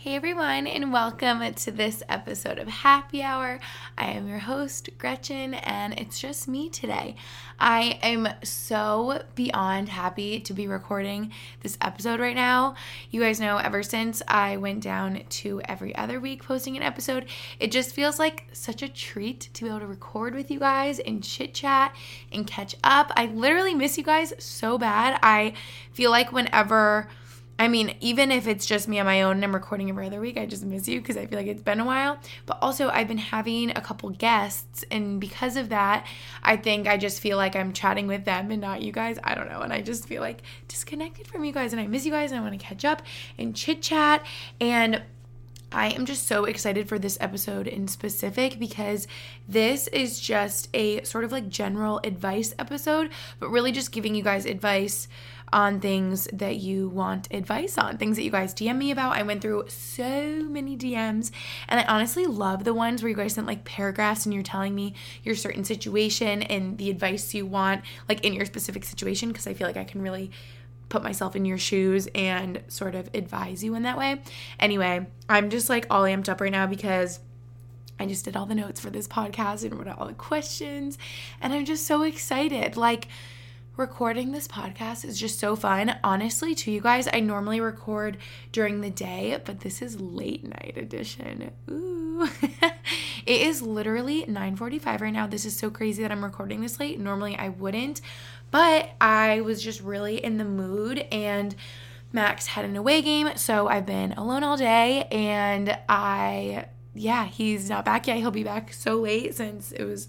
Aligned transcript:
Hey 0.00 0.14
everyone, 0.14 0.68
and 0.68 0.92
welcome 0.92 1.52
to 1.52 1.72
this 1.72 2.04
episode 2.08 2.60
of 2.60 2.68
Happy 2.68 3.20
Hour. 3.20 3.58
I 3.98 4.12
am 4.12 4.28
your 4.28 4.38
host, 4.38 4.90
Gretchen, 4.96 5.54
and 5.54 5.92
it's 5.98 6.20
just 6.20 6.46
me 6.46 6.68
today. 6.68 7.16
I 7.58 7.98
am 8.00 8.28
so 8.44 9.24
beyond 9.34 9.88
happy 9.88 10.38
to 10.38 10.52
be 10.54 10.68
recording 10.68 11.32
this 11.64 11.76
episode 11.80 12.20
right 12.20 12.36
now. 12.36 12.76
You 13.10 13.20
guys 13.20 13.40
know, 13.40 13.56
ever 13.56 13.82
since 13.82 14.22
I 14.28 14.56
went 14.56 14.84
down 14.84 15.24
to 15.30 15.60
every 15.64 15.96
other 15.96 16.20
week 16.20 16.44
posting 16.44 16.76
an 16.76 16.84
episode, 16.84 17.26
it 17.58 17.72
just 17.72 17.92
feels 17.92 18.20
like 18.20 18.46
such 18.52 18.82
a 18.82 18.88
treat 18.88 19.48
to 19.52 19.64
be 19.64 19.68
able 19.68 19.80
to 19.80 19.86
record 19.88 20.32
with 20.32 20.48
you 20.48 20.60
guys 20.60 21.00
and 21.00 21.24
chit 21.24 21.54
chat 21.54 21.92
and 22.30 22.46
catch 22.46 22.76
up. 22.84 23.10
I 23.16 23.26
literally 23.26 23.74
miss 23.74 23.98
you 23.98 24.04
guys 24.04 24.32
so 24.38 24.78
bad. 24.78 25.18
I 25.24 25.54
feel 25.90 26.12
like 26.12 26.30
whenever 26.30 27.08
I 27.58 27.66
mean, 27.66 27.96
even 28.00 28.30
if 28.30 28.46
it's 28.46 28.66
just 28.66 28.86
me 28.86 29.00
on 29.00 29.06
my 29.06 29.22
own 29.22 29.36
and 29.36 29.44
I'm 29.44 29.52
recording 29.52 29.88
every 29.88 30.06
other 30.06 30.20
week, 30.20 30.38
I 30.38 30.46
just 30.46 30.64
miss 30.64 30.86
you 30.86 31.00
because 31.00 31.16
I 31.16 31.26
feel 31.26 31.38
like 31.38 31.48
it's 31.48 31.62
been 31.62 31.80
a 31.80 31.84
while. 31.84 32.18
But 32.46 32.58
also, 32.62 32.88
I've 32.88 33.08
been 33.08 33.18
having 33.18 33.70
a 33.70 33.80
couple 33.80 34.10
guests, 34.10 34.84
and 34.92 35.20
because 35.20 35.56
of 35.56 35.70
that, 35.70 36.06
I 36.42 36.56
think 36.56 36.86
I 36.86 36.96
just 36.96 37.20
feel 37.20 37.36
like 37.36 37.56
I'm 37.56 37.72
chatting 37.72 38.06
with 38.06 38.24
them 38.24 38.52
and 38.52 38.60
not 38.60 38.82
you 38.82 38.92
guys. 38.92 39.18
I 39.24 39.34
don't 39.34 39.48
know. 39.48 39.60
And 39.60 39.72
I 39.72 39.82
just 39.82 40.06
feel 40.06 40.22
like 40.22 40.42
disconnected 40.68 41.26
from 41.26 41.44
you 41.44 41.52
guys, 41.52 41.72
and 41.72 41.80
I 41.80 41.88
miss 41.88 42.06
you 42.06 42.12
guys, 42.12 42.30
and 42.30 42.40
I 42.40 42.42
want 42.42 42.58
to 42.58 42.64
catch 42.64 42.84
up 42.84 43.02
and 43.38 43.56
chit 43.56 43.82
chat. 43.82 44.24
And 44.60 45.02
I 45.70 45.90
am 45.90 46.06
just 46.06 46.26
so 46.26 46.44
excited 46.44 46.88
for 46.88 46.98
this 46.98 47.18
episode 47.20 47.66
in 47.66 47.88
specific 47.88 48.58
because 48.58 49.06
this 49.46 49.86
is 49.88 50.18
just 50.18 50.68
a 50.72 51.02
sort 51.02 51.24
of 51.24 51.32
like 51.32 51.48
general 51.48 52.00
advice 52.04 52.54
episode, 52.58 53.10
but 53.38 53.50
really 53.50 53.72
just 53.72 53.92
giving 53.92 54.14
you 54.14 54.22
guys 54.22 54.46
advice 54.46 55.08
on 55.52 55.80
things 55.80 56.28
that 56.32 56.56
you 56.56 56.88
want 56.88 57.28
advice 57.30 57.78
on, 57.78 57.96
things 57.96 58.16
that 58.16 58.22
you 58.22 58.30
guys 58.30 58.54
DM 58.54 58.76
me 58.76 58.90
about. 58.90 59.16
I 59.16 59.22
went 59.22 59.42
through 59.42 59.64
so 59.68 60.44
many 60.48 60.76
DMs, 60.76 61.30
and 61.68 61.80
I 61.80 61.84
honestly 61.84 62.26
love 62.26 62.64
the 62.64 62.74
ones 62.74 63.02
where 63.02 63.10
you 63.10 63.16
guys 63.16 63.34
sent 63.34 63.46
like 63.46 63.64
paragraphs 63.64 64.26
and 64.26 64.34
you're 64.34 64.42
telling 64.42 64.74
me 64.74 64.94
your 65.22 65.34
certain 65.34 65.64
situation 65.64 66.42
and 66.42 66.78
the 66.78 66.90
advice 66.90 67.34
you 67.34 67.46
want, 67.46 67.82
like 68.08 68.24
in 68.24 68.32
your 68.32 68.46
specific 68.46 68.84
situation, 68.84 69.28
because 69.28 69.46
I 69.46 69.54
feel 69.54 69.66
like 69.66 69.76
I 69.76 69.84
can 69.84 70.02
really 70.02 70.30
put 70.88 71.02
myself 71.02 71.36
in 71.36 71.44
your 71.44 71.58
shoes 71.58 72.08
and 72.14 72.62
sort 72.68 72.94
of 72.94 73.10
advise 73.14 73.62
you 73.62 73.74
in 73.74 73.82
that 73.82 73.98
way. 73.98 74.22
Anyway, 74.58 75.06
I'm 75.28 75.50
just 75.50 75.68
like 75.68 75.86
all 75.90 76.02
amped 76.02 76.28
up 76.28 76.40
right 76.40 76.52
now 76.52 76.66
because. 76.66 77.20
I 78.00 78.06
just 78.06 78.24
did 78.24 78.36
all 78.36 78.46
the 78.46 78.54
notes 78.54 78.78
for 78.78 78.90
this 78.90 79.08
podcast 79.08 79.64
and 79.64 79.76
wrote 79.76 79.88
out 79.88 79.98
all 79.98 80.06
the 80.06 80.12
questions, 80.12 80.98
and 81.40 81.52
I'm 81.52 81.64
just 81.64 81.84
so 81.84 82.02
excited. 82.02 82.76
Like, 82.76 83.08
recording 83.78 84.32
this 84.32 84.48
podcast 84.48 85.04
is 85.04 85.20
just 85.20 85.38
so 85.38 85.54
fun. 85.54 85.94
Honestly, 86.02 86.52
to 86.52 86.70
you 86.70 86.80
guys, 86.80 87.08
I 87.12 87.20
normally 87.20 87.60
record 87.60 88.18
during 88.50 88.80
the 88.80 88.90
day, 88.90 89.40
but 89.44 89.60
this 89.60 89.80
is 89.80 90.00
late 90.00 90.44
night 90.44 90.74
edition. 90.76 91.52
Ooh. 91.70 92.28
it 93.24 93.40
is 93.40 93.62
literally 93.62 94.24
9:45 94.24 95.00
right 95.00 95.12
now. 95.12 95.28
This 95.28 95.44
is 95.44 95.56
so 95.56 95.70
crazy 95.70 96.02
that 96.02 96.10
I'm 96.10 96.24
recording 96.24 96.60
this 96.60 96.80
late. 96.80 96.98
Normally 96.98 97.36
I 97.36 97.50
wouldn't, 97.50 98.00
but 98.50 98.90
I 99.00 99.42
was 99.42 99.62
just 99.62 99.80
really 99.80 100.22
in 100.22 100.38
the 100.38 100.44
mood 100.44 101.06
and 101.12 101.54
Max 102.12 102.48
had 102.48 102.64
an 102.64 102.74
away 102.74 103.00
game, 103.00 103.30
so 103.36 103.68
I've 103.68 103.86
been 103.86 104.12
alone 104.12 104.42
all 104.42 104.56
day 104.56 105.04
and 105.04 105.78
I 105.88 106.66
yeah, 106.94 107.26
he's 107.26 107.70
not 107.70 107.84
back 107.84 108.08
yet. 108.08 108.16
He'll 108.16 108.32
be 108.32 108.42
back 108.42 108.72
so 108.72 108.96
late 108.96 109.36
since 109.36 109.70
it 109.70 109.84
was 109.84 110.08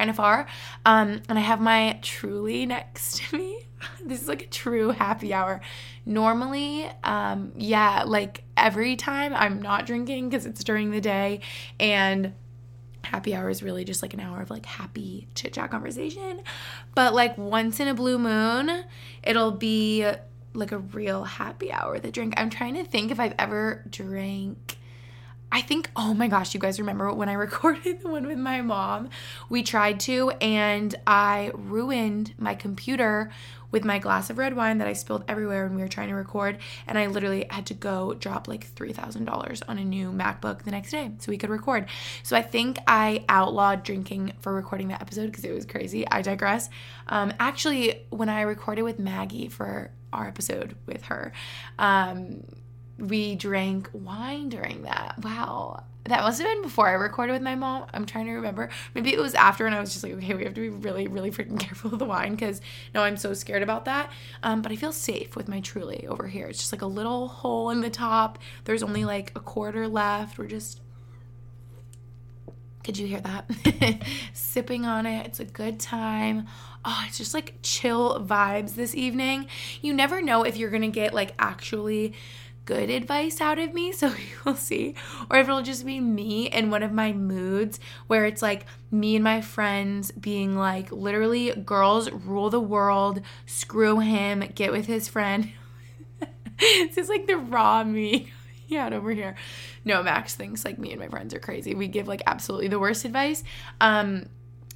kind 0.00 0.08
of 0.08 0.16
far. 0.16 0.46
Um, 0.86 1.20
and 1.28 1.38
I 1.38 1.42
have 1.42 1.60
my 1.60 1.98
Truly 2.00 2.64
next 2.64 3.18
to 3.18 3.36
me. 3.36 3.66
this 4.04 4.22
is 4.22 4.28
like 4.28 4.42
a 4.44 4.46
true 4.46 4.90
happy 4.90 5.34
hour. 5.34 5.60
Normally, 6.06 6.90
um, 7.04 7.52
yeah, 7.56 8.04
like 8.06 8.42
every 8.56 8.96
time 8.96 9.34
I'm 9.34 9.60
not 9.60 9.84
drinking 9.84 10.30
because 10.30 10.46
it's 10.46 10.64
during 10.64 10.90
the 10.90 11.02
day 11.02 11.40
and 11.78 12.32
happy 13.04 13.34
hour 13.34 13.50
is 13.50 13.62
really 13.62 13.84
just 13.84 14.00
like 14.00 14.14
an 14.14 14.20
hour 14.20 14.40
of 14.40 14.48
like 14.48 14.64
happy 14.64 15.28
chit 15.34 15.52
chat 15.52 15.70
conversation. 15.70 16.40
But 16.94 17.12
like 17.12 17.36
once 17.36 17.78
in 17.78 17.86
a 17.86 17.94
blue 17.94 18.18
moon, 18.18 18.84
it'll 19.22 19.52
be 19.52 20.10
like 20.54 20.72
a 20.72 20.78
real 20.78 21.24
happy 21.24 21.70
hour 21.70 21.98
the 21.98 22.10
drink. 22.10 22.32
I'm 22.38 22.48
trying 22.48 22.74
to 22.76 22.84
think 22.84 23.10
if 23.10 23.20
I've 23.20 23.34
ever 23.38 23.84
drank 23.90 24.78
I 25.52 25.62
think, 25.62 25.90
oh 25.96 26.14
my 26.14 26.28
gosh, 26.28 26.54
you 26.54 26.60
guys 26.60 26.78
remember 26.78 27.12
when 27.12 27.28
I 27.28 27.32
recorded 27.48 28.00
the 28.02 28.08
one 28.08 28.26
with 28.26 28.38
my 28.38 28.62
mom? 28.62 29.10
We 29.48 29.62
tried 29.62 30.00
to, 30.00 30.30
and 30.40 30.94
I 31.06 31.50
ruined 31.54 32.34
my 32.38 32.54
computer 32.54 33.30
with 33.72 33.84
my 33.84 33.98
glass 33.98 34.30
of 34.30 34.38
red 34.38 34.56
wine 34.56 34.78
that 34.78 34.88
I 34.88 34.92
spilled 34.92 35.24
everywhere 35.28 35.66
when 35.66 35.76
we 35.76 35.82
were 35.82 35.88
trying 35.88 36.08
to 36.08 36.14
record. 36.14 36.58
And 36.86 36.98
I 36.98 37.06
literally 37.06 37.46
had 37.50 37.66
to 37.66 37.74
go 37.74 38.14
drop 38.14 38.48
like 38.48 38.72
$3,000 38.74 39.62
on 39.68 39.78
a 39.78 39.84
new 39.84 40.10
MacBook 40.10 40.64
the 40.64 40.70
next 40.70 40.90
day 40.90 41.12
so 41.18 41.30
we 41.30 41.38
could 41.38 41.50
record. 41.50 41.86
So 42.22 42.36
I 42.36 42.42
think 42.42 42.78
I 42.86 43.24
outlawed 43.28 43.82
drinking 43.82 44.32
for 44.40 44.52
recording 44.52 44.88
that 44.88 45.00
episode 45.00 45.26
because 45.26 45.44
it 45.44 45.52
was 45.52 45.66
crazy. 45.66 46.06
I 46.08 46.22
digress. 46.22 46.68
Um, 47.08 47.32
actually, 47.38 48.06
when 48.10 48.28
I 48.28 48.42
recorded 48.42 48.82
with 48.82 48.98
Maggie 48.98 49.48
for 49.48 49.90
our 50.12 50.26
episode 50.26 50.74
with 50.86 51.04
her, 51.04 51.32
um, 51.78 52.42
we 53.00 53.34
drank 53.34 53.88
wine 53.92 54.48
during 54.48 54.82
that. 54.82 55.16
Wow. 55.22 55.84
That 56.04 56.22
must 56.22 56.40
have 56.40 56.48
been 56.48 56.62
before 56.62 56.88
I 56.88 56.92
recorded 56.92 57.32
with 57.32 57.42
my 57.42 57.54
mom. 57.54 57.86
I'm 57.92 58.06
trying 58.06 58.26
to 58.26 58.32
remember. 58.32 58.70
Maybe 58.94 59.12
it 59.12 59.20
was 59.20 59.34
after, 59.34 59.66
and 59.66 59.74
I 59.74 59.80
was 59.80 59.92
just 59.92 60.02
like, 60.02 60.14
okay, 60.14 60.34
we 60.34 60.44
have 60.44 60.54
to 60.54 60.60
be 60.60 60.68
really, 60.70 61.06
really 61.06 61.30
freaking 61.30 61.60
careful 61.60 61.90
with 61.90 61.98
the 61.98 62.06
wine 62.06 62.34
because 62.34 62.60
now 62.94 63.02
I'm 63.02 63.16
so 63.16 63.34
scared 63.34 63.62
about 63.62 63.84
that. 63.84 64.10
Um, 64.42 64.62
but 64.62 64.72
I 64.72 64.76
feel 64.76 64.92
safe 64.92 65.36
with 65.36 65.46
my 65.46 65.60
Truly 65.60 66.06
over 66.08 66.26
here. 66.26 66.46
It's 66.46 66.58
just 66.58 66.72
like 66.72 66.82
a 66.82 66.86
little 66.86 67.28
hole 67.28 67.70
in 67.70 67.80
the 67.80 67.90
top. 67.90 68.38
There's 68.64 68.82
only 68.82 69.04
like 69.04 69.32
a 69.36 69.40
quarter 69.40 69.86
left. 69.86 70.38
We're 70.38 70.46
just 70.46 70.80
could 72.82 72.96
you 72.96 73.06
hear 73.06 73.20
that? 73.20 74.02
Sipping 74.32 74.86
on 74.86 75.04
it. 75.04 75.26
It's 75.26 75.38
a 75.38 75.44
good 75.44 75.78
time. 75.78 76.46
Oh, 76.82 77.04
it's 77.06 77.18
just 77.18 77.34
like 77.34 77.56
chill 77.62 78.24
vibes 78.26 78.74
this 78.74 78.94
evening. 78.94 79.48
You 79.82 79.92
never 79.92 80.22
know 80.22 80.44
if 80.44 80.56
you're 80.56 80.70
to 80.70 80.88
get 80.88 81.12
like 81.12 81.34
actually 81.38 82.14
good 82.64 82.90
advice 82.90 83.40
out 83.40 83.58
of 83.58 83.74
me, 83.74 83.92
so 83.92 84.08
you 84.08 84.36
will 84.44 84.54
see. 84.54 84.94
Or 85.30 85.38
if 85.38 85.48
it'll 85.48 85.62
just 85.62 85.84
be 85.84 86.00
me 86.00 86.46
in 86.46 86.70
one 86.70 86.82
of 86.82 86.92
my 86.92 87.12
moods 87.12 87.80
where 88.06 88.24
it's 88.24 88.42
like 88.42 88.66
me 88.90 89.16
and 89.16 89.24
my 89.24 89.40
friends 89.40 90.12
being 90.12 90.56
like, 90.56 90.90
literally, 90.92 91.50
girls 91.50 92.10
rule 92.10 92.50
the 92.50 92.60
world, 92.60 93.20
screw 93.46 94.00
him, 94.00 94.44
get 94.54 94.72
with 94.72 94.86
his 94.86 95.08
friend. 95.08 95.50
it's 96.58 96.96
just 96.96 97.10
like 97.10 97.26
the 97.26 97.36
raw 97.36 97.84
me. 97.84 98.32
Yeah, 98.68 98.88
over 98.92 99.10
here. 99.10 99.34
No, 99.84 100.00
Max 100.00 100.36
thinks 100.36 100.64
like 100.64 100.78
me 100.78 100.92
and 100.92 101.00
my 101.00 101.08
friends 101.08 101.34
are 101.34 101.40
crazy. 101.40 101.74
We 101.74 101.88
give 101.88 102.06
like 102.06 102.22
absolutely 102.26 102.68
the 102.68 102.78
worst 102.78 103.04
advice. 103.04 103.42
Um, 103.80 104.26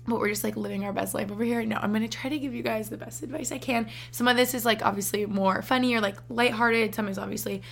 but 0.06 0.18
we're 0.18 0.28
just 0.28 0.44
like 0.44 0.56
living 0.56 0.84
our 0.84 0.92
best 0.92 1.14
life 1.14 1.30
over 1.30 1.44
here. 1.44 1.64
No, 1.64 1.76
I'm 1.76 1.92
gonna 1.92 2.08
try 2.08 2.30
to 2.30 2.38
give 2.38 2.54
you 2.54 2.62
guys 2.62 2.88
the 2.88 2.96
best 2.96 3.22
advice 3.22 3.52
I 3.52 3.58
can. 3.58 3.88
Some 4.10 4.28
of 4.28 4.36
this 4.36 4.54
is 4.54 4.64
like 4.64 4.84
obviously 4.84 5.26
more 5.26 5.62
funny 5.62 5.94
or 5.94 6.00
like 6.00 6.16
lighthearted. 6.28 6.94
Some 6.94 7.08
is 7.08 7.18
obviously 7.18 7.62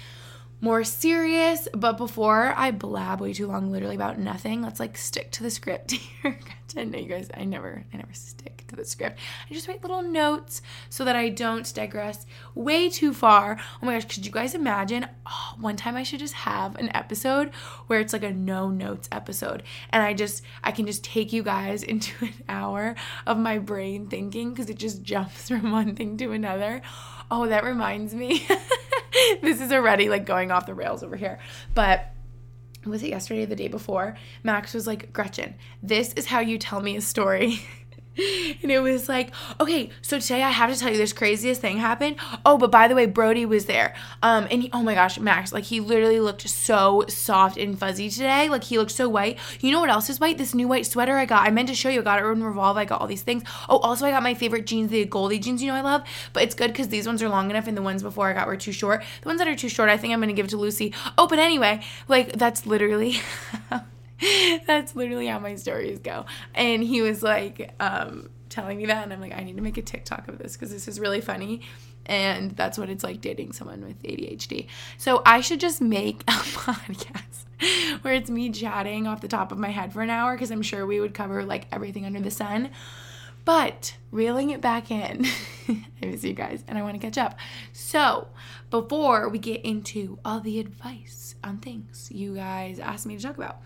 more 0.62 0.84
serious. 0.84 1.68
But 1.74 1.98
before 1.98 2.54
I 2.56 2.70
blab 2.70 3.20
way 3.20 3.34
too 3.34 3.48
long, 3.48 3.70
literally 3.70 3.96
about 3.96 4.18
nothing, 4.18 4.62
let's 4.62 4.80
like 4.80 4.96
stick 4.96 5.30
to 5.32 5.42
the 5.42 5.50
script 5.50 5.90
here. 6.22 6.38
I 6.74 6.84
know 6.84 6.98
you 6.98 7.08
guys, 7.08 7.28
I 7.36 7.44
never, 7.44 7.84
I 7.92 7.96
never 7.98 8.14
stick 8.14 8.64
to 8.68 8.76
the 8.76 8.84
script. 8.84 9.18
I 9.50 9.52
just 9.52 9.68
write 9.68 9.82
little 9.82 10.00
notes 10.02 10.62
so 10.88 11.04
that 11.04 11.16
I 11.16 11.28
don't 11.28 11.72
digress 11.74 12.24
way 12.54 12.88
too 12.88 13.12
far. 13.12 13.58
Oh 13.82 13.86
my 13.86 13.94
gosh, 13.94 14.06
could 14.06 14.24
you 14.24 14.32
guys 14.32 14.54
imagine? 14.54 15.06
Oh, 15.26 15.54
one 15.60 15.76
time 15.76 15.96
I 15.96 16.02
should 16.02 16.20
just 16.20 16.34
have 16.34 16.76
an 16.76 16.90
episode 16.94 17.50
where 17.88 18.00
it's 18.00 18.14
like 18.14 18.22
a 18.22 18.32
no 18.32 18.70
notes 18.70 19.08
episode, 19.12 19.64
and 19.90 20.02
I 20.02 20.14
just, 20.14 20.42
I 20.64 20.72
can 20.72 20.86
just 20.86 21.04
take 21.04 21.32
you 21.32 21.42
guys 21.42 21.82
into 21.92 22.24
an 22.24 22.34
hour 22.48 22.94
of 23.26 23.38
my 23.38 23.58
brain 23.58 24.06
thinking 24.06 24.50
because 24.50 24.70
it 24.70 24.78
just 24.78 25.02
jumps 25.02 25.48
from 25.48 25.72
one 25.72 25.94
thing 25.94 26.16
to 26.18 26.32
another. 26.32 26.80
Oh, 27.34 27.46
that 27.46 27.64
reminds 27.64 28.14
me. 28.14 28.46
this 29.40 29.62
is 29.62 29.72
already 29.72 30.10
like 30.10 30.26
going 30.26 30.50
off 30.50 30.66
the 30.66 30.74
rails 30.74 31.02
over 31.02 31.16
here. 31.16 31.38
But 31.74 32.12
was 32.84 33.02
it 33.02 33.08
yesterday 33.08 33.44
or 33.44 33.46
the 33.46 33.56
day 33.56 33.68
before? 33.68 34.18
Max 34.42 34.74
was 34.74 34.86
like, 34.86 35.14
Gretchen, 35.14 35.54
this 35.82 36.12
is 36.12 36.26
how 36.26 36.40
you 36.40 36.58
tell 36.58 36.82
me 36.82 36.94
a 36.94 37.00
story. 37.00 37.60
and 38.62 38.70
it 38.70 38.80
was 38.80 39.08
like, 39.08 39.30
okay, 39.58 39.90
so 40.02 40.18
today 40.18 40.42
I 40.42 40.50
have 40.50 40.72
to 40.72 40.78
tell 40.78 40.90
you 40.90 40.98
this 40.98 41.14
craziest 41.14 41.60
thing 41.60 41.78
happened. 41.78 42.16
Oh, 42.44 42.58
but 42.58 42.70
by 42.70 42.86
the 42.86 42.94
way, 42.94 43.06
Brody 43.06 43.46
was 43.46 43.64
there. 43.64 43.94
Um, 44.22 44.46
and 44.50 44.62
he, 44.62 44.70
oh 44.72 44.82
my 44.82 44.94
gosh, 44.94 45.18
Max, 45.18 45.52
like 45.52 45.64
he 45.64 45.80
literally 45.80 46.20
looked 46.20 46.46
so 46.48 47.04
soft 47.08 47.56
and 47.56 47.78
fuzzy 47.78 48.10
today. 48.10 48.50
Like 48.50 48.64
he 48.64 48.76
looked 48.78 48.90
so 48.90 49.08
white. 49.08 49.38
You 49.60 49.70
know 49.72 49.80
what 49.80 49.88
else 49.88 50.10
is 50.10 50.20
white? 50.20 50.36
This 50.36 50.54
new 50.54 50.68
white 50.68 50.84
sweater 50.84 51.16
I 51.16 51.24
got. 51.24 51.46
I 51.46 51.50
meant 51.50 51.68
to 51.68 51.74
show 51.74 51.88
you. 51.88 52.00
I 52.00 52.04
got 52.04 52.22
it 52.22 52.26
in 52.26 52.44
Revolve. 52.44 52.76
I 52.76 52.84
got 52.84 53.00
all 53.00 53.06
these 53.06 53.22
things. 53.22 53.44
Oh, 53.68 53.78
also 53.78 54.06
I 54.06 54.10
got 54.10 54.22
my 54.22 54.34
favorite 54.34 54.66
jeans, 54.66 54.90
the 54.90 55.06
Goldie 55.06 55.38
jeans. 55.38 55.62
You 55.62 55.68
know 55.68 55.76
I 55.76 55.80
love, 55.80 56.02
but 56.34 56.42
it's 56.42 56.54
good 56.54 56.68
because 56.68 56.88
these 56.88 57.06
ones 57.06 57.22
are 57.22 57.28
long 57.30 57.50
enough, 57.50 57.66
and 57.66 57.76
the 57.76 57.82
ones 57.82 58.02
before 58.02 58.28
I 58.28 58.34
got 58.34 58.46
were 58.46 58.56
too 58.56 58.72
short. 58.72 59.02
The 59.22 59.28
ones 59.28 59.38
that 59.38 59.48
are 59.48 59.56
too 59.56 59.70
short, 59.70 59.88
I 59.88 59.96
think 59.96 60.12
I'm 60.12 60.20
gonna 60.20 60.34
give 60.34 60.48
to 60.48 60.58
Lucy. 60.58 60.92
Oh, 61.16 61.26
but 61.26 61.38
anyway, 61.38 61.80
like 62.08 62.32
that's 62.32 62.66
literally. 62.66 63.16
That's 64.66 64.94
literally 64.94 65.26
how 65.26 65.38
my 65.38 65.56
stories 65.56 65.98
go. 65.98 66.26
And 66.54 66.82
he 66.82 67.02
was 67.02 67.22
like, 67.22 67.74
um, 67.80 68.30
telling 68.48 68.78
me 68.78 68.86
that, 68.86 69.02
and 69.02 69.12
I'm 69.12 69.20
like, 69.20 69.32
I 69.32 69.42
need 69.42 69.56
to 69.56 69.62
make 69.62 69.78
a 69.78 69.82
TikTok 69.82 70.28
of 70.28 70.38
this 70.38 70.52
because 70.54 70.70
this 70.70 70.86
is 70.86 71.00
really 71.00 71.20
funny. 71.20 71.62
And 72.06 72.50
that's 72.52 72.78
what 72.78 72.90
it's 72.90 73.04
like 73.04 73.20
dating 73.20 73.52
someone 73.52 73.84
with 73.84 74.02
ADHD. 74.02 74.66
So 74.98 75.22
I 75.24 75.40
should 75.40 75.60
just 75.60 75.80
make 75.80 76.22
a 76.28 76.32
podcast 76.32 77.44
where 78.02 78.14
it's 78.14 78.30
me 78.30 78.50
chatting 78.50 79.06
off 79.06 79.20
the 79.20 79.28
top 79.28 79.52
of 79.52 79.58
my 79.58 79.68
head 79.68 79.92
for 79.92 80.02
an 80.02 80.10
hour 80.10 80.34
because 80.34 80.50
I'm 80.50 80.62
sure 80.62 80.84
we 80.84 81.00
would 81.00 81.14
cover 81.14 81.44
like 81.44 81.66
everything 81.72 82.04
under 82.04 82.20
the 82.20 82.30
sun. 82.30 82.70
But 83.44 83.96
reeling 84.12 84.50
it 84.50 84.60
back 84.60 84.90
in, 84.90 85.26
I 85.68 86.06
miss 86.06 86.22
you 86.22 86.32
guys 86.32 86.62
and 86.68 86.78
I 86.78 86.82
want 86.82 86.94
to 86.94 87.04
catch 87.04 87.18
up. 87.18 87.36
So, 87.72 88.28
before 88.70 89.28
we 89.28 89.38
get 89.38 89.64
into 89.64 90.18
all 90.24 90.40
the 90.40 90.60
advice 90.60 91.34
on 91.42 91.58
things 91.58 92.08
you 92.12 92.36
guys 92.36 92.78
asked 92.78 93.04
me 93.04 93.16
to 93.16 93.22
talk 93.22 93.36
about, 93.36 93.62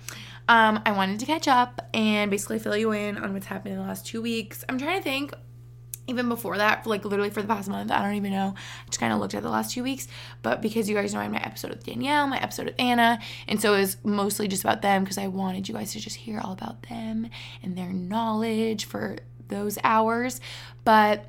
um, 0.48 0.80
I 0.86 0.92
wanted 0.92 1.20
to 1.20 1.26
catch 1.26 1.48
up 1.48 1.88
and 1.92 2.30
basically 2.30 2.58
fill 2.58 2.76
you 2.76 2.92
in 2.92 3.18
on 3.18 3.32
what's 3.32 3.46
happened 3.46 3.74
in 3.74 3.80
the 3.80 3.86
last 3.86 4.06
two 4.06 4.22
weeks. 4.22 4.64
I'm 4.68 4.78
trying 4.78 4.98
to 4.98 5.02
think, 5.02 5.34
even 6.06 6.28
before 6.28 6.56
that, 6.58 6.86
like 6.86 7.04
literally 7.04 7.30
for 7.30 7.42
the 7.42 7.48
past 7.48 7.68
month, 7.68 7.90
I 7.90 8.00
don't 8.00 8.14
even 8.14 8.30
know. 8.30 8.54
I 8.56 8.86
just 8.86 9.00
kind 9.00 9.12
of 9.12 9.18
looked 9.18 9.34
at 9.34 9.42
the 9.42 9.50
last 9.50 9.72
two 9.72 9.82
weeks. 9.82 10.06
But 10.42 10.62
because 10.62 10.88
you 10.88 10.94
guys 10.94 11.12
know 11.12 11.18
I 11.18 11.24
had 11.24 11.32
my 11.32 11.42
episode 11.42 11.70
with 11.70 11.84
Danielle, 11.84 12.28
my 12.28 12.40
episode 12.40 12.66
with 12.66 12.76
Anna, 12.78 13.18
and 13.48 13.60
so 13.60 13.74
it 13.74 13.80
was 13.80 13.96
mostly 14.04 14.46
just 14.46 14.62
about 14.62 14.82
them 14.82 15.02
because 15.02 15.18
I 15.18 15.26
wanted 15.26 15.68
you 15.68 15.74
guys 15.74 15.92
to 15.92 16.00
just 16.00 16.16
hear 16.16 16.38
all 16.38 16.52
about 16.52 16.82
them 16.82 17.28
and 17.62 17.76
their 17.76 17.92
knowledge 17.92 18.84
for 18.84 19.16
those 19.48 19.78
hours. 19.82 20.40
But 20.84 21.26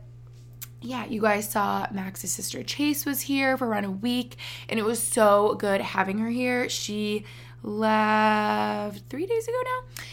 yeah, 0.82 1.06
you 1.06 1.22
guys 1.22 1.50
saw 1.50 1.88
Max's 1.92 2.32
sister 2.32 2.62
Chase 2.62 3.04
was 3.04 3.22
here 3.22 3.58
for 3.58 3.68
around 3.68 3.86
a 3.86 3.92
week, 3.92 4.36
and 4.70 4.80
it 4.80 4.84
was 4.84 5.02
so 5.02 5.56
good 5.56 5.82
having 5.82 6.20
her 6.20 6.30
here. 6.30 6.70
She 6.70 7.26
left 7.64 9.04
three 9.10 9.26
days 9.26 9.48
ago 9.48 9.58
now. 9.64 10.04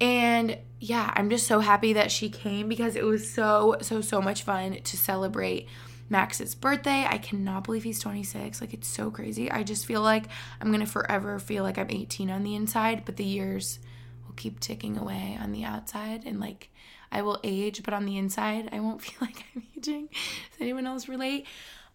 And 0.00 0.58
yeah, 0.80 1.12
I'm 1.14 1.30
just 1.30 1.46
so 1.46 1.60
happy 1.60 1.92
that 1.92 2.10
she 2.10 2.28
came 2.28 2.68
because 2.68 2.96
it 2.96 3.04
was 3.04 3.30
so, 3.30 3.76
so, 3.82 4.00
so 4.00 4.20
much 4.20 4.42
fun 4.42 4.80
to 4.82 4.96
celebrate 4.96 5.68
Max's 6.08 6.54
birthday. 6.54 7.06
I 7.08 7.18
cannot 7.18 7.64
believe 7.64 7.84
he's 7.84 8.00
26. 8.00 8.60
Like, 8.60 8.74
it's 8.74 8.88
so 8.88 9.10
crazy. 9.10 9.50
I 9.50 9.62
just 9.62 9.86
feel 9.86 10.02
like 10.02 10.24
I'm 10.60 10.68
going 10.68 10.80
to 10.80 10.86
forever 10.86 11.38
feel 11.38 11.62
like 11.62 11.78
I'm 11.78 11.90
18 11.90 12.30
on 12.30 12.42
the 12.42 12.54
inside, 12.54 13.04
but 13.04 13.16
the 13.16 13.24
years 13.24 13.78
will 14.26 14.34
keep 14.34 14.58
ticking 14.60 14.98
away 14.98 15.38
on 15.40 15.52
the 15.52 15.64
outside. 15.64 16.24
And 16.26 16.40
like, 16.40 16.70
I 17.12 17.22
will 17.22 17.38
age, 17.44 17.82
but 17.84 17.94
on 17.94 18.04
the 18.04 18.18
inside, 18.18 18.70
I 18.72 18.80
won't 18.80 19.02
feel 19.04 19.18
like 19.20 19.44
I'm 19.54 19.62
aging. 19.76 20.08
Does 20.08 20.60
anyone 20.60 20.86
else 20.86 21.08
relate? 21.08 21.46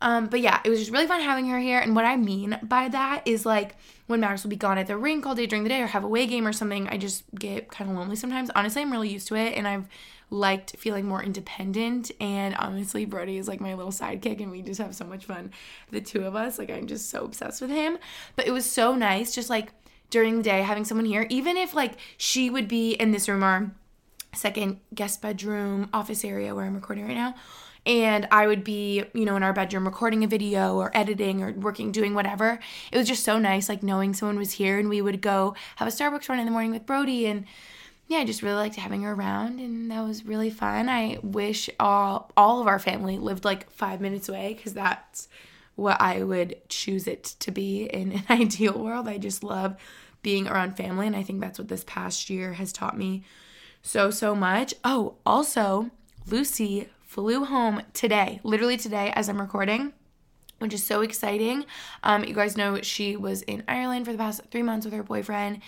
Um, 0.01 0.27
but 0.27 0.41
yeah, 0.41 0.59
it 0.63 0.69
was 0.69 0.79
just 0.79 0.91
really 0.91 1.07
fun 1.07 1.21
having 1.21 1.47
her 1.47 1.59
here. 1.59 1.79
And 1.79 1.95
what 1.95 2.05
I 2.05 2.17
mean 2.17 2.59
by 2.61 2.87
that 2.89 3.23
is 3.25 3.45
like 3.45 3.75
when 4.05 4.19
Max 4.19 4.43
will 4.43 4.49
be 4.49 4.55
gone 4.55 4.77
at 4.77 4.87
the 4.87 4.97
rink 4.97 5.25
all 5.25 5.35
day 5.35 5.45
during 5.45 5.63
the 5.63 5.69
day 5.69 5.81
or 5.81 5.87
have 5.87 6.03
a 6.03 6.07
away 6.07 6.27
game 6.27 6.47
or 6.47 6.53
something, 6.53 6.87
I 6.87 6.97
just 6.97 7.23
get 7.35 7.69
kind 7.69 7.89
of 7.89 7.97
lonely 7.97 8.15
sometimes. 8.15 8.49
Honestly, 8.55 8.81
I'm 8.81 8.91
really 8.91 9.09
used 9.09 9.27
to 9.29 9.35
it 9.35 9.55
and 9.55 9.67
I've 9.67 9.87
liked 10.29 10.75
feeling 10.77 11.05
more 11.05 11.23
independent. 11.23 12.11
And 12.19 12.55
honestly, 12.55 13.05
Brody 13.05 13.37
is 13.37 13.47
like 13.47 13.59
my 13.59 13.73
little 13.73 13.91
sidekick 13.91 14.41
and 14.41 14.51
we 14.51 14.61
just 14.61 14.79
have 14.81 14.95
so 14.95 15.05
much 15.05 15.25
fun, 15.25 15.51
the 15.91 16.01
two 16.01 16.25
of 16.25 16.35
us. 16.35 16.59
Like, 16.59 16.69
I'm 16.69 16.87
just 16.87 17.09
so 17.09 17.25
obsessed 17.25 17.61
with 17.61 17.71
him. 17.71 17.97
But 18.35 18.47
it 18.47 18.51
was 18.51 18.69
so 18.69 18.93
nice 18.95 19.33
just 19.33 19.49
like 19.49 19.71
during 20.09 20.37
the 20.37 20.43
day 20.43 20.61
having 20.61 20.85
someone 20.85 21.05
here, 21.05 21.25
even 21.29 21.57
if 21.57 21.73
like 21.73 21.93
she 22.17 22.49
would 22.49 22.67
be 22.67 22.91
in 22.91 23.11
this 23.11 23.27
room 23.27 23.43
or 23.43 23.71
second 24.33 24.79
guest 24.93 25.21
bedroom 25.21 25.89
office 25.91 26.23
area 26.23 26.53
where 26.53 26.65
I'm 26.65 26.75
recording 26.75 27.07
right 27.07 27.15
now 27.15 27.35
and 27.87 28.27
I 28.31 28.47
would 28.47 28.65
be, 28.65 29.05
you 29.13 29.23
know, 29.23 29.37
in 29.37 29.43
our 29.43 29.53
bedroom 29.53 29.85
recording 29.85 30.25
a 30.25 30.27
video 30.27 30.75
or 30.75 30.91
editing 30.93 31.41
or 31.41 31.53
working, 31.53 31.93
doing 31.93 32.13
whatever. 32.13 32.59
It 32.91 32.97
was 32.97 33.07
just 33.07 33.23
so 33.23 33.39
nice, 33.39 33.69
like 33.69 33.81
knowing 33.81 34.13
someone 34.13 34.37
was 34.37 34.51
here 34.51 34.77
and 34.77 34.89
we 34.89 35.01
would 35.01 35.21
go 35.21 35.55
have 35.77 35.87
a 35.87 35.91
Starbucks 35.91 36.27
run 36.27 36.37
in 36.37 36.45
the 36.45 36.51
morning 36.51 36.71
with 36.71 36.85
Brody. 36.85 37.25
And 37.27 37.45
yeah, 38.09 38.17
I 38.17 38.25
just 38.25 38.41
really 38.41 38.57
liked 38.57 38.75
having 38.75 39.03
her 39.03 39.13
around 39.13 39.61
and 39.61 39.89
that 39.89 40.01
was 40.01 40.25
really 40.25 40.49
fun. 40.49 40.89
I 40.89 41.19
wish 41.23 41.69
all, 41.79 42.29
all 42.35 42.59
of 42.59 42.67
our 42.67 42.77
family 42.77 43.17
lived 43.17 43.45
like 43.45 43.71
five 43.71 44.01
minutes 44.01 44.27
away 44.27 44.53
because 44.53 44.73
that's 44.73 45.29
what 45.75 46.01
I 46.01 46.23
would 46.23 46.57
choose 46.67 47.07
it 47.07 47.23
to 47.39 47.51
be 47.51 47.85
in 47.85 48.11
an 48.11 48.23
ideal 48.41 48.77
world. 48.77 49.07
I 49.07 49.17
just 49.17 49.45
love 49.45 49.77
being 50.23 50.45
around 50.49 50.75
family 50.75 51.07
and 51.07 51.15
I 51.15 51.23
think 51.23 51.39
that's 51.39 51.57
what 51.57 51.69
this 51.69 51.85
past 51.87 52.29
year 52.29 52.51
has 52.53 52.73
taught 52.73 52.97
me 52.97 53.23
so, 53.81 54.11
so 54.11 54.35
much. 54.35 54.73
Oh, 54.83 55.15
also, 55.25 55.89
Lucy 56.29 56.89
flew 57.07 57.45
home 57.45 57.81
today, 57.93 58.39
literally 58.43 58.77
today 58.77 59.11
as 59.15 59.27
I'm 59.27 59.41
recording 59.41 59.93
which 60.59 60.73
is 60.73 60.83
so 60.83 61.01
exciting. 61.01 61.65
Um, 62.03 62.23
you 62.23 62.33
guys 62.33 62.57
know 62.57 62.81
she 62.81 63.15
was 63.15 63.43
in 63.43 63.63
Ireland 63.67 64.05
for 64.05 64.11
the 64.11 64.17
past 64.17 64.41
three 64.49 64.63
months 64.63 64.85
with 64.85 64.93
her 64.95 65.03
boyfriend. 65.03 65.61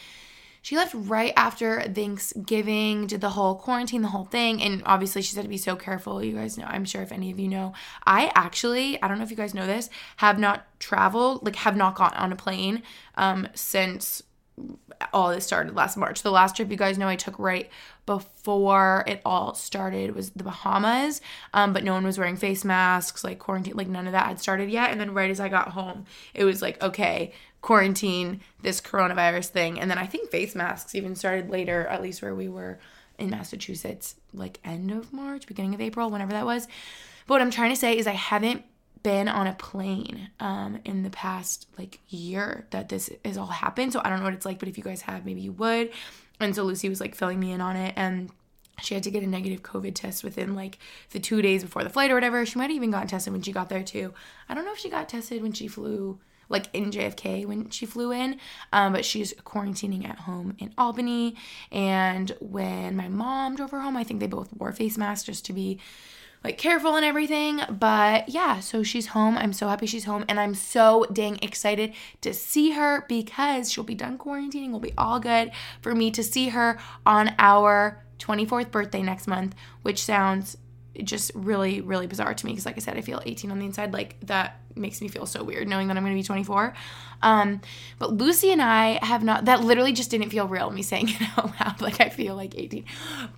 She 0.62 0.76
left 0.76 0.94
right 0.94 1.32
after 1.38 1.82
Thanksgiving, 1.84 3.08
did 3.08 3.22
the 3.22 3.30
whole 3.30 3.56
quarantine, 3.56 4.02
the 4.02 4.10
whole 4.10 4.26
thing, 4.26 4.62
and 4.62 4.84
obviously 4.86 5.22
she 5.22 5.34
said 5.34 5.44
to 5.44 5.48
be 5.48 5.58
so 5.58 5.76
careful. 5.76 6.22
You 6.24 6.34
guys 6.34 6.58
know, 6.58 6.66
I'm 6.66 6.84
sure 6.84 7.02
if 7.02 7.14
any 7.14 7.32
of 7.32 7.40
you 7.40 7.48
know, 7.48 7.74
I 8.06 8.32
actually, 8.36 9.02
I 9.02 9.08
don't 9.08 9.18
know 9.18 9.24
if 9.24 9.32
you 9.32 9.38
guys 9.38 9.54
know 9.54 9.66
this, 9.66 9.90
have 10.18 10.38
not 10.38 10.66
traveled, 10.80 11.46
like 11.46 11.56
have 11.58 11.78
not 11.78 11.96
gone 11.96 12.14
on 12.14 12.34
a 12.34 12.36
plane 12.36 12.84
um, 13.16 13.48
since 13.54 14.22
all 15.14 15.30
this 15.30 15.46
started 15.46 15.76
last 15.76 15.98
March. 15.98 16.22
The 16.22 16.32
last 16.32 16.56
trip 16.56 16.70
you 16.70 16.78
guys 16.78 16.98
know 16.98 17.08
I 17.08 17.16
took 17.16 17.38
right 17.40 17.70
before 18.06 19.04
it 19.08 19.22
all 19.24 19.54
started 19.54 20.16
was 20.16 20.32
the 20.32 20.44
Bahamas, 20.44 21.22
um, 21.54 21.74
but 21.74 21.84
no 21.84 21.94
one 21.94 22.04
was 22.04 22.18
wearing 22.18 22.36
face 22.36 22.66
masks, 22.66 23.24
like 23.24 23.40
quarantine, 23.40 23.76
like 23.76 23.88
none 23.88 24.08
of 24.08 24.14
that 24.14 24.28
had 24.28 24.40
started 24.40 24.70
yet. 24.70 24.92
And 24.92 25.00
then 25.00 25.14
right 25.14 25.30
as 25.30 25.40
I 25.40 25.50
got 25.50 25.70
home, 25.70 26.06
it 26.34 26.44
was 26.44 26.62
like, 26.62 26.82
okay, 26.82 27.34
quarantine, 27.62 28.42
this 28.62 28.82
coronavirus 28.82 29.48
thing. 29.48 29.80
And 29.80 29.90
then 29.90 29.98
I 29.98 30.06
think 30.06 30.32
face 30.32 30.56
masks 30.56 30.96
even 30.96 31.16
started 31.16 31.50
later, 31.50 31.86
at 31.88 32.02
least 32.02 32.22
where 32.22 32.36
we 32.36 32.50
were 32.50 32.80
in 33.18 33.30
Massachusetts, 33.30 34.16
like 34.34 34.60
end 34.64 34.92
of 34.92 35.14
March, 35.14 35.46
beginning 35.46 35.76
of 35.76 35.82
April, 35.82 36.10
whenever 36.10 36.32
that 36.32 36.46
was. 36.46 36.68
But 37.28 37.36
what 37.36 37.42
I'm 37.42 37.52
trying 37.52 37.72
to 37.72 37.76
say 37.76 37.98
is 37.98 38.08
I 38.08 38.14
haven't 38.14 38.64
been 39.04 39.28
on 39.28 39.48
a 39.48 39.54
plane 39.54 40.30
um, 40.40 40.80
in 40.86 41.04
the 41.04 41.10
past 41.10 41.68
like 41.78 42.00
year 42.10 42.66
that 42.72 42.90
this 42.90 43.10
has 43.24 43.38
all 43.38 43.48
happened. 43.48 43.94
So 43.94 44.02
I 44.04 44.10
don't 44.10 44.20
know 44.20 44.26
what 44.26 44.34
it's 44.34 44.46
like, 44.46 44.60
but 44.60 44.68
if 44.68 44.78
you 44.78 44.84
guys 44.84 45.02
have, 45.02 45.26
maybe 45.26 45.42
you 45.42 45.54
would. 45.54 45.92
And 46.40 46.56
so 46.56 46.64
Lucy 46.64 46.90
was 46.90 47.00
like 47.02 47.16
filling 47.16 47.40
me 47.40 47.52
in 47.52 47.62
on 47.62 47.76
it 47.76 47.94
and 47.98 48.30
she 48.82 48.94
had 48.94 49.04
to 49.04 49.12
get 49.12 49.24
a 49.24 49.28
negative 49.28 49.62
COVID 49.62 49.94
test 49.96 50.24
within 50.24 50.56
like 50.56 50.80
the 51.12 51.20
two 51.20 51.42
days 51.42 51.64
before 51.64 51.84
the 51.84 51.90
flight 51.90 52.12
or 52.12 52.16
whatever. 52.16 52.46
She 52.46 52.58
might 52.58 52.70
have 52.70 52.76
even 52.76 52.92
gotten 52.92 53.08
tested 53.08 53.34
when 53.34 53.42
she 53.42 53.52
got 53.52 53.70
there 53.70 53.84
too. 53.84 54.14
I 54.48 54.54
don't 54.54 54.66
know 54.66 54.74
if 54.74 54.80
she 54.80 54.90
got 54.90 55.10
tested 55.10 55.42
when 55.42 55.54
she 55.54 55.68
flew 55.68 56.20
like 56.50 56.66
in 56.74 56.92
JFK 56.92 57.46
when 57.46 57.70
she 57.70 57.86
flew 57.86 58.12
in, 58.12 58.40
um, 58.74 58.94
but 58.94 59.06
she's 59.06 59.34
quarantining 59.46 60.08
at 60.10 60.20
home 60.20 60.56
in 60.58 60.74
Albany. 60.78 61.36
And 61.72 62.36
when 62.40 62.96
my 62.96 63.08
mom 63.08 63.56
drove 63.56 63.72
her 63.72 63.82
home, 63.82 63.96
I 63.96 64.04
think 64.04 64.20
they 64.20 64.28
both 64.28 64.50
wore 64.58 64.72
face 64.72 64.98
masks 64.98 65.26
just 65.26 65.46
to 65.46 65.54
be 65.54 65.80
like 66.44 66.58
careful 66.58 66.96
and 66.96 67.06
everything. 67.06 67.62
But 67.70 68.30
yeah, 68.30 68.60
so 68.60 68.84
she's 68.84 69.08
home. 69.08 69.38
I'm 69.38 69.54
so 69.54 69.68
happy 69.68 69.86
she's 69.86 70.06
home. 70.06 70.26
And 70.30 70.40
I'm 70.40 70.56
so 70.56 71.06
dang 71.12 71.40
excited 71.42 71.94
to 72.22 72.34
see 72.34 72.72
her 72.72 73.06
because 73.08 73.72
she'll 73.72 73.84
be 73.84 73.96
done 73.96 74.18
quarantining. 74.18 74.72
We'll 74.72 74.80
be 74.80 74.94
all 74.98 75.20
good 75.20 75.52
for 75.82 75.94
me 75.94 76.12
to 76.12 76.24
see 76.24 76.50
her 76.50 76.80
on 77.06 77.36
our 77.40 78.04
24th 78.20 78.72
birthday 78.72 79.02
next 79.02 79.28
month, 79.28 79.56
which 79.82 80.04
sounds 80.04 80.58
just 81.04 81.32
really, 81.36 81.82
really 81.82 82.08
bizarre 82.08 82.34
to 82.34 82.46
me 82.46 82.52
because, 82.52 82.66
like 82.66 82.78
I 82.78 82.80
said, 82.80 82.98
I 82.98 83.02
feel 83.02 83.22
18 83.26 83.52
on 83.52 83.60
the 83.60 83.66
inside. 83.66 83.94
Like 83.94 84.20
that 84.22 84.60
makes 84.76 85.02
me 85.02 85.08
feel 85.08 85.26
so 85.26 85.44
weird 85.44 85.68
knowing 85.68 85.88
that 85.88 85.98
I'm 85.98 86.04
going 86.04 86.16
to 86.16 86.20
be 86.20 86.24
24. 86.24 86.74
Um, 87.22 87.62
but 87.98 88.14
Lucy 88.14 88.52
and 88.52 88.62
I 88.62 89.04
have 89.06 89.24
not, 89.24 89.46
that 89.46 89.62
literally 89.62 89.92
just 89.92 90.10
didn't 90.10 90.30
feel 90.30 90.48
real, 90.48 90.70
me 90.72 90.82
saying 90.82 91.10
it 91.10 91.22
out 91.38 91.52
loud. 91.60 91.82
Like 91.82 92.02
I 92.02 92.10
feel 92.10 92.36
like 92.36 92.58
18. 92.58 92.86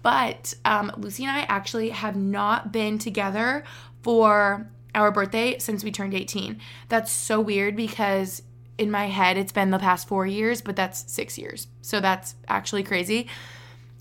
But 0.01 0.53
um, 0.65 0.91
Lucy 0.97 1.23
and 1.23 1.35
I 1.35 1.41
actually 1.41 1.89
have 1.89 2.15
not 2.15 2.71
been 2.71 2.99
together 2.99 3.63
for 4.03 4.69
our 4.93 5.11
birthday 5.11 5.57
since 5.57 5.83
we 5.83 5.91
turned 5.91 6.13
18. 6.13 6.59
That's 6.89 7.11
so 7.11 7.39
weird 7.39 7.75
because 7.75 8.43
in 8.77 8.91
my 8.91 9.07
head 9.07 9.37
it's 9.37 9.51
been 9.51 9.71
the 9.71 9.79
past 9.79 10.07
four 10.07 10.25
years, 10.25 10.61
but 10.61 10.75
that's 10.75 11.11
six 11.11 11.37
years. 11.37 11.67
So 11.81 11.99
that's 11.99 12.35
actually 12.47 12.83
crazy. 12.83 13.27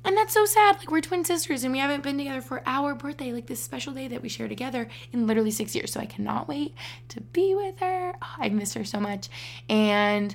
And 0.05 0.17
that's 0.17 0.33
so 0.33 0.47
sad. 0.47 0.79
Like, 0.79 0.91
we're 0.91 1.03
twin 1.03 1.25
sisters 1.25 1.63
and 1.63 1.73
we 1.73 1.79
haven't 1.79 2.03
been 2.03 2.17
together 2.17 2.41
for 2.41 2.63
our 2.65 2.95
birthday, 2.95 3.33
like 3.33 3.47
this 3.47 3.63
special 3.63 3.93
day 3.93 4.09
that 4.09 4.23
we 4.23 4.29
share 4.29 4.49
together 4.49 4.89
in 5.13 5.27
literally 5.27 5.51
six 5.51 5.75
years. 5.75 5.93
So 5.93 6.01
I 6.01 6.07
cannot 6.07 6.49
wait 6.49 6.75
to 7.09 7.21
be 7.21 7.55
with 7.55 7.79
her. 7.81 8.15
Oh, 8.23 8.35
I 8.39 8.49
miss 8.49 8.75
her 8.75 8.85
so 8.85 8.99
much. 8.99 9.29
And 9.69 10.35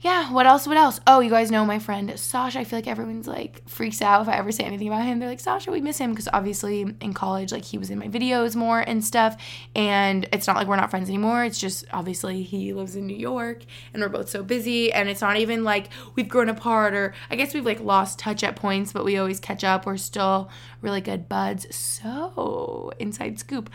yeah, 0.00 0.32
what 0.32 0.46
else? 0.46 0.66
What 0.66 0.76
else? 0.76 1.00
Oh, 1.08 1.18
you 1.18 1.28
guys 1.28 1.50
know 1.50 1.64
my 1.64 1.80
friend 1.80 2.12
Sasha. 2.18 2.60
I 2.60 2.64
feel 2.64 2.78
like 2.78 2.86
everyone's 2.86 3.26
like 3.26 3.68
freaks 3.68 4.00
out 4.00 4.22
if 4.22 4.28
I 4.28 4.36
ever 4.36 4.52
say 4.52 4.62
anything 4.62 4.86
about 4.86 5.04
him. 5.04 5.18
They're 5.18 5.28
like, 5.28 5.40
Sasha, 5.40 5.72
we 5.72 5.80
miss 5.80 5.98
him 5.98 6.10
because 6.10 6.28
obviously 6.32 6.82
in 7.00 7.12
college, 7.14 7.50
like 7.50 7.64
he 7.64 7.78
was 7.78 7.90
in 7.90 7.98
my 7.98 8.06
videos 8.06 8.54
more 8.54 8.80
and 8.80 9.04
stuff. 9.04 9.36
And 9.74 10.28
it's 10.32 10.46
not 10.46 10.56
like 10.56 10.68
we're 10.68 10.76
not 10.76 10.90
friends 10.90 11.08
anymore. 11.08 11.44
It's 11.44 11.58
just 11.58 11.84
obviously 11.92 12.44
he 12.44 12.72
lives 12.72 12.94
in 12.94 13.08
New 13.08 13.16
York 13.16 13.64
and 13.92 14.00
we're 14.00 14.08
both 14.08 14.28
so 14.28 14.44
busy. 14.44 14.92
And 14.92 15.08
it's 15.08 15.20
not 15.20 15.36
even 15.36 15.64
like 15.64 15.88
we've 16.14 16.28
grown 16.28 16.48
apart 16.48 16.94
or 16.94 17.12
I 17.28 17.34
guess 17.34 17.52
we've 17.52 17.66
like 17.66 17.80
lost 17.80 18.20
touch 18.20 18.44
at 18.44 18.54
points, 18.54 18.92
but 18.92 19.04
we 19.04 19.18
always 19.18 19.40
catch 19.40 19.64
up. 19.64 19.84
We're 19.84 19.96
still 19.96 20.48
really 20.80 21.00
good 21.00 21.28
buds. 21.28 21.74
So, 21.74 22.92
inside 23.00 23.40
scoop 23.40 23.68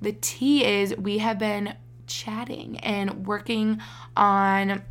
the 0.00 0.12
tea 0.12 0.64
is 0.64 0.96
we 0.96 1.18
have 1.18 1.38
been 1.38 1.74
chatting 2.06 2.78
and 2.80 3.26
working 3.26 3.80
on 4.16 4.82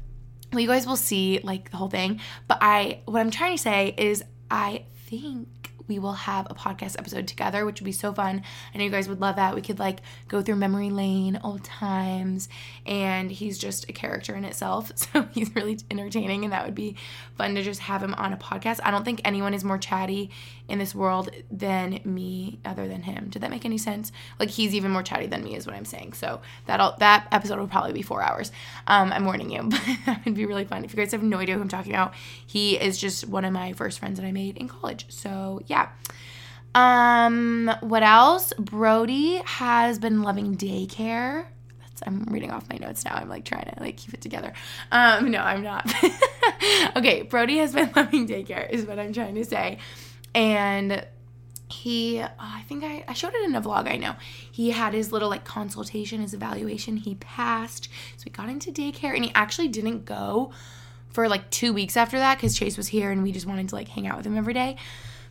well, 0.51 0.60
you 0.60 0.68
guys 0.68 0.88
will 0.88 0.96
see 0.96 1.39
like 1.44 1.72
the 1.72 1.77
whole 1.77 1.89
thing. 1.89 2.20
But 2.48 2.60
I, 2.62 3.01
what 3.06 3.20
I'm 3.20 3.32
trying 3.32 3.56
to 3.56 3.62
say 3.62 3.94
is, 3.98 4.24
I 4.50 4.86
think 5.08 5.59
we 5.89 6.00
will 6.00 6.13
have 6.13 6.48
a 6.50 6.53
podcast 6.53 6.98
episode 6.98 7.27
together, 7.27 7.65
which 7.65 7.81
would 7.81 7.86
be 7.86 7.91
so 7.91 8.13
fun. 8.13 8.43
I 8.74 8.77
know 8.77 8.84
you 8.86 8.91
guys 8.91 9.10
would 9.10 9.19
love 9.19 9.36
that. 9.36 9.55
We 9.55 9.62
could 9.62 9.79
like 9.79 10.01
go 10.27 10.41
through 10.41 10.55
memory 10.55 10.91
lane, 10.91 11.39
old 11.43 11.63
times, 11.63 12.48
and 12.86 13.31
he's 13.31 13.58
just 13.58 13.89
a 13.89 13.93
character 13.93 14.36
in 14.36 14.46
itself. 14.46 14.91
So 15.10 15.27
he's 15.31 15.55
really 15.55 15.79
entertaining, 15.89 16.43
and 16.43 16.53
that 16.53 16.65
would 16.65 16.75
be 16.75 16.96
fun 17.36 17.55
to 17.55 17.63
just 17.63 17.79
have 17.79 18.03
him 18.03 18.13
on 18.13 18.31
a 18.31 18.38
podcast. 18.38 18.79
I 18.84 18.91
don't 18.91 19.03
think 19.03 19.22
anyone 19.24 19.55
is 19.55 19.63
more 19.63 19.79
chatty 19.79 20.29
in 20.67 20.77
this 20.77 20.93
world 20.93 21.31
than 21.50 22.00
me, 22.03 22.60
other 22.63 22.88
than 22.88 23.01
him. 23.01 23.29
Did 23.29 23.41
that 23.41 23.50
make 23.50 23.65
any 23.65 23.79
sense? 23.79 24.12
Like 24.39 24.50
he's 24.50 24.75
even 24.75 24.91
more 24.91 25.01
chatty 25.01 25.25
than 25.25 25.43
me, 25.43 25.55
is 25.55 25.65
what 25.65 25.75
I'm 25.75 25.86
saying. 25.86 26.13
So 26.13 26.41
that'll 26.67 26.96
that 27.00 27.27
episode 27.31 27.58
will 27.58 27.67
probably 27.67 27.93
be 27.93 28.03
four 28.03 28.22
hours. 28.22 28.51
Um, 28.86 29.12
I'm 29.12 29.25
warning 29.25 29.50
you, 29.50 29.63
but 29.69 29.81
that 30.05 30.25
would 30.25 30.36
be 30.36 30.46
really 30.46 30.65
fun. 30.65 30.86
If 30.86 30.93
you 30.93 30.98
guys 30.98 31.12
have 31.13 31.24
no 31.24 31.38
idea 31.38 31.55
who 31.55 31.62
I'm 31.62 31.69
talking 31.69 31.93
about, 31.93 32.13
he 32.46 32.75
is 32.77 33.00
just 33.00 33.27
one 33.27 33.46
of 33.46 33.53
my 33.53 33.74
first 33.74 33.98
friends 34.00 34.19
that 34.19 34.27
I 34.27 34.31
made 34.31 34.58
in 34.58 34.67
college. 34.67 35.05
So 35.10 35.62
yeah. 35.65 35.79
Um, 36.76 37.72
what 37.82 38.04
else? 38.04 38.54
Brody 38.60 39.42
has 39.46 40.00
been 40.00 40.22
loving 40.22 40.56
daycare. 40.56 41.46
That's 41.82 42.02
I'm 42.06 42.24
reading 42.26 42.52
off 42.52 42.70
my 42.70 42.78
notes 42.78 43.04
now. 43.06 43.16
I'm 43.16 43.30
like 43.30 43.46
trying 43.46 43.66
to 43.66 43.82
like 43.82 43.98
keep 43.98 44.14
it 44.14 44.22
together. 44.22 44.54
Um, 44.92 45.32
no, 45.32 45.40
I'm 45.40 45.64
not. 45.64 45.92
okay, 46.96 47.24
Brody 47.24 47.58
has 47.58 47.74
been 47.74 47.92
loving 47.96 48.28
daycare 48.28 48.70
is 48.70 48.86
what 48.86 49.00
I'm 49.00 49.14
trying 49.14 49.36
to 49.36 49.46
say. 49.46 49.80
And 50.36 51.06
he 51.72 52.20
oh, 52.20 52.28
i 52.40 52.64
think 52.64 52.84
I, 52.84 53.04
I 53.08 53.14
showed 53.14 53.34
it 53.34 53.46
in 53.46 53.56
a 53.56 53.62
vlog 53.62 53.88
i 53.88 53.96
know 53.96 54.16
he 54.52 54.72
had 54.72 54.94
his 54.94 55.12
little 55.12 55.30
like 55.30 55.46
consultation 55.46 56.22
his 56.22 56.34
evaluation 56.34 56.98
he 56.98 57.16
passed 57.16 57.90
so 58.18 58.24
we 58.26 58.32
got 58.32 58.50
into 58.50 58.72
daycare 58.72 59.16
and 59.16 59.24
he 59.24 59.32
actually 59.36 59.68
didn't 59.68 60.06
go 60.06 60.52
for 61.10 61.30
like 61.30 61.50
two 61.52 61.74
weeks 61.74 61.96
after 61.96 62.18
that 62.18 62.38
because 62.38 62.58
chase 62.58 62.76
was 62.76 62.88
here 62.88 63.12
and 63.12 63.22
we 63.24 63.32
just 63.32 63.46
wanted 63.46 63.70
to 63.70 63.76
like 63.76 63.88
hang 63.88 64.08
out 64.08 64.18
with 64.18 64.26
him 64.26 64.38
every 64.38 64.54
day 64.54 64.78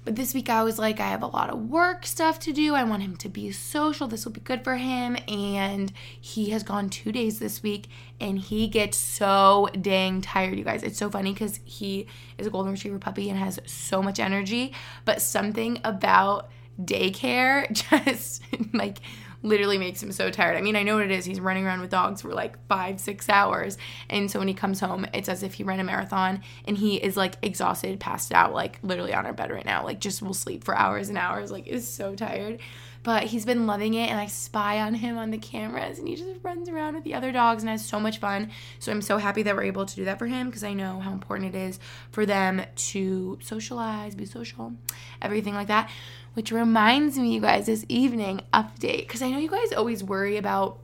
but 0.09 0.17
this 0.17 0.33
week 0.33 0.49
I 0.49 0.63
was 0.63 0.79
like, 0.79 1.01
I 1.01 1.09
have 1.09 1.23
a 1.23 1.27
lot 1.27 1.51
of 1.51 1.69
work 1.69 2.07
stuff 2.07 2.41
to 2.41 2.53
do. 2.55 2.75
I 2.75 2.83
want 2.83 3.03
him 3.03 3.15
to 3.17 3.29
be 3.29 3.53
social. 3.53 4.09
This 4.09 4.25
will 4.25 4.33
be 4.33 4.41
good 4.41 4.65
for 4.65 4.77
him. 4.77 5.19
And 5.29 5.93
he 6.19 6.49
has 6.49 6.63
gone 6.63 6.89
two 6.89 7.13
days 7.13 7.39
this 7.39 7.63
week 7.63 7.89
and 8.19 8.39
he 8.39 8.69
gets 8.69 8.97
so 8.97 9.69
dang 9.79 10.23
tired, 10.23 10.57
you 10.57 10.65
guys. 10.65 10.83
It's 10.83 10.97
so 10.97 11.11
funny 11.11 11.35
because 11.35 11.61
he 11.63 12.07
is 12.39 12.47
a 12.47 12.51
golden 12.51 12.73
retriever 12.73 12.99
puppy 12.99 13.29
and 13.29 13.39
has 13.39 13.61
so 13.67 14.03
much 14.03 14.19
energy. 14.19 14.73
But 15.05 15.21
something 15.21 15.79
about 15.85 16.49
daycare 16.83 17.71
just 18.07 18.43
like 18.73 19.01
literally 19.43 19.79
makes 19.79 20.03
him 20.03 20.13
so 20.13 20.31
tired. 20.31 20.57
I 20.57 20.61
mean, 20.61 20.77
I 20.77 20.83
know 20.83 20.97
what 20.97 21.05
it 21.05 21.11
is. 21.11 21.25
He's 21.25 21.41
running 21.41 21.65
around 21.65 21.81
with 21.81 21.91
dogs 21.91 22.23
for 22.23 22.33
like 22.33 22.57
five, 22.67 23.01
six 23.01 23.29
hours. 23.29 23.79
And 24.11 24.31
so 24.31 24.39
when 24.39 24.49
he 24.49 24.55
comes 24.55 24.81
home, 24.81 25.07
it's 25.15 25.29
as 25.29 25.43
if 25.43 25.55
he 25.55 25.65
ran 25.65 25.81
a 25.81 25.85
marathon 25.85 26.43
and 26.67 26.77
he 26.77 26.97
is 26.97 27.17
like 27.17 27.37
exhausted, 27.43 28.01
passed 28.01 28.33
out, 28.33 28.53
like 28.53 28.79
literally 28.83 29.15
on 29.15 29.27
our 29.27 29.33
bed 29.33 29.51
right 29.51 29.65
now. 29.65 29.85
Like 29.85 30.01
just 30.01 30.23
will 30.23 30.35
sleep 30.35 30.65
for 30.65 30.77
hours 30.77 31.09
and 31.09 31.19
hours, 31.19 31.51
like 31.51 31.67
is 31.67 31.87
so 31.87 32.15
tired. 32.15 32.61
But 33.05 33.25
he's 33.25 33.45
been 33.45 33.67
loving 33.67 33.95
it 33.95 34.11
and 34.11 34.19
I 34.19 34.27
spy 34.27 34.81
on 34.81 34.93
him 34.93 35.17
on 35.17 35.31
the 35.31 35.39
cameras 35.39 35.99
and 35.99 36.09
he 36.09 36.17
just 36.17 36.43
runs 36.43 36.69
around 36.69 36.95
with 36.95 37.05
the 37.05 37.15
other 37.15 37.31
dogs 37.31 37.63
and 37.63 37.71
has 37.71 37.85
so 37.85 38.01
much 38.01 38.19
fun. 38.19 38.51
So 38.81 38.91
I'm 38.91 39.03
so 39.03 39.19
happy 39.19 39.43
that 39.45 39.55
we're 39.55 39.63
able 39.63 39.87
to 39.87 39.97
do 39.97 40.05
that 40.07 40.19
for 40.19 40.27
him 40.27 40.49
because 40.49 40.65
I 40.65 40.75
know 40.75 40.99
how 40.99 41.13
important 41.13 41.55
it 41.55 41.59
is 41.59 41.79
for 42.11 42.27
them 42.27 42.61
to 42.75 43.39
socialize, 43.41 44.15
be 44.15 44.27
social, 44.27 44.75
everything 45.23 45.55
like 45.55 45.69
that. 45.69 45.91
Which 46.39 46.53
reminds 46.53 47.19
me, 47.19 47.35
you 47.35 47.41
guys, 47.41 47.67
this 47.67 47.85
evening 47.89 48.43
update, 48.55 48.99
because 48.99 49.23
I 49.23 49.31
know 49.31 49.39
you 49.39 49.49
guys 49.49 49.73
always 49.73 50.05
worry 50.05 50.37
about 50.37 50.79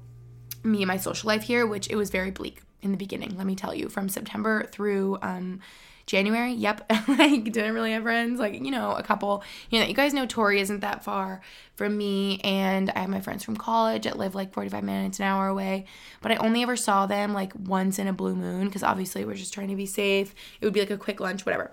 me 0.64 0.78
and 0.78 0.88
my 0.88 0.96
social 0.96 1.28
life 1.28 1.44
here, 1.44 1.64
which 1.64 1.88
it 1.88 1.94
was 1.94 2.10
very 2.10 2.32
bleak 2.32 2.62
in 2.82 2.90
the 2.90 2.96
beginning, 2.96 3.36
let 3.36 3.46
me 3.46 3.54
tell 3.54 3.72
you, 3.72 3.88
from 3.88 4.08
September 4.08 4.64
through 4.72 5.16
um, 5.22 5.60
January. 6.06 6.52
Yep, 6.52 6.90
like 7.08 7.44
didn't 7.44 7.72
really 7.72 7.92
have 7.92 8.02
friends, 8.02 8.38
like 8.40 8.54
you 8.54 8.70
know, 8.70 8.92
a 8.92 9.02
couple. 9.02 9.42
You 9.70 9.80
know, 9.80 9.86
you 9.86 9.94
guys 9.94 10.12
know 10.12 10.26
Tori 10.26 10.60
isn't 10.60 10.80
that 10.80 11.04
far 11.04 11.40
from 11.76 11.96
me, 11.96 12.40
and 12.42 12.90
I 12.90 13.00
have 13.00 13.08
my 13.08 13.20
friends 13.20 13.44
from 13.44 13.56
college 13.56 14.04
that 14.04 14.18
live 14.18 14.34
like 14.34 14.52
45 14.52 14.82
minutes 14.82 15.18
an 15.18 15.26
hour 15.26 15.48
away. 15.48 15.86
But 16.20 16.32
I 16.32 16.36
only 16.36 16.62
ever 16.62 16.76
saw 16.76 17.06
them 17.06 17.32
like 17.32 17.52
once 17.54 17.98
in 17.98 18.06
a 18.06 18.12
blue 18.12 18.34
moon 18.34 18.66
because 18.66 18.82
obviously 18.82 19.24
we're 19.24 19.34
just 19.34 19.54
trying 19.54 19.68
to 19.68 19.76
be 19.76 19.86
safe. 19.86 20.34
It 20.60 20.64
would 20.64 20.74
be 20.74 20.80
like 20.80 20.90
a 20.90 20.98
quick 20.98 21.20
lunch, 21.20 21.46
whatever. 21.46 21.70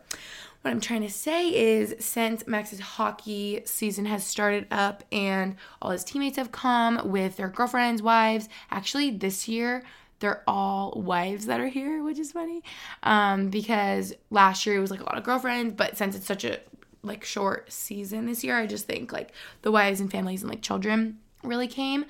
What 0.62 0.70
I'm 0.72 0.82
trying 0.82 1.02
to 1.02 1.10
say 1.10 1.50
is, 1.50 1.96
since 2.00 2.46
Max's 2.46 2.80
hockey 2.80 3.62
season 3.66 4.06
has 4.06 4.24
started 4.24 4.68
up 4.70 5.04
and 5.12 5.56
all 5.82 5.90
his 5.90 6.04
teammates 6.04 6.38
have 6.38 6.52
come 6.52 7.10
with 7.10 7.38
their 7.38 7.50
girlfriends, 7.50 8.04
wives, 8.04 8.48
actually, 8.70 9.10
this 9.10 9.48
year, 9.48 9.84
they're 10.20 10.44
all 10.48 10.94
wives 10.96 11.48
that 11.48 11.60
are 11.60 11.68
here, 11.68 12.04
which 12.04 12.20
is 12.20 12.32
funny. 12.32 12.62
Um, 13.02 13.50
because 13.50 14.14
last 14.30 14.68
year 14.68 14.76
it 14.76 14.80
was 14.80 14.92
like 14.92 15.02
a 15.02 15.06
lot 15.06 15.18
of 15.18 15.24
girlfriends, 15.24 15.74
but 15.74 15.98
since 15.98 16.16
it's 16.16 16.28
such 16.28 16.46
a 16.46 16.60
like 17.02 17.24
short 17.24 17.72
season 17.72 18.28
this 18.28 18.44
year, 18.44 18.58
I 18.60 18.68
just 18.68 18.86
think 18.86 19.12
like 19.12 19.32
the 19.64 19.72
wives 19.72 20.00
and 20.00 20.12
families 20.12 20.44
and 20.44 20.50
like 20.52 20.62
children 20.62 21.18
really 21.44 21.68
came. 21.68 22.06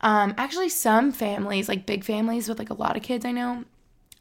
Um, 0.00 0.34
actually, 0.38 0.70
some 0.70 1.12
families, 1.12 1.68
like 1.68 1.84
big 1.84 2.02
families 2.02 2.48
with 2.48 2.58
like 2.58 2.70
a 2.70 2.74
lot 2.74 2.96
of 2.96 3.02
kids, 3.02 3.26
I 3.26 3.32
know, 3.32 3.64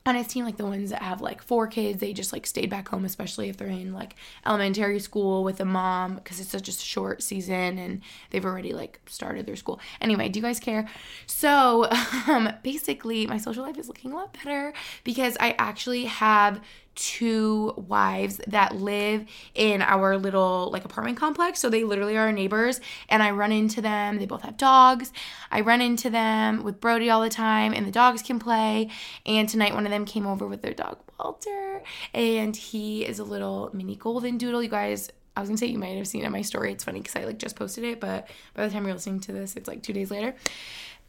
on 0.05 0.15
his 0.15 0.27
team, 0.27 0.43
like 0.43 0.57
the 0.57 0.65
ones 0.65 0.89
that 0.89 1.01
have 1.01 1.21
like 1.21 1.41
four 1.41 1.67
kids, 1.67 2.01
they 2.01 2.11
just 2.11 2.33
like 2.33 2.45
stayed 2.45 2.69
back 2.69 2.89
home, 2.89 3.05
especially 3.05 3.47
if 3.47 3.55
they're 3.55 3.67
in 3.67 3.93
like 3.93 4.15
elementary 4.45 4.99
school 4.99 5.43
with 5.43 5.61
a 5.61 5.65
mom 5.65 6.15
because 6.15 6.41
it's 6.41 6.49
such 6.49 6.67
a 6.67 6.73
short 6.73 7.23
season 7.23 7.77
and 7.77 8.01
they've 8.29 8.43
already 8.43 8.73
like 8.73 8.99
started 9.05 9.45
their 9.45 9.55
school. 9.55 9.79
Anyway, 10.01 10.27
do 10.27 10.39
you 10.39 10.43
guys 10.43 10.59
care? 10.59 10.89
So, 11.25 11.89
um, 12.27 12.49
basically, 12.63 13.25
my 13.27 13.37
social 13.37 13.63
life 13.63 13.77
is 13.77 13.87
looking 13.87 14.11
a 14.11 14.15
lot 14.15 14.33
better 14.33 14.73
because 15.05 15.37
I 15.39 15.55
actually 15.57 16.05
have 16.05 16.59
two 16.95 17.73
wives 17.75 18.39
that 18.47 18.75
live 18.75 19.25
in 19.55 19.81
our 19.81 20.17
little 20.17 20.69
like 20.71 20.85
apartment 20.85 21.17
complex. 21.17 21.59
So 21.59 21.69
they 21.69 21.83
literally 21.83 22.17
are 22.17 22.25
our 22.27 22.31
neighbors 22.31 22.79
and 23.09 23.23
I 23.23 23.31
run 23.31 23.51
into 23.51 23.81
them. 23.81 24.19
They 24.19 24.25
both 24.25 24.41
have 24.43 24.57
dogs. 24.57 25.11
I 25.51 25.61
run 25.61 25.81
into 25.81 26.09
them 26.09 26.63
with 26.63 26.79
Brody 26.79 27.09
all 27.09 27.21
the 27.21 27.29
time 27.29 27.73
and 27.73 27.85
the 27.85 27.91
dogs 27.91 28.21
can 28.21 28.39
play. 28.39 28.89
And 29.25 29.47
tonight 29.49 29.73
one 29.73 29.85
of 29.85 29.91
them 29.91 30.05
came 30.05 30.25
over 30.25 30.47
with 30.47 30.61
their 30.61 30.73
dog 30.73 30.99
Walter 31.19 31.83
and 32.13 32.55
he 32.55 33.05
is 33.05 33.19
a 33.19 33.23
little 33.23 33.69
mini 33.73 33.95
golden 33.95 34.37
doodle. 34.37 34.61
You 34.61 34.69
guys 34.69 35.09
I 35.35 35.39
was 35.39 35.49
gonna 35.49 35.57
say 35.57 35.65
you 35.67 35.79
might 35.79 35.97
have 35.97 36.07
seen 36.07 36.21
it 36.21 36.27
in 36.27 36.31
my 36.31 36.43
story. 36.43 36.71
It's 36.71 36.83
funny 36.83 36.99
because 36.99 37.15
I 37.15 37.25
like 37.25 37.39
just 37.39 37.55
posted 37.55 37.83
it, 37.83 37.99
but 37.99 38.27
by 38.53 38.67
the 38.67 38.73
time 38.73 38.85
you're 38.85 38.93
listening 38.93 39.19
to 39.21 39.31
this, 39.31 39.55
it's 39.55 39.67
like 39.67 39.81
two 39.81 39.93
days 39.93 40.11
later. 40.11 40.35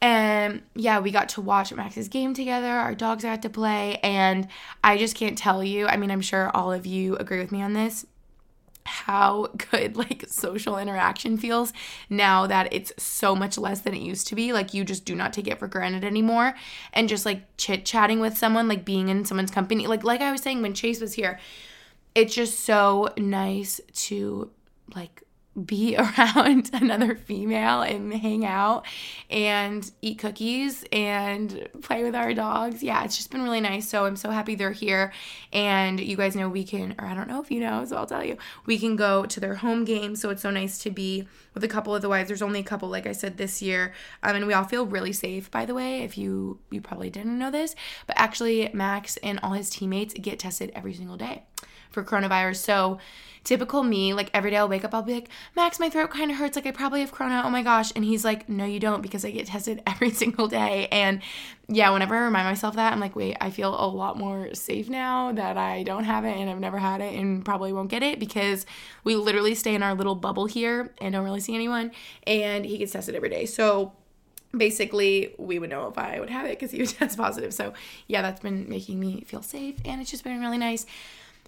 And 0.05 0.61
yeah, 0.75 1.01
we 1.01 1.11
got 1.11 1.31
to 1.31 1.41
watch 1.41 1.73
Max's 1.73 2.09
game 2.09 2.35
together. 2.35 2.69
Our 2.69 2.95
dogs 2.95 3.25
got 3.25 3.41
to 3.41 3.49
play. 3.49 3.99
And 4.03 4.49
I 4.85 4.99
just 4.99 5.17
can't 5.17 5.39
tell 5.39 5.65
you. 5.65 5.87
I 5.87 5.97
mean, 5.97 6.11
I'm 6.11 6.21
sure 6.21 6.51
all 6.55 6.75
of 6.75 6.85
you 6.85 7.17
agree 7.17 7.39
with 7.39 7.51
me 7.51 7.63
on 7.63 7.73
this 7.73 8.05
how 8.87 9.49
good 9.71 9.97
like 9.97 10.27
social 10.29 10.77
interaction 10.77 11.39
feels 11.39 11.73
now 12.11 12.47
that 12.47 12.71
it's 12.71 12.93
so 13.03 13.35
much 13.35 13.57
less 13.57 13.81
than 13.81 13.95
it 13.95 14.03
used 14.03 14.27
to 14.27 14.35
be. 14.35 14.53
Like 14.53 14.75
you 14.75 14.85
just 14.85 15.07
do 15.07 15.15
not 15.15 15.33
take 15.33 15.49
it 15.49 15.59
for 15.59 15.69
granted 15.69 16.05
anymore. 16.05 16.55
And 16.93 17.09
just 17.09 17.25
like 17.25 17.41
chit 17.57 17.87
chatting 17.87 18.21
with 18.21 18.37
someone, 18.37 18.69
like 18.69 18.85
being 18.85 19.09
in 19.09 19.25
someone's 19.25 19.51
company. 19.51 19.87
Like 19.87 20.05
like 20.05 20.21
I 20.21 20.31
was 20.31 20.43
saying 20.43 20.61
when 20.61 20.75
Chase 20.75 21.01
was 21.01 21.15
here, 21.15 21.41
it's 22.15 22.35
just 22.35 22.61
so 22.61 23.09
nice 23.17 23.81
to 23.95 24.51
like 24.95 25.23
be 25.63 25.97
around 26.19 26.71
another 26.73 27.15
female 27.15 27.83
and 27.83 28.13
hang 28.13 28.45
out 28.45 28.87
and 29.31 29.91
eat 30.03 30.19
cookies 30.19 30.85
and 30.93 31.69
play 31.83 32.03
with 32.03 32.15
our 32.15 32.35
dogs. 32.35 32.83
Yeah, 32.83 33.05
it's 33.05 33.17
just 33.17 33.31
been 33.31 33.43
really 33.43 33.61
nice. 33.61 33.89
So 33.89 34.07
I'm 34.07 34.17
so 34.17 34.31
happy 34.31 34.55
they're 34.55 34.73
here. 34.73 35.13
And 35.53 36.01
you 36.01 36.17
guys 36.17 36.35
know 36.35 36.49
we 36.49 36.65
can, 36.65 36.95
or 36.99 37.07
I 37.07 37.15
don't 37.15 37.29
know 37.29 37.41
if 37.41 37.51
you 37.51 37.61
know, 37.61 37.85
so 37.85 37.97
I'll 37.97 38.07
tell 38.07 38.25
you, 38.25 38.37
we 38.67 38.79
can 38.79 38.97
go 38.97 39.27
to 39.27 39.41
their 39.41 39.55
home 39.57 39.85
game. 39.85 40.17
So 40.17 40.31
it's 40.31 40.43
so 40.43 40.51
nice 40.51 40.79
to 40.79 40.91
be 40.91 41.29
with 41.55 41.65
a 41.65 41.69
couple 41.69 41.95
of 41.95 42.03
the 42.03 42.09
wives. 42.09 42.29
There's 42.29 42.43
only 42.43 42.61
a 42.61 42.65
couple, 42.65 42.89
like 42.89 43.07
I 43.07 43.13
said, 43.13 43.37
this 43.37 43.63
year. 43.63 43.93
Um, 44.23 44.37
and 44.37 44.47
we 44.47 44.55
all 44.55 44.65
feel 44.65 44.87
really 44.87 45.13
safe, 45.13 45.51
by 45.51 45.65
the 45.65 45.75
way, 45.75 46.03
if 46.03 46.19
you 46.19 46.59
you 46.71 46.81
probably 46.81 47.11
didn't 47.11 47.39
know 47.39 47.51
this. 47.51 47.75
But 48.07 48.19
actually, 48.19 48.71
Max 48.73 49.17
and 49.19 49.39
all 49.43 49.53
his 49.53 49.71
teammates 49.71 50.15
get 50.15 50.39
tested 50.39 50.73
every 50.75 50.95
single 50.95 51.17
day 51.17 51.45
for 51.95 52.05
coronavirus. 52.05 52.57
So 52.57 52.99
typical 53.45 53.83
me, 53.83 54.15
like 54.15 54.31
every 54.35 54.51
day 54.51 54.57
I'll 54.57 54.69
wake 54.69 54.85
up, 54.85 54.95
I'll 54.95 55.03
be 55.03 55.15
like, 55.15 55.29
Max, 55.55 55.79
my 55.79 55.91
throat 55.91 56.11
kind 56.11 56.31
of 56.31 56.39
hurts. 56.39 56.57
Like 56.57 56.67
I 56.67 56.71
probably 56.71 57.01
have 57.01 57.13
corona. 57.13 57.43
Oh 57.45 57.51
my 57.51 57.63
gosh. 57.63 57.93
And 57.95 58.05
he's 58.05 58.25
like, 58.25 58.49
no, 58.49 58.65
you 58.65 58.81
don't 58.81 59.03
because 59.03 59.25
I 59.25 59.31
get 59.31 59.47
tested 59.47 59.83
every 59.87 60.11
single 60.11 60.49
day. 60.49 60.89
And 60.91 61.21
yeah, 61.69 61.91
whenever 61.91 62.17
I 62.17 62.21
remind 62.21 62.49
myself 62.49 62.77
that, 62.77 62.93
I'm 62.93 63.01
like, 63.01 63.15
wait, 63.15 63.37
I 63.41 63.51
feel 63.51 63.75
a 63.75 63.87
lot 63.87 64.19
more 64.19 64.53
safe 64.55 64.89
now 64.89 65.33
that 65.33 65.57
I 65.57 65.83
don't 65.83 66.05
have 66.05 66.25
it 66.25 66.37
and 66.37 66.51
I've 66.51 66.61
never 66.61 66.79
had 66.79 67.01
it 67.01 67.15
and 67.15 67.45
probably 67.45 67.73
won't 67.73 67.91
get 67.91 68.03
it 68.03 68.19
because 68.19 68.67
we 69.05 69.15
literally 69.15 69.55
stay 69.55 69.75
in 69.75 69.83
our 69.83 69.95
little 69.95 70.15
bubble 70.15 70.47
here 70.47 70.93
and 71.01 71.13
don't 71.13 71.25
really 71.25 71.41
see 71.41 71.55
anyone. 71.55 71.93
And 72.27 72.65
he 72.65 72.79
gets 72.79 72.93
tested 72.93 73.15
every 73.15 73.29
day. 73.29 73.47
So 73.47 73.93
basically 74.57 75.35
we 75.39 75.59
would 75.59 75.71
know 75.71 75.89
if 75.89 75.99
I 75.99 76.21
would 76.21 76.31
have 76.31 76.47
it 76.47 76.59
because 76.59 76.71
he 76.71 76.79
would 76.79 76.89
test 76.99 77.19
positive. 77.19 77.53
So 77.53 77.75
yeah, 78.07 78.23
that's 78.23 78.41
been 78.41 78.69
making 78.69 79.01
me 79.01 79.23
feel 79.27 79.43
safe 79.43 79.77
and 79.85 80.01
it's 80.01 80.11
just 80.11 80.25
been 80.25 80.41
really 80.41 80.59
nice 80.59 80.87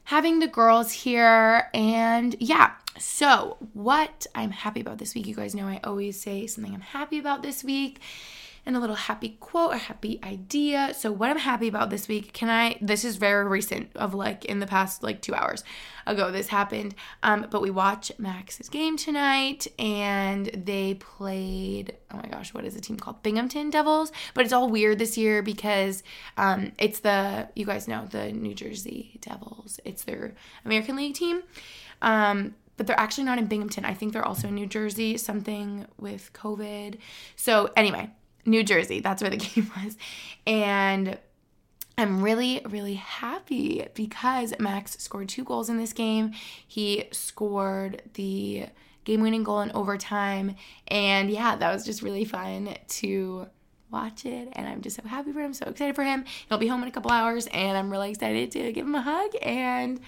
having 0.06 0.38
the 0.38 0.46
girls 0.46 0.92
here. 0.92 1.68
And 1.74 2.34
yeah, 2.40 2.72
so 2.98 3.58
what 3.74 4.26
I'm 4.34 4.50
happy 4.50 4.80
about 4.80 4.98
this 4.98 5.14
week, 5.14 5.26
you 5.26 5.34
guys 5.34 5.54
know 5.54 5.66
I 5.66 5.80
always 5.84 6.20
say 6.20 6.46
something 6.46 6.72
I'm 6.72 6.80
happy 6.80 7.18
about 7.18 7.42
this 7.42 7.62
week 7.62 8.00
and 8.66 8.76
a 8.76 8.80
little 8.80 8.96
happy 8.96 9.36
quote, 9.40 9.72
a 9.72 9.78
happy 9.78 10.18
idea. 10.24 10.92
So 10.92 11.12
what 11.12 11.30
I'm 11.30 11.38
happy 11.38 11.68
about 11.68 11.88
this 11.88 12.08
week, 12.08 12.32
can 12.32 12.50
I 12.50 12.76
this 12.82 13.04
is 13.04 13.16
very 13.16 13.46
recent 13.46 13.90
of 13.94 14.12
like 14.12 14.44
in 14.44 14.58
the 14.58 14.66
past 14.66 15.04
like 15.04 15.22
2 15.22 15.34
hours 15.34 15.62
ago 16.06 16.32
this 16.32 16.48
happened. 16.48 16.94
Um 17.22 17.46
but 17.48 17.62
we 17.62 17.70
watch 17.70 18.10
Max's 18.18 18.68
game 18.68 18.96
tonight 18.96 19.68
and 19.78 20.46
they 20.46 20.94
played 20.94 21.96
oh 22.10 22.16
my 22.16 22.28
gosh, 22.28 22.52
what 22.52 22.64
is 22.64 22.74
the 22.74 22.80
team 22.80 22.96
called? 22.96 23.22
Binghamton 23.22 23.70
Devils, 23.70 24.10
but 24.34 24.44
it's 24.44 24.52
all 24.52 24.68
weird 24.68 24.98
this 24.98 25.16
year 25.16 25.42
because 25.42 26.02
um 26.36 26.72
it's 26.78 27.00
the 27.00 27.48
you 27.54 27.64
guys 27.64 27.86
know 27.86 28.06
the 28.10 28.32
New 28.32 28.54
Jersey 28.54 29.18
Devils. 29.20 29.78
It's 29.84 30.02
their 30.02 30.34
American 30.64 30.96
League 30.96 31.14
team. 31.14 31.42
Um 32.02 32.56
but 32.76 32.86
they're 32.86 33.00
actually 33.00 33.24
not 33.24 33.38
in 33.38 33.46
Binghamton. 33.46 33.84
I 33.84 33.94
think 33.94 34.12
they're 34.12 34.26
also 34.26 34.48
in 34.48 34.54
New 34.54 34.66
Jersey, 34.66 35.16
something 35.16 35.86
with 35.98 36.30
COVID. 36.34 36.98
So, 37.34 37.70
anyway, 37.74 38.10
New 38.46 38.62
Jersey. 38.62 39.00
That's 39.00 39.22
where 39.22 39.30
the 39.30 39.36
game 39.36 39.70
was. 39.76 39.96
And 40.46 41.18
I'm 41.98 42.22
really, 42.22 42.60
really 42.68 42.94
happy 42.94 43.86
because 43.94 44.54
Max 44.58 44.92
scored 44.98 45.28
two 45.28 45.44
goals 45.44 45.68
in 45.68 45.78
this 45.78 45.92
game. 45.92 46.32
He 46.66 47.04
scored 47.12 48.02
the 48.14 48.66
game 49.04 49.22
winning 49.22 49.44
goal 49.44 49.60
in 49.60 49.72
overtime. 49.72 50.56
And 50.88 51.30
yeah, 51.30 51.56
that 51.56 51.72
was 51.72 51.84
just 51.84 52.02
really 52.02 52.24
fun 52.24 52.74
to 52.88 53.46
watch 53.90 54.26
it. 54.26 54.48
And 54.52 54.68
I'm 54.68 54.82
just 54.82 54.96
so 54.96 55.08
happy 55.08 55.32
for 55.32 55.40
him, 55.40 55.54
so 55.54 55.66
excited 55.68 55.94
for 55.94 56.04
him. 56.04 56.24
He'll 56.48 56.58
be 56.58 56.66
home 56.66 56.82
in 56.82 56.88
a 56.88 56.92
couple 56.92 57.10
hours, 57.10 57.46
and 57.46 57.78
I'm 57.78 57.90
really 57.90 58.10
excited 58.10 58.50
to 58.52 58.72
give 58.72 58.86
him 58.86 58.94
a 58.94 59.00
hug 59.00 59.30
and 59.40 60.00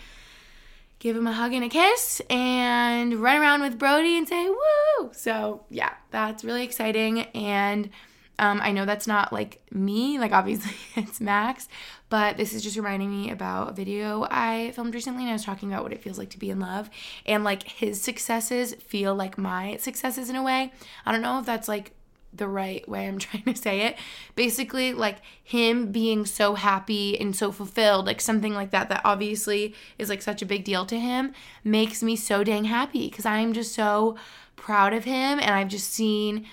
give 0.98 1.16
him 1.16 1.26
a 1.26 1.32
hug 1.32 1.52
and 1.52 1.64
a 1.64 1.68
kiss 1.68 2.20
and 2.28 3.14
run 3.14 3.40
around 3.40 3.62
with 3.62 3.78
Brody 3.78 4.18
and 4.18 4.28
say, 4.28 4.48
woo! 4.48 5.10
So 5.12 5.64
yeah, 5.70 5.94
that's 6.10 6.44
really 6.44 6.64
exciting. 6.64 7.20
And 7.34 7.90
um, 8.38 8.60
I 8.62 8.72
know 8.72 8.84
that's 8.84 9.06
not 9.06 9.32
like 9.32 9.60
me, 9.70 10.18
like 10.18 10.32
obviously 10.32 10.72
it's 11.02 11.20
Max, 11.20 11.68
but 12.08 12.36
this 12.36 12.52
is 12.52 12.62
just 12.62 12.76
reminding 12.76 13.10
me 13.10 13.30
about 13.30 13.70
a 13.70 13.72
video 13.72 14.26
I 14.30 14.72
filmed 14.74 14.94
recently 14.94 15.22
and 15.22 15.30
I 15.30 15.34
was 15.34 15.44
talking 15.44 15.72
about 15.72 15.82
what 15.82 15.92
it 15.92 16.02
feels 16.02 16.18
like 16.18 16.30
to 16.30 16.38
be 16.38 16.50
in 16.50 16.60
love 16.60 16.88
and 17.26 17.44
like 17.44 17.64
his 17.64 18.00
successes 18.00 18.74
feel 18.74 19.14
like 19.14 19.38
my 19.38 19.76
successes 19.76 20.30
in 20.30 20.36
a 20.36 20.42
way. 20.42 20.72
I 21.04 21.12
don't 21.12 21.22
know 21.22 21.38
if 21.38 21.46
that's 21.46 21.68
like 21.68 21.92
the 22.32 22.48
right 22.48 22.86
way 22.88 23.06
I'm 23.08 23.18
trying 23.18 23.44
to 23.44 23.56
say 23.56 23.82
it. 23.82 23.96
Basically, 24.34 24.92
like 24.92 25.18
him 25.42 25.90
being 25.90 26.24
so 26.26 26.54
happy 26.54 27.18
and 27.18 27.34
so 27.34 27.52
fulfilled, 27.52 28.06
like 28.06 28.20
something 28.20 28.54
like 28.54 28.70
that, 28.70 28.88
that 28.88 29.02
obviously 29.04 29.74
is 29.98 30.08
like 30.08 30.22
such 30.22 30.42
a 30.42 30.46
big 30.46 30.64
deal 30.64 30.86
to 30.86 30.98
him, 30.98 31.32
makes 31.64 32.02
me 32.02 32.16
so 32.16 32.44
dang 32.44 32.64
happy 32.64 33.08
because 33.08 33.26
I'm 33.26 33.52
just 33.52 33.74
so 33.74 34.16
proud 34.56 34.92
of 34.92 35.04
him 35.04 35.38
and 35.40 35.50
I've 35.50 35.68
just 35.68 35.90
seen 35.90 36.46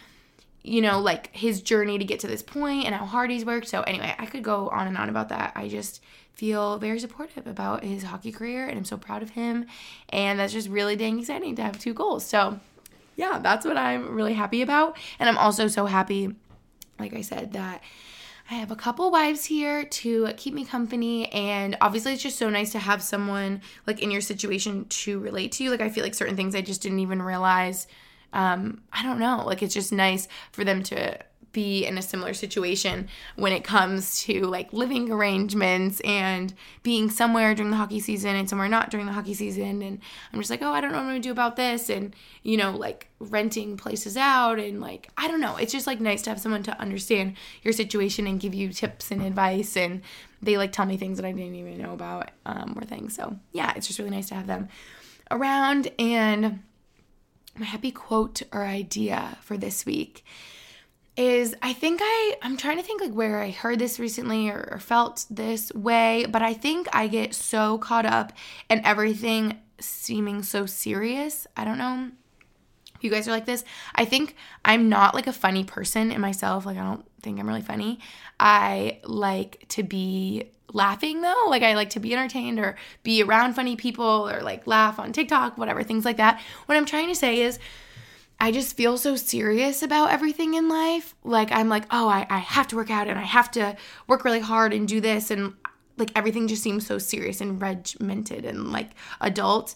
you 0.65 0.81
know, 0.81 0.99
like 0.99 1.33
his 1.35 1.61
journey 1.61 1.99
to 1.99 2.05
get 2.05 2.19
to 2.21 2.27
this 2.27 2.41
point 2.41 2.85
and 2.85 2.95
how 2.95 3.05
hard 3.05 3.29
he's 3.29 3.45
worked. 3.45 3.67
So, 3.67 3.81
anyway, 3.81 4.15
I 4.17 4.25
could 4.25 4.43
go 4.43 4.69
on 4.69 4.87
and 4.87 4.97
on 4.97 5.09
about 5.09 5.29
that. 5.29 5.53
I 5.55 5.67
just 5.67 6.01
feel 6.33 6.79
very 6.79 6.99
supportive 6.99 7.45
about 7.45 7.83
his 7.83 8.03
hockey 8.03 8.31
career 8.31 8.67
and 8.67 8.77
I'm 8.77 8.83
so 8.83 8.97
proud 8.97 9.21
of 9.21 9.29
him. 9.29 9.67
And 10.09 10.39
that's 10.39 10.53
just 10.53 10.67
really 10.67 10.95
dang 10.95 11.19
exciting 11.19 11.55
to 11.57 11.61
have 11.61 11.77
two 11.77 11.93
goals. 11.93 12.25
So, 12.25 12.59
yeah, 13.15 13.39
that's 13.41 13.63
what 13.63 13.77
I'm 13.77 14.15
really 14.15 14.33
happy 14.33 14.63
about. 14.63 14.97
And 15.19 15.29
I'm 15.29 15.37
also 15.37 15.67
so 15.67 15.85
happy, 15.85 16.35
like 16.99 17.13
I 17.13 17.21
said, 17.21 17.53
that. 17.53 17.81
I 18.49 18.53
have 18.55 18.69
a 18.69 18.75
couple 18.75 19.09
wives 19.09 19.45
here 19.45 19.85
to 19.85 20.31
keep 20.37 20.53
me 20.53 20.65
company, 20.65 21.31
and 21.31 21.75
obviously, 21.81 22.13
it's 22.13 22.21
just 22.21 22.37
so 22.37 22.47
nice 22.47 22.73
to 22.73 22.77
have 22.77 23.01
someone 23.01 23.61
like 23.87 24.03
in 24.03 24.11
your 24.11 24.21
situation 24.21 24.85
to 24.85 25.17
relate 25.17 25.53
to 25.53 25.63
you. 25.63 25.71
Like, 25.71 25.81
I 25.81 25.89
feel 25.89 26.03
like 26.03 26.13
certain 26.13 26.35
things 26.35 26.53
I 26.53 26.61
just 26.61 26.79
didn't 26.79 26.99
even 26.99 27.23
realize 27.23 27.87
um, 28.35 28.81
I 28.91 29.01
don't 29.01 29.17
know. 29.17 29.43
Like 29.45 29.63
it's 29.63 29.73
just 29.73 29.91
nice 29.91 30.27
for 30.51 30.63
them 30.63 30.83
to 30.83 31.17
be 31.53 31.85
in 31.85 31.97
a 31.97 32.01
similar 32.01 32.33
situation 32.33 33.07
when 33.37 33.53
it 33.53 33.63
comes 33.63 34.19
to 34.19 34.41
like 34.41 34.73
living 34.73 35.09
arrangements 35.09 36.01
and 36.01 36.53
being 36.83 37.09
somewhere 37.09 37.55
during 37.55 37.71
the 37.71 37.77
hockey 37.77 38.01
season 38.01 38.35
and 38.35 38.49
somewhere 38.49 38.67
not 38.67 38.91
during 38.91 39.05
the 39.05 39.13
hockey 39.13 39.33
season 39.33 39.81
and 39.81 40.01
I'm 40.33 40.39
just 40.39 40.49
like, 40.49 40.61
"Oh, 40.61 40.73
I 40.73 40.81
don't 40.81 40.91
know 40.91 40.97
what 40.97 41.05
I'm 41.05 41.15
to 41.15 41.21
do 41.21 41.31
about 41.31 41.55
this." 41.55 41.89
And 41.89 42.13
you 42.43 42.57
know, 42.57 42.71
like 42.71 43.07
renting 43.19 43.77
places 43.77 44.17
out 44.17 44.59
and 44.59 44.81
like 44.81 45.09
I 45.17 45.29
don't 45.29 45.39
know. 45.39 45.55
It's 45.55 45.71
just 45.71 45.87
like 45.87 46.01
nice 46.01 46.21
to 46.23 46.29
have 46.29 46.41
someone 46.41 46.63
to 46.63 46.77
understand 46.77 47.35
your 47.63 47.71
situation 47.71 48.27
and 48.27 48.37
give 48.37 48.53
you 48.53 48.73
tips 48.73 49.09
and 49.09 49.21
advice 49.21 49.77
and 49.77 50.01
they 50.41 50.57
like 50.57 50.73
tell 50.73 50.85
me 50.85 50.97
things 50.97 51.17
that 51.17 51.25
I 51.25 51.31
didn't 51.31 51.55
even 51.55 51.77
know 51.77 51.93
about 51.93 52.31
um, 52.45 52.75
or 52.77 52.83
things. 52.83 53.15
So, 53.15 53.37
yeah, 53.53 53.71
it's 53.77 53.87
just 53.87 53.97
really 53.97 54.11
nice 54.11 54.27
to 54.27 54.35
have 54.35 54.45
them 54.45 54.67
around 55.31 55.89
and 55.97 56.59
my 57.57 57.65
happy 57.65 57.91
quote 57.91 58.41
or 58.51 58.65
idea 58.65 59.37
for 59.41 59.57
this 59.57 59.85
week 59.85 60.23
is 61.17 61.55
I 61.61 61.73
think 61.73 62.01
I 62.03 62.35
I'm 62.41 62.57
trying 62.57 62.77
to 62.77 62.83
think 62.83 63.01
like 63.01 63.13
where 63.13 63.41
I 63.41 63.51
heard 63.51 63.79
this 63.79 63.99
recently 63.99 64.49
or, 64.49 64.67
or, 64.71 64.79
felt 64.79 65.25
this 65.29 65.71
way, 65.73 66.25
but 66.29 66.41
I 66.41 66.53
think 66.53 66.87
I 66.93 67.07
get 67.07 67.33
so 67.33 67.77
caught 67.77 68.05
up 68.05 68.33
in 68.69 68.85
everything 68.85 69.61
seeming 69.79 70.43
so 70.43 70.65
serious. 70.65 71.47
I 71.55 71.63
don't 71.63 71.77
know 71.77 72.11
if 72.95 73.03
you 73.03 73.09
guys 73.09 73.27
are 73.27 73.31
like 73.31 73.45
this. 73.45 73.63
I 73.93 74.05
think 74.05 74.35
I'm 74.63 74.89
not 74.89 75.15
like 75.15 75.27
a 75.27 75.33
funny 75.33 75.63
person 75.63 76.11
in 76.11 76.19
myself. 76.19 76.65
Like 76.65 76.77
I 76.77 76.83
don't 76.83 77.05
think 77.21 77.39
I'm 77.39 77.47
really 77.47 77.61
funny. 77.61 77.99
I 78.39 78.99
like 79.05 79.65
to 79.69 79.83
be 79.83 80.51
laughing 80.75 81.21
though. 81.21 81.45
Like 81.47 81.63
I 81.63 81.73
like 81.73 81.89
to 81.91 81.99
be 81.99 82.13
entertained 82.13 82.59
or 82.59 82.75
be 83.01 83.23
around 83.23 83.53
funny 83.53 83.75
people 83.75 84.29
or 84.29 84.41
like 84.41 84.67
laugh 84.67 84.99
on 84.99 85.13
TikTok, 85.13 85.57
whatever, 85.57 85.81
things 85.81 86.05
like 86.05 86.17
that. 86.17 86.41
What 86.65 86.77
I'm 86.77 86.85
trying 86.85 87.07
to 87.07 87.15
say 87.15 87.41
is 87.41 87.57
I 88.39 88.51
just 88.51 88.75
feel 88.75 88.97
so 88.97 89.15
serious 89.15 89.81
about 89.81 90.11
everything 90.11 90.53
in 90.53 90.67
life. 90.67 91.15
Like 91.23 91.51
I'm 91.51 91.69
like, 91.69 91.85
oh, 91.89 92.09
I, 92.09 92.27
I 92.29 92.39
have 92.39 92.67
to 92.67 92.75
work 92.75 92.91
out 92.91 93.07
and 93.07 93.17
I 93.17 93.23
have 93.23 93.49
to 93.51 93.77
work 94.07 94.25
really 94.25 94.41
hard 94.41 94.73
and 94.73 94.87
do 94.87 94.99
this 94.99 95.31
and 95.31 95.53
like 95.97 96.11
everything 96.15 96.47
just 96.47 96.61
seems 96.61 96.85
so 96.85 96.97
serious 96.97 97.39
and 97.39 97.61
regimented 97.61 98.43
and 98.43 98.71
like 98.71 98.91
adult. 99.21 99.75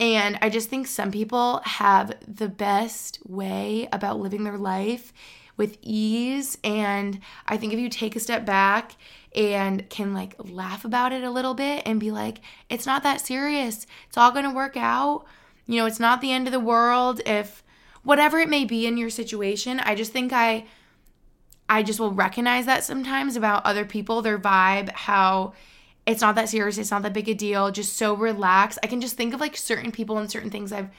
And 0.00 0.36
I 0.42 0.48
just 0.48 0.68
think 0.68 0.88
some 0.88 1.12
people 1.12 1.60
have 1.64 2.14
the 2.26 2.48
best 2.48 3.20
way 3.24 3.88
about 3.92 4.18
living 4.18 4.42
their 4.42 4.58
life 4.58 5.12
with 5.56 5.78
ease. 5.80 6.58
And 6.64 7.20
I 7.46 7.56
think 7.56 7.72
if 7.72 7.78
you 7.78 7.88
take 7.88 8.16
a 8.16 8.20
step 8.20 8.44
back 8.44 8.96
and 9.34 9.88
can 9.88 10.14
like 10.14 10.34
laugh 10.38 10.84
about 10.84 11.12
it 11.12 11.24
a 11.24 11.30
little 11.30 11.54
bit 11.54 11.82
and 11.86 12.00
be 12.00 12.10
like, 12.10 12.40
it's 12.68 12.86
not 12.86 13.02
that 13.02 13.20
serious. 13.20 13.86
It's 14.08 14.18
all 14.18 14.30
going 14.30 14.44
to 14.44 14.54
work 14.54 14.76
out. 14.76 15.24
You 15.66 15.76
know, 15.76 15.86
it's 15.86 16.00
not 16.00 16.20
the 16.20 16.32
end 16.32 16.46
of 16.46 16.52
the 16.52 16.60
world 16.60 17.20
if 17.24 17.62
whatever 18.02 18.38
it 18.38 18.48
may 18.48 18.64
be 18.64 18.86
in 18.86 18.96
your 18.96 19.10
situation. 19.10 19.80
I 19.80 19.94
just 19.94 20.12
think 20.12 20.32
I 20.32 20.66
I 21.68 21.82
just 21.82 22.00
will 22.00 22.12
recognize 22.12 22.66
that 22.66 22.84
sometimes 22.84 23.36
about 23.36 23.64
other 23.64 23.86
people, 23.86 24.20
their 24.20 24.38
vibe, 24.38 24.90
how 24.90 25.54
it's 26.04 26.20
not 26.20 26.34
that 26.34 26.48
serious, 26.48 26.76
it's 26.76 26.90
not 26.90 27.02
that 27.02 27.14
big 27.14 27.28
a 27.28 27.34
deal, 27.34 27.70
just 27.70 27.96
so 27.96 28.14
relaxed. 28.14 28.78
I 28.82 28.88
can 28.88 29.00
just 29.00 29.16
think 29.16 29.32
of 29.32 29.40
like 29.40 29.56
certain 29.56 29.92
people 29.92 30.18
and 30.18 30.30
certain 30.30 30.50
things 30.50 30.72
I've 30.72 30.90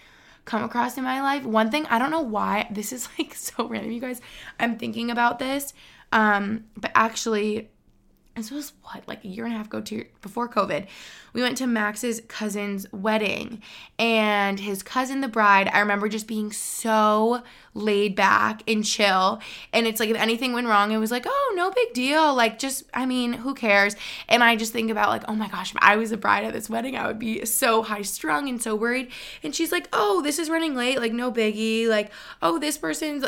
come 0.46 0.64
across 0.64 0.98
in 0.98 1.04
my 1.04 1.22
life. 1.22 1.44
One 1.44 1.70
thing, 1.70 1.86
I 1.88 2.00
don't 2.00 2.10
know 2.10 2.22
why, 2.22 2.68
this 2.72 2.92
is 2.92 3.08
like 3.20 3.36
so 3.36 3.68
random, 3.68 3.92
you 3.92 4.02
guys. 4.02 4.22
I'm 4.60 4.78
thinking 4.80 5.12
about 5.12 5.38
this. 5.38 5.74
Um, 6.12 6.66
but 6.78 6.92
actually 6.96 7.70
this 8.36 8.52
was 8.52 8.74
what 8.84 9.08
like 9.08 9.24
a 9.24 9.28
year 9.28 9.46
and 9.46 9.54
a 9.54 9.58
half 9.58 9.68
ago 9.68 9.82
to 9.82 10.06
before 10.22 10.50
covid 10.50 10.88
we 11.34 11.42
went 11.42 11.58
to 11.58 11.68
max's 11.68 12.22
cousin's 12.28 12.92
wedding 12.92 13.62
and 14.00 14.60
his 14.60 14.82
cousin 14.84 15.22
the 15.22 15.28
bride 15.28 15.70
i 15.74 15.80
remember 15.80 16.08
just 16.08 16.28
being 16.28 16.52
so 16.52 17.44
laid 17.76 18.16
back 18.16 18.62
and 18.68 18.86
chill. 18.86 19.40
And 19.72 19.88
it's 19.88 20.00
like 20.00 20.10
if 20.10 20.18
anything 20.18 20.54
went 20.54 20.68
wrong 20.68 20.92
it 20.92 20.98
was 20.98 21.12
like 21.12 21.26
oh 21.28 21.54
no 21.56 21.72
big 21.72 21.94
deal. 21.94 22.34
Like 22.34 22.60
just 22.60 22.84
i 22.94 23.06
mean 23.06 23.34
who 23.34 23.54
cares? 23.54 23.96
And 24.28 24.44
i 24.44 24.56
just 24.56 24.74
think 24.74 24.92
about 24.92 25.10
like 25.10 25.24
oh 25.28 25.36
my 25.36 25.48
gosh 25.48 25.72
if 25.72 25.78
i 25.82 25.96
was 25.96 26.12
a 26.12 26.18
bride 26.18 26.44
at 26.44 26.54
this 26.54 26.70
wedding 26.70 26.96
i 26.96 27.08
would 27.08 27.20
be 27.20 27.46
so 27.46 27.82
high 27.84 28.02
strung 28.02 28.48
and 28.50 28.62
so 28.62 28.76
worried. 28.76 29.12
And 29.44 29.56
she's 29.56 29.72
like 29.72 29.88
oh 29.94 30.22
this 30.22 30.40
is 30.40 30.50
running 30.50 30.76
late. 30.76 31.00
Like 31.00 31.14
no 31.14 31.32
biggie. 31.32 31.88
Like 31.88 32.12
oh 32.42 32.60
this 32.60 32.78
person's 32.78 33.26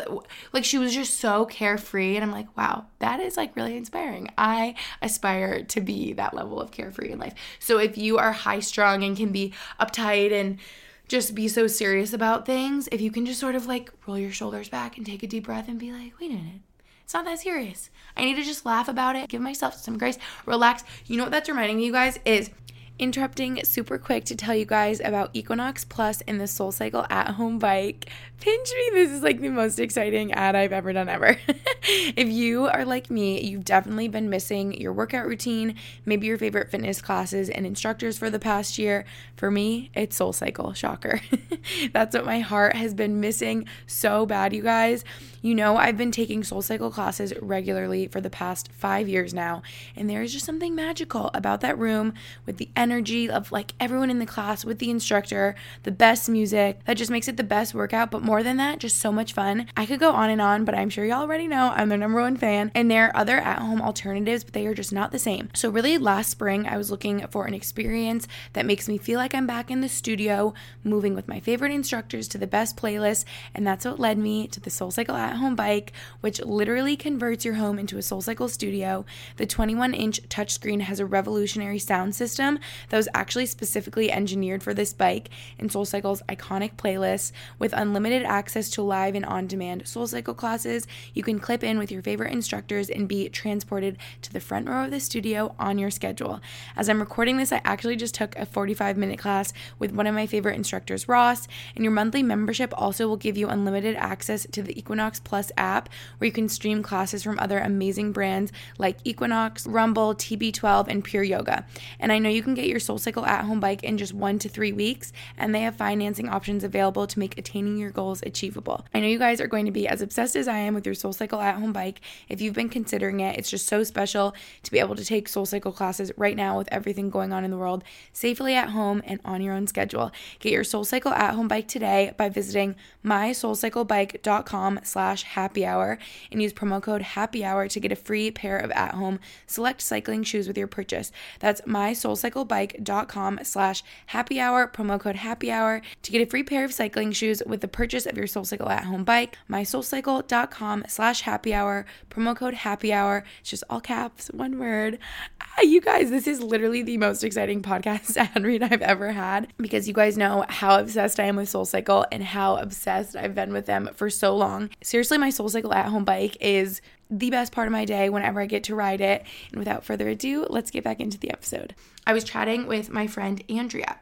like 0.54 0.66
she 0.66 0.78
was 0.78 0.94
just 0.94 1.20
so 1.20 1.46
carefree. 1.46 2.16
And 2.16 2.24
i'm 2.24 2.32
like 2.32 2.56
wow 2.58 2.86
that 3.00 3.20
is 3.20 3.38
like 3.38 3.56
really 3.56 3.78
inspiring. 3.78 4.30
I 4.38 4.76
aspire 5.02 5.64
to 5.64 5.82
be 5.82 6.14
that 6.14 6.34
level 6.34 6.60
of 6.60 6.72
carefree 6.72 7.12
in 7.12 7.20
life. 7.20 7.34
So 7.60 7.78
if 7.78 7.95
you 7.98 8.18
are 8.18 8.32
high 8.32 8.60
strung 8.60 9.04
and 9.04 9.16
can 9.16 9.32
be 9.32 9.54
uptight 9.80 10.32
and 10.32 10.60
just 11.08 11.36
be 11.36 11.48
so 11.48 11.68
serious 11.68 12.14
about 12.14 12.46
things, 12.46 12.90
if 12.92 13.00
you 13.02 13.12
can 13.12 13.26
just 13.26 13.40
sort 13.40 13.56
of 13.56 13.68
like 13.68 13.92
roll 14.08 14.18
your 14.18 14.32
shoulders 14.32 14.70
back 14.70 14.98
and 14.98 15.06
take 15.06 15.24
a 15.24 15.28
deep 15.28 15.46
breath 15.46 15.68
and 15.68 15.80
be 15.80 15.92
like, 15.92 16.20
wait 16.20 16.32
a 16.32 16.36
minute, 16.36 16.62
it's 17.04 17.14
not 17.14 17.26
that 17.26 17.40
serious. 17.40 17.90
I 18.18 18.26
need 18.26 18.36
to 18.36 18.44
just 18.44 18.66
laugh 18.66 18.88
about 18.88 19.16
it, 19.16 19.30
give 19.30 19.42
myself 19.42 19.76
some 19.76 19.98
grace, 19.98 20.18
relax. 20.46 20.84
You 21.06 21.18
know 21.18 21.24
what 21.24 21.32
that's 21.32 21.50
reminding 21.50 21.78
me, 21.78 21.86
you 21.86 21.92
guys, 21.92 22.20
is 22.26 22.50
interrupting 22.98 23.64
super 23.64 23.98
quick 23.98 24.26
to 24.26 24.36
tell 24.36 24.56
you 24.56 24.66
guys 24.66 25.00
about 25.02 25.30
Equinox 25.34 25.84
Plus 25.84 26.22
and 26.28 26.40
the 26.40 26.48
Soul 26.48 26.72
Cycle 26.72 27.06
at 27.10 27.32
home 27.32 27.60
bike. 27.60 28.10
Pinch 28.40 28.70
me, 28.70 28.90
this 28.94 29.12
is 29.12 29.22
like 29.22 29.42
the 29.42 29.50
most 29.50 29.80
exciting 29.80 30.32
ad 30.34 30.56
I've 30.56 30.72
ever 30.72 30.94
done 30.94 31.10
ever. 31.10 31.38
if 31.84 32.30
you 32.30 32.68
are 32.68 32.86
like 32.86 33.10
me, 33.10 33.42
you've 33.42 33.66
definitely 33.66 34.08
been 34.08 34.30
missing 34.30 34.80
your 34.80 34.94
workout 34.94 35.26
routine, 35.26 35.76
maybe 36.06 36.28
your 36.28 36.38
favorite 36.38 36.72
fitness 36.72 37.02
classes 37.02 37.50
and 37.50 37.66
instructors 37.66 38.18
for 38.18 38.30
the 38.30 38.40
past 38.40 38.78
year. 38.78 39.06
For 39.36 39.52
me, 39.52 39.90
it's 39.94 40.16
Soul 40.16 40.34
Cycle, 40.34 40.74
shocker. 40.74 41.22
That's 41.94 42.16
what 42.16 42.26
my 42.26 42.40
heart 42.40 42.76
has 42.76 42.94
been 42.94 43.20
missing 43.20 43.68
so 43.88 44.26
bad, 44.26 44.54
you 44.54 44.62
guys. 44.62 45.04
You 45.46 45.54
know, 45.54 45.78
I've 45.78 45.96
been 45.96 46.10
taking 46.10 46.44
Soul 46.44 46.64
Cycle 46.64 46.90
classes 46.90 47.32
regularly 47.40 48.08
for 48.08 48.20
the 48.20 48.32
past 48.32 48.72
five 48.72 49.08
years 49.08 49.32
now, 49.32 49.62
and 49.96 50.10
there 50.10 50.24
is 50.24 50.34
just 50.34 50.44
something 50.44 50.74
magical 50.74 51.30
about 51.36 51.62
that 51.62 51.78
room 51.78 52.16
with 52.48 52.58
the 52.58 52.70
energy 52.76 53.30
of 53.30 53.52
like 53.52 53.74
everyone 53.80 54.10
in 54.10 54.18
the 54.18 54.26
class 54.26 54.66
with 54.66 54.80
the 54.80 54.90
instructor, 54.90 55.54
the 55.84 55.92
best 55.92 56.28
music 56.28 56.84
that 56.86 56.98
just 56.98 57.12
makes 57.12 57.28
it 57.28 57.38
the 57.38 57.44
best 57.44 57.76
workout. 57.76 58.10
But 58.10 58.24
more 58.24 58.42
than 58.42 58.58
that, 58.58 58.80
just 58.80 58.98
so 58.98 59.12
much 59.12 59.34
fun. 59.34 59.68
I 59.78 59.86
could 59.86 60.00
go 60.00 60.14
on 60.14 60.32
and 60.32 60.42
on, 60.42 60.66
but 60.66 60.74
I'm 60.74 60.90
sure 60.90 61.06
y'all 61.06 61.22
already 61.22 61.48
know 61.48 61.72
I'm 61.76 61.90
their 61.90 61.98
number 62.00 62.22
one 62.22 62.38
fan. 62.38 62.72
And 62.74 62.90
there 62.90 63.10
are 63.10 63.16
other 63.16 63.38
at 63.38 63.60
home 63.60 63.84
alternatives, 63.84 64.44
but 64.44 64.54
they 64.54 64.66
are 64.66 64.74
just 64.74 64.92
not 64.92 65.12
the 65.12 65.20
same. 65.20 65.50
So, 65.54 65.70
really, 65.70 66.00
last 66.00 66.32
spring, 66.32 66.66
I 66.66 66.76
was 66.76 66.90
looking 66.90 67.20
for 67.28 67.46
an 67.46 67.54
experience 67.54 68.28
that 68.54 68.66
makes 68.66 68.88
me 68.88 68.98
feel 68.98 69.20
like 69.20 69.36
I'm 69.36 69.46
back 69.46 69.70
in 69.70 69.82
the 69.82 69.90
studio, 69.90 70.56
moving 70.84 71.14
with 71.14 71.28
my 71.28 71.40
favorite 71.40 71.72
instructors 71.72 72.28
to 72.30 72.40
the 72.40 72.48
best 72.48 72.76
playlist. 72.76 73.26
And 73.54 73.68
that's 73.68 73.86
what 73.86 74.00
led 74.00 74.18
me 74.18 74.48
to 74.48 74.60
the 74.60 74.72
Soul 74.72 74.90
Cycle 74.90 75.16
at 75.16 75.35
home 75.38 75.56
bike, 75.56 75.92
which 76.22 76.42
literally 76.42 76.96
converts 76.96 77.46
your 77.46 77.56
home 77.56 77.80
into 77.80 77.98
a 77.98 78.02
Soul 78.02 78.22
Cycle 78.22 78.48
studio. 78.48 79.06
The 79.38 79.46
21 79.46 79.94
inch 79.94 80.22
touchscreen 80.30 80.82
has 80.82 81.00
a 81.00 81.06
revolutionary 81.06 81.80
sound 81.80 82.16
system 82.16 82.60
that 82.90 82.98
was 82.98 83.10
actually 83.14 83.46
specifically 83.46 84.12
engineered 84.12 84.64
for 84.64 84.74
this 84.74 84.94
bike 84.94 85.30
in 85.58 85.70
SoulCycle's 85.70 86.22
iconic 86.30 86.76
playlist 86.76 87.32
with 87.60 87.74
unlimited 87.74 88.24
access 88.24 88.70
to 88.72 88.82
live 88.82 89.16
and 89.16 89.26
on 89.26 89.48
demand 89.48 89.84
SoulCycle 89.84 90.36
classes. 90.36 90.88
You 91.14 91.24
can 91.24 91.40
clip 91.40 91.64
in 91.64 91.78
with 91.78 91.92
your 91.92 92.02
favorite 92.02 92.32
instructors 92.32 92.90
and 92.90 93.08
be 93.08 93.30
transported 93.30 93.98
to 94.22 94.34
the 94.34 94.40
front 94.40 94.68
row 94.68 94.86
of 94.86 94.92
the 94.92 95.00
studio 95.00 95.56
on 95.60 95.78
your 95.78 95.92
schedule. 95.92 96.42
As 96.76 96.90
I'm 96.90 97.00
recording 97.00 97.38
this, 97.38 97.52
I 97.52 97.62
actually 97.64 97.96
just 97.96 98.16
took 98.16 98.36
a 98.38 98.46
45 98.46 98.98
minute 98.98 99.20
class 99.20 99.54
with 99.80 99.92
one 99.92 100.08
of 100.08 100.16
my 100.16 100.28
favorite 100.28 100.56
instructors, 100.56 101.08
Ross, 101.08 101.48
and 101.76 101.84
your 101.84 101.92
monthly 101.92 102.24
membership 102.24 102.74
also 102.78 103.08
will 103.08 103.18
give 103.18 103.38
you 103.38 103.50
unlimited 103.50 103.96
access 103.96 104.48
to 104.52 104.62
the 104.62 104.78
Equinox 104.78 105.20
Plus 105.26 105.52
app 105.58 105.90
where 106.18 106.28
you 106.28 106.32
can 106.32 106.48
stream 106.48 106.82
classes 106.82 107.24
from 107.24 107.38
other 107.40 107.60
amazing 107.60 108.14
brands 108.14 108.54
like 108.78 108.98
Equinox, 109.04 109.68
Rumble, 109.68 110.16
TB12, 110.16 110.88
and 110.88 111.04
Pure 111.04 111.24
Yoga. 111.24 111.66
And 112.00 112.12
I 112.12 112.20
know 112.20 112.30
you 112.30 112.42
can 112.42 112.54
get 112.54 112.68
your 112.68 112.80
SoulCycle 112.80 113.28
at 113.28 113.44
home 113.44 113.60
bike 113.60 113.84
in 113.84 113.98
just 113.98 114.14
one 114.14 114.40
to 114.40 114.48
three 114.48 114.72
weeks, 114.72 115.12
and 115.38 115.54
they 115.54 115.62
have 115.62 115.76
financing 115.76 116.30
options 116.30 116.64
available 116.64 117.08
to 117.08 117.20
make 117.20 117.38
attaining 117.38 117.78
your 117.78 117.92
goals 117.92 118.22
achievable. 118.24 118.86
I 118.94 119.00
know 119.00 119.08
you 119.08 119.20
guys 119.20 119.42
are 119.42 119.48
going 119.48 119.66
to 119.66 119.72
be 119.72 119.88
as 119.88 120.02
obsessed 120.02 120.36
as 120.36 120.48
I 120.48 120.58
am 120.58 120.74
with 120.74 120.86
your 120.86 120.96
SoulCycle 120.96 121.42
at 121.42 121.56
home 121.56 121.74
bike. 121.74 122.02
If 122.30 122.42
you've 122.42 122.54
been 122.54 122.70
considering 122.70 123.20
it, 123.20 123.38
it's 123.38 123.50
just 123.50 123.68
so 123.68 123.84
special 123.84 124.36
to 124.64 124.72
be 124.72 124.80
able 124.80 124.96
to 124.96 125.06
take 125.06 125.28
SoulCycle 125.28 125.76
classes 125.76 126.12
right 126.18 126.36
now 126.36 126.58
with 126.58 126.70
everything 126.72 127.10
going 127.10 127.34
on 127.34 127.44
in 127.44 127.52
the 127.52 127.58
world 127.58 127.84
safely 128.14 128.56
at 128.56 128.70
home 128.70 129.02
and 129.06 129.20
on 129.26 129.42
your 129.42 129.54
own 129.54 129.68
schedule. 129.68 130.12
Get 130.40 130.52
your 130.52 130.64
SoulCycle 130.64 131.12
at 131.12 131.34
home 131.34 131.48
bike 131.48 131.68
today 131.68 132.14
by 132.18 132.30
visiting 132.30 132.76
mysoulcyclebike.com 133.04 134.80
slash 134.84 135.05
happy 135.14 135.66
hour 135.66 135.98
and 136.32 136.42
use 136.42 136.54
promo 136.54 136.82
code 136.82 137.02
happy 137.02 137.44
hour 137.44 137.68
to 137.68 137.80
get 137.80 137.92
a 137.92 137.96
free 137.96 138.32
pair 138.32 138.58
of 138.58 138.72
at 138.72 138.94
home 138.94 139.20
select 139.48 139.82
cycling 139.82 140.24
shoes 140.24 140.48
with 140.48 140.58
your 140.58 140.68
purchase. 140.68 141.12
That's 141.40 141.62
mysoulcyclebike.com 141.62 143.40
slash 143.44 143.84
happy 144.08 144.40
hour, 144.40 144.68
promo 144.68 145.00
code 145.00 145.16
happy 145.16 145.52
hour 145.52 145.82
to 146.02 146.12
get 146.12 146.22
a 146.22 146.30
free 146.30 146.44
pair 146.44 146.66
of 146.66 146.74
cycling 146.74 147.12
shoes 147.12 147.42
with 147.46 147.62
the 147.62 147.68
purchase 147.68 148.06
of 148.06 148.18
your 148.18 148.28
SoulCycle 148.28 148.70
at 148.70 148.86
home 148.86 149.04
bike. 149.04 149.38
Mysoulcycle.com 149.50 150.86
slash 150.88 151.22
happy 151.22 151.54
hour, 151.54 151.86
promo 152.10 152.36
code 152.36 152.54
happy 152.54 152.92
hour. 152.92 153.24
It's 153.42 153.50
just 153.50 153.64
all 153.70 153.82
caps, 153.82 154.28
one 154.34 154.60
word. 154.60 155.00
Ah, 155.42 155.62
you 155.62 155.82
guys, 155.82 156.10
this 156.10 156.28
is 156.28 156.42
literally 156.42 156.82
the 156.82 156.98
most 156.98 157.24
exciting 157.24 157.62
podcast 157.62 158.18
ad 158.36 158.44
read 158.44 158.64
I've 158.64 158.82
ever 158.82 159.12
had 159.12 159.52
because 159.58 159.88
you 159.88 159.94
guys 159.94 160.18
know 160.18 160.46
how 160.50 160.80
obsessed 160.80 161.20
I 161.20 161.26
am 161.26 161.36
with 161.36 161.50
SoulCycle 161.50 162.06
and 162.12 162.24
how 162.24 162.58
obsessed 162.58 163.16
I've 163.16 163.36
been 163.36 163.54
with 163.54 163.66
them 163.66 163.90
for 163.94 164.10
so 164.10 164.36
long. 164.36 164.70
Seriously, 164.96 165.18
my 165.18 165.28
SoulCycle 165.28 165.76
at 165.76 165.88
home 165.88 166.06
bike 166.06 166.38
is 166.40 166.82
the 167.10 167.30
best 167.30 167.52
part 167.52 167.68
of 167.68 167.74
my 167.74 167.84
day 167.84 168.08
whenever 168.08 168.40
I 168.40 168.46
get 168.46 168.64
to 168.64 168.76
ride 168.76 169.02
it. 169.02 169.26
And 169.52 169.60
without 169.60 169.84
further 169.84 170.08
ado, 170.08 170.48
let's 170.50 170.72
get 170.72 170.86
back 170.86 171.02
into 171.02 171.18
the 171.18 171.32
episode. 171.32 171.76
I 172.08 172.14
was 172.14 172.24
chatting 172.24 172.66
with 172.66 172.90
my 172.90 173.06
friend 173.06 173.44
Andrea. 173.50 174.00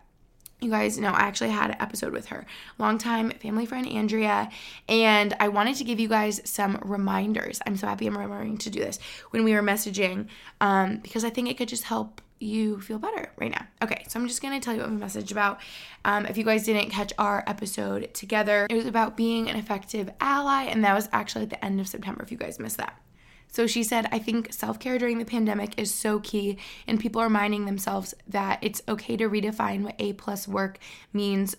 You 0.61 0.69
guys 0.69 0.99
know 0.99 1.09
I 1.09 1.21
actually 1.21 1.49
had 1.49 1.71
an 1.71 1.77
episode 1.79 2.13
with 2.13 2.27
her, 2.27 2.45
longtime 2.77 3.31
family 3.41 3.65
friend 3.65 3.87
Andrea, 3.87 4.51
and 4.87 5.35
I 5.39 5.47
wanted 5.47 5.77
to 5.77 5.83
give 5.83 5.99
you 5.99 6.07
guys 6.07 6.41
some 6.45 6.77
reminders. 6.83 7.59
I'm 7.65 7.75
so 7.75 7.87
happy 7.87 8.05
I'm 8.05 8.15
remembering 8.15 8.59
to 8.59 8.69
do 8.69 8.79
this 8.79 8.99
when 9.31 9.43
we 9.43 9.55
were 9.55 9.63
messaging 9.63 10.27
um, 10.61 10.97
because 10.97 11.25
I 11.25 11.31
think 11.31 11.49
it 11.49 11.57
could 11.57 11.69
just 11.69 11.85
help 11.85 12.21
you 12.43 12.79
feel 12.81 12.99
better 12.99 13.31
right 13.37 13.51
now. 13.51 13.65
Okay, 13.81 14.05
so 14.07 14.19
I'm 14.19 14.27
just 14.27 14.41
gonna 14.41 14.59
tell 14.59 14.73
you 14.73 14.81
what 14.81 14.91
my 14.91 14.97
message 14.97 15.31
about. 15.31 15.59
Um, 16.05 16.25
if 16.25 16.37
you 16.37 16.43
guys 16.43 16.65
didn't 16.65 16.89
catch 16.89 17.13
our 17.17 17.43
episode 17.47 18.13
together, 18.13 18.67
it 18.69 18.75
was 18.75 18.85
about 18.85 19.17
being 19.17 19.49
an 19.49 19.55
effective 19.55 20.09
ally, 20.19 20.63
and 20.63 20.83
that 20.83 20.93
was 20.93 21.09
actually 21.11 21.43
at 21.43 21.49
the 21.49 21.63
end 21.63 21.79
of 21.79 21.87
September. 21.87 22.23
If 22.23 22.31
you 22.31 22.37
guys 22.37 22.59
missed 22.59 22.77
that. 22.77 22.99
So 23.53 23.67
she 23.67 23.83
said, 23.83 24.07
I 24.11 24.17
think 24.17 24.51
self 24.51 24.79
care 24.79 24.97
during 24.97 25.19
the 25.19 25.25
pandemic 25.25 25.79
is 25.79 25.93
so 25.93 26.19
key, 26.19 26.57
and 26.87 26.99
people 26.99 27.21
are 27.21 27.25
reminding 27.25 27.65
themselves 27.65 28.15
that 28.27 28.57
it's 28.63 28.81
okay 28.89 29.15
to 29.17 29.29
redefine 29.29 29.83
what 29.83 29.95
A 29.99 30.13
plus 30.13 30.47
work 30.47 30.79
means 31.13 31.55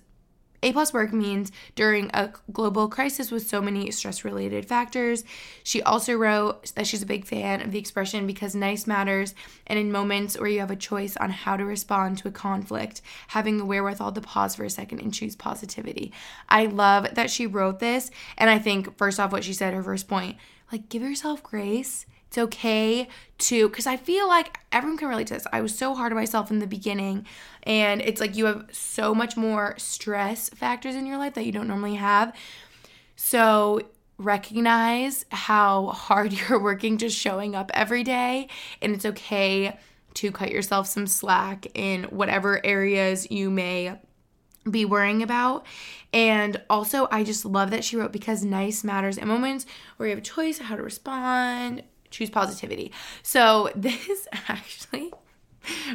a 0.64 0.72
plus 0.72 0.94
work 0.94 1.12
means 1.12 1.53
during 1.74 2.11
a 2.14 2.33
global 2.50 2.88
crisis 2.88 3.31
with 3.31 3.46
so 3.46 3.61
many 3.61 3.90
stress 3.90 4.24
related 4.24 4.66
factors. 4.66 5.22
She 5.62 5.83
also 5.83 6.14
wrote 6.14 6.74
that 6.74 6.87
she's 6.87 7.03
a 7.03 7.07
big 7.07 7.27
fan 7.27 7.61
of 7.61 7.70
the 7.70 7.79
expression 7.79 8.27
because 8.27 8.55
nice 8.55 8.87
matters, 8.87 9.35
and 9.66 9.79
in 9.79 9.92
moments 9.92 10.38
where 10.38 10.48
you 10.48 10.61
have 10.61 10.70
a 10.70 10.77
choice 10.77 11.18
on 11.18 11.29
how 11.29 11.59
to 11.59 11.66
respond 11.66 12.16
to 12.18 12.29
a 12.29 12.33
conflict, 12.33 13.03
having 13.29 13.59
the 13.59 13.64
wherewithal 13.66 14.12
to 14.12 14.22
pause 14.22 14.55
for 14.55 14.64
a 14.64 14.70
second 14.70 15.00
and 15.00 15.12
choose 15.12 15.37
positivity. 15.37 16.12
I 16.48 16.64
love 16.64 17.14
that 17.14 17.31
she 17.31 17.46
wrote 17.46 17.79
this, 17.79 18.11
and 18.38 18.48
I 18.48 18.59
think, 18.59 18.96
first 18.96 19.20
off, 19.20 19.33
what 19.33 19.44
she 19.44 19.53
said, 19.53 19.74
her 19.74 19.83
first 19.83 20.09
point, 20.09 20.38
like, 20.72 20.88
give 20.88 21.03
yourself 21.03 21.42
grace 21.42 22.07
it's 22.35 22.38
okay 22.42 23.07
to, 23.38 23.68
because 23.68 23.87
I 23.87 23.97
feel 23.97 24.27
like 24.27 24.59
everyone 24.73 24.99
can 24.99 25.09
relate 25.09 25.29
to 25.29 25.35
this. 25.35 25.47
I 25.53 25.61
was 25.61 25.77
so 25.77 25.94
hard 25.94 26.11
on 26.11 26.16
myself 26.16 26.51
in 26.51 26.59
the 26.59 26.66
beginning, 26.66 27.27
and 27.62 28.01
it's 28.01 28.20
like 28.20 28.37
you 28.37 28.47
have 28.47 28.66
so 28.73 29.14
much 29.14 29.37
more 29.37 29.75
stress 29.79 30.49
factors 30.49 30.97
in 30.97 31.07
your 31.07 31.16
life 31.16 31.35
that 31.35 31.47
you 31.47 31.53
don't 31.53 31.68
normally 31.68 31.94
have. 31.94 32.35
So, 33.14 33.83
recognize 34.18 35.25
how 35.31 35.87
hard 35.88 36.33
you're 36.49 36.61
working 36.61 36.99
just 36.99 37.16
showing 37.16 37.55
up 37.55 37.70
every 37.73 38.03
day, 38.03 38.49
and 38.83 38.92
it's 38.92 39.07
okay 39.07 39.79
to 40.14 40.33
cut 40.33 40.51
yourself 40.51 40.88
some 40.88 41.07
slack 41.07 41.66
in 41.75 42.05
whatever 42.05 42.64
areas 42.66 43.31
you 43.31 43.49
may 43.49 43.97
be 44.68 44.85
worrying 44.85 45.23
about. 45.23 45.66
And 46.12 46.61
also, 46.68 47.07
I 47.12 47.23
just 47.23 47.44
love 47.44 47.70
that 47.70 47.85
she 47.85 47.97
wrote 47.97 48.12
because 48.12 48.44
nice 48.44 48.83
matters 48.83 49.18
in 49.18 49.29
moments 49.29 49.66
where 49.97 50.09
you 50.09 50.14
have 50.14 50.23
a 50.23 50.27
choice 50.27 50.59
how 50.59 50.77
to 50.77 50.83
respond, 50.83 51.83
choose 52.14 52.31
positivity. 52.31 52.92
So 53.22 53.70
this 53.77 54.27
actually 54.48 55.12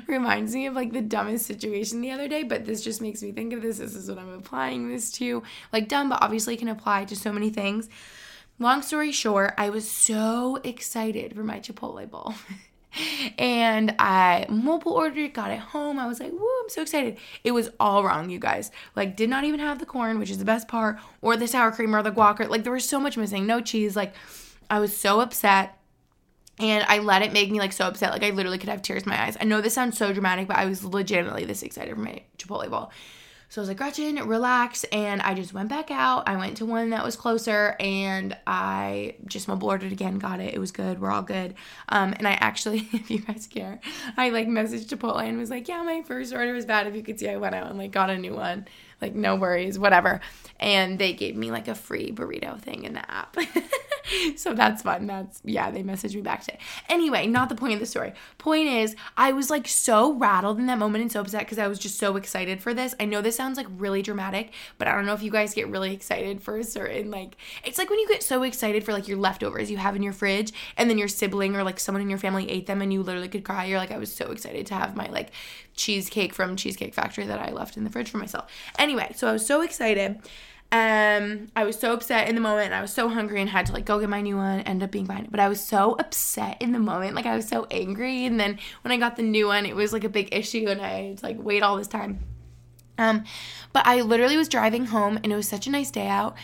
reminds 0.07 0.53
me 0.53 0.65
of 0.65 0.73
like 0.73 0.93
the 0.93 1.01
dumbest 1.01 1.45
situation 1.45 2.01
the 2.01 2.11
other 2.11 2.27
day, 2.27 2.43
but 2.43 2.65
this 2.65 2.83
just 2.83 3.01
makes 3.01 3.21
me 3.21 3.31
think 3.31 3.53
of 3.53 3.61
this. 3.61 3.77
This 3.77 3.95
is 3.95 4.09
what 4.09 4.19
I'm 4.19 4.33
applying 4.33 4.89
this 4.89 5.11
to. 5.13 5.43
Like 5.71 5.87
dumb, 5.87 6.09
but 6.09 6.21
obviously 6.21 6.57
can 6.57 6.67
apply 6.67 7.05
to 7.05 7.15
so 7.15 7.31
many 7.31 7.49
things. 7.49 7.89
Long 8.61 8.81
story 8.81 9.11
short, 9.13 9.53
I 9.57 9.69
was 9.69 9.89
so 9.89 10.59
excited 10.63 11.33
for 11.33 11.43
my 11.43 11.59
Chipotle 11.59 12.09
bowl. 12.09 12.33
and 13.37 13.95
I 13.99 14.45
mobile 14.49 14.93
ordered 14.93 15.33
got 15.33 15.51
it 15.51 15.59
home. 15.59 15.97
I 15.99 16.07
was 16.07 16.19
like, 16.19 16.31
woo, 16.31 16.49
I'm 16.61 16.69
so 16.69 16.81
excited. 16.81 17.17
It 17.43 17.51
was 17.51 17.69
all 17.79 18.03
wrong, 18.03 18.29
you 18.29 18.39
guys. 18.39 18.71
Like, 18.95 19.15
did 19.15 19.29
not 19.29 19.45
even 19.45 19.59
have 19.59 19.79
the 19.79 19.85
corn, 19.85 20.19
which 20.19 20.29
is 20.29 20.39
the 20.39 20.45
best 20.45 20.67
part, 20.67 20.97
or 21.21 21.37
the 21.37 21.47
sour 21.47 21.71
cream 21.71 21.95
or 21.95 22.03
the 22.03 22.11
guac. 22.11 22.39
Or, 22.39 22.47
like, 22.47 22.63
there 22.63 22.73
was 22.73 22.87
so 22.87 22.99
much 22.99 23.15
missing, 23.15 23.45
no 23.45 23.61
cheese. 23.61 23.95
Like, 23.95 24.13
I 24.69 24.79
was 24.79 24.95
so 24.95 25.21
upset. 25.21 25.78
And 26.59 26.85
I 26.87 26.99
let 26.99 27.21
it 27.21 27.33
make 27.33 27.49
me 27.49 27.59
like 27.59 27.73
so 27.73 27.85
upset. 27.85 28.11
Like 28.11 28.23
I 28.23 28.31
literally 28.31 28.57
could 28.57 28.69
have 28.69 28.81
tears 28.81 29.03
in 29.03 29.09
my 29.09 29.21
eyes. 29.21 29.37
I 29.39 29.45
know 29.45 29.61
this 29.61 29.73
sounds 29.73 29.97
so 29.97 30.11
dramatic, 30.11 30.47
but 30.47 30.57
I 30.57 30.65
was 30.65 30.83
legitimately 30.83 31.45
this 31.45 31.63
excited 31.63 31.95
for 31.95 32.01
my 32.01 32.23
Chipotle 32.37 32.69
bowl. 32.69 32.91
So 33.51 33.59
I 33.59 33.63
was 33.63 33.69
like, 33.69 33.77
Gretchen, 33.77 34.15
relax. 34.27 34.83
And 34.85 35.23
I 35.23 35.33
just 35.33 35.55
went 35.55 35.69
back 35.69 35.89
out. 35.89 36.29
I 36.29 36.37
went 36.37 36.57
to 36.57 36.67
one 36.67 36.91
that 36.91 37.03
was 37.03 37.15
closer 37.15 37.75
and 37.79 38.37
I 38.45 39.15
just 39.25 39.47
mobile 39.47 39.69
ordered 39.69 39.91
again, 39.91 40.19
got 40.19 40.39
it. 40.39 40.53
It 40.53 40.59
was 40.59 40.71
good. 40.71 41.01
We're 41.01 41.09
all 41.09 41.23
good. 41.23 41.55
Um, 41.89 42.13
and 42.13 42.27
I 42.27 42.33
actually, 42.33 42.87
if 42.93 43.09
you 43.09 43.19
guys 43.19 43.47
care, 43.47 43.79
I 44.17 44.29
like 44.29 44.47
messaged 44.47 44.85
Chipotle 44.85 45.27
and 45.27 45.39
was 45.39 45.49
like, 45.49 45.67
yeah, 45.67 45.81
my 45.81 46.03
first 46.03 46.31
order 46.31 46.53
was 46.53 46.65
bad. 46.65 46.85
If 46.85 46.95
you 46.95 47.01
could 47.01 47.19
see, 47.19 47.27
I 47.27 47.37
went 47.37 47.55
out 47.55 47.67
and 47.67 47.77
like 47.79 47.91
got 47.91 48.11
a 48.11 48.17
new 48.19 48.35
one. 48.35 48.67
Like, 49.01 49.15
no 49.15 49.35
worries, 49.35 49.79
whatever. 49.79 50.21
And 50.59 50.99
they 50.99 51.13
gave 51.13 51.35
me 51.35 51.51
like 51.51 51.67
a 51.67 51.75
free 51.75 52.11
burrito 52.11 52.59
thing 52.59 52.83
in 52.83 52.93
the 52.93 53.11
app. 53.11 53.37
so 54.35 54.53
that's 54.53 54.81
fun. 54.81 55.07
That's 55.07 55.41
yeah, 55.43 55.71
they 55.71 55.83
messaged 55.83 56.15
me 56.15 56.21
back 56.21 56.41
today. 56.41 56.59
Anyway, 56.87 57.27
not 57.27 57.49
the 57.49 57.55
point 57.55 57.73
of 57.73 57.79
the 57.79 57.85
story. 57.85 58.13
Point 58.37 58.67
is, 58.67 58.95
I 59.15 59.31
was 59.31 59.49
like 59.49 59.67
so 59.67 60.13
rattled 60.13 60.59
in 60.59 60.67
that 60.67 60.77
moment 60.77 61.01
and 61.01 61.11
so 61.11 61.21
upset 61.21 61.41
because 61.41 61.59
I 61.59 61.67
was 61.67 61.79
just 61.79 61.97
so 61.97 62.15
excited 62.17 62.61
for 62.61 62.73
this. 62.73 62.93
I 62.99 63.05
know 63.05 63.21
this 63.21 63.35
sounds 63.35 63.57
like 63.57 63.67
really 63.77 64.01
dramatic, 64.01 64.51
but 64.77 64.87
I 64.87 64.95
don't 64.95 65.05
know 65.05 65.13
if 65.13 65.23
you 65.23 65.31
guys 65.31 65.53
get 65.53 65.69
really 65.69 65.93
excited 65.93 66.41
for 66.41 66.57
a 66.57 66.63
certain 66.63 67.11
like 67.11 67.37
it's 67.63 67.77
like 67.77 67.89
when 67.89 67.99
you 67.99 68.07
get 68.07 68.23
so 68.23 68.43
excited 68.43 68.83
for 68.83 68.93
like 68.93 69.07
your 69.07 69.17
leftovers 69.17 69.71
you 69.71 69.77
have 69.77 69.95
in 69.95 70.03
your 70.03 70.13
fridge 70.13 70.51
and 70.77 70.89
then 70.89 70.97
your 70.97 71.07
sibling 71.07 71.55
or 71.55 71.63
like 71.63 71.79
someone 71.79 72.01
in 72.01 72.09
your 72.09 72.19
family 72.19 72.49
ate 72.49 72.67
them 72.67 72.81
and 72.81 72.91
you 72.91 73.03
literally 73.03 73.29
could 73.29 73.43
cry. 73.43 73.65
You're 73.65 73.79
like, 73.79 73.91
I 73.91 73.97
was 73.97 74.13
so 74.13 74.31
excited 74.31 74.65
to 74.67 74.73
have 74.73 74.95
my 74.95 75.07
like 75.07 75.31
cheesecake 75.79 76.33
from 76.33 76.55
Cheesecake 76.55 76.93
Factory 76.93 77.25
that 77.25 77.39
I 77.39 77.51
left 77.51 77.77
in 77.77 77.85
the 77.85 77.89
fridge 77.89 78.09
for 78.09 78.17
myself. 78.17 78.51
Anyway, 78.77 79.13
so 79.15 79.27
I 79.27 79.31
was 79.31 79.45
so 79.45 79.61
excited. 79.61 80.19
Um, 80.71 81.47
I 81.55 81.63
was 81.63 81.79
so 81.79 81.93
upset 81.93 82.27
in 82.29 82.35
the 82.35 82.41
moment. 82.41 82.73
I 82.73 82.81
was 82.81 82.93
so 82.93 83.09
hungry 83.09 83.41
and 83.41 83.49
had 83.49 83.65
to 83.67 83.73
like 83.73 83.85
go 83.85 83.99
get 83.99 84.09
my 84.09 84.21
new 84.21 84.35
one. 84.35 84.59
End 84.61 84.83
up 84.83 84.91
being 84.91 85.07
fine, 85.07 85.27
but 85.31 85.39
I 85.39 85.47
was 85.47 85.63
so 85.63 85.93
upset 85.93 86.61
in 86.61 86.73
the 86.73 86.79
moment. 86.79 87.15
Like 87.15 87.25
I 87.25 87.35
was 87.35 87.47
so 87.47 87.65
angry, 87.71 88.25
and 88.25 88.39
then 88.39 88.59
when 88.83 88.91
I 88.91 88.97
got 88.97 89.15
the 89.15 89.23
new 89.23 89.47
one, 89.47 89.65
it 89.65 89.75
was 89.75 89.93
like 89.93 90.03
a 90.03 90.09
big 90.09 90.29
issue, 90.31 90.67
and 90.67 90.81
I 90.81 90.89
had 90.89 91.17
to 91.19 91.25
like 91.25 91.37
wait 91.39 91.63
all 91.63 91.77
this 91.77 91.87
time. 91.87 92.19
Um, 92.99 93.23
but 93.71 93.87
I 93.87 94.01
literally 94.01 94.37
was 94.37 94.49
driving 94.49 94.85
home, 94.85 95.17
and 95.23 95.31
it 95.31 95.35
was 95.35 95.47
such 95.47 95.65
a 95.65 95.71
nice 95.71 95.89
day 95.89 96.07
out. 96.07 96.35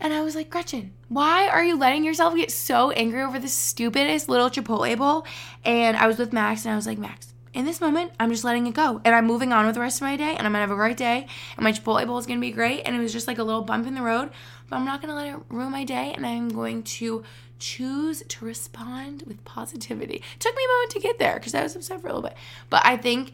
And 0.00 0.12
I 0.12 0.22
was 0.22 0.34
like, 0.34 0.50
Gretchen, 0.50 0.92
why 1.08 1.48
are 1.48 1.64
you 1.64 1.76
letting 1.76 2.04
yourself 2.04 2.36
get 2.36 2.50
so 2.50 2.90
angry 2.90 3.22
over 3.22 3.38
the 3.38 3.48
stupidest 3.48 4.28
little 4.28 4.50
Chipotle 4.50 4.96
bowl? 4.96 5.26
And 5.64 5.96
I 5.96 6.06
was 6.06 6.18
with 6.18 6.32
Max, 6.32 6.64
and 6.64 6.72
I 6.72 6.76
was 6.76 6.86
like, 6.86 6.98
Max, 6.98 7.32
in 7.56 7.64
this 7.64 7.80
moment, 7.80 8.12
I'm 8.20 8.30
just 8.30 8.44
letting 8.44 8.66
it 8.66 8.74
go. 8.74 9.00
And 9.02 9.14
I'm 9.14 9.26
moving 9.26 9.50
on 9.50 9.64
with 9.64 9.74
the 9.74 9.80
rest 9.80 9.96
of 9.96 10.02
my 10.02 10.16
day 10.16 10.36
and 10.36 10.46
I'm 10.46 10.52
gonna 10.52 10.60
have 10.60 10.70
a 10.70 10.74
great 10.74 10.98
day. 10.98 11.26
And 11.56 11.64
my 11.64 11.72
Chipotle 11.72 12.06
bowl 12.06 12.18
is 12.18 12.26
gonna 12.26 12.38
be 12.38 12.50
great. 12.50 12.82
And 12.82 12.94
it 12.94 12.98
was 12.98 13.14
just 13.14 13.26
like 13.26 13.38
a 13.38 13.42
little 13.42 13.62
bump 13.62 13.86
in 13.86 13.94
the 13.94 14.02
road, 14.02 14.30
but 14.68 14.76
I'm 14.76 14.84
not 14.84 15.00
gonna 15.00 15.14
let 15.14 15.34
it 15.34 15.40
ruin 15.48 15.72
my 15.72 15.82
day. 15.82 16.12
And 16.14 16.26
I'm 16.26 16.50
going 16.50 16.82
to 16.82 17.24
choose 17.58 18.22
to 18.28 18.44
respond 18.44 19.24
with 19.26 19.42
positivity. 19.46 20.16
It 20.16 20.40
took 20.40 20.54
me 20.54 20.62
a 20.62 20.68
moment 20.68 20.90
to 20.90 21.00
get 21.00 21.18
there 21.18 21.34
because 21.34 21.54
I 21.54 21.62
was 21.62 21.74
upset 21.74 22.02
for 22.02 22.08
a 22.08 22.10
little 22.10 22.28
bit. 22.28 22.36
But 22.68 22.82
I 22.84 22.98
think 22.98 23.32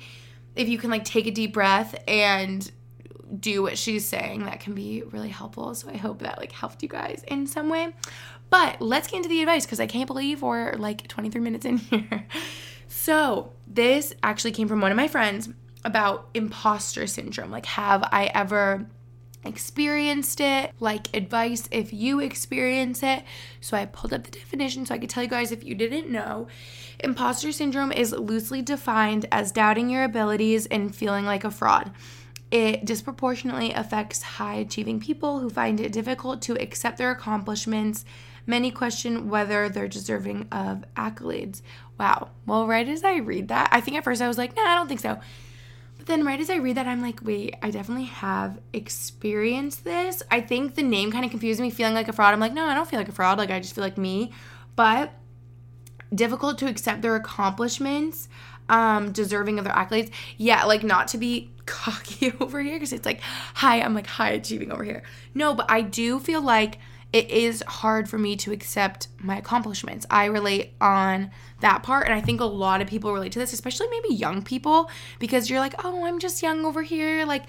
if 0.55 0.69
you 0.69 0.79
can 0.79 0.89
like 0.89 1.05
take 1.05 1.27
a 1.27 1.33
deep 1.33 1.53
breath 1.53 2.01
and 2.07 2.71
do 3.41 3.63
what 3.63 3.77
she's 3.77 4.07
saying, 4.07 4.45
that 4.45 4.61
can 4.61 4.75
be 4.75 5.03
really 5.11 5.31
helpful. 5.31 5.75
So 5.75 5.89
I 5.89 5.97
hope 5.97 6.21
that 6.21 6.39
like 6.39 6.53
helped 6.53 6.81
you 6.85 6.89
guys 6.89 7.25
in 7.27 7.49
some 7.49 7.69
way. 7.69 7.93
But 8.51 8.81
let's 8.81 9.09
get 9.09 9.17
into 9.17 9.29
the 9.29 9.41
advice 9.41 9.67
because 9.67 9.81
I 9.81 9.87
can't 9.87 10.07
believe 10.07 10.43
we're 10.43 10.75
like 10.75 11.09
23 11.09 11.41
minutes 11.41 11.67
in 11.67 11.77
here. 11.79 12.27
So, 12.95 13.55
this 13.67 14.15
actually 14.23 14.53
came 14.53 14.69
from 14.69 14.83
one 14.83 14.93
of 14.93 14.97
my 14.97 15.09
friends 15.09 15.49
about 15.83 16.29
imposter 16.35 17.07
syndrome. 17.07 17.51
Like, 17.51 17.65
have 17.65 18.07
I 18.13 18.27
ever 18.35 18.87
experienced 19.45 20.43
it? 20.43 20.73
Like, 20.79 21.17
advice 21.17 21.67
if 21.73 21.95
you 21.95 22.21
experience 22.21 23.03
it. 23.03 23.25
So, 23.63 23.79
I 23.79 23.87
pulled 23.87 24.13
up 24.13 24.25
the 24.25 24.31
definition 24.31 24.85
so 24.85 24.95
I 24.95 24.99
could 24.99 25.09
tell 25.09 25.23
you 25.23 25.29
guys 25.29 25.53
if 25.53 25.65
you 25.65 25.75
didn't 25.75 26.11
know. 26.11 26.49
Imposter 27.01 27.51
syndrome 27.51 27.93
is 27.93 28.13
loosely 28.13 28.61
defined 28.61 29.25
as 29.33 29.53
doubting 29.53 29.89
your 29.89 30.05
abilities 30.05 30.67
and 30.67 30.95
feeling 30.95 31.25
like 31.25 31.45
a 31.45 31.51
fraud. 31.51 31.93
It 32.51 32.85
disproportionately 32.85 33.73
affects 33.73 34.21
high 34.21 34.57
achieving 34.57 35.01
people 35.01 35.41
who 35.41 35.49
find 35.49 35.81
it 35.81 35.93
difficult 35.93 36.43
to 36.43 36.61
accept 36.61 36.99
their 36.99 37.11
accomplishments. 37.11 38.05
Many 38.47 38.71
question 38.71 39.31
whether 39.31 39.71
they're 39.71 39.89
deserving 39.89 40.49
of 40.53 40.85
accolades. 40.95 41.63
Wow. 42.03 42.31
Well, 42.47 42.67
right 42.67 42.89
as 42.89 43.05
I 43.05 43.19
read 43.19 43.47
that, 43.47 43.69
I 43.71 43.81
think 43.81 43.97
at 43.97 44.03
first 44.03 44.21
I 44.21 44.27
was 44.27 44.37
like, 44.37 44.57
nah, 44.57 44.63
I 44.63 44.75
don't 44.75 44.89
think 44.89 44.99
so. 44.99 45.21
But 45.97 46.07
then 46.07 46.25
right 46.25 46.41
as 46.41 46.51
I 46.51 46.57
read 46.57 46.77
that, 46.77 46.89
I'm 46.89 47.01
like, 47.01 47.21
wait, 47.23 47.55
I 47.63 47.71
definitely 47.71 48.07
have 48.07 48.59
experienced 48.73 49.85
this. 49.85 50.21
I 50.29 50.41
think 50.41 50.75
the 50.75 50.83
name 50.83 51.13
kind 51.13 51.25
of 51.25 51.31
confused 51.31 51.61
me, 51.61 51.71
feeling 51.71 51.95
like 51.95 52.09
a 52.09 52.13
fraud. 52.13 52.35
I'm 52.35 52.41
like, 52.41 52.55
no, 52.55 52.67
I 52.67 52.75
don't 52.75 52.89
feel 52.89 52.99
like 52.99 53.09
a 53.09 53.13
fraud. 53.13 53.39
Like, 53.39 53.53
I 53.53 53.61
just 53.61 53.77
feel 53.77 53.85
like 53.85 53.97
me. 53.97 54.33
But 54.75 55.13
difficult 56.13 56.59
to 56.59 56.67
accept 56.67 57.03
their 57.03 57.15
accomplishments 57.15 58.29
um, 58.69 59.13
deserving 59.13 59.61
of 59.61 59.65
their 59.65 59.73
accolades. 59.73 60.11
Yeah, 60.39 60.65
like 60.65 60.83
not 60.83 61.07
to 61.09 61.19
be 61.19 61.53
cocky 61.67 62.33
over 62.41 62.61
here 62.61 62.75
because 62.75 62.93
it's 62.93 63.07
like, 63.07 63.21
hi, 63.55 63.81
I'm 63.81 63.95
like 63.95 64.09
high 64.09 64.31
achieving 64.31 64.73
over 64.73 64.83
here. 64.83 65.05
No, 65.35 65.55
but 65.55 65.71
I 65.71 65.83
do 65.83 66.19
feel 66.19 66.43
like 66.43 66.81
it 67.13 67.31
is 67.31 67.63
hard 67.67 68.09
for 68.09 68.19
me 68.19 68.37
to 68.37 68.53
accept 68.53 69.09
my 69.19 69.37
accomplishments. 69.37 70.07
I 70.11 70.27
relate 70.27 70.73
on 70.81 71.31
that 71.61 71.83
part, 71.83 72.07
and 72.07 72.15
I 72.15 72.21
think 72.21 72.41
a 72.41 72.47
lot 72.47 72.81
of 72.81 72.89
people 72.89 73.13
relate 73.13 73.33
to 73.33 73.39
this, 73.39 73.53
especially 73.53 73.89
maybe 73.89 74.15
young 74.15 74.43
people, 74.43 74.91
because 75.19 75.51
you're 75.51 75.61
like, 75.61 75.75
oh, 75.85 76.05
I'm 76.05 76.19
just 76.19 76.43
young 76.43 76.65
over 76.65 76.83
here. 76.83 77.25
Like, 77.27 77.45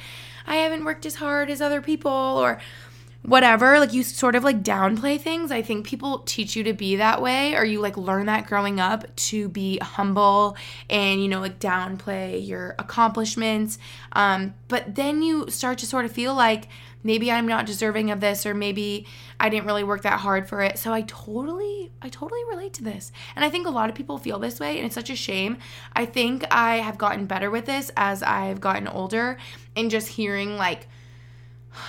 I 0.46 0.58
haven't 0.58 0.84
worked 0.84 1.06
as 1.06 1.16
hard 1.16 1.50
as 1.50 1.62
other 1.62 1.82
people, 1.82 2.12
or 2.12 2.60
whatever 3.24 3.80
like 3.80 3.94
you 3.94 4.04
sort 4.04 4.36
of 4.36 4.44
like 4.44 4.64
downplay 4.64 5.20
things. 5.20 5.52
I 5.52 5.62
think 5.62 5.86
people 5.86 6.20
teach 6.20 6.56
you 6.56 6.64
to 6.66 6.74
be 6.74 6.98
that 6.98 7.22
way 7.22 7.56
or 7.56 7.64
you 7.64 7.80
like 7.80 7.98
learn 7.98 8.26
that 8.26 8.46
growing 8.46 8.80
up 8.80 9.16
to 9.16 9.48
be 9.50 9.78
humble 9.80 10.58
and 10.90 11.22
you 11.22 11.30
know 11.30 11.40
like 11.40 11.60
downplay 11.60 12.46
your 12.46 12.76
accomplishments. 12.78 13.80
Um, 14.12 14.54
but 14.68 14.96
then 14.96 15.24
you 15.24 15.50
start 15.50 15.78
to 15.80 15.86
sort 15.86 16.06
of 16.06 16.12
feel 16.12 16.36
like 16.36 16.68
maybe 17.06 17.30
i'm 17.30 17.46
not 17.46 17.66
deserving 17.66 18.12
of 18.12 18.22
this 18.22 18.46
or 18.46 18.54
maybe 18.54 19.06
i 19.38 19.50
didn't 19.50 19.66
really 19.66 19.84
work 19.84 20.04
that 20.04 20.20
hard 20.20 20.48
for 20.48 20.62
it. 20.62 20.78
So 20.78 20.92
i 20.92 21.02
totally 21.02 21.92
i 22.02 22.10
totally 22.10 22.44
relate 22.50 22.74
to 22.74 22.84
this. 22.84 23.14
And 23.36 23.46
i 23.46 23.50
think 23.50 23.68
a 23.68 23.72
lot 23.72 23.90
of 23.90 23.96
people 23.96 24.18
feel 24.18 24.40
this 24.40 24.60
way 24.60 24.78
and 24.78 24.86
it's 24.86 24.96
such 24.96 25.10
a 25.10 25.16
shame. 25.16 25.58
I 25.96 26.06
think 26.06 26.44
i 26.52 26.78
have 26.78 26.98
gotten 26.98 27.26
better 27.26 27.50
with 27.50 27.66
this 27.66 27.90
as 27.96 28.22
i've 28.22 28.60
gotten 28.60 28.88
older 28.88 29.38
and 29.78 29.90
just 29.90 30.10
hearing 30.10 30.58
like 30.58 30.88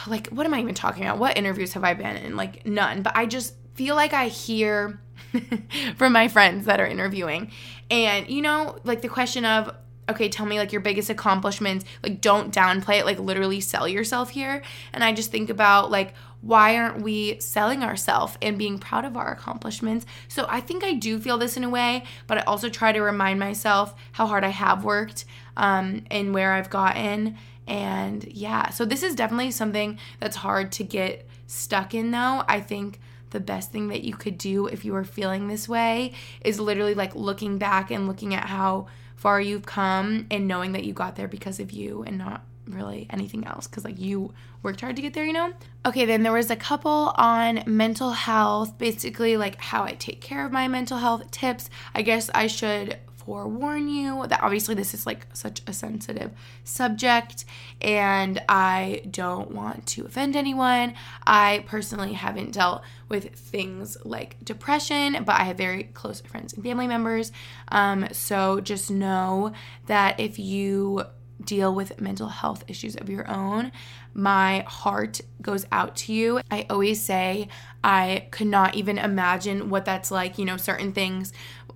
like 0.07 0.29
what 0.29 0.47
am 0.47 0.55
I 0.55 0.61
even 0.61 0.75
talking 0.75 1.05
about? 1.05 1.19
What 1.19 1.37
interviews 1.37 1.73
have 1.75 1.85
I 1.85 1.95
been 1.95 2.17
in? 2.17 2.37
Like 2.37 2.67
none. 2.67 3.03
But 3.03 3.17
I 3.17 3.27
just 3.27 3.55
feel 3.75 3.95
like 3.95 4.13
I 4.13 4.29
hear 4.29 5.01
from 5.97 6.13
my 6.13 6.29
friends 6.29 6.67
that 6.67 6.81
are 6.81 6.87
interviewing. 6.87 7.51
And 7.91 8.29
you 8.29 8.43
know, 8.43 8.79
like 8.85 9.03
the 9.03 9.09
question 9.09 9.45
of 9.45 9.75
okay, 10.09 10.29
tell 10.29 10.45
me 10.45 10.59
like 10.59 10.71
your 10.71 10.83
biggest 10.83 11.09
accomplishments. 11.09 11.85
Like 12.03 12.21
don't 12.21 12.55
downplay 12.55 13.01
it, 13.01 13.07
like 13.07 13.19
literally 13.19 13.61
sell 13.61 13.89
yourself 13.89 14.31
here. 14.31 14.63
And 14.93 15.03
I 15.03 15.13
just 15.13 15.31
think 15.31 15.51
about 15.51 15.91
like 15.91 16.15
why 16.45 16.77
aren't 16.77 17.01
we 17.01 17.41
selling 17.41 17.83
ourselves 17.83 18.37
and 18.43 18.59
being 18.59 18.79
proud 18.79 19.07
of 19.07 19.17
our 19.17 19.33
accomplishments? 19.33 20.05
So 20.29 20.45
I 20.47 20.61
think 20.61 20.85
I 20.85 20.93
do 20.93 21.19
feel 21.19 21.39
this 21.39 21.57
in 21.57 21.65
a 21.65 21.71
way, 21.71 22.05
but 22.27 22.37
I 22.37 22.43
also 22.43 22.69
try 22.69 22.93
to 22.93 23.01
remind 23.01 23.41
myself 23.41 23.95
how 24.13 24.27
hard 24.27 24.45
I 24.45 24.49
have 24.49 24.85
worked 24.85 25.25
um, 25.57 26.05
and 26.11 26.35
where 26.35 26.53
I've 26.53 26.69
gotten 26.69 27.39
and 27.67 28.25
yeah, 28.25 28.71
so 28.71 28.85
this 28.85 29.03
is 29.03 29.15
definitely 29.15 29.51
something 29.51 29.99
that's 30.21 30.37
hard 30.37 30.73
to 30.73 30.85
get 30.85 31.27
stuck 31.47 31.95
in 31.95 32.11
though. 32.11 32.43
I 32.49 32.61
think 32.61 33.01
the 33.31 33.41
best 33.41 33.73
thing 33.73 33.89
that 33.89 34.05
you 34.05 34.15
could 34.15 34.39
do 34.39 34.67
if 34.67 34.85
you 34.85 34.95
are 34.95 35.05
feeling 35.05 35.49
this 35.49 35.69
way 35.69 36.13
is 36.43 36.61
literally 36.61 36.95
like 36.95 37.15
looking 37.15 37.59
back 37.59 37.91
and 37.91 38.07
looking 38.07 38.35
at 38.35 38.45
how 38.45 38.87
far 39.17 39.41
you've 39.41 39.67
come 39.67 40.27
and 40.31 40.47
knowing 40.47 40.73
that 40.73 40.85
you 40.85 40.93
got 40.93 41.17
there 41.17 41.29
because 41.29 41.59
of 41.59 41.73
you 41.73 42.03
and 42.05 42.19
not 42.19 42.45
really 42.67 43.07
anything 43.11 43.47
else 43.47 43.67
because 43.67 43.85
like 43.85 43.99
you 43.99 44.33
worked 44.63 44.81
hard 44.81 44.97
to 44.97 45.03
get 45.03 45.13
there 45.13 45.25
you 45.25 45.33
know 45.33 45.53
okay 45.85 46.07
then 46.07 46.23
there 46.23 46.33
was 46.33 46.51
a 46.51 46.57
couple 46.57 47.13
on 47.17 47.63
mental 47.67 48.11
health 48.13 48.79
basically 48.79 49.37
like 49.37 49.61
how 49.61 49.85
i 49.85 49.93
take 49.93 50.21
care 50.21 50.47
of 50.47 50.53
my 50.53 50.67
mental 50.67 50.99
health 50.99 51.31
tips 51.31 51.69
i 51.95 52.01
guess 52.01 52.31
i 52.35 52.47
should 52.47 52.97
forewarn 53.25 53.89
you 53.89 54.27
that 54.27 54.43
obviously 54.43 54.75
this 54.75 54.95
is 54.95 55.07
like 55.07 55.27
such 55.33 55.63
a 55.67 55.73
sensitive 55.73 56.31
subject 56.65 57.45
and 57.81 58.43
I 58.49 59.03
don't 59.11 59.51
want 59.53 59.87
to 59.89 60.05
offend 60.05 60.37
anyone. 60.37 60.95
I 61.27 61.65
personally 61.67 62.13
haven't 62.13 62.53
dealt 62.53 62.83
with 63.09 63.35
things 63.35 63.97
like 64.05 64.37
depression, 64.45 65.25
but 65.25 65.37
I 65.41 65.45
have 65.45 65.57
very 65.57 65.85
close 65.85 66.21
friends 66.21 66.53
and 66.53 66.63
family 66.63 66.87
members. 66.87 67.33
Um, 67.69 68.09
so 68.13 68.61
just 68.61 68.91
know 68.91 69.53
that 69.87 70.21
if 70.21 70.39
you 70.39 71.05
deal 71.43 71.75
with 71.75 72.01
mental 72.01 72.29
health 72.29 72.65
issues 72.69 72.97
of 72.97 73.09
your 73.11 73.29
own, 73.31 73.73
my 74.15 74.61
heart 74.69 75.21
goes 75.43 75.67
out 75.73 75.97
to 75.97 76.13
you. 76.13 76.41
I 76.51 76.67
always 76.71 77.03
say 77.03 77.49
I 77.83 78.29
could 78.31 78.47
not 78.47 78.77
even 78.77 78.99
imagine 78.99 79.71
what 79.71 79.85
that's 79.85 80.11
like, 80.11 80.39
you 80.39 80.45
know, 80.45 80.57
certain 80.57 80.93
things 80.93 81.33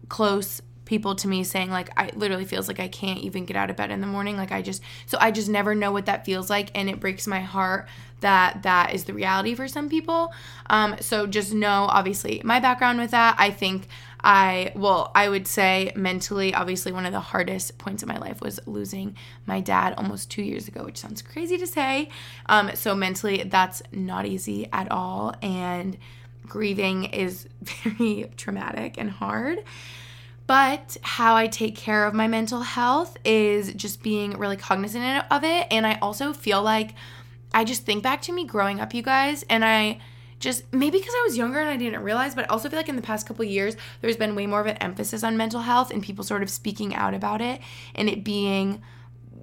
close 0.09 0.63
people 0.89 1.15
to 1.15 1.29
me 1.29 1.45
saying 1.45 1.71
like 1.71 1.91
I 1.97 2.11
literally 2.15 2.47
feels 2.47 2.67
like 2.67 2.81
I 2.81 2.89
can't 2.89 3.21
even 3.21 3.45
get 3.45 3.57
out 3.57 3.71
of 3.71 3.77
bed 3.77 3.91
in 3.91 4.01
the 4.01 4.07
morning. 4.07 4.37
Like 4.37 4.51
I 4.51 4.63
just 4.63 4.83
so 5.07 5.19
I 5.21 5.31
just 5.31 5.49
never 5.49 5.75
know 5.75 5.93
what 5.93 6.07
that 6.07 6.25
feels 6.25 6.51
like 6.51 6.71
and 6.75 6.91
it 6.91 6.99
breaks 6.99 7.27
my 7.27 7.41
heart 7.41 7.87
that 8.21 8.65
that 8.65 8.95
is 8.95 9.05
the 9.05 9.15
reality 9.15 9.55
for 9.55 9.69
some 9.69 9.89
people. 9.89 10.33
Um, 10.69 10.97
so 11.01 11.27
just 11.27 11.53
know 11.53 11.87
obviously 11.89 12.41
my 12.43 12.59
background 12.59 12.99
with 12.99 13.13
that. 13.13 13.37
I 13.39 13.51
think 13.51 13.87
I 14.21 14.73
well, 14.75 15.13
I 15.15 15.29
would 15.29 15.47
say 15.47 15.93
mentally, 15.95 16.55
obviously 16.55 16.91
one 16.91 17.07
of 17.07 17.13
the 17.13 17.21
hardest 17.21 17.79
points 17.79 18.03
of 18.03 18.09
my 18.09 18.19
life 18.19 18.41
was 18.41 18.59
losing 18.67 19.15
my 19.47 19.61
dad 19.61 19.95
almost 19.97 20.31
two 20.31 20.43
years 20.43 20.67
ago, 20.69 20.85
which 20.85 20.97
sounds 20.97 21.23
crazy 21.23 21.59
to 21.59 21.67
say. 21.67 22.09
Um, 22.47 22.75
so 22.75 22.95
mentally, 22.95 23.45
that's 23.45 23.83
not 23.93 24.27
easy 24.27 24.69
at 24.73 24.91
all, 24.91 25.35
and 25.43 25.97
grieving 26.47 27.05
is 27.05 27.47
very 27.63 28.31
traumatic 28.37 28.97
and 28.99 29.11
hard. 29.11 29.63
But 30.49 30.97
how 31.03 31.37
I 31.37 31.47
take 31.47 31.77
care 31.77 32.07
of 32.07 32.15
my 32.15 32.27
mental 32.27 32.63
health 32.63 33.19
is 33.23 33.75
just 33.75 34.03
being 34.03 34.39
really 34.39 34.57
cognizant 34.57 35.27
of 35.31 35.45
it. 35.45 35.67
And 35.71 35.87
I 35.87 35.99
also 36.01 36.33
feel 36.33 36.63
like 36.63 36.95
I 37.53 37.65
just 37.65 37.85
think 37.85 38.03
back 38.03 38.23
to 38.23 38.33
me 38.33 38.47
growing 38.47 38.81
up, 38.81 38.95
you 38.95 39.03
guys, 39.03 39.45
and 39.51 39.63
I 39.63 40.01
just 40.41 40.73
maybe 40.73 40.99
because 40.99 41.13
I 41.15 41.23
was 41.27 41.37
younger 41.37 41.61
and 41.61 41.69
I 41.69 41.77
didn't 41.77 42.03
realize, 42.03 42.35
but 42.35 42.47
I 42.47 42.49
also 42.49 42.71
feel 42.71 42.79
like 42.79 42.89
in 42.89 42.97
the 42.97 43.03
past 43.03 43.27
couple 43.27 43.45
years, 43.45 43.77
there's 44.01 44.17
been 44.17 44.35
way 44.35 44.47
more 44.47 44.61
of 44.61 44.67
an 44.67 44.79
emphasis 44.79 45.23
on 45.23 45.37
mental 45.37 45.61
health 45.61 45.91
and 45.91 46.03
people 46.03 46.25
sort 46.25 46.43
of 46.43 46.49
speaking 46.49 46.95
out 46.95 47.13
about 47.13 47.43
it 47.43 47.61
and 47.95 48.09
it 48.09 48.25
being 48.25 48.81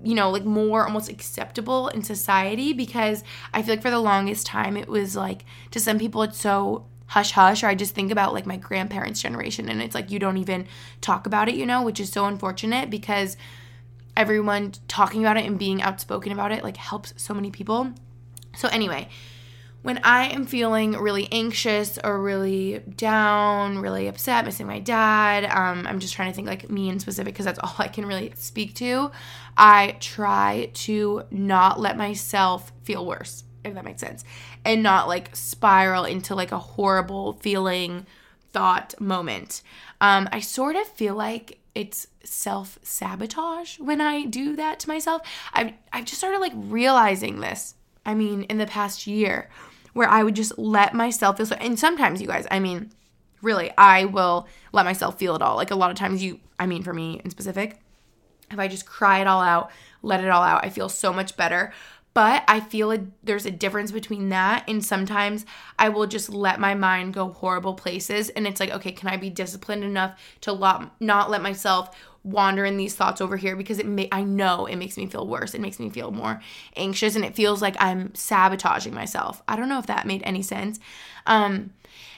you 0.04 0.13
know, 0.13 0.30
like 0.30 0.46
more 0.46 0.86
almost 0.86 1.10
acceptable 1.10 1.88
in 1.89 2.04
society 2.04 2.74
because 2.74 3.24
I 3.54 3.62
feel 3.63 3.74
like 3.74 3.82
for 3.82 3.89
the 3.89 4.00
longest 4.00 4.46
time 4.46 4.78
it 4.78 4.88
was 4.88 5.15
like 5.15 5.46
to 5.72 5.80
some 5.80 5.98
people 5.98 6.22
it's 6.22 6.39
so 6.39 6.86
hush 7.08 7.32
hush 7.32 7.63
or 7.63 7.68
I 7.68 7.76
just 7.76 7.94
think 7.94 8.12
about 8.12 8.34
like 8.34 8.46
my 8.46 8.58
grandparents' 8.58 9.22
generation 9.22 9.70
and 9.70 9.82
it's 9.82 9.96
like 9.96 10.12
you 10.12 10.20
don't 10.20 10.38
even 10.38 10.68
talk 11.02 11.28
about 11.28 11.48
it, 11.48 11.56
you 11.56 11.65
know, 11.65 11.84
which 11.84 12.00
is 12.00 12.12
so 12.12 12.26
unfortunate 12.26 12.89
because 12.89 13.38
everyone 14.18 14.74
talking 14.88 15.22
about 15.22 15.38
it 15.38 15.46
and 15.46 15.60
being 15.60 15.82
outspoken 15.82 16.32
about 16.32 16.52
it 16.52 16.63
like 16.63 16.78
helps 16.78 17.13
so 17.18 17.34
many 17.34 17.52
people. 17.52 17.91
So 18.56 18.68
anyway, 18.70 19.10
when 19.82 20.00
I 20.04 20.30
am 20.30 20.48
feeling 20.48 20.94
really 20.94 21.28
anxious 21.32 22.00
or 22.04 22.20
really 22.20 22.80
down, 22.80 23.78
really 23.78 24.08
upset, 24.08 24.44
missing 24.44 24.65
my 24.65 24.80
dad, 24.80 25.46
um, 25.46 25.86
I'm 25.86 26.00
just 26.00 26.15
trying 26.15 26.32
to 26.32 26.36
think 26.36 26.48
like 26.48 26.72
me 26.72 26.89
in 26.89 27.00
specific 27.00 27.36
because 27.36 27.46
that's 27.46 27.60
all 27.63 27.76
I 27.78 27.88
can 27.88 28.08
really 28.08 28.34
speak 28.36 28.74
to. 28.76 29.12
I 29.56 29.98
try 30.00 30.72
to 30.74 31.24
not 31.30 31.80
let 31.80 31.98
myself 31.98 32.72
feel 32.84 33.06
worse 33.06 33.44
if 33.65 33.74
that 33.74 33.84
makes 33.84 34.02
sense, 34.02 34.24
and 34.65 34.84
not 34.84 35.08
like 35.08 35.36
spiral 35.36 36.04
into 36.04 36.36
like 36.36 36.51
a 36.51 36.60
horrible 36.60 37.34
feeling 37.34 38.06
thought 38.51 38.99
moment. 38.99 39.62
Um, 40.01 40.28
I 40.32 40.39
sort 40.39 40.75
of 40.75 40.88
feel 40.88 41.15
like 41.15 41.60
it's 41.75 42.08
self 42.23 42.80
sabotage 42.82 43.80
when 43.80 44.01
I 44.01 44.25
do 44.25 44.56
that 44.56 44.80
to 44.82 44.88
myself. 44.88 45.21
I've, 45.54 45.73
I've 45.93 46.06
just 46.06 46.17
started 46.17 46.39
like 46.39 46.54
realizing 46.56 47.39
this. 47.39 47.75
I 48.06 48.13
mean, 48.13 48.43
in 48.43 48.58
the 48.58 48.65
past 48.65 49.08
year, 49.08 49.49
where 49.93 50.10
I 50.10 50.23
would 50.23 50.36
just 50.36 50.58
let 50.58 50.93
myself 50.93 51.38
feel 51.38 51.45
so. 51.45 51.56
And 51.56 51.80
sometimes, 51.80 52.21
you 52.21 52.28
guys, 52.28 52.45
I 52.51 52.60
mean, 52.60 52.91
really, 53.41 53.71
I 53.78 54.06
will 54.06 54.47
let 54.73 54.86
myself 54.86 55.17
feel 55.17 55.36
it 55.36 55.41
all. 55.41 55.56
Like 55.56 55.71
a 55.71 55.75
lot 55.75 55.91
of 55.91 55.97
times, 55.97 56.23
you, 56.23 56.39
I 56.60 56.65
mean, 56.65 56.84
for 56.84 56.93
me 56.93 57.21
in 57.23 57.32
specific, 57.32 57.80
if 58.51 58.60
I 58.60 58.67
just 58.67 58.86
cry 58.86 59.19
it 59.19 59.28
all 59.28 59.41
out, 59.41 59.71
let 60.01 60.23
it 60.23 60.30
all 60.30 60.43
out, 60.43 60.63
I 60.63 60.69
feel 60.69 60.89
so 60.89 61.12
much 61.12 61.36
better. 61.36 61.73
But 62.15 62.45
I 62.47 62.62
feel 62.62 62.93
a, 62.93 62.99
there's 63.23 63.45
a 63.45 63.51
difference 63.51 63.91
between 63.91 64.30
that 64.30 64.63
and 64.69 64.84
sometimes 64.84 65.45
I 65.78 65.89
will 65.89 66.08
just 66.08 66.30
let 66.30 66.62
my 66.62 66.73
mind 66.73 67.13
go 67.13 67.30
horrible 67.30 67.73
places. 67.73 68.30
And 68.30 68.47
it's 68.47 68.62
like, 68.62 68.71
okay, 68.71 68.93
can 68.93 69.10
I 69.10 69.17
be 69.17 69.30
disciplined 69.30 69.84
enough 69.84 70.17
to 70.41 70.89
not 71.01 71.30
let 71.30 71.41
myself 71.41 71.93
wander 72.23 72.63
in 72.63 72.78
these 72.78 72.95
thoughts 72.95 73.19
over 73.19 73.36
here 73.36 73.56
because 73.58 73.80
it 73.80 73.86
may 73.86 74.08
I 74.12 74.23
know 74.23 74.65
it 74.65 74.78
makes 74.78 74.97
me 74.97 75.08
feel 75.08 75.28
worse. 75.28 75.54
It 75.54 75.62
makes 75.62 75.78
me 75.78 75.89
feel 75.89 76.10
more 76.12 76.41
anxious 76.78 77.17
and 77.17 77.25
it 77.25 77.36
feels 77.36 77.62
like 77.62 77.75
I'm 77.80 78.15
sabotaging 78.15 78.93
myself. 78.93 79.43
I 79.47 79.58
don't 79.58 79.69
know 79.69 79.80
if 79.80 79.88
that 79.88 80.08
made 80.08 80.23
any 80.23 80.41
sense. 80.41 80.80
Um 81.28 81.71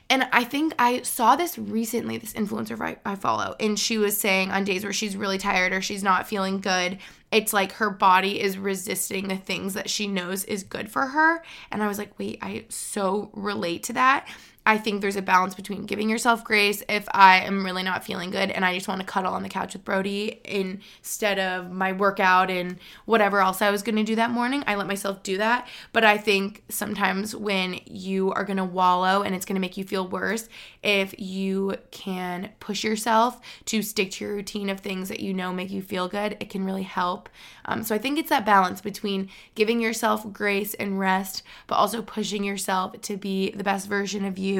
and 0.10 0.28
I 0.32 0.44
think 0.44 0.74
I 0.80 1.02
saw 1.02 1.36
this 1.36 1.58
recently, 1.58 2.18
this 2.18 2.34
influencer 2.34 2.80
I, 2.80 2.98
I 3.06 3.16
follow, 3.16 3.56
and 3.60 3.78
she 3.78 3.98
was 3.98 4.18
saying 4.18 4.52
on 4.52 4.64
days 4.64 4.84
where 4.84 4.94
she's 4.94 5.18
really 5.18 5.38
tired 5.38 5.74
or 5.74 5.82
she's 5.82 6.04
not 6.04 6.28
feeling 6.28 6.62
good, 6.62 6.98
it's 7.32 7.52
like 7.52 7.74
her 7.74 7.90
body 7.90 8.40
is 8.40 8.58
resisting 8.58 9.28
the 9.28 9.36
things 9.36 9.74
that 9.74 9.90
she 9.90 10.08
knows 10.08 10.46
is 10.46 10.64
good 10.64 10.90
for 10.90 11.08
her. 11.08 11.44
And 11.72 11.84
I 11.84 11.88
was 11.88 11.98
like, 11.98 12.18
wait, 12.18 12.40
I 12.42 12.66
so 12.70 13.30
relate 13.34 13.84
to 13.84 13.94
that. 13.94 14.28
I 14.68 14.78
think 14.78 15.00
there's 15.00 15.16
a 15.16 15.22
balance 15.22 15.56
between 15.56 15.86
giving 15.86 16.10
yourself 16.10 16.44
grace 16.44 16.84
if 16.90 17.08
I 17.14 17.40
am 17.40 17.64
really 17.64 17.84
not 17.84 18.04
feeling 18.04 18.32
good 18.32 18.52
and 18.52 18.66
I 18.66 18.76
just 18.76 18.90
want 18.90 19.00
to 19.00 19.08
cuddle 19.08 19.34
on 19.34 19.42
the 19.42 19.48
couch 19.48 19.72
with 19.72 19.86
Brody 19.86 20.42
instead 20.44 21.40
of 21.40 21.72
my 21.72 21.94
workout 21.94 22.52
and 22.52 22.78
whatever 23.06 23.40
else 23.40 23.62
I 23.62 23.72
was 23.72 23.82
going 23.82 23.96
to 23.96 24.04
do 24.04 24.18
that 24.18 24.30
morning. 24.30 24.66
I 24.68 24.76
let 24.76 24.86
myself 24.86 25.24
do 25.24 25.38
that. 25.38 25.70
But 25.94 26.04
I 26.04 26.18
think 26.18 26.66
sometimes 26.68 27.34
when 27.34 27.80
you 27.86 28.34
are 28.34 28.44
going 28.44 28.58
to 28.58 28.66
wallow 28.66 29.22
and 29.22 29.34
it's 29.34 29.46
going 29.46 29.56
to 29.56 29.62
make 29.62 29.78
you 29.78 29.86
feel 29.86 30.06
worse, 30.06 30.50
if 30.84 31.18
you 31.18 31.78
can 31.92 32.50
push 32.60 32.84
yourself 32.84 33.40
to 33.68 33.82
stick 33.82 34.12
to 34.12 34.26
your 34.26 34.34
routine 34.34 34.70
of 34.70 34.82
things 34.82 35.08
that 35.08 35.22
you 35.22 35.34
know 35.34 35.54
make 35.54 35.72
you 35.72 35.82
feel 35.82 36.10
good, 36.10 36.36
it 36.42 36.50
can 36.50 36.66
really 36.66 36.84
help. 36.84 37.30
Um, 37.64 37.84
so 37.84 37.96
I 37.96 38.00
think 38.00 38.20
it's 38.20 38.30
that 38.30 38.46
balance 38.46 38.82
between 38.82 39.30
giving 39.56 39.80
yourself 39.80 40.30
grace 40.34 40.74
and 40.74 41.00
rest, 41.00 41.44
but 41.68 41.76
also 41.76 42.02
pushing 42.02 42.44
yourself 42.44 43.00
to 43.04 43.16
be 43.16 43.52
the 43.52 43.64
best 43.64 43.88
version 43.88 44.26
of 44.26 44.38
you 44.38 44.57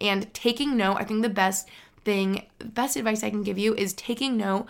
and 0.00 0.32
taking 0.34 0.76
note. 0.76 0.96
I 0.98 1.04
think 1.04 1.22
the 1.22 1.28
best 1.28 1.68
thing, 2.04 2.46
best 2.58 2.96
advice 2.96 3.22
I 3.22 3.30
can 3.30 3.42
give 3.42 3.58
you 3.58 3.74
is 3.74 3.92
taking 3.92 4.36
note 4.36 4.66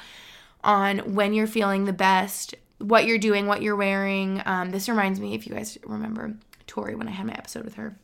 on 0.64 1.14
when 1.14 1.32
you're 1.34 1.46
feeling 1.46 1.84
the 1.84 1.92
best, 1.92 2.54
what 2.78 3.06
you're 3.06 3.18
doing, 3.18 3.46
what 3.46 3.62
you're 3.62 3.76
wearing. 3.76 4.42
Um, 4.44 4.70
this 4.70 4.88
reminds 4.88 5.20
me, 5.20 5.34
if 5.34 5.46
you 5.46 5.54
guys 5.54 5.78
remember 5.84 6.34
Tori 6.66 6.94
when 6.94 7.08
I 7.08 7.12
had 7.12 7.26
my 7.26 7.34
episode 7.34 7.64
with 7.64 7.74
her, 7.74 7.96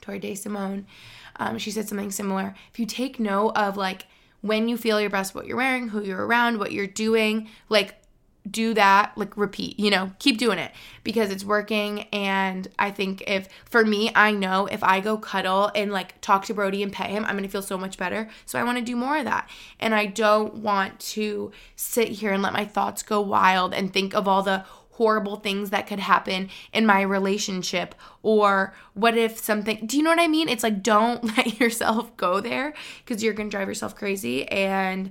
Tori 0.00 0.18
Day 0.18 0.34
Simone, 0.34 0.86
um, 1.36 1.58
she 1.58 1.70
said 1.70 1.88
something 1.88 2.10
similar. 2.10 2.54
If 2.72 2.78
you 2.78 2.86
take 2.86 3.20
note 3.20 3.50
of 3.50 3.76
like 3.76 4.06
when 4.40 4.68
you 4.68 4.76
feel 4.76 5.00
your 5.00 5.10
best, 5.10 5.34
what 5.34 5.46
you're 5.46 5.56
wearing, 5.56 5.88
who 5.88 6.02
you're 6.02 6.26
around, 6.26 6.58
what 6.58 6.72
you're 6.72 6.86
doing, 6.86 7.48
like 7.68 7.99
do 8.48 8.72
that 8.72 9.12
like 9.16 9.36
repeat 9.36 9.78
you 9.78 9.90
know 9.90 10.10
keep 10.18 10.38
doing 10.38 10.58
it 10.58 10.72
because 11.04 11.30
it's 11.30 11.44
working. 11.44 12.02
And 12.12 12.68
i 12.78 12.90
think 12.90 13.22
if 13.26 13.48
for 13.64 13.84
me 13.84 14.10
i 14.14 14.30
know 14.30 14.66
if 14.66 14.82
i 14.82 15.00
go 15.00 15.16
cuddle 15.18 15.70
and 15.74 15.92
like 15.92 16.20
talk 16.20 16.44
to 16.46 16.54
brody 16.54 16.82
and 16.82 16.92
pet 16.92 17.10
him 17.10 17.24
i'm 17.24 17.36
gonna 17.36 17.48
feel 17.48 17.62
so 17.62 17.78
much 17.78 17.98
better. 17.98 18.28
So 18.46 18.58
i 18.58 18.64
want 18.64 18.78
to 18.78 18.84
do 18.84 18.96
more 18.96 19.18
of 19.18 19.24
that. 19.24 19.48
And 19.78 19.94
i 19.94 20.06
don't 20.06 20.56
want 20.56 20.98
to 21.00 21.52
sit 21.76 22.08
here 22.08 22.32
and 22.32 22.42
let 22.42 22.52
my 22.52 22.64
thoughts 22.64 23.02
go 23.02 23.20
wild 23.20 23.74
and 23.74 23.92
think 23.92 24.14
of 24.14 24.26
all 24.26 24.42
the 24.42 24.64
horrible 24.92 25.36
things 25.36 25.70
that 25.70 25.86
could 25.86 25.98
happen 25.98 26.50
in 26.74 26.84
my 26.84 27.00
relationship 27.00 27.94
or 28.22 28.74
what 28.92 29.16
if 29.16 29.38
something 29.38 29.86
do 29.86 29.96
you 29.96 30.02
know 30.02 30.10
what 30.10 30.20
i 30.20 30.28
mean? 30.28 30.48
It's 30.48 30.62
like 30.62 30.82
don't 30.82 31.24
let 31.36 31.58
yourself 31.58 32.14
go 32.18 32.40
there 32.40 32.74
because 33.04 33.22
you're 33.22 33.32
gonna 33.32 33.48
drive 33.48 33.68
yourself 33.68 33.94
crazy. 33.96 34.46
And 34.48 35.10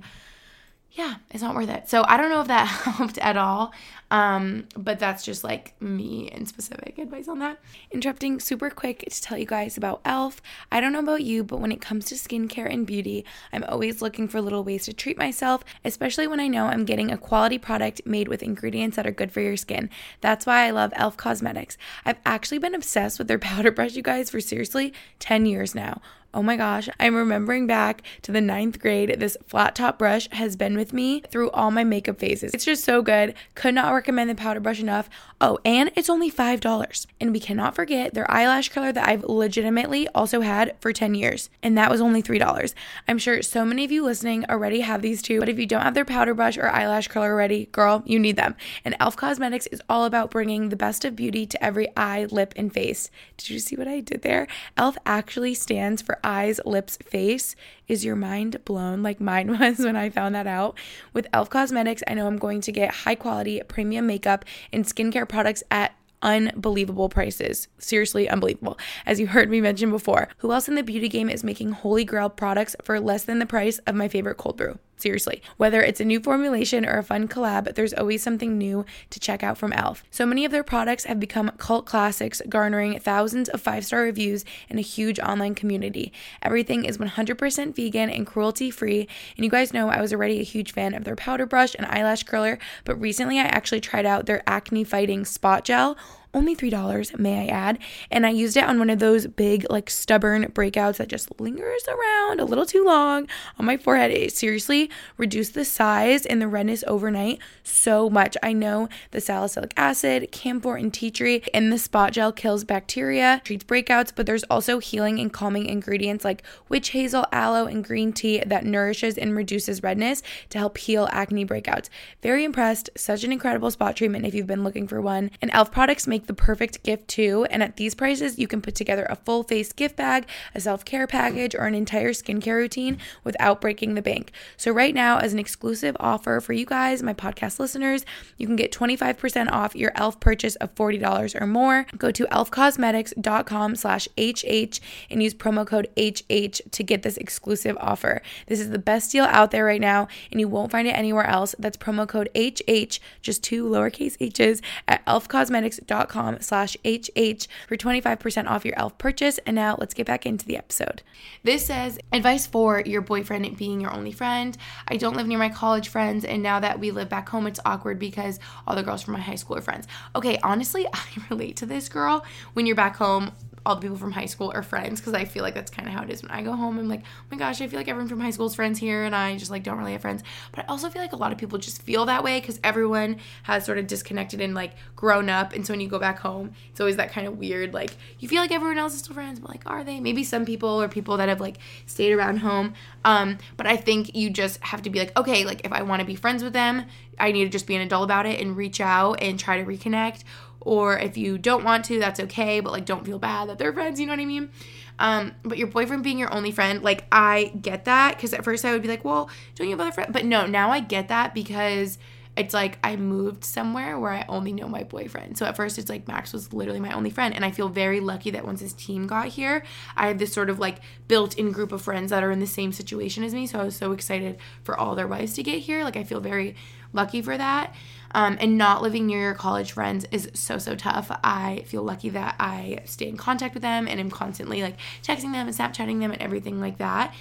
yeah, 0.92 1.16
it's 1.30 1.42
not 1.42 1.54
worth 1.54 1.68
it. 1.68 1.88
So 1.88 2.04
I 2.06 2.16
don't 2.16 2.30
know 2.30 2.40
if 2.40 2.48
that 2.48 2.64
helped 2.96 3.18
at 3.18 3.36
all. 3.36 3.72
Um, 4.10 4.66
but 4.76 4.98
that's 4.98 5.24
just 5.24 5.44
like 5.44 5.80
me 5.80 6.28
and 6.32 6.48
specific 6.48 6.98
advice 6.98 7.28
on 7.28 7.38
that. 7.38 7.58
Interrupting 7.92 8.40
super 8.40 8.68
quick 8.68 9.04
to 9.08 9.22
tell 9.22 9.38
you 9.38 9.46
guys 9.46 9.76
about 9.76 10.00
e.l.f. 10.04 10.42
I 10.72 10.80
don't 10.80 10.92
know 10.92 10.98
about 10.98 11.22
you, 11.22 11.44
but 11.44 11.60
when 11.60 11.70
it 11.70 11.80
comes 11.80 12.06
to 12.06 12.16
skincare 12.16 12.72
and 12.72 12.84
beauty, 12.86 13.24
I'm 13.52 13.62
always 13.64 14.02
looking 14.02 14.26
for 14.26 14.40
little 14.40 14.64
ways 14.64 14.86
to 14.86 14.92
treat 14.92 15.16
myself, 15.16 15.62
especially 15.84 16.26
when 16.26 16.40
I 16.40 16.48
know 16.48 16.66
I'm 16.66 16.84
getting 16.84 17.12
a 17.12 17.18
quality 17.18 17.58
product 17.58 18.04
made 18.04 18.26
with 18.26 18.42
ingredients 18.42 18.96
that 18.96 19.06
are 19.06 19.12
good 19.12 19.30
for 19.30 19.40
your 19.40 19.56
skin. 19.56 19.90
That's 20.20 20.44
why 20.44 20.66
I 20.66 20.70
love 20.70 20.90
e.l.f. 20.92 21.16
Cosmetics. 21.16 21.78
I've 22.04 22.18
actually 22.26 22.58
been 22.58 22.74
obsessed 22.74 23.18
with 23.18 23.28
their 23.28 23.38
powder 23.50 23.70
brush, 23.70 23.94
you 23.94 24.02
guys, 24.02 24.28
for 24.28 24.40
seriously 24.40 24.92
10 25.20 25.46
years 25.46 25.72
now. 25.72 26.00
Oh 26.32 26.44
my 26.44 26.56
gosh, 26.56 26.88
I'm 27.00 27.16
remembering 27.16 27.66
back 27.66 28.02
to 28.22 28.30
the 28.30 28.40
ninth 28.40 28.78
grade. 28.78 29.18
This 29.18 29.36
flat 29.48 29.74
top 29.74 29.98
brush 29.98 30.28
has 30.30 30.54
been 30.54 30.76
with 30.76 30.92
me 30.92 31.22
through 31.28 31.50
all 31.50 31.72
my 31.72 31.82
makeup 31.82 32.20
phases. 32.20 32.54
It's 32.54 32.64
just 32.64 32.84
so 32.84 33.02
good. 33.02 33.34
Could 33.56 33.74
not 33.74 33.92
recommend 33.92 34.30
the 34.30 34.36
powder 34.36 34.60
brush 34.60 34.78
enough. 34.78 35.10
Oh, 35.40 35.58
and 35.64 35.90
it's 35.96 36.08
only 36.08 36.30
$5. 36.30 37.06
And 37.20 37.32
we 37.32 37.40
cannot 37.40 37.74
forget 37.74 38.14
their 38.14 38.30
eyelash 38.30 38.68
curler 38.68 38.92
that 38.92 39.08
I've 39.08 39.24
legitimately 39.24 40.06
also 40.08 40.40
had 40.42 40.76
for 40.80 40.92
10 40.92 41.16
years. 41.16 41.50
And 41.64 41.76
that 41.76 41.90
was 41.90 42.00
only 42.00 42.22
$3. 42.22 42.74
I'm 43.08 43.18
sure 43.18 43.42
so 43.42 43.64
many 43.64 43.84
of 43.84 43.90
you 43.90 44.04
listening 44.04 44.44
already 44.48 44.82
have 44.82 45.02
these 45.02 45.22
two, 45.22 45.40
but 45.40 45.48
if 45.48 45.58
you 45.58 45.66
don't 45.66 45.82
have 45.82 45.94
their 45.94 46.04
powder 46.04 46.34
brush 46.34 46.56
or 46.56 46.68
eyelash 46.68 47.08
curler 47.08 47.32
already, 47.32 47.66
girl, 47.72 48.04
you 48.06 48.20
need 48.20 48.36
them. 48.36 48.54
And 48.84 48.94
e.l.f. 48.94 49.16
Cosmetics 49.16 49.66
is 49.68 49.82
all 49.88 50.04
about 50.04 50.30
bringing 50.30 50.68
the 50.68 50.76
best 50.76 51.04
of 51.04 51.16
beauty 51.16 51.44
to 51.46 51.64
every 51.64 51.88
eye, 51.96 52.26
lip, 52.30 52.54
and 52.54 52.72
face. 52.72 53.10
Did 53.36 53.50
you 53.50 53.58
see 53.58 53.74
what 53.74 53.88
I 53.88 53.98
did 53.98 54.22
there? 54.22 54.44
e.l.f. 54.44 54.96
actually 55.04 55.54
stands 55.54 56.02
for 56.02 56.19
eyes, 56.24 56.60
lips, 56.64 56.96
face. 56.98 57.56
Is 57.88 58.04
your 58.04 58.16
mind 58.16 58.64
blown 58.64 59.02
like 59.04 59.20
mine 59.20 59.58
was 59.58 59.78
when 59.78 59.96
I 59.96 60.10
found 60.10 60.34
that 60.34 60.46
out? 60.46 60.76
With 61.12 61.26
e.l.f. 61.26 61.50
Cosmetics, 61.50 62.02
I 62.06 62.14
know 62.14 62.26
I'm 62.26 62.38
going 62.38 62.60
to 62.62 62.72
get 62.72 62.94
high 62.94 63.14
quality 63.14 63.60
premium 63.68 64.06
makeup 64.06 64.44
and 64.72 64.84
skincare 64.84 65.28
products 65.28 65.62
at 65.70 65.94
unbelievable 66.22 67.08
prices. 67.08 67.68
Seriously, 67.78 68.28
unbelievable. 68.28 68.78
As 69.06 69.18
you 69.18 69.28
heard 69.28 69.50
me 69.50 69.60
mention 69.60 69.90
before, 69.90 70.28
who 70.38 70.52
else 70.52 70.68
in 70.68 70.74
the 70.74 70.82
beauty 70.82 71.08
game 71.08 71.30
is 71.30 71.44
making 71.44 71.72
holy 71.72 72.04
grail 72.04 72.28
products 72.28 72.76
for 72.84 73.00
less 73.00 73.24
than 73.24 73.38
the 73.38 73.46
price 73.46 73.78
of 73.78 73.94
my 73.94 74.08
favorite 74.08 74.36
cold 74.36 74.56
brew? 74.56 74.78
Seriously. 75.00 75.42
Whether 75.56 75.80
it's 75.82 76.00
a 76.00 76.04
new 76.04 76.20
formulation 76.20 76.84
or 76.84 76.98
a 76.98 77.02
fun 77.02 77.28
collab, 77.28 77.74
there's 77.74 77.94
always 77.94 78.22
something 78.22 78.58
new 78.58 78.84
to 79.10 79.20
check 79.20 79.42
out 79.42 79.58
from 79.58 79.72
e.l.f. 79.72 80.04
So 80.10 80.26
many 80.26 80.44
of 80.44 80.52
their 80.52 80.62
products 80.62 81.04
have 81.04 81.18
become 81.18 81.50
cult 81.58 81.86
classics, 81.86 82.42
garnering 82.48 82.98
thousands 82.98 83.48
of 83.48 83.60
five 83.60 83.84
star 83.84 84.02
reviews 84.02 84.44
and 84.68 84.78
a 84.78 84.82
huge 84.82 85.18
online 85.20 85.54
community. 85.54 86.12
Everything 86.42 86.84
is 86.84 86.98
100% 86.98 87.74
vegan 87.74 88.10
and 88.10 88.26
cruelty 88.26 88.70
free. 88.70 89.08
And 89.36 89.44
you 89.44 89.50
guys 89.50 89.72
know 89.72 89.88
I 89.88 90.00
was 90.00 90.12
already 90.12 90.40
a 90.40 90.44
huge 90.44 90.72
fan 90.72 90.94
of 90.94 91.04
their 91.04 91.16
powder 91.16 91.46
brush 91.46 91.74
and 91.74 91.86
eyelash 91.86 92.24
curler, 92.24 92.58
but 92.84 93.00
recently 93.00 93.38
I 93.38 93.44
actually 93.44 93.80
tried 93.80 94.06
out 94.06 94.26
their 94.26 94.42
acne 94.46 94.84
fighting 94.84 95.24
spot 95.24 95.64
gel 95.64 95.96
only 96.32 96.54
$3, 96.54 97.18
may 97.18 97.48
I 97.48 97.52
add. 97.52 97.78
And 98.10 98.26
I 98.26 98.30
used 98.30 98.56
it 98.56 98.64
on 98.64 98.78
one 98.78 98.90
of 98.90 98.98
those 98.98 99.26
big, 99.26 99.66
like 99.70 99.90
stubborn 99.90 100.44
breakouts 100.46 100.96
that 100.98 101.08
just 101.08 101.40
lingers 101.40 101.86
around 101.88 102.40
a 102.40 102.44
little 102.44 102.66
too 102.66 102.84
long 102.84 103.28
on 103.58 103.66
my 103.66 103.76
forehead. 103.76 104.10
It 104.10 104.32
seriously 104.32 104.90
reduced 105.16 105.54
the 105.54 105.64
size 105.64 106.26
and 106.26 106.40
the 106.40 106.48
redness 106.48 106.84
overnight 106.86 107.40
so 107.64 108.08
much. 108.08 108.36
I 108.42 108.52
know 108.52 108.88
the 109.10 109.20
salicylic 109.20 109.74
acid, 109.76 110.30
camphor, 110.32 110.76
and 110.76 110.92
tea 110.92 111.10
tree 111.10 111.42
in 111.52 111.70
the 111.70 111.78
spot 111.78 112.12
gel 112.12 112.32
kills 112.32 112.64
bacteria, 112.64 113.40
treats 113.44 113.64
breakouts, 113.64 114.12
but 114.14 114.26
there's 114.26 114.44
also 114.44 114.78
healing 114.78 115.18
and 115.18 115.32
calming 115.32 115.66
ingredients 115.66 116.24
like 116.24 116.42
witch 116.68 116.90
hazel, 116.90 117.26
aloe, 117.32 117.66
and 117.66 117.84
green 117.84 118.12
tea 118.12 118.42
that 118.46 118.64
nourishes 118.64 119.18
and 119.18 119.36
reduces 119.36 119.82
redness 119.82 120.22
to 120.50 120.58
help 120.58 120.78
heal 120.78 121.08
acne 121.12 121.44
breakouts. 121.44 121.88
Very 122.22 122.44
impressed. 122.44 122.90
Such 122.96 123.24
an 123.24 123.32
incredible 123.32 123.70
spot 123.70 123.96
treatment 123.96 124.26
if 124.26 124.34
you've 124.34 124.46
been 124.46 124.64
looking 124.64 124.86
for 124.86 125.00
one. 125.00 125.30
And 125.42 125.50
e.l.f. 125.50 125.70
products 125.70 126.06
make 126.06 126.19
the 126.26 126.34
perfect 126.34 126.82
gift 126.82 127.08
too. 127.08 127.46
And 127.50 127.62
at 127.62 127.76
these 127.76 127.94
prices, 127.94 128.38
you 128.38 128.46
can 128.46 128.60
put 128.60 128.74
together 128.74 129.06
a 129.08 129.16
full 129.16 129.42
face 129.42 129.72
gift 129.72 129.96
bag, 129.96 130.26
a 130.54 130.60
self 130.60 130.84
care 130.84 131.06
package, 131.06 131.54
or 131.54 131.64
an 131.64 131.74
entire 131.74 132.10
skincare 132.10 132.56
routine 132.56 132.98
without 133.24 133.60
breaking 133.60 133.94
the 133.94 134.02
bank. 134.02 134.32
So, 134.56 134.72
right 134.72 134.94
now, 134.94 135.18
as 135.18 135.32
an 135.32 135.38
exclusive 135.38 135.96
offer 135.98 136.40
for 136.40 136.52
you 136.52 136.66
guys, 136.66 137.02
my 137.02 137.14
podcast 137.14 137.58
listeners, 137.58 138.04
you 138.36 138.46
can 138.46 138.56
get 138.56 138.72
25% 138.72 139.50
off 139.50 139.74
your 139.74 139.90
e.l.f. 139.90 140.20
purchase 140.20 140.56
of 140.56 140.74
$40 140.74 141.40
or 141.40 141.46
more. 141.46 141.86
Go 141.96 142.10
to 142.10 142.26
elfcosmetics.com 142.26 143.76
slash 143.76 144.08
HH 144.18 144.80
and 145.10 145.22
use 145.22 145.34
promo 145.34 145.66
code 145.66 145.88
HH 145.98 146.60
to 146.70 146.82
get 146.82 147.02
this 147.02 147.16
exclusive 147.16 147.76
offer. 147.80 148.22
This 148.46 148.60
is 148.60 148.70
the 148.70 148.78
best 148.78 149.12
deal 149.12 149.24
out 149.24 149.50
there 149.50 149.64
right 149.64 149.80
now, 149.80 150.08
and 150.30 150.40
you 150.40 150.48
won't 150.48 150.70
find 150.70 150.86
it 150.86 150.92
anywhere 150.92 151.26
else. 151.26 151.54
That's 151.58 151.76
promo 151.76 152.06
code 152.06 152.28
HH, 152.36 153.00
just 153.22 153.42
two 153.42 153.64
lowercase 153.64 154.16
h's, 154.20 154.62
at 154.86 155.04
elfcosmetics.com 155.06 156.09
com 156.10 156.36
slash 156.40 156.76
HH 156.84 157.46
for 157.66 157.76
25% 157.76 158.46
off 158.46 158.64
your 158.66 158.74
e.l.f. 158.74 158.98
purchase. 158.98 159.38
And 159.46 159.54
now 159.54 159.76
let's 159.78 159.94
get 159.94 160.06
back 160.06 160.26
into 160.26 160.44
the 160.44 160.58
episode. 160.58 161.02
This 161.42 161.64
says 161.64 161.98
advice 162.12 162.46
for 162.46 162.82
your 162.84 163.00
boyfriend 163.00 163.56
being 163.56 163.80
your 163.80 163.92
only 163.94 164.12
friend. 164.12 164.56
I 164.88 164.96
don't 164.96 165.16
live 165.16 165.26
near 165.26 165.38
my 165.38 165.48
college 165.48 165.88
friends, 165.88 166.24
and 166.24 166.42
now 166.42 166.60
that 166.60 166.78
we 166.78 166.90
live 166.90 167.08
back 167.08 167.28
home, 167.28 167.46
it's 167.46 167.60
awkward 167.64 167.98
because 167.98 168.38
all 168.66 168.76
the 168.76 168.82
girls 168.82 169.02
from 169.02 169.14
my 169.14 169.20
high 169.20 169.36
school 169.36 169.56
are 169.56 169.62
friends. 169.62 169.86
Okay, 170.14 170.38
honestly, 170.42 170.86
I 170.92 171.06
relate 171.30 171.56
to 171.58 171.66
this 171.66 171.88
girl. 171.88 172.24
When 172.52 172.66
you're 172.66 172.76
back 172.76 172.96
home, 172.96 173.32
all 173.66 173.74
the 173.74 173.82
people 173.82 173.96
from 173.96 174.12
high 174.12 174.26
school 174.26 174.50
are 174.54 174.62
friends 174.62 175.00
because 175.00 175.12
I 175.12 175.24
feel 175.24 175.42
like 175.42 175.54
that's 175.54 175.70
kind 175.70 175.86
of 175.86 175.94
how 175.94 176.02
it 176.02 176.10
is 176.10 176.22
when 176.22 176.30
I 176.30 176.42
go 176.42 176.52
home. 176.52 176.78
I'm 176.78 176.88
like, 176.88 177.02
oh 177.02 177.24
my 177.30 177.36
gosh, 177.36 177.60
I 177.60 177.66
feel 177.66 177.78
like 177.78 177.88
everyone 177.88 178.08
from 178.08 178.20
high 178.20 178.30
school 178.30 178.46
is 178.46 178.54
friends 178.54 178.78
here, 178.78 179.04
and 179.04 179.14
I 179.14 179.36
just 179.36 179.50
like 179.50 179.62
don't 179.62 179.78
really 179.78 179.92
have 179.92 180.00
friends. 180.00 180.22
But 180.52 180.64
I 180.64 180.68
also 180.68 180.88
feel 180.88 181.02
like 181.02 181.12
a 181.12 181.16
lot 181.16 181.32
of 181.32 181.38
people 181.38 181.58
just 181.58 181.82
feel 181.82 182.06
that 182.06 182.24
way 182.24 182.40
because 182.40 182.58
everyone 182.64 183.18
has 183.42 183.64
sort 183.64 183.78
of 183.78 183.86
disconnected 183.86 184.40
and 184.40 184.54
like 184.54 184.72
grown 184.96 185.28
up, 185.28 185.52
and 185.52 185.66
so 185.66 185.72
when 185.72 185.80
you 185.80 185.88
go 185.88 185.98
back 185.98 186.18
home, 186.18 186.52
it's 186.70 186.80
always 186.80 186.96
that 186.96 187.12
kind 187.12 187.26
of 187.26 187.38
weird 187.38 187.74
like 187.74 187.92
you 188.18 188.28
feel 188.28 188.40
like 188.40 188.52
everyone 188.52 188.78
else 188.78 188.94
is 188.94 189.00
still 189.00 189.14
friends, 189.14 189.38
but 189.40 189.50
like 189.50 189.62
are 189.66 189.84
they? 189.84 190.00
Maybe 190.00 190.24
some 190.24 190.44
people 190.44 190.80
or 190.80 190.88
people 190.88 191.16
that 191.18 191.28
have 191.28 191.40
like 191.40 191.58
stayed 191.86 192.12
around 192.12 192.38
home. 192.38 192.74
Um, 193.04 193.38
but 193.56 193.66
I 193.66 193.76
think 193.76 194.14
you 194.14 194.30
just 194.30 194.62
have 194.62 194.82
to 194.82 194.90
be 194.90 194.98
like, 194.98 195.16
okay, 195.18 195.44
like 195.44 195.64
if 195.64 195.72
I 195.72 195.82
want 195.82 196.00
to 196.00 196.06
be 196.06 196.14
friends 196.14 196.42
with 196.42 196.52
them, 196.52 196.86
I 197.18 197.32
need 197.32 197.44
to 197.44 197.50
just 197.50 197.66
be 197.66 197.76
an 197.76 197.82
adult 197.82 198.04
about 198.04 198.26
it 198.26 198.40
and 198.40 198.56
reach 198.56 198.80
out 198.80 199.22
and 199.22 199.38
try 199.38 199.58
to 199.58 199.64
reconnect 199.64 200.24
or 200.60 200.98
if 200.98 201.16
you 201.16 201.38
don't 201.38 201.64
want 201.64 201.84
to, 201.86 201.98
that's 201.98 202.20
okay, 202.20 202.60
but 202.60 202.72
like 202.72 202.84
don't 202.84 203.04
feel 203.04 203.18
bad 203.18 203.48
that 203.48 203.58
they're 203.58 203.72
friends, 203.72 203.98
you 203.98 204.06
know 204.06 204.12
what 204.12 204.20
I 204.20 204.26
mean? 204.26 204.50
Um, 204.98 205.34
but 205.42 205.56
your 205.56 205.68
boyfriend 205.68 206.04
being 206.04 206.18
your 206.18 206.32
only 206.32 206.52
friend, 206.52 206.82
like 206.82 207.06
I 207.10 207.52
get 207.60 207.86
that 207.86 208.16
because 208.16 208.34
at 208.34 208.44
first 208.44 208.64
I 208.64 208.72
would 208.72 208.82
be 208.82 208.88
like, 208.88 209.04
well, 209.04 209.30
don't 209.54 209.66
you 209.66 209.72
have 209.72 209.80
other 209.80 209.92
friends? 209.92 210.10
But 210.12 210.26
no, 210.26 210.46
now 210.46 210.70
I 210.70 210.80
get 210.80 211.08
that 211.08 211.34
because 211.34 211.98
it's 212.36 212.54
like 212.54 212.78
I 212.84 212.96
moved 212.96 213.44
somewhere 213.44 213.98
where 213.98 214.12
I 214.12 214.24
only 214.28 214.52
know 214.52 214.68
my 214.68 214.84
boyfriend. 214.84 215.36
So 215.36 215.46
at 215.46 215.56
first 215.56 215.78
it's 215.78 215.90
like 215.90 216.06
Max 216.06 216.32
was 216.32 216.52
literally 216.52 216.80
my 216.80 216.92
only 216.92 217.10
friend. 217.10 217.34
And 217.34 217.44
I 217.44 217.50
feel 217.50 217.68
very 217.68 218.00
lucky 218.00 218.30
that 218.30 218.46
once 218.46 218.60
his 218.60 218.72
team 218.72 219.06
got 219.06 219.28
here, 219.28 219.64
I 219.96 220.08
have 220.08 220.18
this 220.18 220.32
sort 220.32 220.48
of 220.48 220.58
like 220.58 220.80
built 221.08 221.36
in 221.36 221.50
group 221.50 221.72
of 221.72 221.82
friends 221.82 222.10
that 222.10 222.22
are 222.22 222.30
in 222.30 222.38
the 222.38 222.46
same 222.46 222.72
situation 222.72 223.24
as 223.24 223.34
me. 223.34 223.46
So 223.46 223.58
I 223.58 223.64
was 223.64 223.76
so 223.76 223.92
excited 223.92 224.38
for 224.62 224.78
all 224.78 224.94
their 224.94 225.08
wives 225.08 225.34
to 225.34 225.42
get 225.42 225.60
here. 225.60 225.82
Like 225.82 225.96
I 225.96 226.04
feel 226.04 226.20
very 226.20 226.54
lucky 226.92 227.20
for 227.20 227.36
that. 227.36 227.74
Um, 228.12 228.38
and 228.40 228.58
not 228.58 228.82
living 228.82 229.06
near 229.06 229.20
your 229.20 229.34
college 229.34 229.70
friends 229.70 230.04
is 230.10 230.30
so 230.34 230.58
so 230.58 230.74
tough. 230.74 231.16
I 231.22 231.62
feel 231.66 231.84
lucky 231.84 232.08
that 232.10 232.34
I 232.40 232.80
stay 232.84 233.06
in 233.06 233.16
contact 233.16 233.54
with 233.54 233.62
them 233.62 233.86
and 233.86 234.00
i'm 234.00 234.10
constantly 234.10 234.62
like 234.62 234.76
texting 235.02 235.32
them 235.32 235.46
and 235.46 235.56
Snapchatting 235.56 236.00
them 236.00 236.10
and 236.10 236.20
everything 236.20 236.60
like 236.60 236.78
that. 236.78 237.14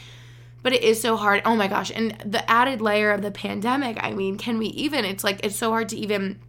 But 0.64 0.74
it 0.74 0.84
is 0.84 1.00
so 1.00 1.16
hard. 1.16 1.44
Oh 1.46 1.56
my 1.56 1.68
gosh. 1.68 1.92
And 1.94 2.18
the 2.26 2.50
added 2.50 2.82
layer 2.82 3.12
of 3.12 3.22
the 3.22 3.32
pandemic, 3.32 3.98
I 4.02 4.14
mean, 4.14 4.38
can 4.38 4.58
we 4.58 4.68
even? 4.68 5.06
It's 5.06 5.24
like 5.24 5.40
it's 5.44 5.56
so 5.56 5.70
hard 5.70 5.90
to 5.90 5.98
even 5.98 6.40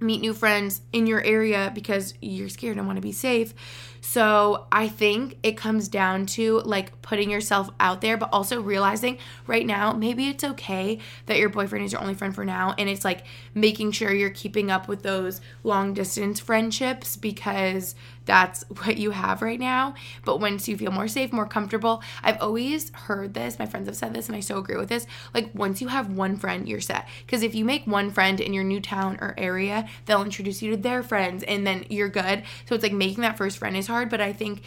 meet 0.00 0.20
new 0.20 0.34
friends 0.34 0.82
in 0.92 1.06
your 1.06 1.22
area 1.22 1.72
because 1.74 2.14
you're 2.20 2.48
scared 2.48 2.76
and 2.76 2.86
want 2.86 2.96
to 2.96 3.02
be 3.02 3.12
safe. 3.12 3.54
So 4.00 4.66
I 4.70 4.88
think 4.88 5.36
it 5.42 5.56
comes 5.56 5.88
down 5.88 6.26
to 6.26 6.60
like 6.60 7.00
putting 7.02 7.30
yourself 7.30 7.70
out 7.80 8.00
there, 8.02 8.16
but 8.16 8.28
also 8.32 8.60
realizing 8.60 9.18
right 9.46 9.66
now, 9.66 9.92
maybe 9.92 10.28
it's 10.28 10.44
okay 10.44 11.00
that 11.26 11.38
your 11.38 11.48
boyfriend 11.48 11.84
is 11.84 11.92
your 11.92 12.00
only 12.00 12.14
friend 12.14 12.34
for 12.34 12.44
now. 12.44 12.74
And 12.78 12.88
it's 12.88 13.04
like 13.04 13.24
making 13.54 13.92
sure 13.92 14.12
you're 14.12 14.30
keeping 14.30 14.70
up 14.70 14.86
with 14.86 15.02
those 15.02 15.40
long 15.64 15.92
distance 15.92 16.38
friendships 16.38 17.16
because 17.16 17.94
that's 18.26 18.64
what 18.82 18.98
you 18.98 19.12
have 19.12 19.40
right 19.40 19.58
now. 19.58 19.94
But 20.24 20.40
once 20.40 20.68
you 20.68 20.76
feel 20.76 20.90
more 20.90 21.08
safe, 21.08 21.32
more 21.32 21.46
comfortable, 21.46 22.02
I've 22.22 22.40
always 22.42 22.90
heard 22.90 23.34
this. 23.34 23.58
My 23.58 23.66
friends 23.66 23.86
have 23.86 23.96
said 23.96 24.12
this, 24.12 24.28
and 24.28 24.36
I 24.36 24.40
so 24.40 24.58
agree 24.58 24.76
with 24.76 24.88
this. 24.88 25.06
Like, 25.32 25.50
once 25.54 25.80
you 25.80 25.88
have 25.88 26.12
one 26.12 26.36
friend, 26.36 26.68
you're 26.68 26.80
set. 26.80 27.08
Because 27.24 27.42
if 27.42 27.54
you 27.54 27.64
make 27.64 27.86
one 27.86 28.10
friend 28.10 28.40
in 28.40 28.52
your 28.52 28.64
new 28.64 28.80
town 28.80 29.18
or 29.20 29.34
area, 29.38 29.88
they'll 30.04 30.22
introduce 30.22 30.60
you 30.60 30.72
to 30.72 30.76
their 30.76 31.02
friends, 31.02 31.42
and 31.44 31.66
then 31.66 31.86
you're 31.88 32.08
good. 32.08 32.42
So 32.68 32.74
it's 32.74 32.82
like 32.82 32.92
making 32.92 33.22
that 33.22 33.38
first 33.38 33.58
friend 33.58 33.76
is 33.76 33.86
hard, 33.86 34.10
but 34.10 34.20
I 34.20 34.32
think 34.32 34.62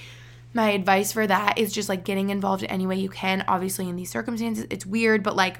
my 0.54 0.72
advice 0.72 1.12
for 1.12 1.28
that 1.28 1.60
is 1.60 1.72
just 1.72 1.90
like 1.90 2.04
getting 2.04 2.30
involved 2.30 2.64
in 2.64 2.70
any 2.70 2.88
way 2.88 2.96
you 2.96 3.10
can. 3.10 3.44
Obviously, 3.48 3.88
in 3.88 3.96
these 3.96 4.10
circumstances, 4.10 4.66
it's 4.70 4.86
weird, 4.86 5.22
but 5.22 5.36
like 5.36 5.60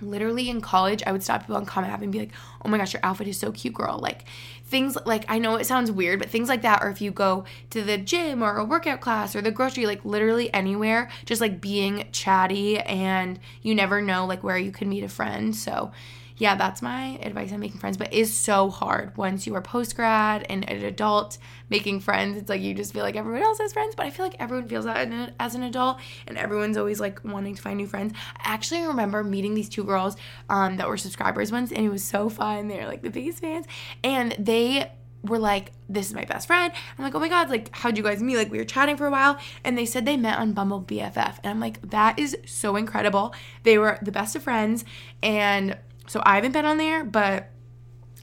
literally 0.00 0.48
in 0.48 0.60
college, 0.60 1.02
I 1.06 1.12
would 1.12 1.22
stop 1.22 1.42
people 1.42 1.56
on 1.56 1.66
Comm 1.66 1.88
Ave 1.88 2.02
and 2.02 2.12
be 2.12 2.20
like, 2.20 2.32
oh 2.64 2.68
my 2.68 2.78
gosh, 2.78 2.92
your 2.92 3.04
outfit 3.04 3.28
is 3.28 3.38
so 3.38 3.52
cute, 3.52 3.74
girl. 3.74 3.98
Like 3.98 4.24
things 4.68 4.96
like, 5.06 5.24
I 5.28 5.38
know 5.38 5.56
it 5.56 5.64
sounds 5.64 5.90
weird, 5.90 6.18
but 6.18 6.28
things 6.28 6.48
like 6.48 6.62
that, 6.62 6.82
or 6.82 6.90
if 6.90 7.00
you 7.00 7.10
go 7.10 7.44
to 7.70 7.82
the 7.82 7.96
gym 7.96 8.42
or 8.42 8.58
a 8.58 8.64
workout 8.64 9.00
class 9.00 9.34
or 9.34 9.40
the 9.40 9.50
grocery, 9.50 9.86
like 9.86 10.04
literally 10.04 10.52
anywhere, 10.52 11.10
just 11.24 11.40
like 11.40 11.60
being 11.60 12.06
chatty 12.12 12.78
and 12.78 13.40
you 13.62 13.74
never 13.74 14.02
know 14.02 14.26
like 14.26 14.44
where 14.44 14.58
you 14.58 14.70
can 14.70 14.88
meet 14.88 15.02
a 15.02 15.08
friend. 15.08 15.56
So 15.56 15.90
yeah, 16.38 16.54
that's 16.54 16.80
my 16.80 17.18
advice 17.20 17.52
on 17.52 17.58
making 17.58 17.80
friends, 17.80 17.96
but 17.96 18.12
is 18.12 18.32
so 18.32 18.70
hard 18.70 19.16
once 19.16 19.46
you 19.46 19.54
are 19.56 19.60
post 19.60 19.96
grad 19.96 20.46
and 20.48 20.68
an 20.70 20.84
adult 20.84 21.36
making 21.68 22.00
friends. 22.00 22.38
It's 22.38 22.48
like 22.48 22.60
you 22.60 22.74
just 22.74 22.92
feel 22.92 23.02
like 23.02 23.16
everyone 23.16 23.42
else 23.42 23.58
has 23.58 23.72
friends, 23.72 23.96
but 23.96 24.06
I 24.06 24.10
feel 24.10 24.24
like 24.24 24.36
everyone 24.38 24.68
feels 24.68 24.84
that 24.84 25.34
as 25.40 25.54
an 25.56 25.64
adult, 25.64 25.98
and 26.28 26.38
everyone's 26.38 26.76
always 26.76 27.00
like 27.00 27.24
wanting 27.24 27.56
to 27.56 27.62
find 27.62 27.76
new 27.76 27.88
friends. 27.88 28.14
I 28.36 28.54
actually 28.54 28.82
remember 28.82 29.24
meeting 29.24 29.54
these 29.54 29.68
two 29.68 29.82
girls 29.82 30.16
um, 30.48 30.76
that 30.76 30.88
were 30.88 30.96
subscribers 30.96 31.50
once, 31.50 31.72
and 31.72 31.84
it 31.84 31.90
was 31.90 32.04
so 32.04 32.28
fun. 32.28 32.68
They're 32.68 32.86
like 32.86 33.02
the 33.02 33.10
biggest 33.10 33.40
fans, 33.40 33.66
and 34.04 34.36
they 34.38 34.92
were 35.24 35.38
like, 35.38 35.72
This 35.88 36.08
is 36.08 36.14
my 36.14 36.24
best 36.24 36.46
friend. 36.46 36.72
I'm 36.96 37.04
like, 37.04 37.14
Oh 37.14 37.20
my 37.20 37.28
God, 37.28 37.50
like, 37.50 37.74
how'd 37.74 37.96
you 37.96 38.02
guys 38.02 38.22
meet? 38.22 38.36
Like, 38.36 38.50
we 38.50 38.58
were 38.58 38.64
chatting 38.64 38.96
for 38.96 39.06
a 39.06 39.10
while, 39.10 39.38
and 39.64 39.76
they 39.76 39.86
said 39.86 40.04
they 40.04 40.16
met 40.16 40.38
on 40.38 40.52
Bumble 40.52 40.82
BFF. 40.82 41.38
And 41.42 41.46
I'm 41.50 41.60
like, 41.60 41.80
That 41.90 42.18
is 42.18 42.36
so 42.46 42.76
incredible. 42.76 43.34
They 43.64 43.78
were 43.78 43.98
the 44.02 44.12
best 44.12 44.36
of 44.36 44.42
friends, 44.42 44.84
and 45.22 45.76
so 46.08 46.22
I 46.24 46.34
haven't 46.36 46.52
been 46.52 46.64
on 46.64 46.78
there, 46.78 47.04
but 47.04 47.50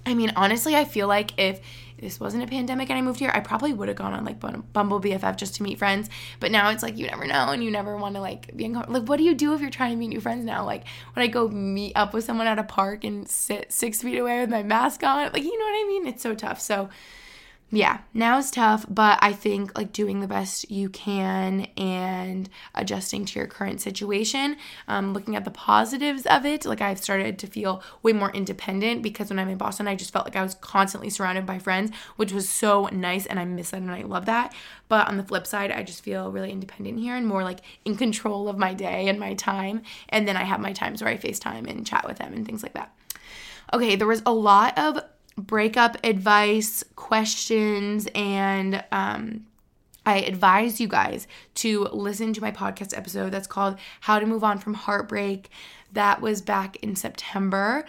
I 0.05 0.13
mean, 0.13 0.31
honestly, 0.35 0.75
I 0.75 0.85
feel 0.85 1.07
like 1.07 1.39
if 1.39 1.61
this 1.99 2.19
wasn't 2.19 2.43
a 2.43 2.47
pandemic 2.47 2.89
and 2.89 2.99
I 2.99 3.01
moved 3.01 3.19
here, 3.19 3.31
I 3.33 3.39
probably 3.39 3.73
would 3.73 3.87
have 3.87 3.97
gone 3.97 4.13
on 4.13 4.25
like 4.25 4.39
Bumble 4.39 4.99
BFF 4.99 5.37
just 5.37 5.55
to 5.55 5.63
meet 5.63 5.79
friends. 5.79 6.09
But 6.39 6.51
now 6.51 6.69
it's 6.69 6.83
like 6.83 6.97
you 6.97 7.07
never 7.07 7.25
know 7.25 7.49
and 7.49 7.63
you 7.63 7.71
never 7.71 7.95
want 7.97 8.15
to 8.15 8.21
like 8.21 8.55
be 8.55 8.65
in 8.65 8.73
like 8.73 9.07
what 9.07 9.17
do 9.17 9.23
you 9.23 9.33
do 9.33 9.53
if 9.53 9.61
you're 9.61 9.69
trying 9.69 9.91
to 9.91 9.97
meet 9.97 10.09
new 10.09 10.19
friends 10.19 10.45
now? 10.45 10.65
Like 10.65 10.83
would 11.15 11.23
I 11.23 11.27
go 11.27 11.47
meet 11.47 11.93
up 11.95 12.13
with 12.13 12.25
someone 12.25 12.47
at 12.47 12.59
a 12.59 12.63
park 12.63 13.03
and 13.03 13.27
sit 13.27 13.71
six 13.71 14.01
feet 14.01 14.19
away 14.19 14.41
with 14.41 14.49
my 14.49 14.63
mask 14.63 15.03
on? 15.03 15.31
Like 15.31 15.43
you 15.43 15.57
know 15.57 15.65
what 15.65 15.85
I 15.85 15.87
mean? 15.87 16.07
It's 16.07 16.21
so 16.21 16.35
tough. 16.35 16.59
So 16.59 16.89
yeah, 17.75 17.99
now 18.13 18.37
is 18.37 18.51
tough, 18.51 18.85
but 18.89 19.19
I 19.21 19.33
think 19.33 19.77
like 19.77 19.91
doing 19.91 20.21
the 20.21 20.27
best 20.27 20.71
you 20.71 20.87
can 20.89 21.67
and 21.75 22.49
adjusting 22.73 23.25
to 23.25 23.39
your 23.39 23.47
current 23.47 23.81
situation, 23.81 24.55
um, 24.87 25.13
looking 25.13 25.35
at 25.35 25.43
the 25.43 25.51
positives 25.51 26.25
of 26.25 26.45
it. 26.45 26.65
Like 26.65 26.79
I've 26.79 26.99
started 26.99 27.37
to 27.39 27.47
feel 27.47 27.83
way 28.01 28.13
more 28.13 28.31
independent 28.31 29.03
because 29.03 29.29
when 29.29 29.39
I'm 29.39 29.49
in 29.49 29.57
Boston, 29.57 29.87
I 29.87 29.95
just 29.95 30.13
felt 30.13 30.25
like 30.25 30.37
I 30.37 30.43
was 30.43 30.55
constantly 30.55 31.09
surrounded 31.09 31.45
by 31.45 31.59
friends, 31.59 31.91
which 32.15 32.31
was 32.31 32.47
so 32.47 32.87
nice 32.93 33.25
and 33.25 33.39
I 33.39 33.45
miss 33.45 33.71
that 33.71 33.81
and 33.81 33.91
I 33.91 34.03
love 34.03 34.25
that. 34.25 34.53
But 34.87 35.09
on 35.09 35.17
the 35.17 35.23
flip 35.23 35.45
side, 35.45 35.71
I 35.71 35.83
just 35.83 36.03
feel 36.03 36.31
really 36.31 36.51
independent 36.51 36.99
here 36.99 37.15
and 37.15 37.27
more 37.27 37.43
like 37.43 37.59
in 37.83 37.97
control 37.97 38.47
of 38.47 38.57
my 38.57 38.73
day 38.73 39.09
and 39.09 39.19
my 39.19 39.33
time. 39.33 39.81
And 40.09 40.27
then 40.27 40.37
I 40.37 40.43
have 40.43 40.61
my 40.61 40.71
times 40.71 41.01
where 41.01 41.11
I 41.11 41.17
FaceTime 41.17 41.69
and 41.69 41.85
chat 41.85 42.07
with 42.07 42.19
them 42.19 42.33
and 42.33 42.45
things 42.45 42.63
like 42.63 42.73
that. 42.73 42.95
Okay, 43.73 43.95
there 43.95 44.07
was 44.07 44.21
a 44.25 44.31
lot 44.31 44.77
of 44.77 44.99
breakup 45.37 45.97
advice, 46.03 46.83
questions, 46.95 48.07
and 48.15 48.83
um, 48.91 49.45
I 50.05 50.19
advise 50.19 50.79
you 50.79 50.87
guys 50.87 51.27
to 51.55 51.85
listen 51.85 52.33
to 52.33 52.41
my 52.41 52.51
podcast 52.51 52.95
episode 52.97 53.31
that's 53.31 53.47
called 53.47 53.77
How 54.01 54.19
to 54.19 54.25
Move 54.25 54.43
On 54.43 54.59
from 54.59 54.75
Heartbreak. 54.75 55.49
That 55.93 56.21
was 56.21 56.41
back 56.41 56.77
in 56.77 56.95
September 56.95 57.85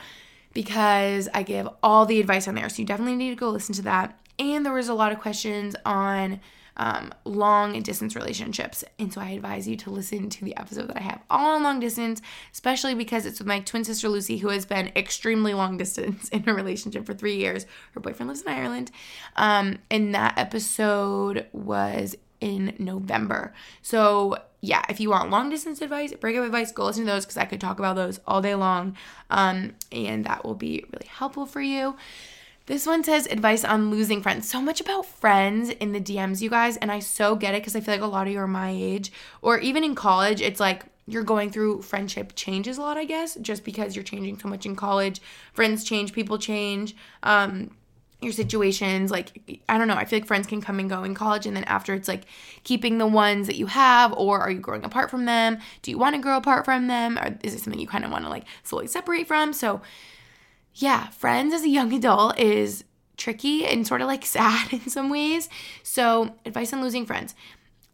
because 0.53 1.29
I 1.35 1.43
give 1.43 1.69
all 1.83 2.07
the 2.07 2.21
advice 2.21 2.49
on 2.49 2.55
there. 2.55 2.69
So 2.69 2.81
you 2.81 2.87
definitely 2.87 3.17
need 3.17 3.31
to 3.31 3.37
go 3.37 3.51
listen 3.51 3.75
to 3.75 3.83
that. 3.83 4.19
And 4.39 4.65
there 4.65 4.73
was 4.73 4.89
a 4.89 4.95
lot 4.95 5.13
of 5.13 5.21
questions 5.21 5.77
on 5.85 6.41
um, 6.77 7.13
long 7.25 7.81
distance 7.83 8.15
relationships. 8.15 8.85
And 8.99 9.13
so 9.13 9.21
I 9.21 9.31
advise 9.31 9.67
you 9.67 9.77
to 9.77 9.91
listen 9.91 10.29
to 10.29 10.45
the 10.45 10.57
episode 10.57 10.89
that 10.89 10.99
I 10.99 11.03
have 11.03 11.23
all 11.31 11.57
on 11.57 11.63
long 11.63 11.81
distance, 11.81 12.21
especially 12.53 12.95
because 12.95 13.25
it's 13.25 13.39
with 13.39 13.49
my 13.49 13.61
twin 13.61 13.85
sister 13.85 14.09
Lucy, 14.09 14.39
who 14.39 14.49
has 14.49 14.67
been 14.67 14.93
extremely 14.95 15.55
long 15.55 15.77
distance 15.77 16.29
in 16.29 16.49
a 16.49 16.55
relationship 16.55 17.07
for 17.07 17.15
three 17.15 17.37
years. 17.37 17.67
Her 17.93 18.01
boyfriend 18.01 18.29
lives 18.29 18.43
in 18.43 18.49
Ireland. 18.49 18.91
Um, 19.37 19.79
and 19.91 20.15
that 20.15 20.37
episode 20.39 21.47
was 21.53 22.15
in 22.41 22.75
November. 22.79 23.55
So 23.81 24.37
yeah, 24.61 24.83
if 24.89 25.01
you 25.01 25.11
want 25.11 25.31
long 25.31 25.49
distance 25.49 25.81
advice, 25.81 26.13
breakup 26.15 26.45
advice, 26.45 26.73
go 26.73 26.85
listen 26.85 27.07
to 27.07 27.11
those 27.11 27.25
because 27.25 27.37
I 27.37 27.45
could 27.45 27.61
talk 27.61 27.79
about 27.79 27.97
those 27.97 28.21
all 28.27 28.43
day 28.43 28.55
long. 28.55 28.97
Um, 29.31 29.75
and 29.93 30.25
that 30.27 30.45
will 30.45 30.55
be 30.55 30.85
really 30.93 31.07
helpful 31.09 31.47
for 31.47 31.61
you. 31.61 31.97
This 32.67 32.85
one 32.85 33.05
says 33.05 33.27
advice 33.27 33.65
on 33.65 33.91
losing 33.91 34.21
friends. 34.21 34.51
So 34.51 34.61
much 34.61 34.81
about 34.81 35.07
friends 35.07 35.71
in 35.71 35.93
the 35.93 36.01
DMs, 36.01 36.43
you 36.43 36.51
guys. 36.51 36.77
And 36.77 36.91
I 36.91 36.99
so 36.99 37.37
get 37.37 37.55
it 37.55 37.63
because 37.63 37.77
I 37.77 37.81
feel 37.81 37.95
like 37.95 38.03
a 38.03 38.07
lot 38.07 38.27
of 38.27 38.33
you 38.33 38.41
are 38.41 38.49
my 38.49 38.71
age, 38.71 39.13
or 39.41 39.59
even 39.59 39.85
in 39.85 39.95
college, 39.95 40.41
it's 40.41 40.59
like 40.59 40.85
you're 41.07 41.23
going 41.23 41.51
through 41.51 41.83
friendship 41.83 42.33
changes 42.35 42.79
a 42.79 42.81
lot, 42.81 42.97
I 42.97 43.05
guess, 43.05 43.37
just 43.37 43.65
because 43.65 43.95
you're 43.95 44.03
changing 44.03 44.41
so 44.41 44.49
much 44.49 44.67
in 44.67 44.75
college. 44.75 45.21
Friends 45.53 45.85
change, 45.85 46.13
people 46.13 46.39
change. 46.39 46.97
Um, 47.23 47.71
your 48.23 48.33
situations 48.33 49.11
like 49.11 49.61
i 49.69 49.77
don't 49.77 49.89
know 49.89 49.95
i 49.95 50.07
feel 50.07 50.19
like 50.19 50.27
friends 50.27 50.47
can 50.47 50.63
come 50.63 50.79
and 50.79 50.89
go 50.89 51.05
in 51.05 51.15
college 51.15 51.45
and 51.45 51.55
then 51.55 51.65
after 51.65 51.93
it's 51.93 52.09
like 52.09 52.23
keeping 52.65 52.97
the 52.97 53.07
ones 53.07 53.47
that 53.47 53.57
you 53.57 53.67
have 53.67 54.11
or 54.15 54.41
are 54.41 54.51
you 54.51 54.59
growing 54.59 54.85
apart 54.85 55.11
from 55.11 55.27
them 55.27 55.59
do 55.83 55.91
you 55.91 55.99
want 55.99 56.15
to 56.15 56.21
grow 56.21 56.39
apart 56.39 56.65
from 56.65 56.87
them 56.87 57.19
or 57.19 57.39
is 57.43 57.55
it 57.55 57.61
something 57.61 57.79
you 57.79 57.87
kind 57.87 58.07
of 58.07 58.11
want 58.11 58.25
to 58.25 58.31
like 58.31 58.45
slowly 58.63 58.87
separate 58.87 59.27
from 59.27 59.53
so 59.53 59.83
yeah, 60.77 61.09
Friends 61.09 61.55
as 61.55 61.63
a 61.63 61.69
young 61.69 61.93
adult 61.93 62.39
is 62.39 62.85
tricky 63.17 63.67
and 63.67 63.87
sort 63.87 64.03
of 64.03 64.07
like 64.07 64.25
sad 64.27 64.73
in 64.73 64.89
some 64.89 65.11
ways. 65.11 65.49
So, 65.83 66.35
advice 66.45 66.73
on 66.73 66.83
losing 66.83 67.07
friends. 67.07 67.35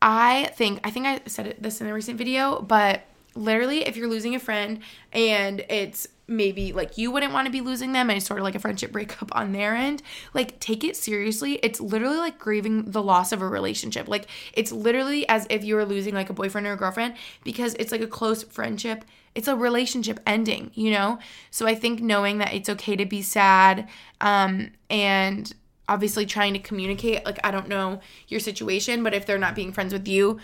I 0.00 0.50
think 0.56 0.80
I 0.84 0.90
think 0.90 1.06
I 1.06 1.20
said 1.26 1.56
this 1.60 1.80
in 1.80 1.86
a 1.86 1.94
recent 1.94 2.18
video, 2.18 2.60
but 2.60 3.02
literally 3.34 3.86
if 3.86 3.96
you're 3.96 4.08
losing 4.08 4.34
a 4.34 4.38
friend 4.38 4.80
and 5.12 5.64
it's 5.68 6.06
maybe 6.26 6.72
like 6.72 6.98
you 6.98 7.10
wouldn't 7.10 7.32
want 7.32 7.46
to 7.46 7.52
be 7.52 7.60
losing 7.60 7.92
them 7.92 8.10
and 8.10 8.16
it's 8.16 8.26
sort 8.26 8.38
of 8.38 8.44
like 8.44 8.54
a 8.54 8.58
friendship 8.58 8.92
breakup 8.92 9.34
on 9.34 9.52
their 9.52 9.74
end 9.74 10.02
like 10.34 10.58
take 10.60 10.84
it 10.84 10.96
seriously 10.96 11.54
it's 11.62 11.80
literally 11.80 12.16
like 12.16 12.38
grieving 12.38 12.90
the 12.90 13.02
loss 13.02 13.32
of 13.32 13.42
a 13.42 13.48
relationship 13.48 14.08
like 14.08 14.26
it's 14.52 14.72
literally 14.72 15.26
as 15.28 15.46
if 15.50 15.64
you 15.64 15.74
were 15.74 15.84
losing 15.84 16.14
like 16.14 16.30
a 16.30 16.34
boyfriend 16.34 16.66
or 16.66 16.72
a 16.72 16.76
girlfriend 16.76 17.14
because 17.42 17.74
it's 17.74 17.92
like 17.92 18.02
a 18.02 18.06
close 18.06 18.42
friendship 18.42 19.04
it's 19.34 19.48
a 19.48 19.56
relationship 19.56 20.20
ending 20.26 20.70
you 20.74 20.90
know? 20.90 21.18
So 21.50 21.66
i 21.66 21.74
think 21.74 22.00
knowing 22.00 22.38
that 22.38 22.54
it's 22.54 22.68
okay 22.68 22.96
to 22.96 23.06
be 23.06 23.22
sad 23.22 23.88
um 24.20 24.70
and 24.90 25.52
obviously 25.88 26.24
trying 26.24 26.52
to 26.52 26.58
communicate 26.58 27.24
like 27.24 27.38
i 27.44 27.50
don't 27.50 27.68
know 27.68 28.00
your 28.28 28.40
situation 28.40 29.02
but 29.02 29.14
if 29.14 29.26
they're 29.26 29.38
not 29.38 29.54
being 29.54 29.72
friends 29.72 29.92
with 29.92 30.06
you 30.08 30.38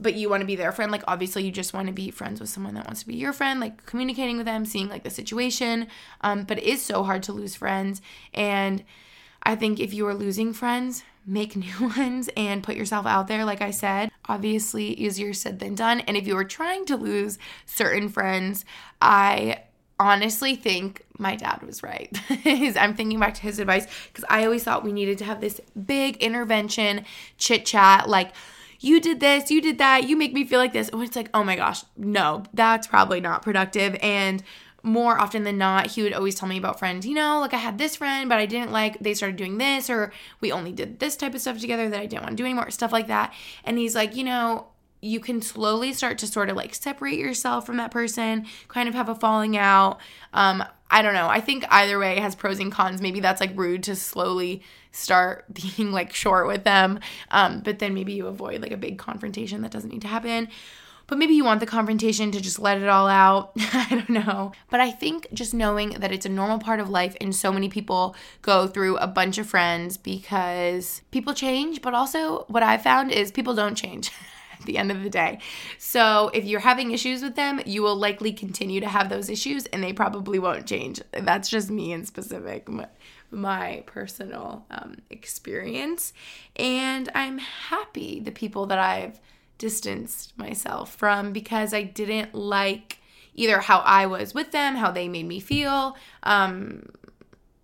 but 0.00 0.14
you 0.14 0.28
want 0.30 0.40
to 0.40 0.46
be 0.46 0.56
their 0.56 0.72
friend 0.72 0.92
like 0.92 1.02
obviously 1.08 1.42
you 1.44 1.50
just 1.50 1.72
want 1.72 1.86
to 1.86 1.92
be 1.92 2.10
friends 2.10 2.40
with 2.40 2.48
someone 2.48 2.74
that 2.74 2.86
wants 2.86 3.00
to 3.00 3.06
be 3.06 3.14
your 3.14 3.32
friend 3.32 3.60
like 3.60 3.84
communicating 3.86 4.36
with 4.36 4.46
them 4.46 4.64
seeing 4.64 4.88
like 4.88 5.02
the 5.02 5.10
situation 5.10 5.86
um, 6.20 6.44
but 6.44 6.58
it 6.58 6.64
is 6.64 6.82
so 6.82 7.02
hard 7.02 7.22
to 7.22 7.32
lose 7.32 7.54
friends 7.54 8.00
and 8.34 8.84
i 9.42 9.54
think 9.54 9.80
if 9.80 9.92
you 9.92 10.06
are 10.06 10.14
losing 10.14 10.52
friends 10.52 11.02
make 11.28 11.54
new 11.56 11.92
ones 11.96 12.28
and 12.36 12.62
put 12.62 12.76
yourself 12.76 13.06
out 13.06 13.28
there 13.28 13.44
like 13.44 13.62
i 13.62 13.70
said 13.70 14.10
obviously 14.28 14.94
easier 14.94 15.32
said 15.32 15.58
than 15.58 15.74
done 15.74 16.00
and 16.00 16.16
if 16.16 16.26
you 16.26 16.36
are 16.36 16.44
trying 16.44 16.84
to 16.84 16.96
lose 16.96 17.38
certain 17.66 18.08
friends 18.08 18.64
i 19.00 19.62
honestly 20.00 20.54
think 20.54 21.04
my 21.18 21.34
dad 21.34 21.62
was 21.62 21.82
right. 21.82 22.16
I'm 22.44 22.94
thinking 22.94 23.18
back 23.18 23.34
to 23.34 23.42
his 23.42 23.58
advice 23.58 23.86
because 24.06 24.24
I 24.28 24.44
always 24.44 24.62
thought 24.62 24.84
we 24.84 24.92
needed 24.92 25.18
to 25.18 25.24
have 25.24 25.40
this 25.40 25.60
big 25.86 26.16
intervention 26.18 27.04
chit 27.36 27.66
chat 27.66 28.08
like 28.08 28.32
you 28.80 29.00
did 29.00 29.18
this, 29.20 29.50
you 29.50 29.60
did 29.60 29.78
that, 29.78 30.08
you 30.08 30.16
make 30.16 30.32
me 30.32 30.44
feel 30.44 30.60
like 30.60 30.72
this. 30.72 30.88
And 30.88 31.02
it's 31.02 31.16
like, 31.16 31.30
oh 31.34 31.42
my 31.42 31.56
gosh, 31.56 31.82
no, 31.96 32.44
that's 32.54 32.86
probably 32.86 33.20
not 33.20 33.42
productive. 33.42 33.96
And 34.00 34.42
more 34.82 35.18
often 35.20 35.44
than 35.44 35.58
not, 35.58 35.88
he 35.88 36.02
would 36.02 36.12
always 36.12 36.34
tell 36.34 36.48
me 36.48 36.56
about 36.56 36.78
friends, 36.78 37.06
you 37.06 37.14
know, 37.14 37.40
like 37.40 37.52
I 37.52 37.58
had 37.58 37.78
this 37.78 37.96
friend, 37.96 38.28
but 38.28 38.38
I 38.38 38.46
didn't 38.46 38.70
like, 38.70 38.98
they 39.00 39.14
started 39.14 39.36
doing 39.36 39.58
this, 39.58 39.90
or 39.90 40.12
we 40.40 40.52
only 40.52 40.72
did 40.72 41.00
this 41.00 41.16
type 41.16 41.34
of 41.34 41.40
stuff 41.40 41.58
together 41.58 41.88
that 41.88 42.00
I 42.00 42.06
didn't 42.06 42.22
want 42.22 42.36
to 42.36 42.42
do 42.42 42.44
anymore, 42.44 42.70
stuff 42.70 42.92
like 42.92 43.08
that. 43.08 43.34
And 43.64 43.78
he's 43.78 43.94
like, 43.94 44.14
you 44.14 44.24
know, 44.24 44.68
you 45.00 45.20
can 45.20 45.42
slowly 45.42 45.92
start 45.92 46.18
to 46.18 46.26
sort 46.26 46.50
of 46.50 46.56
like 46.56 46.74
separate 46.74 47.18
yourself 47.18 47.66
from 47.66 47.76
that 47.76 47.90
person, 47.90 48.46
kind 48.68 48.88
of 48.88 48.94
have 48.94 49.08
a 49.08 49.14
falling 49.14 49.56
out. 49.56 49.98
Um, 50.32 50.64
I 50.90 51.02
don't 51.02 51.14
know. 51.14 51.28
I 51.28 51.40
think 51.40 51.64
either 51.70 51.98
way 51.98 52.18
has 52.18 52.34
pros 52.34 52.58
and 52.58 52.72
cons. 52.72 53.00
Maybe 53.00 53.20
that's 53.20 53.40
like 53.40 53.52
rude 53.54 53.82
to 53.84 53.96
slowly 53.96 54.62
start 54.90 55.44
being 55.76 55.92
like 55.92 56.12
short 56.12 56.46
with 56.46 56.64
them. 56.64 57.00
Um, 57.30 57.60
but 57.60 57.78
then 57.78 57.94
maybe 57.94 58.14
you 58.14 58.26
avoid 58.26 58.62
like 58.62 58.72
a 58.72 58.76
big 58.76 58.98
confrontation 58.98 59.62
that 59.62 59.70
doesn't 59.70 59.90
need 59.90 60.02
to 60.02 60.08
happen. 60.08 60.48
But 61.08 61.18
maybe 61.18 61.34
you 61.34 61.44
want 61.44 61.58
the 61.60 61.66
confrontation 61.66 62.30
to 62.32 62.40
just 62.40 62.60
let 62.60 62.80
it 62.80 62.88
all 62.88 63.08
out. 63.08 63.52
I 63.56 63.88
don't 63.90 64.10
know. 64.10 64.52
But 64.70 64.80
I 64.80 64.92
think 64.92 65.26
just 65.32 65.52
knowing 65.52 65.90
that 65.90 66.12
it's 66.12 66.26
a 66.26 66.30
normal 66.30 66.58
part 66.58 66.78
of 66.78 66.88
life 66.88 67.16
and 67.20 67.34
so 67.34 67.50
many 67.50 67.68
people 67.68 68.14
go 68.42 68.68
through 68.68 68.98
a 68.98 69.06
bunch 69.06 69.38
of 69.38 69.48
friends 69.48 69.96
because 69.96 71.02
people 71.10 71.34
change, 71.34 71.82
but 71.82 71.94
also 71.94 72.44
what 72.48 72.62
I've 72.62 72.82
found 72.82 73.10
is 73.10 73.32
people 73.32 73.54
don't 73.54 73.74
change. 73.74 74.12
at 74.60 74.66
the 74.66 74.76
end 74.76 74.90
of 74.90 75.02
the 75.02 75.10
day. 75.10 75.38
So 75.78 76.30
if 76.34 76.44
you're 76.44 76.60
having 76.60 76.90
issues 76.90 77.22
with 77.22 77.36
them, 77.36 77.60
you 77.64 77.80
will 77.80 77.96
likely 77.96 78.32
continue 78.32 78.80
to 78.80 78.88
have 78.88 79.08
those 79.08 79.30
issues 79.30 79.66
and 79.66 79.82
they 79.82 79.92
probably 79.92 80.40
won't 80.40 80.66
change. 80.66 81.00
That's 81.12 81.48
just 81.48 81.70
me 81.70 81.92
in 81.92 82.04
specific 82.04 82.68
my 83.30 83.82
personal 83.86 84.64
um, 84.70 84.96
experience. 85.10 86.12
And 86.56 87.10
I'm 87.14 87.38
happy 87.38 88.20
the 88.20 88.32
people 88.32 88.66
that 88.66 88.78
I've 88.78 89.20
distanced 89.58 90.36
myself 90.38 90.94
from 90.94 91.32
because 91.32 91.74
I 91.74 91.82
didn't 91.82 92.34
like 92.34 92.98
either 93.34 93.60
how 93.60 93.78
I 93.80 94.06
was 94.06 94.34
with 94.34 94.52
them, 94.52 94.76
how 94.76 94.90
they 94.90 95.08
made 95.08 95.26
me 95.26 95.40
feel. 95.40 95.96
Um, 96.22 96.88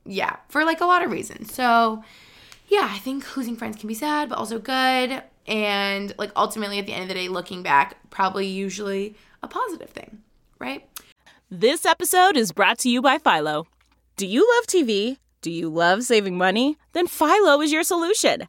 yeah, 0.04 0.36
for 0.48 0.64
like 0.64 0.80
a 0.80 0.86
lot 0.86 1.02
of 1.02 1.10
reasons. 1.10 1.52
So, 1.52 2.04
yeah, 2.68 2.88
I 2.90 2.98
think 2.98 3.36
losing 3.36 3.56
friends 3.56 3.76
can 3.76 3.88
be 3.88 3.94
sad, 3.94 4.28
but 4.28 4.38
also 4.38 4.58
good. 4.58 5.22
And 5.46 6.14
like 6.18 6.30
ultimately, 6.36 6.78
at 6.78 6.86
the 6.86 6.92
end 6.92 7.02
of 7.02 7.08
the 7.08 7.14
day, 7.14 7.28
looking 7.28 7.62
back, 7.62 7.96
probably 8.10 8.46
usually 8.46 9.16
a 9.42 9.48
positive 9.48 9.90
thing, 9.90 10.22
right? 10.58 10.88
This 11.50 11.84
episode 11.84 12.36
is 12.36 12.52
brought 12.52 12.78
to 12.80 12.88
you 12.88 13.02
by 13.02 13.18
Philo. 13.18 13.66
Do 14.16 14.26
you 14.26 14.48
love 14.56 14.66
TV? 14.66 15.18
Do 15.42 15.50
you 15.50 15.68
love 15.68 16.02
saving 16.02 16.38
money? 16.38 16.78
Then 16.92 17.06
Philo 17.06 17.60
is 17.60 17.70
your 17.70 17.82
solution. 17.82 18.48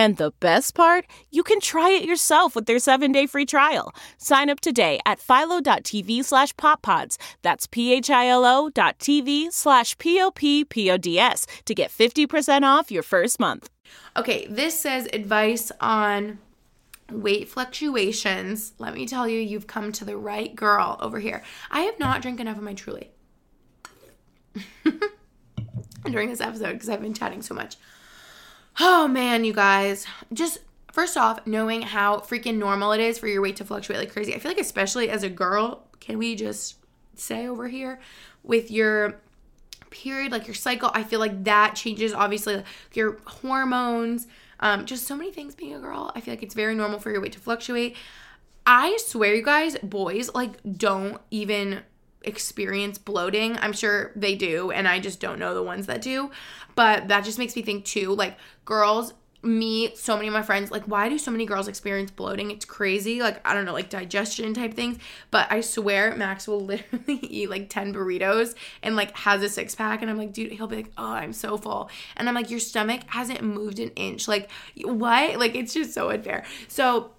And 0.00 0.16
the 0.16 0.32
best 0.40 0.74
part, 0.74 1.04
you 1.30 1.42
can 1.42 1.60
try 1.60 1.90
it 1.90 2.04
yourself 2.04 2.54
with 2.54 2.64
their 2.64 2.78
7-day 2.78 3.26
free 3.26 3.44
trial. 3.44 3.92
Sign 4.16 4.48
up 4.48 4.58
today 4.58 4.98
at 5.04 5.20
philo.tv 5.20 6.24
slash 6.24 6.54
poppods. 6.54 7.18
That's 7.42 7.66
p-h-i-l-o 7.66 8.70
dot 8.70 8.98
tv 8.98 9.52
slash 9.52 9.98
p-o-p-p-o-d-s 9.98 11.46
to 11.66 11.74
get 11.74 11.90
50% 11.90 12.62
off 12.62 12.90
your 12.90 13.02
first 13.02 13.38
month. 13.38 13.68
Okay, 14.16 14.46
this 14.46 14.80
says 14.80 15.06
advice 15.12 15.70
on 15.82 16.38
weight 17.12 17.50
fluctuations, 17.50 18.72
let 18.78 18.94
me 18.94 19.06
tell 19.06 19.28
you, 19.28 19.38
you've 19.38 19.66
come 19.66 19.92
to 19.92 20.06
the 20.06 20.16
right 20.16 20.56
girl 20.56 20.96
over 21.00 21.20
here. 21.20 21.42
I 21.70 21.80
have 21.80 21.98
not 21.98 22.22
drank 22.22 22.40
enough 22.40 22.56
of 22.56 22.62
my 22.62 22.72
Truly 22.72 23.10
during 26.10 26.30
this 26.30 26.40
episode 26.40 26.72
because 26.72 26.88
I've 26.88 27.02
been 27.02 27.12
chatting 27.12 27.42
so 27.42 27.54
much. 27.54 27.76
Oh 28.82 29.06
man, 29.06 29.44
you 29.44 29.52
guys, 29.52 30.06
just 30.32 30.60
first 30.90 31.18
off, 31.18 31.46
knowing 31.46 31.82
how 31.82 32.20
freaking 32.20 32.56
normal 32.56 32.92
it 32.92 33.00
is 33.00 33.18
for 33.18 33.26
your 33.26 33.42
weight 33.42 33.56
to 33.56 33.64
fluctuate 33.64 34.00
like 34.00 34.10
crazy. 34.10 34.34
I 34.34 34.38
feel 34.38 34.50
like, 34.50 34.60
especially 34.60 35.10
as 35.10 35.22
a 35.22 35.28
girl, 35.28 35.86
can 36.00 36.16
we 36.16 36.34
just 36.34 36.76
say 37.14 37.46
over 37.46 37.68
here 37.68 38.00
with 38.42 38.70
your 38.70 39.20
period, 39.90 40.32
like 40.32 40.46
your 40.46 40.54
cycle, 40.54 40.90
I 40.94 41.02
feel 41.02 41.20
like 41.20 41.44
that 41.44 41.74
changes 41.74 42.14
obviously 42.14 42.62
your 42.94 43.18
hormones, 43.26 44.26
um, 44.60 44.86
just 44.86 45.06
so 45.06 45.14
many 45.14 45.30
things 45.30 45.54
being 45.54 45.74
a 45.74 45.78
girl. 45.80 46.10
I 46.14 46.22
feel 46.22 46.32
like 46.32 46.42
it's 46.42 46.54
very 46.54 46.74
normal 46.74 47.00
for 47.00 47.10
your 47.10 47.20
weight 47.20 47.32
to 47.32 47.38
fluctuate. 47.38 47.96
I 48.64 48.96
swear, 49.04 49.34
you 49.34 49.42
guys, 49.42 49.76
boys 49.82 50.30
like 50.34 50.52
don't 50.78 51.20
even 51.30 51.82
experience 52.22 52.98
bloating. 52.98 53.56
I'm 53.58 53.72
sure 53.72 54.12
they 54.16 54.34
do, 54.34 54.70
and 54.70 54.86
I 54.86 55.00
just 55.00 55.20
don't 55.20 55.38
know 55.38 55.54
the 55.54 55.62
ones 55.62 55.86
that 55.86 56.02
do. 56.02 56.30
But 56.74 57.08
that 57.08 57.24
just 57.24 57.38
makes 57.38 57.56
me 57.56 57.62
think 57.62 57.84
too, 57.84 58.14
like 58.14 58.36
girls 58.64 59.14
me, 59.42 59.94
so 59.94 60.16
many 60.16 60.28
of 60.28 60.34
my 60.34 60.42
friends, 60.42 60.70
like, 60.70 60.84
why 60.84 61.08
do 61.08 61.18
so 61.18 61.30
many 61.30 61.46
girls 61.46 61.66
experience 61.66 62.10
bloating? 62.10 62.50
It's 62.50 62.64
crazy. 62.64 63.22
Like, 63.22 63.46
I 63.46 63.54
don't 63.54 63.64
know, 63.64 63.72
like 63.72 63.88
digestion 63.88 64.52
type 64.52 64.74
things. 64.74 64.98
But 65.30 65.50
I 65.50 65.62
swear, 65.62 66.14
Max 66.14 66.46
will 66.46 66.60
literally 66.64 67.14
eat 67.22 67.48
like 67.48 67.70
10 67.70 67.94
burritos 67.94 68.54
and 68.82 68.96
like 68.96 69.16
has 69.16 69.42
a 69.42 69.48
six 69.48 69.74
pack. 69.74 70.02
And 70.02 70.10
I'm 70.10 70.18
like, 70.18 70.32
dude, 70.32 70.52
he'll 70.52 70.66
be 70.66 70.76
like, 70.76 70.92
oh, 70.98 71.12
I'm 71.12 71.32
so 71.32 71.56
full. 71.56 71.90
And 72.16 72.28
I'm 72.28 72.34
like, 72.34 72.50
your 72.50 72.60
stomach 72.60 73.00
hasn't 73.06 73.42
moved 73.42 73.78
an 73.78 73.90
inch. 73.90 74.28
Like, 74.28 74.50
what? 74.82 75.38
Like, 75.38 75.54
it's 75.54 75.72
just 75.72 75.94
so 75.94 76.10
unfair. 76.10 76.44
So, 76.68 77.12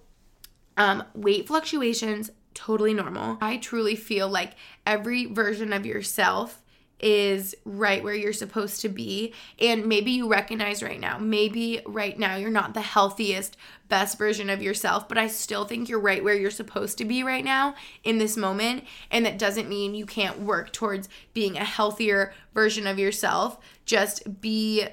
um, 0.76 1.04
weight 1.14 1.48
fluctuations, 1.48 2.30
totally 2.54 2.94
normal. 2.94 3.38
I 3.40 3.56
truly 3.56 3.96
feel 3.96 4.28
like 4.28 4.52
every 4.86 5.26
version 5.26 5.72
of 5.72 5.86
yourself 5.86 6.62
is 7.02 7.56
right 7.64 8.04
where 8.04 8.14
you're 8.14 8.32
supposed 8.32 8.80
to 8.80 8.88
be. 8.88 9.34
And 9.58 9.86
maybe 9.86 10.12
you 10.12 10.28
recognize 10.28 10.82
right 10.82 11.00
now, 11.00 11.18
maybe 11.18 11.80
right 11.84 12.16
now 12.16 12.36
you're 12.36 12.50
not 12.50 12.74
the 12.74 12.80
healthiest, 12.80 13.56
best 13.88 14.16
version 14.16 14.48
of 14.48 14.62
yourself, 14.62 15.08
but 15.08 15.18
I 15.18 15.26
still 15.26 15.64
think 15.64 15.88
you're 15.88 15.98
right 15.98 16.22
where 16.22 16.36
you're 16.36 16.50
supposed 16.50 16.98
to 16.98 17.04
be 17.04 17.24
right 17.24 17.44
now 17.44 17.74
in 18.04 18.18
this 18.18 18.36
moment. 18.36 18.84
And 19.10 19.26
that 19.26 19.38
doesn't 19.38 19.68
mean 19.68 19.96
you 19.96 20.06
can't 20.06 20.40
work 20.40 20.72
towards 20.72 21.08
being 21.34 21.56
a 21.56 21.64
healthier 21.64 22.32
version 22.54 22.86
of 22.86 23.00
yourself. 23.00 23.58
Just 23.84 24.40
be 24.40 24.86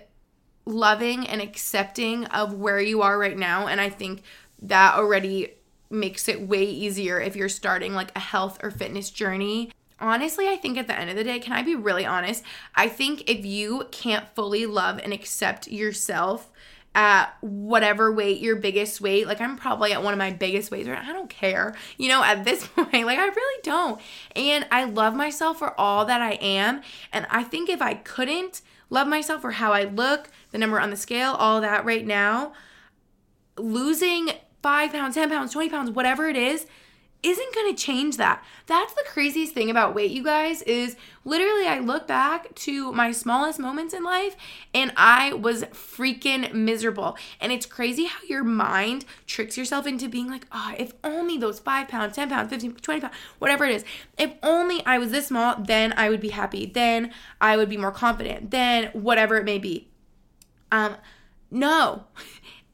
loving 0.66 1.28
and 1.28 1.42
accepting 1.42 2.26
of 2.26 2.54
where 2.54 2.82
you 2.82 3.04
are 3.04 3.20
right 3.20 3.38
now. 3.38 3.68
And 3.68 3.80
I 3.80 3.90
think 3.90 4.24
that 4.62 4.96
already 4.96 5.54
makes 5.90 6.28
it 6.28 6.48
way 6.48 6.64
easier 6.64 7.20
if 7.20 7.36
you're 7.36 7.50
starting 7.50 7.94
like 7.94 8.16
a 8.16 8.20
health 8.20 8.60
or 8.62 8.72
fitness 8.72 9.10
journey 9.10 9.72
honestly, 10.02 10.48
I 10.48 10.56
think 10.56 10.78
at 10.78 10.88
the 10.88 10.98
end 10.98 11.10
of 11.10 11.16
the 11.16 11.24
day, 11.24 11.40
can 11.40 11.54
I 11.54 11.62
be 11.62 11.76
really 11.76 12.06
honest? 12.06 12.44
I 12.76 12.88
think 12.88 13.30
if 13.30 13.46
you 13.46 13.88
can't 13.92 14.28
fully 14.36 14.66
love 14.66 15.00
and 15.04 15.14
accept 15.14 15.68
yourself 15.68 16.50
at 16.96 17.38
whatever 17.42 18.12
weight, 18.12 18.40
your 18.40 18.56
biggest 18.56 19.00
weight, 19.00 19.28
like 19.28 19.42
I'm 19.42 19.56
probably 19.58 19.94
at 19.94 20.04
one 20.04 20.14
of 20.14 20.18
my 20.18 20.32
biggest 20.32 20.72
weights, 20.72 20.90
right? 20.90 21.04
I 21.04 21.14
don't 21.14 21.30
care, 21.30 21.76
you 21.98 22.08
know, 22.08 22.24
at 22.24 22.44
this 22.44 22.66
point, 22.76 23.06
like 23.06 23.20
I 23.20 23.28
really 23.28 23.62
don't. 23.64 24.02
And 24.36 24.66
I 24.72 24.86
love 24.86 25.16
myself 25.16 25.60
for 25.60 25.80
all 25.80 26.06
that 26.06 26.22
I 26.22 26.34
am. 26.34 26.82
And 27.14 27.28
I 27.30 27.44
think 27.44 27.70
if 27.70 27.82
I 27.82 27.94
couldn't 27.94 28.62
love 28.90 29.08
myself 29.08 29.42
for 29.42 29.52
how 29.52 29.72
I 29.72 29.84
look, 29.84 30.30
the 30.52 30.58
number 30.58 30.80
on 30.80 30.90
the 30.90 30.98
scale, 30.98 31.34
all 31.34 31.62
that 31.62 31.86
right 31.86 32.06
now, 32.06 32.54
losing 33.58 34.32
five 34.62 34.92
pounds, 34.92 35.16
10 35.16 35.30
pounds, 35.30 35.52
20 35.54 35.70
pounds, 35.70 35.92
whatever 35.92 36.28
it 36.28 36.36
is, 36.36 36.66
isn't 37.22 37.54
going 37.54 37.76
to 37.76 37.82
change 37.82 38.16
that. 38.16 38.44
That's 38.66 38.94
the 38.94 39.04
craziest 39.06 39.54
thing 39.54 39.70
about 39.70 39.94
weight, 39.94 40.12
you 40.12 40.24
guys, 40.24 40.62
is 40.62 40.96
literally 41.26 41.68
I 41.68 41.80
look 41.80 42.08
back 42.08 42.56
to 42.56 42.94
my 42.94 43.12
smallest 43.12 43.60
moments 43.60 43.94
in 43.94 44.04
life 44.04 44.38
and 44.74 44.94
I 44.96 45.34
was 45.34 45.64
freaking 45.64 46.54
miserable. 46.54 47.18
And 47.42 47.52
it's 47.52 47.66
crazy 47.66 48.06
how 48.06 48.20
your 48.30 48.46
mind 48.46 49.04
tricks 49.28 49.58
yourself 49.58 49.86
into 49.86 50.08
being 50.08 50.30
like, 50.30 50.48
oh, 50.54 50.74
if 50.78 50.94
only 51.04 51.38
those 51.38 51.60
five 51.60 51.90
pounds, 51.90 52.16
10 52.16 52.30
pounds, 52.30 52.50
15, 52.50 52.76
20 52.76 53.02
pounds, 53.02 53.16
whatever 53.40 53.66
it 53.66 53.76
is, 53.76 53.84
if 54.18 54.32
only 54.42 54.86
I 54.86 54.98
was 54.98 55.12
this 55.12 55.28
small, 55.28 55.56
then 55.60 55.94
I 55.98 56.10
would 56.10 56.22
be 56.22 56.30
happy. 56.30 56.66
Then 56.66 57.12
I 57.42 57.58
would 57.58 57.70
be 57.70 57.78
more 57.78 57.92
confident. 57.92 58.52
Then 58.52 58.86
whatever 58.94 59.36
it 59.36 59.44
may 59.44 59.60
be. 59.60 59.90
Um, 60.72 60.96
no. 61.52 62.06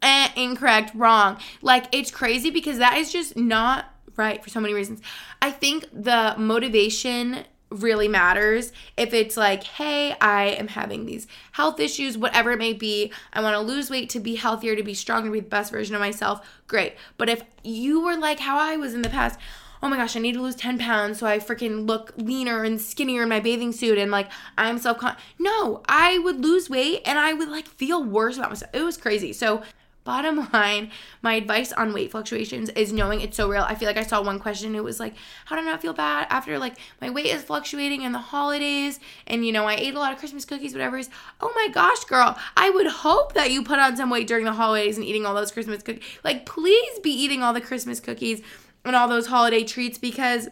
eh, 0.02 0.30
incorrect, 0.36 0.92
wrong. 0.96 1.38
Like, 1.62 1.86
it's 1.92 2.12
crazy 2.12 2.50
because 2.50 2.78
that 2.78 2.98
is 2.98 3.12
just 3.12 3.36
not 3.36 3.92
right 4.18 4.44
for 4.44 4.50
so 4.50 4.60
many 4.60 4.74
reasons. 4.74 5.02
I 5.42 5.52
think 5.52 5.88
the 5.92 6.36
motivation 6.38 7.46
really 7.70 8.08
matters. 8.08 8.72
If 8.98 9.14
it's 9.14 9.36
like, 9.36 9.64
hey, 9.64 10.16
I 10.22 10.46
am 10.46 10.68
having 10.68 11.06
these 11.06 11.28
health 11.54 11.80
issues, 11.80 12.18
whatever 12.18 12.52
it 12.52 12.60
may 12.60 12.74
be, 12.74 13.12
I 13.34 13.42
want 13.42 13.56
to 13.56 13.60
lose 13.60 13.90
weight 13.90 14.10
to 14.12 14.20
be 14.20 14.36
healthier, 14.36 14.76
to 14.76 14.84
be 14.84 14.94
stronger, 14.94 15.28
to 15.28 15.34
be 15.34 15.40
the 15.40 15.48
best 15.48 15.72
version 15.72 15.96
of 15.96 16.02
myself, 16.02 16.48
great. 16.68 16.96
But 17.18 17.30
if 17.30 17.44
you 17.64 18.02
were 18.02 18.16
like 18.16 18.40
how 18.40 18.58
I 18.58 18.78
was 18.78 18.94
in 18.94 19.02
the 19.02 19.10
past, 19.10 19.40
oh 19.82 19.90
my 19.90 19.98
gosh, 19.98 20.16
I 20.16 20.20
need 20.20 20.34
to 20.34 20.42
lose 20.42 20.56
10 20.56 20.80
pounds 20.80 21.20
so 21.20 21.28
I 21.28 21.40
freaking 21.40 21.88
look 21.88 22.14
leaner 22.18 22.64
and 22.64 22.80
skinnier 22.80 23.24
in 23.24 23.30
my 23.30 23.40
bathing 23.40 23.72
suit 23.72 23.98
and 23.98 24.12
like 24.12 24.30
I'm 24.58 24.78
self 24.78 25.00
con 25.00 25.16
No, 25.38 25.84
I 25.88 26.20
would 26.20 26.42
lose 26.42 26.70
weight 26.70 27.02
and 27.06 27.20
I 27.20 27.34
would 27.34 27.50
like 27.50 27.68
feel 27.68 28.04
worse 28.04 28.38
about 28.38 28.50
myself. 28.50 28.72
It 28.74 28.84
was 28.84 28.98
crazy. 28.98 29.34
So 29.34 29.64
Bottom 30.06 30.48
line, 30.54 30.92
my 31.24 31.34
advice 31.34 31.74
on 31.74 31.92
weight 31.92 32.12
fluctuations 32.12 32.70
is 32.70 32.94
knowing 32.94 33.22
it's 33.22 33.36
so 33.36 33.50
real. 33.50 33.64
I 33.64 33.74
feel 33.74 33.88
like 33.88 33.98
I 33.98 34.04
saw 34.04 34.22
one 34.22 34.40
question. 34.40 34.76
It 34.76 34.84
was 34.84 35.00
like, 35.00 35.16
how 35.46 35.56
do 35.56 35.64
I 35.64 35.66
not 35.66 35.82
feel 35.82 35.94
bad 35.94 36.28
after 36.30 36.60
like 36.60 36.78
my 37.02 37.10
weight 37.10 37.26
is 37.26 37.44
fluctuating 37.44 38.04
in 38.04 38.12
the 38.12 38.20
holidays 38.20 39.00
and 39.26 39.44
you 39.44 39.52
know 39.52 39.66
I 39.66 39.74
ate 39.74 39.96
a 39.96 40.00
lot 40.00 40.14
of 40.14 40.20
Christmas 40.20 40.46
cookies, 40.46 40.74
whatever 40.74 41.00
is. 41.00 41.10
Oh 41.42 41.52
my 41.56 41.70
gosh, 41.74 42.06
girl! 42.06 42.38
I 42.56 42.70
would 42.70 42.86
hope 42.86 43.34
that 43.34 43.52
you 43.52 43.64
put 43.64 43.80
on 43.80 43.98
some 43.98 44.12
weight 44.12 44.28
during 44.28 44.46
the 44.46 44.54
holidays 44.54 44.96
and 44.96 45.06
eating 45.06 45.26
all 45.26 45.34
those 45.34 45.52
Christmas 45.52 45.82
cookies. 45.82 46.04
Like, 46.24 46.46
please 46.46 47.00
be 47.00 47.12
eating 47.12 47.42
all 47.42 47.54
the 47.54 47.60
Christmas 47.60 48.00
cookies 48.00 48.44
and 48.86 48.96
all 48.96 49.08
those 49.08 49.26
holiday 49.26 49.64
treats 49.64 49.98
because 49.98 50.50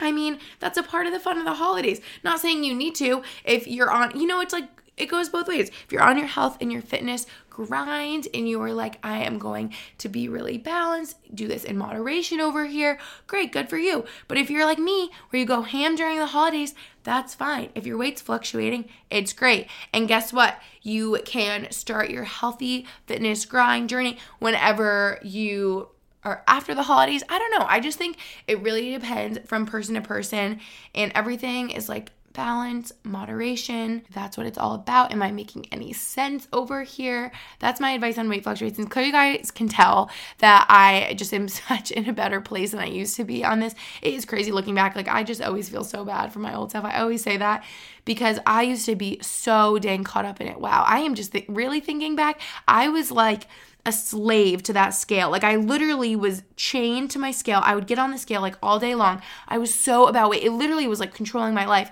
I 0.00 0.10
mean, 0.10 0.38
that's 0.58 0.78
a 0.78 0.82
part 0.82 1.06
of 1.06 1.12
the 1.12 1.20
fun 1.20 1.38
of 1.38 1.44
the 1.44 1.54
holidays. 1.54 2.00
Not 2.24 2.40
saying 2.40 2.64
you 2.64 2.74
need 2.74 2.96
to 2.96 3.22
if 3.44 3.68
you're 3.68 3.90
on, 3.90 4.18
you 4.18 4.26
know, 4.26 4.40
it's 4.40 4.52
like 4.52 4.68
it 5.00 5.08
goes 5.08 5.28
both 5.28 5.48
ways. 5.48 5.68
If 5.68 5.92
you're 5.92 6.02
on 6.02 6.18
your 6.18 6.26
health 6.26 6.58
and 6.60 6.70
your 6.70 6.82
fitness 6.82 7.26
grind 7.48 8.28
and 8.32 8.48
you're 8.48 8.72
like, 8.72 8.98
I 9.02 9.18
am 9.18 9.38
going 9.38 9.74
to 9.98 10.08
be 10.08 10.28
really 10.28 10.58
balanced, 10.58 11.16
do 11.34 11.48
this 11.48 11.64
in 11.64 11.76
moderation 11.76 12.40
over 12.40 12.66
here, 12.66 12.98
great, 13.26 13.52
good 13.52 13.68
for 13.68 13.78
you. 13.78 14.04
But 14.28 14.38
if 14.38 14.50
you're 14.50 14.64
like 14.64 14.78
me, 14.78 15.10
where 15.30 15.40
you 15.40 15.46
go 15.46 15.62
ham 15.62 15.96
during 15.96 16.18
the 16.18 16.26
holidays, 16.26 16.74
that's 17.02 17.34
fine. 17.34 17.70
If 17.74 17.86
your 17.86 17.96
weight's 17.96 18.22
fluctuating, 18.22 18.88
it's 19.10 19.32
great. 19.32 19.68
And 19.92 20.08
guess 20.08 20.32
what? 20.32 20.60
You 20.82 21.20
can 21.24 21.70
start 21.70 22.10
your 22.10 22.24
healthy 22.24 22.86
fitness 23.06 23.44
grind 23.44 23.88
journey 23.88 24.18
whenever 24.38 25.18
you 25.22 25.88
or 26.24 26.42
after 26.46 26.74
the 26.74 26.82
holidays. 26.82 27.22
I 27.28 27.38
don't 27.38 27.58
know. 27.58 27.66
I 27.66 27.80
just 27.80 27.98
think 27.98 28.18
it 28.46 28.60
really 28.60 28.92
depends 28.92 29.38
from 29.46 29.64
person 29.64 29.94
to 29.94 30.02
person, 30.02 30.60
and 30.94 31.12
everything 31.14 31.70
is 31.70 31.88
like 31.88 32.12
balance, 32.32 32.92
moderation. 33.02 34.02
That's 34.12 34.36
what 34.36 34.46
it's 34.46 34.58
all 34.58 34.74
about. 34.74 35.12
Am 35.12 35.22
I 35.22 35.30
making 35.32 35.66
any 35.72 35.92
sense 35.92 36.46
over 36.52 36.82
here? 36.82 37.32
That's 37.58 37.80
my 37.80 37.90
advice 37.92 38.18
on 38.18 38.28
weight 38.28 38.44
fluctuations. 38.44 38.88
Clearly, 38.88 39.08
you 39.08 39.12
guys 39.12 39.50
can 39.50 39.68
tell 39.68 40.10
that 40.38 40.66
I 40.68 41.14
just 41.14 41.34
am 41.34 41.48
such 41.48 41.90
in 41.90 42.08
a 42.08 42.12
better 42.12 42.40
place 42.40 42.70
than 42.70 42.80
I 42.80 42.86
used 42.86 43.16
to 43.16 43.24
be 43.24 43.44
on 43.44 43.60
this. 43.60 43.74
It 44.02 44.14
is 44.14 44.24
crazy 44.24 44.52
looking 44.52 44.74
back. 44.74 44.96
Like, 44.96 45.08
I 45.08 45.22
just 45.24 45.42
always 45.42 45.68
feel 45.68 45.84
so 45.84 46.04
bad 46.04 46.32
for 46.32 46.38
my 46.38 46.54
old 46.54 46.70
self. 46.70 46.84
I 46.84 47.00
always 47.00 47.22
say 47.22 47.36
that 47.36 47.64
because 48.04 48.38
I 48.46 48.62
used 48.62 48.86
to 48.86 48.96
be 48.96 49.18
so 49.22 49.78
dang 49.78 50.04
caught 50.04 50.24
up 50.24 50.40
in 50.40 50.46
it. 50.46 50.60
Wow. 50.60 50.84
I 50.86 51.00
am 51.00 51.14
just 51.14 51.32
th- 51.32 51.46
really 51.48 51.80
thinking 51.80 52.16
back. 52.16 52.40
I 52.66 52.88
was 52.88 53.10
like, 53.10 53.46
a 53.86 53.92
slave 53.92 54.62
to 54.64 54.72
that 54.72 54.90
scale. 54.90 55.30
Like 55.30 55.44
I 55.44 55.56
literally 55.56 56.14
was 56.16 56.42
chained 56.56 57.10
to 57.12 57.18
my 57.18 57.30
scale. 57.30 57.60
I 57.64 57.74
would 57.74 57.86
get 57.86 57.98
on 57.98 58.10
the 58.10 58.18
scale 58.18 58.40
like 58.40 58.56
all 58.62 58.78
day 58.78 58.94
long. 58.94 59.22
I 59.48 59.58
was 59.58 59.74
so 59.74 60.06
about 60.06 60.30
weight. 60.30 60.42
It 60.42 60.52
literally 60.52 60.86
was 60.86 61.00
like 61.00 61.14
controlling 61.14 61.54
my 61.54 61.66
life. 61.66 61.90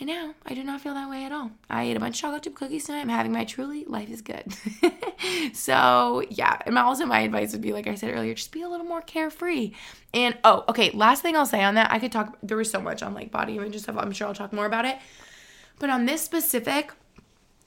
And 0.00 0.08
now 0.08 0.34
I 0.44 0.54
do 0.54 0.64
not 0.64 0.80
feel 0.80 0.94
that 0.94 1.08
way 1.08 1.24
at 1.24 1.30
all. 1.30 1.52
I 1.70 1.84
ate 1.84 1.96
a 1.96 2.00
bunch 2.00 2.16
of 2.16 2.20
chocolate 2.22 2.42
chip 2.42 2.56
cookies 2.56 2.84
tonight. 2.84 3.02
I'm 3.02 3.08
having 3.08 3.30
my 3.30 3.44
truly 3.44 3.84
life 3.84 4.10
is 4.10 4.20
good. 4.20 4.52
so 5.52 6.24
yeah, 6.28 6.58
and 6.66 6.74
my 6.74 6.80
also 6.80 7.06
my 7.06 7.20
advice 7.20 7.52
would 7.52 7.60
be 7.60 7.72
like 7.72 7.86
I 7.86 7.94
said 7.94 8.12
earlier, 8.12 8.34
just 8.34 8.50
be 8.50 8.62
a 8.62 8.68
little 8.68 8.86
more 8.86 9.00
carefree. 9.02 9.74
And 10.12 10.36
oh, 10.42 10.64
okay, 10.68 10.90
last 10.90 11.22
thing 11.22 11.36
I'll 11.36 11.46
say 11.46 11.62
on 11.62 11.74
that, 11.74 11.92
I 11.92 12.00
could 12.00 12.10
talk. 12.10 12.36
There 12.42 12.56
was 12.56 12.68
so 12.68 12.80
much 12.80 13.00
on 13.00 13.14
like 13.14 13.30
body 13.30 13.56
image 13.56 13.74
and 13.74 13.80
stuff. 13.80 13.96
I'm 13.96 14.10
sure 14.10 14.26
I'll 14.26 14.34
talk 14.34 14.52
more 14.52 14.66
about 14.66 14.86
it. 14.86 14.98
But 15.78 15.88
on 15.88 16.06
this 16.06 16.20
specific, 16.20 16.92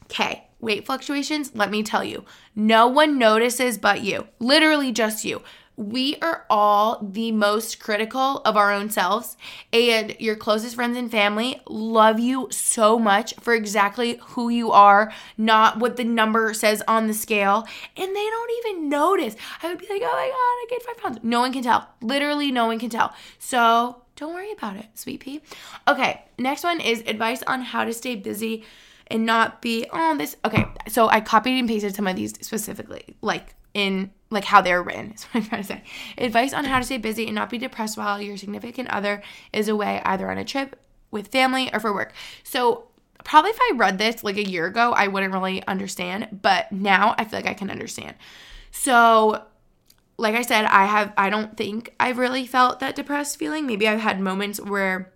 okay, 0.04 0.48
weight 0.60 0.86
fluctuations, 0.86 1.52
let 1.56 1.70
me 1.70 1.84
tell 1.84 2.04
you, 2.04 2.26
no 2.56 2.88
one 2.88 3.18
notices 3.20 3.78
but 3.78 4.02
you. 4.02 4.28
Literally 4.40 4.92
just 4.92 5.26
you. 5.26 5.42
we 5.78 6.16
are 6.22 6.46
all 6.50 7.00
the 7.02 7.32
most 7.32 7.80
critical 7.80 8.40
of 8.46 8.56
our 8.56 8.72
own 8.72 8.90
selves, 8.90 9.36
and 9.74 10.16
your 10.20 10.36
closest 10.36 10.76
friends 10.76 10.98
and 10.98 11.12
family 11.12 11.62
love 11.68 12.20
you 12.20 12.48
so 12.50 12.98
much 12.98 13.34
for 13.42 13.54
exactly 13.54 14.20
who 14.22 14.50
you 14.50 14.72
are, 14.72 15.12
not 15.38 15.78
what 15.80 15.98
the 15.98 16.04
number 16.04 16.54
says 16.54 16.82
on 16.88 17.08
the 17.08 17.14
scale, 17.14 17.68
and 17.98 18.16
they 18.16 18.30
don't 18.30 18.52
even 18.60 18.90
notice. 18.90 19.36
I 19.62 19.68
would 19.68 19.80
be 19.80 19.88
like, 19.90 20.02
oh 20.04 20.06
my 20.06 20.28
God, 20.28 20.36
I 20.36 20.66
gained 20.70 20.84
five 20.84 20.98
pounds. 20.98 21.20
No 21.24 21.42
one 21.42 21.52
can 21.52 21.64
tell. 21.64 21.90
Literally, 22.02 22.52
no 22.52 22.68
one 22.68 22.80
can 22.80 22.90
tell. 22.90 23.14
So 23.38 24.02
don't 24.16 24.34
worry 24.34 24.52
about 24.52 24.78
it, 24.78 24.86
sweet 24.94 25.20
pea. 25.20 25.42
Okay, 25.88 26.24
next 26.40 26.64
one 26.64 26.80
is 26.80 27.02
advice 27.02 27.44
on 27.44 27.62
how 27.62 27.84
to 27.84 27.92
stay 27.92 28.16
busy 28.16 28.64
and 29.08 29.26
not 29.26 29.62
be 29.62 29.86
oh, 29.92 30.18
this. 30.18 30.36
Okay, 30.46 30.66
so 30.88 31.08
I 31.08 31.22
copied 31.22 31.58
and 31.58 31.68
pasted 31.68 31.96
some 31.96 32.08
of 32.08 32.16
these 32.16 32.34
specifically, 32.42 33.16
like 33.22 33.56
in 33.74 34.12
like 34.32 34.46
how 34.46 34.62
they're 34.62 34.82
written 34.82 35.12
is 35.16 35.24
what 35.26 35.44
I'm 35.44 35.50
trying 35.50 35.62
to 35.62 35.68
say. 35.68 35.84
Advice 36.18 36.54
on 36.54 36.66
how 36.66 36.80
to 36.80 36.86
stay 36.86 36.98
busy 36.98 37.26
and 37.26 37.36
not 37.36 37.50
be 37.50 37.58
depressed 37.58 37.98
while 37.98 38.22
your 38.22 38.38
significant 38.38 38.90
other 38.90 39.22
is 39.54 39.68
away 39.68 40.02
either 40.04 40.30
on 40.32 40.38
a 40.38 40.46
trip 40.46 40.80
with 41.12 41.28
family 41.28 41.72
or 41.74 41.80
for 41.80 41.94
work. 41.94 42.14
So 42.44 42.88
probably 43.24 43.52
if 43.52 43.60
I 43.60 43.74
read 43.76 43.98
this 43.98 44.24
like 44.24 44.38
a 44.38 44.48
year 44.48 44.66
ago, 44.66 44.92
I 44.92 45.08
wouldn't 45.08 45.34
really 45.34 45.66
understand, 45.68 46.40
but 46.42 46.72
now 46.72 47.16
I 47.18 47.26
feel 47.26 47.40
like 47.40 47.48
I 47.48 47.54
can 47.54 47.70
understand. 47.70 48.16
So 48.72 49.44
like 50.18 50.36
I 50.36 50.42
said, 50.42 50.66
I 50.66 50.86
have 50.86 51.14
I 51.18 51.30
don't 51.30 51.58
think 51.58 51.94
I've 52.00 52.18
really 52.18 52.46
felt 52.46 52.80
that 52.80 52.96
depressed 52.96 53.38
feeling. 53.38 53.68
Maybe 53.68 53.88
I've 53.88 54.00
had 54.00 54.20
moments 54.20 54.60
where 54.62 55.12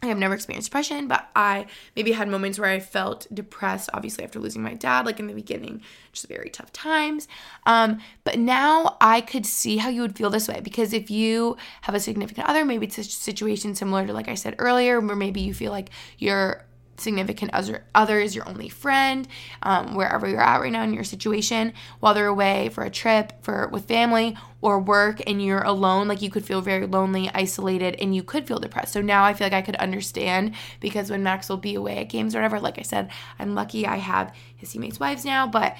I 0.00 0.06
have 0.06 0.18
never 0.18 0.34
experienced 0.34 0.70
depression, 0.70 1.08
but 1.08 1.28
I 1.34 1.66
maybe 1.96 2.12
had 2.12 2.28
moments 2.28 2.58
where 2.58 2.70
I 2.70 2.78
felt 2.78 3.26
depressed, 3.34 3.90
obviously 3.92 4.22
after 4.22 4.38
losing 4.38 4.62
my 4.62 4.74
dad, 4.74 5.06
like 5.06 5.18
in 5.18 5.26
the 5.26 5.34
beginning, 5.34 5.82
just 6.12 6.28
very 6.28 6.50
tough 6.50 6.72
times. 6.72 7.26
Um, 7.66 7.98
but 8.22 8.38
now 8.38 8.96
I 9.00 9.20
could 9.20 9.44
see 9.44 9.78
how 9.78 9.88
you 9.88 10.02
would 10.02 10.16
feel 10.16 10.30
this 10.30 10.46
way 10.46 10.60
because 10.60 10.92
if 10.92 11.10
you 11.10 11.56
have 11.82 11.96
a 11.96 12.00
significant 12.00 12.48
other, 12.48 12.64
maybe 12.64 12.86
it's 12.86 12.98
a 12.98 13.04
situation 13.04 13.74
similar 13.74 14.06
to 14.06 14.12
like 14.12 14.28
I 14.28 14.34
said 14.34 14.54
earlier, 14.58 15.00
where 15.00 15.16
maybe 15.16 15.40
you 15.40 15.52
feel 15.52 15.72
like 15.72 15.90
you're 16.18 16.64
significant 17.00 17.52
other, 17.52 17.84
other 17.94 18.20
is 18.20 18.34
your 18.34 18.48
only 18.48 18.68
friend, 18.68 19.26
um, 19.62 19.94
wherever 19.94 20.28
you're 20.28 20.40
at 20.40 20.60
right 20.60 20.72
now 20.72 20.82
in 20.82 20.92
your 20.92 21.04
situation, 21.04 21.72
while 22.00 22.14
they're 22.14 22.26
away 22.26 22.68
for 22.70 22.84
a 22.84 22.90
trip, 22.90 23.32
for 23.42 23.68
with 23.68 23.86
family 23.86 24.36
or 24.60 24.78
work, 24.78 25.20
and 25.26 25.42
you're 25.44 25.62
alone, 25.62 26.08
like 26.08 26.22
you 26.22 26.30
could 26.30 26.44
feel 26.44 26.60
very 26.60 26.86
lonely, 26.86 27.30
isolated, 27.34 27.96
and 28.00 28.14
you 28.14 28.22
could 28.22 28.46
feel 28.46 28.58
depressed. 28.58 28.92
So 28.92 29.00
now 29.00 29.24
I 29.24 29.34
feel 29.34 29.46
like 29.46 29.52
I 29.52 29.62
could 29.62 29.76
understand 29.76 30.54
because 30.80 31.10
when 31.10 31.22
Max 31.22 31.48
will 31.48 31.56
be 31.56 31.74
away 31.74 31.98
at 31.98 32.08
games 32.08 32.34
or 32.34 32.38
whatever, 32.38 32.60
like 32.60 32.78
I 32.78 32.82
said, 32.82 33.10
I'm 33.38 33.54
lucky 33.54 33.86
I 33.86 33.96
have 33.96 34.34
his 34.56 34.70
teammates' 34.70 35.00
wives 35.00 35.24
now, 35.24 35.46
but 35.46 35.76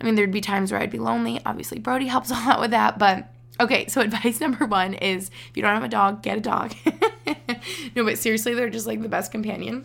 I 0.00 0.04
mean, 0.04 0.14
there'd 0.14 0.32
be 0.32 0.40
times 0.40 0.72
where 0.72 0.80
I'd 0.80 0.90
be 0.90 0.98
lonely. 0.98 1.40
Obviously, 1.46 1.78
Brody 1.78 2.06
helps 2.08 2.30
a 2.30 2.34
lot 2.34 2.60
with 2.60 2.70
that, 2.70 2.98
but 2.98 3.28
Okay, 3.60 3.86
so 3.86 4.00
advice 4.00 4.40
number 4.40 4.66
one 4.66 4.94
is 4.94 5.30
if 5.50 5.56
you 5.56 5.62
don't 5.62 5.74
have 5.74 5.84
a 5.84 5.88
dog, 5.88 6.22
get 6.22 6.38
a 6.38 6.40
dog. 6.40 6.74
no, 7.94 8.04
but 8.04 8.18
seriously, 8.18 8.54
they're 8.54 8.70
just 8.70 8.86
like 8.86 9.02
the 9.02 9.08
best 9.08 9.32
companion. 9.32 9.84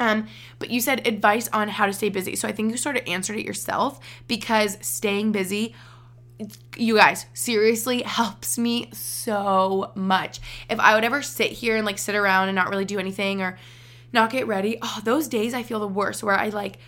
Um, 0.00 0.26
but 0.58 0.70
you 0.70 0.80
said 0.80 1.06
advice 1.06 1.48
on 1.52 1.68
how 1.68 1.86
to 1.86 1.92
stay 1.92 2.08
busy. 2.08 2.36
So 2.36 2.48
I 2.48 2.52
think 2.52 2.70
you 2.70 2.76
sort 2.76 2.96
of 2.96 3.02
answered 3.06 3.36
it 3.36 3.44
yourself 3.44 4.00
because 4.26 4.78
staying 4.80 5.32
busy, 5.32 5.74
you 6.76 6.96
guys, 6.96 7.26
seriously 7.34 8.02
helps 8.06 8.58
me 8.58 8.90
so 8.92 9.92
much. 9.94 10.40
If 10.70 10.78
I 10.78 10.94
would 10.94 11.04
ever 11.04 11.22
sit 11.22 11.52
here 11.52 11.76
and 11.76 11.84
like 11.84 11.98
sit 11.98 12.14
around 12.14 12.48
and 12.48 12.56
not 12.56 12.68
really 12.68 12.84
do 12.84 12.98
anything 12.98 13.42
or 13.42 13.58
not 14.12 14.30
get 14.30 14.46
ready, 14.46 14.78
oh, 14.80 15.00
those 15.04 15.28
days 15.28 15.52
I 15.54 15.62
feel 15.62 15.80
the 15.80 15.88
worst 15.88 16.22
where 16.22 16.38
I 16.38 16.48
like 16.48 16.78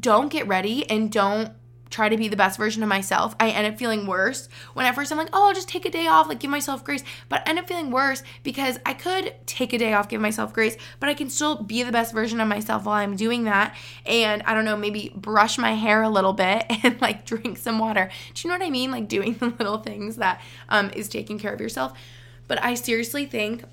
don't 0.00 0.30
get 0.30 0.46
ready 0.46 0.88
and 0.88 1.10
don't 1.10 1.52
try 1.90 2.08
to 2.08 2.16
be 2.16 2.28
the 2.28 2.36
best 2.36 2.58
version 2.58 2.82
of 2.82 2.88
myself, 2.88 3.34
I 3.38 3.50
end 3.50 3.66
up 3.66 3.78
feeling 3.78 4.06
worse. 4.06 4.48
When 4.72 4.86
at 4.86 4.94
first 4.94 5.12
I'm 5.12 5.18
like, 5.18 5.28
oh, 5.32 5.48
I'll 5.48 5.54
just 5.54 5.68
take 5.68 5.84
a 5.84 5.90
day 5.90 6.06
off, 6.06 6.28
like 6.28 6.40
give 6.40 6.50
myself 6.50 6.84
grace. 6.84 7.04
But 7.28 7.42
I 7.46 7.50
end 7.50 7.58
up 7.58 7.68
feeling 7.68 7.90
worse 7.90 8.22
because 8.42 8.78
I 8.84 8.94
could 8.94 9.34
take 9.46 9.72
a 9.72 9.78
day 9.78 9.92
off, 9.92 10.08
give 10.08 10.20
myself 10.20 10.52
grace, 10.52 10.76
but 11.00 11.08
I 11.08 11.14
can 11.14 11.30
still 11.30 11.62
be 11.62 11.82
the 11.82 11.92
best 11.92 12.12
version 12.12 12.40
of 12.40 12.48
myself 12.48 12.84
while 12.84 12.96
I'm 12.96 13.16
doing 13.16 13.44
that. 13.44 13.76
And 14.06 14.42
I 14.42 14.54
don't 14.54 14.64
know, 14.64 14.76
maybe 14.76 15.12
brush 15.14 15.58
my 15.58 15.72
hair 15.72 16.02
a 16.02 16.08
little 16.08 16.32
bit 16.32 16.66
and 16.84 17.00
like 17.00 17.24
drink 17.24 17.58
some 17.58 17.78
water. 17.78 18.10
Do 18.34 18.42
you 18.46 18.52
know 18.52 18.58
what 18.58 18.66
I 18.66 18.70
mean? 18.70 18.90
Like 18.90 19.08
doing 19.08 19.34
the 19.38 19.46
little 19.46 19.78
things 19.78 20.16
that 20.16 20.40
um, 20.68 20.90
is 20.94 21.08
taking 21.08 21.38
care 21.38 21.52
of 21.52 21.60
yourself. 21.60 21.92
But 22.46 22.62
I 22.62 22.74
seriously 22.74 23.26
think 23.26 23.64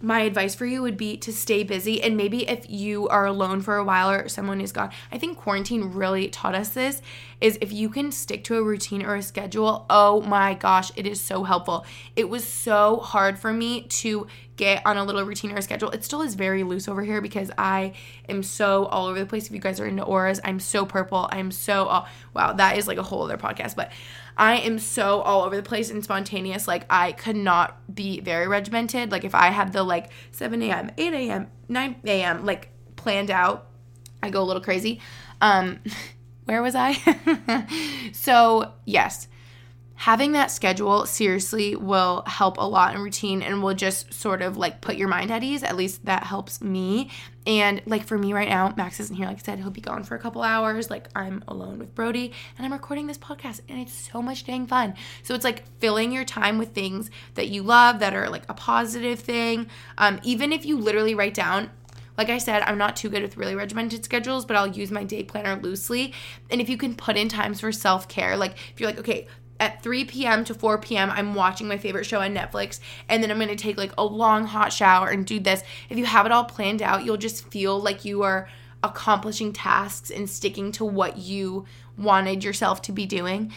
my 0.00 0.20
advice 0.20 0.54
for 0.54 0.66
you 0.66 0.82
would 0.82 0.96
be 0.96 1.16
to 1.16 1.32
stay 1.32 1.62
busy. 1.62 2.02
And 2.02 2.16
maybe 2.16 2.48
if 2.48 2.68
you 2.68 3.08
are 3.08 3.26
alone 3.26 3.60
for 3.60 3.76
a 3.76 3.84
while 3.84 4.10
or 4.10 4.28
someone 4.28 4.60
is 4.60 4.72
gone 4.72 4.90
i 5.12 5.18
think 5.18 5.36
quarantine 5.36 5.92
really 5.92 6.28
taught 6.28 6.54
us 6.54 6.70
this 6.70 7.02
is 7.40 7.58
if 7.60 7.72
you 7.72 7.88
can 7.88 8.10
stick 8.10 8.42
to 8.44 8.56
a 8.56 8.62
routine 8.62 9.04
or 9.04 9.14
a 9.14 9.22
schedule 9.22 9.86
oh 9.88 10.20
my 10.22 10.54
gosh 10.54 10.90
it 10.96 11.06
is 11.06 11.20
so 11.20 11.44
helpful. 11.44 11.84
It 12.16 12.28
was 12.28 12.46
so 12.46 12.96
hard 12.98 13.38
for 13.38 13.52
me 13.52 13.82
to 13.82 14.26
get 14.56 14.82
on 14.84 14.96
a 14.96 15.04
little 15.04 15.22
routine 15.22 15.52
or 15.52 15.56
a 15.56 15.62
schedule. 15.62 15.90
It 15.90 16.04
still 16.04 16.20
is 16.22 16.34
very 16.34 16.64
loose 16.64 16.88
over 16.88 17.02
here 17.02 17.20
because 17.20 17.50
i 17.56 17.92
am 18.28 18.42
so 18.42 18.86
all 18.86 19.06
over 19.06 19.18
the 19.18 19.26
place. 19.26 19.46
If 19.46 19.52
you 19.52 19.60
guys 19.60 19.80
are 19.80 19.86
into 19.86 20.02
auras 20.02 20.40
i'm 20.44 20.60
so 20.60 20.84
purple. 20.84 21.28
I'm 21.30 21.50
so 21.50 21.88
oh, 21.90 22.06
wow 22.34 22.52
that 22.54 22.76
is 22.76 22.86
like 22.88 22.98
a 22.98 23.02
whole 23.02 23.22
other 23.22 23.38
podcast. 23.38 23.76
But 23.76 23.92
I 24.38 24.58
am 24.58 24.78
so 24.78 25.20
all 25.20 25.42
over 25.42 25.56
the 25.56 25.62
place 25.62 25.90
and 25.90 26.02
spontaneous. 26.02 26.68
Like 26.68 26.86
I 26.88 27.12
could 27.12 27.36
not 27.36 27.94
be 27.94 28.20
very 28.20 28.46
regimented. 28.46 29.10
Like 29.10 29.24
if 29.24 29.34
I 29.34 29.48
had 29.48 29.72
the 29.72 29.82
like 29.82 30.10
7 30.30 30.62
a.m., 30.62 30.92
8 30.96 31.12
a.m., 31.12 31.48
9 31.68 31.96
a.m. 32.04 32.46
like 32.46 32.70
planned 32.94 33.30
out, 33.30 33.66
I 34.22 34.30
go 34.30 34.40
a 34.40 34.44
little 34.44 34.62
crazy. 34.62 35.00
Um, 35.40 35.80
where 36.44 36.62
was 36.62 36.76
I? 36.76 36.92
so 38.12 38.72
yes, 38.84 39.26
having 39.96 40.32
that 40.32 40.52
schedule 40.52 41.04
seriously 41.06 41.74
will 41.74 42.22
help 42.26 42.58
a 42.58 42.64
lot 42.64 42.94
in 42.94 43.02
routine 43.02 43.42
and 43.42 43.60
will 43.60 43.74
just 43.74 44.14
sort 44.14 44.40
of 44.40 44.56
like 44.56 44.80
put 44.80 44.94
your 44.94 45.08
mind 45.08 45.32
at 45.32 45.42
ease. 45.42 45.64
At 45.64 45.76
least 45.76 46.04
that 46.04 46.22
helps 46.22 46.62
me. 46.62 47.10
And 47.48 47.80
like 47.86 48.06
for 48.06 48.18
me 48.18 48.34
right 48.34 48.48
now, 48.48 48.74
Max 48.76 49.00
isn't 49.00 49.16
here. 49.16 49.26
Like 49.26 49.38
I 49.38 49.40
said, 49.40 49.58
he'll 49.58 49.70
be 49.70 49.80
gone 49.80 50.04
for 50.04 50.14
a 50.14 50.18
couple 50.18 50.42
hours. 50.42 50.90
Like 50.90 51.08
I'm 51.16 51.42
alone 51.48 51.78
with 51.78 51.94
Brody 51.94 52.30
and 52.56 52.66
I'm 52.66 52.72
recording 52.72 53.06
this 53.06 53.16
podcast 53.16 53.62
and 53.70 53.80
it's 53.80 53.94
so 53.94 54.20
much 54.20 54.44
dang 54.44 54.66
fun. 54.66 54.94
So 55.22 55.34
it's 55.34 55.44
like 55.44 55.64
filling 55.78 56.12
your 56.12 56.26
time 56.26 56.58
with 56.58 56.74
things 56.74 57.10
that 57.34 57.48
you 57.48 57.62
love 57.62 58.00
that 58.00 58.14
are 58.14 58.28
like 58.28 58.44
a 58.50 58.54
positive 58.54 59.18
thing. 59.18 59.68
Um, 59.96 60.20
even 60.22 60.52
if 60.52 60.66
you 60.66 60.76
literally 60.76 61.14
write 61.14 61.32
down, 61.32 61.70
like 62.18 62.28
I 62.28 62.36
said, 62.36 62.62
I'm 62.66 62.76
not 62.76 62.96
too 62.96 63.08
good 63.08 63.22
with 63.22 63.38
really 63.38 63.54
regimented 63.54 64.04
schedules, 64.04 64.44
but 64.44 64.54
I'll 64.54 64.66
use 64.66 64.90
my 64.90 65.04
day 65.04 65.22
planner 65.22 65.58
loosely. 65.62 66.12
And 66.50 66.60
if 66.60 66.68
you 66.68 66.76
can 66.76 66.96
put 66.96 67.16
in 67.16 67.30
times 67.30 67.60
for 67.60 67.72
self 67.72 68.08
care, 68.08 68.36
like 68.36 68.56
if 68.74 68.78
you're 68.78 68.90
like, 68.90 68.98
okay, 68.98 69.26
at 69.60 69.82
3 69.82 70.04
p.m. 70.04 70.44
to 70.44 70.54
4 70.54 70.78
p.m., 70.78 71.10
I'm 71.10 71.34
watching 71.34 71.68
my 71.68 71.78
favorite 71.78 72.04
show 72.04 72.20
on 72.20 72.34
Netflix, 72.34 72.80
and 73.08 73.22
then 73.22 73.30
I'm 73.30 73.38
gonna 73.38 73.56
take 73.56 73.76
like 73.76 73.92
a 73.98 74.04
long 74.04 74.46
hot 74.46 74.72
shower 74.72 75.08
and 75.08 75.26
do 75.26 75.40
this. 75.40 75.62
If 75.90 75.98
you 75.98 76.06
have 76.06 76.26
it 76.26 76.32
all 76.32 76.44
planned 76.44 76.82
out, 76.82 77.04
you'll 77.04 77.16
just 77.16 77.48
feel 77.48 77.80
like 77.80 78.04
you 78.04 78.22
are 78.22 78.48
accomplishing 78.82 79.52
tasks 79.52 80.10
and 80.10 80.28
sticking 80.30 80.70
to 80.72 80.84
what 80.84 81.18
you 81.18 81.66
wanted 81.96 82.44
yourself 82.44 82.80
to 82.82 82.92
be 82.92 83.06
doing. 83.06 83.52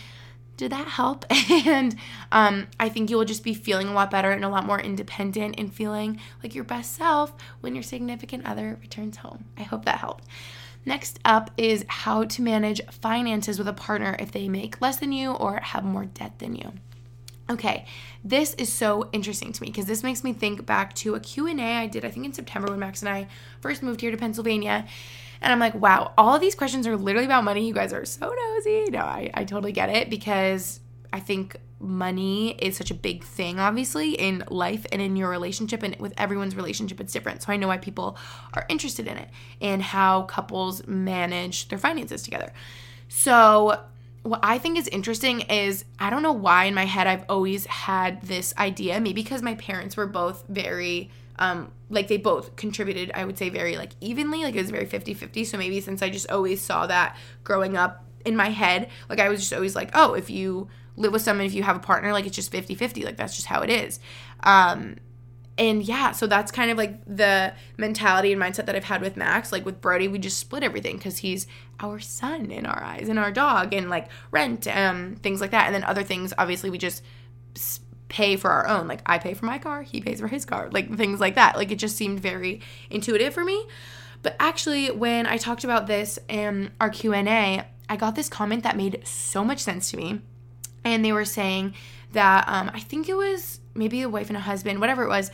Did 0.58 0.72
that 0.72 0.88
help? 0.88 1.26
and 1.50 1.96
um, 2.32 2.68
I 2.80 2.90
think 2.90 3.10
you 3.10 3.18
will 3.18 3.26
just 3.26 3.44
be 3.44 3.54
feeling 3.54 3.88
a 3.88 3.94
lot 3.94 4.12
better 4.12 4.32
and 4.32 4.46
a 4.46 4.50
lot 4.50 4.66
more 4.66 4.80
independent 4.80 5.56
and 5.58 5.74
feeling 5.74 6.20
like 6.44 6.54
your 6.54 6.64
best 6.64 6.96
self 6.96 7.34
when 7.62 7.76
your 7.76 7.84
significant 7.84 8.46
other 8.46 8.78
returns 8.82 9.18
home. 9.18 9.46
I 9.58 9.64
hope 9.64 9.86
that 9.86 10.00
helped. 10.00 10.26
Next 10.86 11.20
up 11.24 11.52
is 11.58 11.86
how 11.88 12.24
to 12.24 12.42
manage 12.42 12.82
finances 12.88 13.58
with 13.58 13.68
a 13.68 13.74
partner 13.74 14.16
if 14.20 14.32
they 14.32 14.50
make 14.50 14.82
less 14.82 14.98
than 14.98 15.12
you 15.12 15.32
or 15.32 15.60
have 15.62 15.84
more 15.84 16.06
debt 16.06 16.40
than 16.40 16.56
you. 16.56 16.74
Okay, 17.50 17.86
this 18.24 18.54
is 18.54 18.72
so 18.72 19.10
interesting 19.12 19.52
to 19.52 19.62
me 19.62 19.68
because 19.68 19.86
this 19.86 20.04
makes 20.04 20.24
me 20.24 20.32
think 20.32 20.66
back 20.66 20.94
to 20.96 21.16
a 21.16 21.20
Q&A 21.20 21.54
I 21.62 21.86
did 21.86 22.06
I 22.06 22.10
think 22.10 22.26
in 22.26 22.34
September 22.34 22.70
when 22.70 22.80
Max 22.80 23.02
and 23.02 23.10
I 23.10 23.28
first 23.60 23.84
moved 23.84 24.02
here 24.02 24.12
to 24.12 24.18
Pennsylvania. 24.18 24.86
And 25.42 25.52
I'm 25.52 25.60
like, 25.60 25.74
wow, 25.74 26.14
all 26.18 26.36
of 26.36 26.42
these 26.42 26.56
questions 26.56 26.86
are 26.88 26.96
literally 26.96 27.26
about 27.26 27.44
money. 27.44 27.68
You 27.68 27.74
guys 27.74 27.94
are 27.94 28.06
so 28.06 28.34
nosy. 28.34 28.92
No, 28.92 29.00
I, 29.00 29.32
I 29.34 29.44
totally 29.44 29.72
get 29.72 29.90
it 29.90 30.10
because 30.10 30.80
I 31.12 31.20
think 31.20 31.58
money 31.82 32.52
is 32.52 32.78
such 32.78 32.92
a 32.92 32.94
big 32.94 33.24
thing, 33.24 33.60
obviously, 33.60 34.14
in 34.14 34.44
life 34.50 34.86
and 34.92 35.02
in 35.02 35.16
your 35.16 35.30
relationship. 35.30 35.84
And 35.84 35.96
with 35.98 36.14
everyone's 36.18 36.56
relationship, 36.56 37.00
it's 37.00 37.14
different. 37.14 37.44
So 37.44 37.52
I 37.52 37.58
know 37.58 37.68
why 37.68 37.78
people 37.78 38.18
are 38.54 38.66
interested 38.70 39.08
in 39.08 39.18
it 39.18 39.30
and 39.60 39.82
how 39.82 40.24
couples 40.24 40.86
manage 40.88 41.68
their 41.70 41.80
finances 41.80 42.22
together. 42.22 42.54
So, 43.10 43.82
what 44.24 44.40
I 44.44 44.60
think 44.60 44.78
is 44.78 44.88
interesting 44.88 45.42
is 45.42 45.84
I 45.98 46.12
don't 46.12 46.22
know 46.22 46.32
why 46.32 46.66
in 46.66 46.76
my 46.76 46.86
head 46.86 47.08
I've 47.08 47.26
always 47.28 47.66
had 47.66 48.22
this 48.22 48.54
idea, 48.56 49.00
maybe 49.00 49.24
because 49.24 49.42
my 49.42 49.56
parents 49.56 49.98
were 49.98 50.06
both 50.06 50.44
very 50.48 51.10
um, 51.40 51.72
like 51.90 52.08
they 52.08 52.18
both 52.18 52.56
contributed 52.56 53.12
i 53.16 53.26
would 53.26 53.38
say 53.38 53.50
very 53.50 53.76
like 53.76 53.92
evenly 54.00 54.44
like 54.44 54.56
it 54.56 54.62
was 54.62 54.70
very 54.70 54.86
50-50 54.86 55.46
so 55.46 55.58
maybe 55.58 55.82
since 55.82 56.02
i 56.02 56.10
just 56.10 56.30
always 56.30 56.62
saw 56.62 56.86
that 56.86 57.18
growing 57.44 57.76
up 57.76 58.06
in 58.24 58.36
my 58.36 58.50
head 58.50 58.90
like 59.10 59.20
i 59.20 59.28
was 59.28 59.40
just 59.40 59.52
always 59.52 59.76
like 59.76 59.90
oh 59.94 60.14
if 60.14 60.30
you 60.30 60.70
live 60.96 61.12
with 61.12 61.22
someone 61.22 61.46
if 61.46 61.54
you 61.54 61.64
have 61.64 61.76
a 61.76 61.80
partner 61.80 62.12
like 62.12 62.26
it's 62.26 62.36
just 62.36 62.52
50-50 62.52 63.06
like 63.06 63.18
that's 63.18 63.36
just 63.36 63.48
how 63.48 63.62
it 63.62 63.70
is 63.70 64.00
um 64.44 64.98
and 65.58 65.84
yeah 65.84 66.12
so 66.12 66.28
that's 66.28 66.52
kind 66.52 66.72
of 66.72 66.78
like 66.78 67.04
the 67.06 67.54
mentality 67.78 68.32
and 68.32 68.42
mindset 68.42 68.66
that 68.66 68.76
i've 68.76 68.84
had 68.84 69.02
with 69.02 69.18
max 69.18 69.52
like 69.52 69.66
with 69.66 69.82
brody 69.82 70.08
we 70.08 70.20
just 70.20 70.38
split 70.38 70.64
everything 70.64 70.98
because 70.98 71.20
he's 71.20 71.48
our 71.80 72.00
son 72.00 72.52
in 72.52 72.66
our 72.66 72.84
eyes 72.84 73.10
and 73.10 73.20
our 73.20 73.32
dog 73.32 73.74
and 73.74 73.90
like 73.90 74.08
rent 74.32 74.68
um 74.68 75.16
things 75.24 75.42
like 75.42 75.52
that 75.52 75.66
and 75.66 75.76
then 75.76 75.84
other 75.84 76.04
things 76.04 76.34
obviously 76.38 76.70
we 76.70 76.78
just 76.78 77.04
pay 78.12 78.36
for 78.36 78.52
our 78.52 78.68
own. 78.68 78.88
Like 78.88 79.02
I 79.06 79.18
pay 79.18 79.34
for 79.34 79.46
my 79.46 79.58
car, 79.58 79.84
he 79.84 80.02
pays 80.02 80.20
for 80.20 80.28
his 80.28 80.44
car, 80.44 80.70
like 80.70 80.96
things 80.96 81.22
like 81.22 81.36
that. 81.36 81.56
Like 81.56 81.72
it 81.72 81.78
just 81.78 81.96
seemed 81.96 82.20
very 82.20 82.60
intuitive 82.90 83.34
for 83.34 83.44
me. 83.44 83.66
But 84.22 84.36
actually, 84.38 84.92
when 84.92 85.26
I 85.26 85.38
talked 85.38 85.64
about 85.64 85.88
this 85.88 86.20
in 86.28 86.72
our 86.80 86.90
Q 86.90 87.14
and 87.14 87.30
A, 87.30 87.66
I 87.90 87.96
got 87.96 88.16
this 88.16 88.30
comment 88.30 88.64
that 88.64 88.76
made 88.76 89.02
so 89.08 89.44
much 89.44 89.60
sense 89.60 89.90
to 89.92 89.98
me, 89.98 90.20
and 90.84 91.04
they 91.04 91.12
were 91.12 91.26
saying 91.26 91.74
that 92.14 92.46
um, 92.48 92.72
I 92.74 92.80
think 92.80 93.10
it 93.10 93.16
was 93.16 93.60
maybe 93.74 94.02
a 94.02 94.10
wife 94.10 94.30
and 94.30 94.38
a 94.38 94.42
husband, 94.42 94.80
whatever 94.80 95.04
it 95.04 95.10
was, 95.10 95.32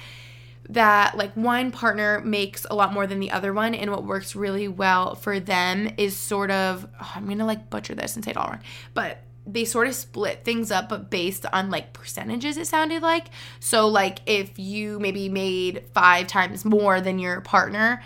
that 0.69 1.17
like 1.17 1.33
one 1.35 1.71
partner 1.71 2.21
makes 2.21 2.65
a 2.69 2.75
lot 2.75 2.93
more 2.93 3.07
than 3.07 3.19
the 3.19 3.31
other 3.31 3.53
one, 3.53 3.73
and 3.73 3.89
what 3.89 4.03
works 4.03 4.35
really 4.35 4.67
well 4.67 5.15
for 5.15 5.39
them 5.39 5.89
is 5.97 6.15
sort 6.15 6.51
of 6.51 6.87
oh, 7.01 7.11
I'm 7.15 7.27
gonna 7.27 7.45
like 7.45 7.69
butcher 7.69 7.95
this 7.95 8.15
and 8.15 8.23
say 8.23 8.31
it 8.31 8.37
all 8.37 8.47
wrong, 8.47 8.61
but 8.93 9.19
they 9.45 9.63
sort 9.63 9.87
of 9.87 9.95
split 9.95 10.43
things 10.43 10.71
up 10.71 10.89
but 10.89 11.09
based 11.09 11.45
on 11.53 11.69
like 11.69 11.93
percentages 11.93 12.57
it 12.57 12.67
sounded 12.67 13.01
like. 13.01 13.27
So 13.59 13.87
like 13.87 14.19
if 14.25 14.59
you 14.59 14.99
maybe 14.99 15.29
made 15.29 15.85
five 15.93 16.27
times 16.27 16.65
more 16.65 16.99
than 16.99 17.17
your 17.17 17.39
partner 17.41 18.03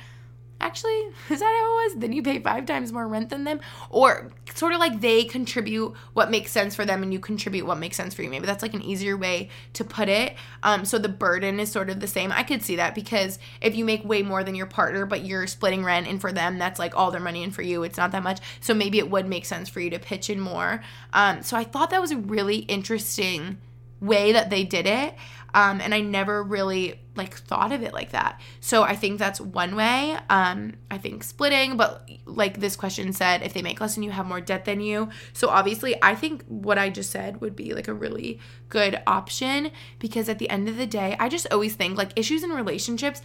actually 0.62 0.92
is 1.30 1.40
that 1.40 1.46
how 1.46 1.80
it 1.80 1.84
was? 1.84 1.96
Then 1.96 2.14
you 2.14 2.24
pay 2.24 2.40
five 2.40 2.66
times 2.66 2.92
more 2.92 3.08
rent 3.08 3.30
than 3.30 3.44
them? 3.44 3.60
Or 3.90 4.32
sort 4.54 4.74
of 4.74 4.80
like 4.80 5.02
they 5.02 5.24
contribute 5.26 5.94
what 6.14 6.32
makes 6.32 6.52
sense 6.52 6.76
for 6.76 6.86
them 6.86 7.04
and 7.04 7.12
you 7.12 7.20
contribute 7.20 7.66
what 7.66 7.78
makes 7.78 7.98
sense 7.98 8.14
for 8.14 8.24
you. 8.24 8.30
Maybe 8.30 8.46
that's 8.46 8.62
like 8.62 8.74
an 8.74 8.82
easier 8.82 9.18
way 9.18 9.50
to 9.74 9.84
put 9.84 10.10
it. 10.10 10.36
Um, 10.64 10.86
so 10.86 10.98
the 10.98 11.10
burden 11.10 11.60
is 11.60 11.72
sort 11.72 11.90
of 11.90 12.00
the 12.00 12.08
same. 12.08 12.32
I 12.32 12.44
could 12.44 12.62
see 12.62 12.78
that 12.78 12.96
because 12.96 13.40
if 13.62 13.76
you 13.76 13.86
make 13.86 14.06
way 14.06 14.22
more 14.22 14.44
than 14.44 14.56
your 14.56 14.68
partner 14.68 15.06
but 15.06 15.26
you're 15.26 15.48
splitting 15.48 15.84
rent 15.84 16.08
and 16.08 16.22
for 16.22 16.32
them 16.32 16.58
that's 16.58 16.80
like 16.80 16.96
all 16.96 17.12
their 17.12 17.22
money 17.22 17.44
and 17.44 17.54
for 17.54 17.62
you 17.62 17.84
it's 17.84 17.98
not 17.98 18.12
that 18.12 18.24
much. 18.24 18.40
So 18.60 18.74
maybe 18.74 19.00
it 19.00 19.10
would 19.10 19.28
make 19.28 19.46
sense 19.46 19.70
for 19.70 19.80
you 19.80 19.90
to 19.90 20.00
pitch 20.00 20.30
in 20.30 20.40
more. 20.40 20.84
Um, 21.14 21.44
so 21.44 21.58
i 21.58 21.64
thought 21.64 21.90
that 21.92 22.02
was 22.02 22.12
a 22.12 22.18
really 22.18 22.58
interesting 22.58 23.58
way 24.00 24.32
that 24.32 24.50
they 24.50 24.64
did 24.64 24.88
it 24.88 25.14
um, 25.54 25.82
and 25.82 25.94
i 25.94 26.02
never 26.02 26.44
really 26.44 27.00
like 27.16 27.36
thought 27.36 27.74
of 27.74 27.84
it 27.84 27.94
like 27.94 28.12
that. 28.12 28.40
So 28.62 28.84
i 28.84 28.96
think 28.96 29.20
that's 29.20 29.42
one 29.42 29.76
way. 29.76 30.18
Um, 30.30 30.74
i 30.90 30.98
think 30.98 31.24
splitting 31.24 31.78
but 31.78 32.10
like 32.26 32.60
this 32.60 32.76
question 32.76 33.12
said 33.14 33.42
if 33.42 33.54
they 33.54 33.62
make 33.62 33.82
less 33.82 33.96
than 33.96 34.04
you 34.04 34.12
have 34.12 34.26
more 34.26 34.42
debt 34.42 34.66
than 34.66 34.80
you. 34.82 35.10
So 35.34 35.50
obviously 35.50 35.96
i 36.02 36.16
think 36.16 36.44
what 36.48 36.78
i 36.78 36.90
just 36.90 37.12
said 37.12 37.42
would 37.42 37.56
be 37.56 37.74
like 37.74 37.88
a 37.88 37.94
really 37.94 38.40
good 38.70 39.02
option 39.06 39.72
because 40.00 40.30
at 40.30 40.40
the 40.40 40.50
end 40.50 40.70
of 40.70 40.78
the 40.78 40.88
day 40.88 41.16
i 41.20 41.28
just 41.28 41.48
always 41.52 41.76
think 41.76 41.98
like 41.98 42.12
issues 42.16 42.44
in 42.44 42.52
relationships 42.52 43.22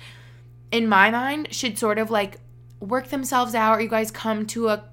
in 0.73 0.89
my 0.89 1.11
mind 1.11 1.49
should 1.55 1.79
sort 1.79 1.99
of 1.99 2.11
like 2.11 2.39
work 2.81 3.09
themselves 3.09 3.55
out. 3.55 3.79
Or 3.79 3.81
you 3.81 3.89
guys 3.89 4.11
come 4.11 4.47
to 4.47 4.69
a 4.69 4.85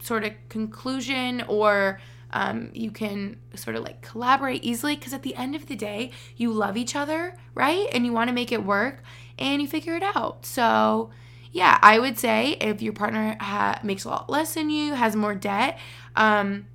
sort 0.00 0.24
of 0.24 0.32
conclusion 0.48 1.42
or 1.48 2.00
um, 2.30 2.70
you 2.74 2.90
can 2.90 3.38
sort 3.54 3.76
of 3.76 3.82
like 3.82 4.02
collaborate 4.02 4.62
easily 4.62 4.96
because 4.96 5.12
at 5.12 5.22
the 5.22 5.34
end 5.34 5.54
of 5.54 5.66
the 5.66 5.76
day, 5.76 6.10
you 6.36 6.52
love 6.52 6.76
each 6.76 6.94
other, 6.94 7.34
right? 7.54 7.88
And 7.92 8.04
you 8.04 8.12
want 8.12 8.28
to 8.28 8.34
make 8.34 8.52
it 8.52 8.64
work 8.64 9.02
and 9.38 9.62
you 9.62 9.68
figure 9.68 9.96
it 9.96 10.02
out. 10.02 10.44
So, 10.44 11.10
yeah, 11.52 11.78
I 11.82 11.98
would 11.98 12.18
say 12.18 12.52
if 12.60 12.82
your 12.82 12.92
partner 12.92 13.36
ha- 13.40 13.80
makes 13.82 14.04
a 14.04 14.08
lot 14.10 14.28
less 14.28 14.54
than 14.54 14.70
you, 14.70 14.94
has 14.94 15.16
more 15.16 15.34
debt, 15.34 15.78
um, 16.16 16.66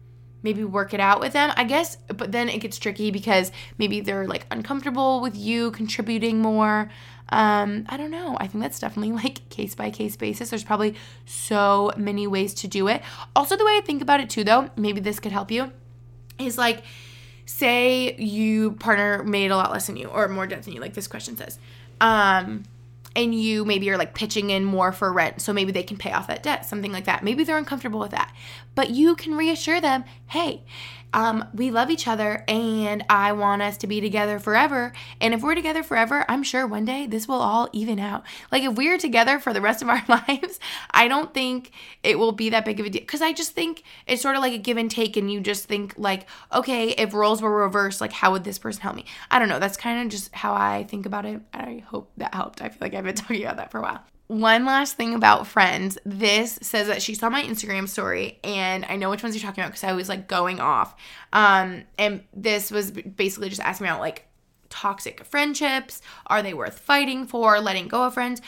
maybe 0.42 0.64
work 0.64 0.94
it 0.94 1.00
out 1.00 1.20
with 1.20 1.34
them. 1.34 1.52
I 1.56 1.64
guess, 1.64 1.98
but 2.08 2.32
then 2.32 2.50
it 2.50 2.60
gets 2.60 2.78
tricky 2.78 3.12
because 3.12 3.52
maybe 3.78 4.02
they're 4.02 4.28
like 4.28 4.46
uncomfortable 4.52 5.22
with 5.22 5.38
you 5.38 5.72
contributing 5.72 6.40
more. 6.40 6.90
Um, 7.30 7.86
I 7.90 7.98
don't 7.98 8.12
know. 8.12 8.38
I 8.40 8.48
think 8.48 8.64
that's 8.64 8.80
definitely 8.80 9.14
like 9.24 9.48
case 9.50 9.76
by 9.76 9.90
case 9.90 10.16
basis. 10.16 10.50
There's 10.50 10.64
probably 10.64 10.96
so 11.26 11.92
many 11.98 12.28
ways 12.28 12.54
to 12.56 12.68
do 12.68 12.88
it. 12.88 13.02
Also, 13.36 13.56
the 13.56 13.66
way 13.66 13.78
I 13.78 13.82
think 13.82 14.02
about 14.02 14.20
it 14.20 14.30
too, 14.30 14.44
though, 14.44 14.70
maybe 14.76 15.00
this 15.00 15.20
could 15.20 15.32
help 15.32 15.52
you, 15.52 15.72
is 16.40 16.58
like, 16.58 16.84
say 17.46 18.16
you 18.16 18.74
partner 18.74 19.24
made 19.24 19.52
a 19.52 19.56
lot 19.56 19.72
less 19.72 19.88
than 19.88 19.98
you 19.98 20.08
or 20.08 20.28
more 20.28 20.48
debt 20.48 20.64
than 20.64 20.74
you, 20.74 20.82
like 20.82 20.94
this 20.94 21.08
question 21.08 21.36
says. 21.38 21.60
Um, 22.00 22.64
and 23.16 23.34
you 23.36 23.66
maybe 23.66 23.90
are 23.90 23.98
like 23.98 24.14
pitching 24.14 24.50
in 24.50 24.66
more 24.66 24.92
for 24.92 25.12
rent 25.12 25.42
so 25.42 25.54
maybe 25.54 25.72
they 25.72 25.84
can 25.84 25.98
pay 25.98 26.12
off 26.12 26.28
that 26.28 26.44
debt 26.44 26.66
something 26.66 26.92
like 26.92 27.06
that 27.06 27.24
maybe 27.24 27.44
they're 27.44 27.58
uncomfortable 27.58 28.00
with 28.00 28.12
that 28.12 28.34
but 28.76 28.90
you 28.90 29.16
can 29.16 29.36
reassure 29.36 29.80
them 29.80 30.04
hey 30.28 30.64
um, 31.14 31.48
we 31.54 31.72
love 31.72 31.90
each 31.90 32.08
other 32.08 32.44
and 32.48 33.06
I 33.10 33.32
want 33.34 33.62
us 33.62 33.78
to 33.78 33.88
be 33.88 34.02
together 34.02 34.40
forever. 34.40 34.94
And 35.22 35.34
if 35.34 35.42
we're 35.42 35.56
together 35.56 35.84
forever, 35.84 36.26
I'm 36.28 36.44
sure 36.44 36.66
one 36.66 36.86
day 36.86 37.06
this 37.08 37.28
will 37.28 37.42
all 37.42 37.70
even 37.72 38.00
out. 38.00 38.24
Like 38.52 38.64
if 38.64 38.74
we're 38.76 38.98
together 38.98 39.40
for 39.40 39.54
the 39.54 39.62
rest 39.62 39.82
of 39.82 39.90
our 39.90 40.04
lives, 40.10 40.60
I 40.92 41.08
don't 41.08 41.34
think 41.34 41.72
it 42.02 42.18
will 42.18 42.32
be 42.32 42.50
that 42.50 42.66
big 42.66 42.80
of 42.80 42.86
a 42.86 42.90
deal. 42.90 43.02
Because 43.02 43.22
I 43.22 43.32
just 43.32 43.52
think 43.52 43.84
it's 44.08 44.22
sort 44.22 44.36
of 44.36 44.42
like 44.42 44.54
a 44.54 44.58
give 44.58 44.78
and 44.78 44.90
take, 44.90 45.16
and 45.16 45.32
you 45.32 45.40
just 45.40 45.66
think 45.66 45.94
like, 45.98 46.28
okay, 46.52 46.90
if 46.90 47.14
roles 47.14 47.42
were 47.42 47.52
reversed, 47.52 48.02
like 48.02 48.12
how 48.12 48.32
would 48.32 48.44
this 48.44 48.58
person 48.58 48.82
help 48.82 48.96
me? 48.96 49.06
I 49.30 49.40
don't 49.40 49.50
know. 49.50 49.60
That's 49.60 49.78
kind 49.78 50.02
of 50.02 50.12
just 50.12 50.34
how 50.34 50.54
I 50.54 50.86
think 50.90 51.06
about 51.06 51.26
it. 51.26 51.42
I 51.54 51.84
hope 51.88 52.12
that 52.18 52.34
helped. 52.34 52.62
I 52.62 52.70
feel 52.70 52.80
like 52.82 52.94
I've 52.94 53.04
been 53.04 53.16
talking 53.16 53.44
about 53.44 53.58
that 53.58 53.72
for 53.72 53.80
a 53.80 53.84
while 53.84 54.04
one 54.40 54.66
last 54.66 54.98
thing 54.98 55.14
about 55.14 55.48
friends. 55.48 55.98
This 56.06 56.58
says 56.62 56.88
that 56.88 57.02
she 57.02 57.14
saw 57.14 57.30
my 57.30 57.44
Instagram 57.44 57.88
story, 57.88 58.40
and 58.44 58.86
I 58.86 58.96
know 58.96 59.10
which 59.10 59.22
ones 59.22 59.36
you're 59.36 59.48
talking 59.48 59.64
about 59.64 59.72
because 59.72 59.84
I 59.84 59.94
was 59.94 60.10
like 60.10 60.28
going 60.28 60.60
off. 60.60 60.96
Um, 61.32 61.84
and 61.98 62.24
this 62.34 62.72
was 62.72 62.92
basically 62.92 63.50
just 63.50 63.62
asking 63.62 63.88
about 63.88 64.00
like 64.00 64.26
toxic 64.70 65.24
friendships. 65.24 66.02
Are 66.28 66.42
they 66.42 66.54
worth 66.54 66.80
fighting 66.80 67.26
for? 67.26 67.60
Letting 67.60 67.88
go 67.88 68.04
of 68.04 68.16
friends. 68.16 68.42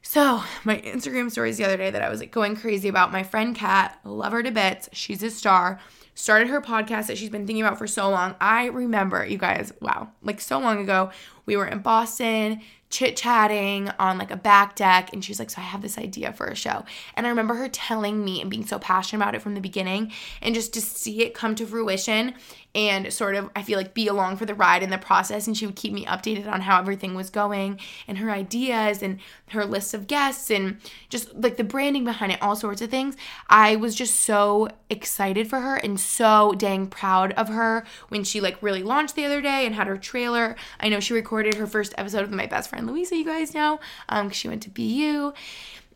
So 0.00 0.42
my 0.64 0.80
Instagram 0.80 1.30
stories 1.30 1.58
the 1.58 1.64
other 1.64 1.76
day 1.76 1.90
that 1.90 2.02
I 2.02 2.08
was 2.08 2.20
like 2.20 2.30
going 2.30 2.56
crazy 2.56 2.88
about. 2.88 3.12
My 3.12 3.22
friend 3.22 3.54
Kat, 3.54 3.98
love 4.04 4.32
her 4.32 4.42
to 4.42 4.50
bits. 4.50 4.88
She's 4.92 5.22
a 5.22 5.30
star. 5.30 5.80
Started 6.14 6.48
her 6.48 6.60
podcast 6.60 7.06
that 7.06 7.18
she's 7.18 7.30
been 7.30 7.46
thinking 7.46 7.64
about 7.64 7.78
for 7.78 7.86
so 7.86 8.08
long. 8.08 8.34
I 8.40 8.66
remember, 8.66 9.24
you 9.24 9.38
guys, 9.38 9.72
wow, 9.80 10.08
like 10.22 10.40
so 10.40 10.58
long 10.58 10.80
ago, 10.80 11.10
we 11.46 11.56
were 11.56 11.66
in 11.66 11.78
Boston 11.78 12.60
chit 12.90 13.16
chatting 13.16 13.90
on 13.98 14.18
like 14.18 14.30
a 14.30 14.36
back 14.36 14.74
deck 14.74 15.12
and 15.12 15.24
she's 15.24 15.38
like 15.38 15.50
so 15.50 15.60
i 15.60 15.64
have 15.64 15.82
this 15.82 15.98
idea 15.98 16.32
for 16.32 16.46
a 16.46 16.54
show. 16.54 16.84
And 17.14 17.26
i 17.26 17.30
remember 17.30 17.54
her 17.54 17.68
telling 17.68 18.24
me 18.24 18.40
and 18.40 18.50
being 18.50 18.66
so 18.66 18.78
passionate 18.78 19.22
about 19.22 19.34
it 19.34 19.42
from 19.42 19.54
the 19.54 19.60
beginning 19.60 20.12
and 20.40 20.54
just 20.54 20.72
to 20.74 20.80
see 20.80 21.22
it 21.22 21.34
come 21.34 21.54
to 21.56 21.66
fruition 21.66 22.34
and 22.78 23.12
sort 23.12 23.34
of 23.34 23.50
i 23.54 23.62
feel 23.62 23.76
like 23.76 23.92
be 23.92 24.08
along 24.08 24.36
for 24.36 24.46
the 24.46 24.54
ride 24.54 24.82
in 24.82 24.90
the 24.90 24.98
process 24.98 25.46
and 25.46 25.56
she 25.56 25.66
would 25.66 25.76
keep 25.76 25.92
me 25.92 26.04
updated 26.06 26.50
on 26.50 26.62
how 26.62 26.78
everything 26.78 27.14
was 27.14 27.28
going 27.28 27.78
and 28.06 28.18
her 28.18 28.30
ideas 28.30 29.02
and 29.02 29.18
her 29.50 29.64
list 29.64 29.94
of 29.94 30.06
guests 30.06 30.50
and 30.50 30.78
just 31.08 31.34
like 31.34 31.56
the 31.56 31.64
branding 31.64 32.04
behind 32.04 32.32
it 32.32 32.40
all 32.42 32.56
sorts 32.56 32.80
of 32.82 32.90
things 32.90 33.16
i 33.48 33.76
was 33.76 33.94
just 33.94 34.16
so 34.16 34.68
excited 34.90 35.48
for 35.48 35.60
her 35.60 35.76
and 35.76 36.00
so 36.00 36.54
dang 36.56 36.86
proud 36.86 37.32
of 37.32 37.48
her 37.48 37.84
when 38.08 38.24
she 38.24 38.40
like 38.40 38.60
really 38.62 38.82
launched 38.82 39.14
the 39.14 39.24
other 39.24 39.40
day 39.40 39.66
and 39.66 39.74
had 39.74 39.86
her 39.86 39.96
trailer 39.96 40.56
i 40.80 40.88
know 40.88 41.00
she 41.00 41.12
recorded 41.12 41.54
her 41.54 41.66
first 41.66 41.94
episode 41.98 42.22
with 42.22 42.32
my 42.32 42.46
best 42.46 42.70
friend 42.70 42.88
Louisa, 42.88 43.16
you 43.16 43.24
guys 43.24 43.54
know, 43.54 43.80
um, 44.08 44.30
she 44.30 44.48
went 44.48 44.62
to 44.62 44.70
BU. 44.70 45.32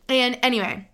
And 0.08 0.38
anyway, 0.42 0.88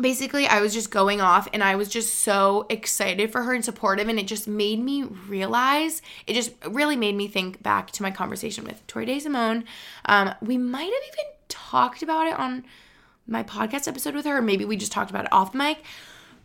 basically 0.00 0.46
I 0.46 0.60
was 0.60 0.72
just 0.72 0.90
going 0.90 1.20
off 1.20 1.48
and 1.52 1.62
I 1.62 1.76
was 1.76 1.88
just 1.88 2.20
so 2.20 2.66
excited 2.68 3.30
for 3.30 3.42
her 3.42 3.54
and 3.54 3.64
supportive 3.64 4.08
and 4.08 4.18
it 4.18 4.26
just 4.26 4.48
made 4.48 4.80
me 4.80 5.02
realize 5.02 6.02
it 6.26 6.34
just 6.34 6.52
really 6.68 6.96
made 6.96 7.14
me 7.14 7.28
think 7.28 7.62
back 7.62 7.90
to 7.92 8.02
my 8.02 8.10
conversation 8.10 8.64
with 8.64 8.86
Tori 8.86 9.06
Day 9.06 9.18
Simone. 9.18 9.64
Um, 10.06 10.34
we 10.40 10.58
might 10.58 10.84
have 10.84 10.90
even 10.90 11.24
talked 11.48 12.02
about 12.02 12.26
it 12.26 12.38
on 12.38 12.64
my 13.26 13.42
podcast 13.42 13.86
episode 13.86 14.14
with 14.14 14.24
her, 14.24 14.38
or 14.38 14.42
maybe 14.42 14.64
we 14.64 14.76
just 14.76 14.92
talked 14.92 15.10
about 15.10 15.24
it 15.24 15.32
off 15.32 15.54
mic. 15.54 15.78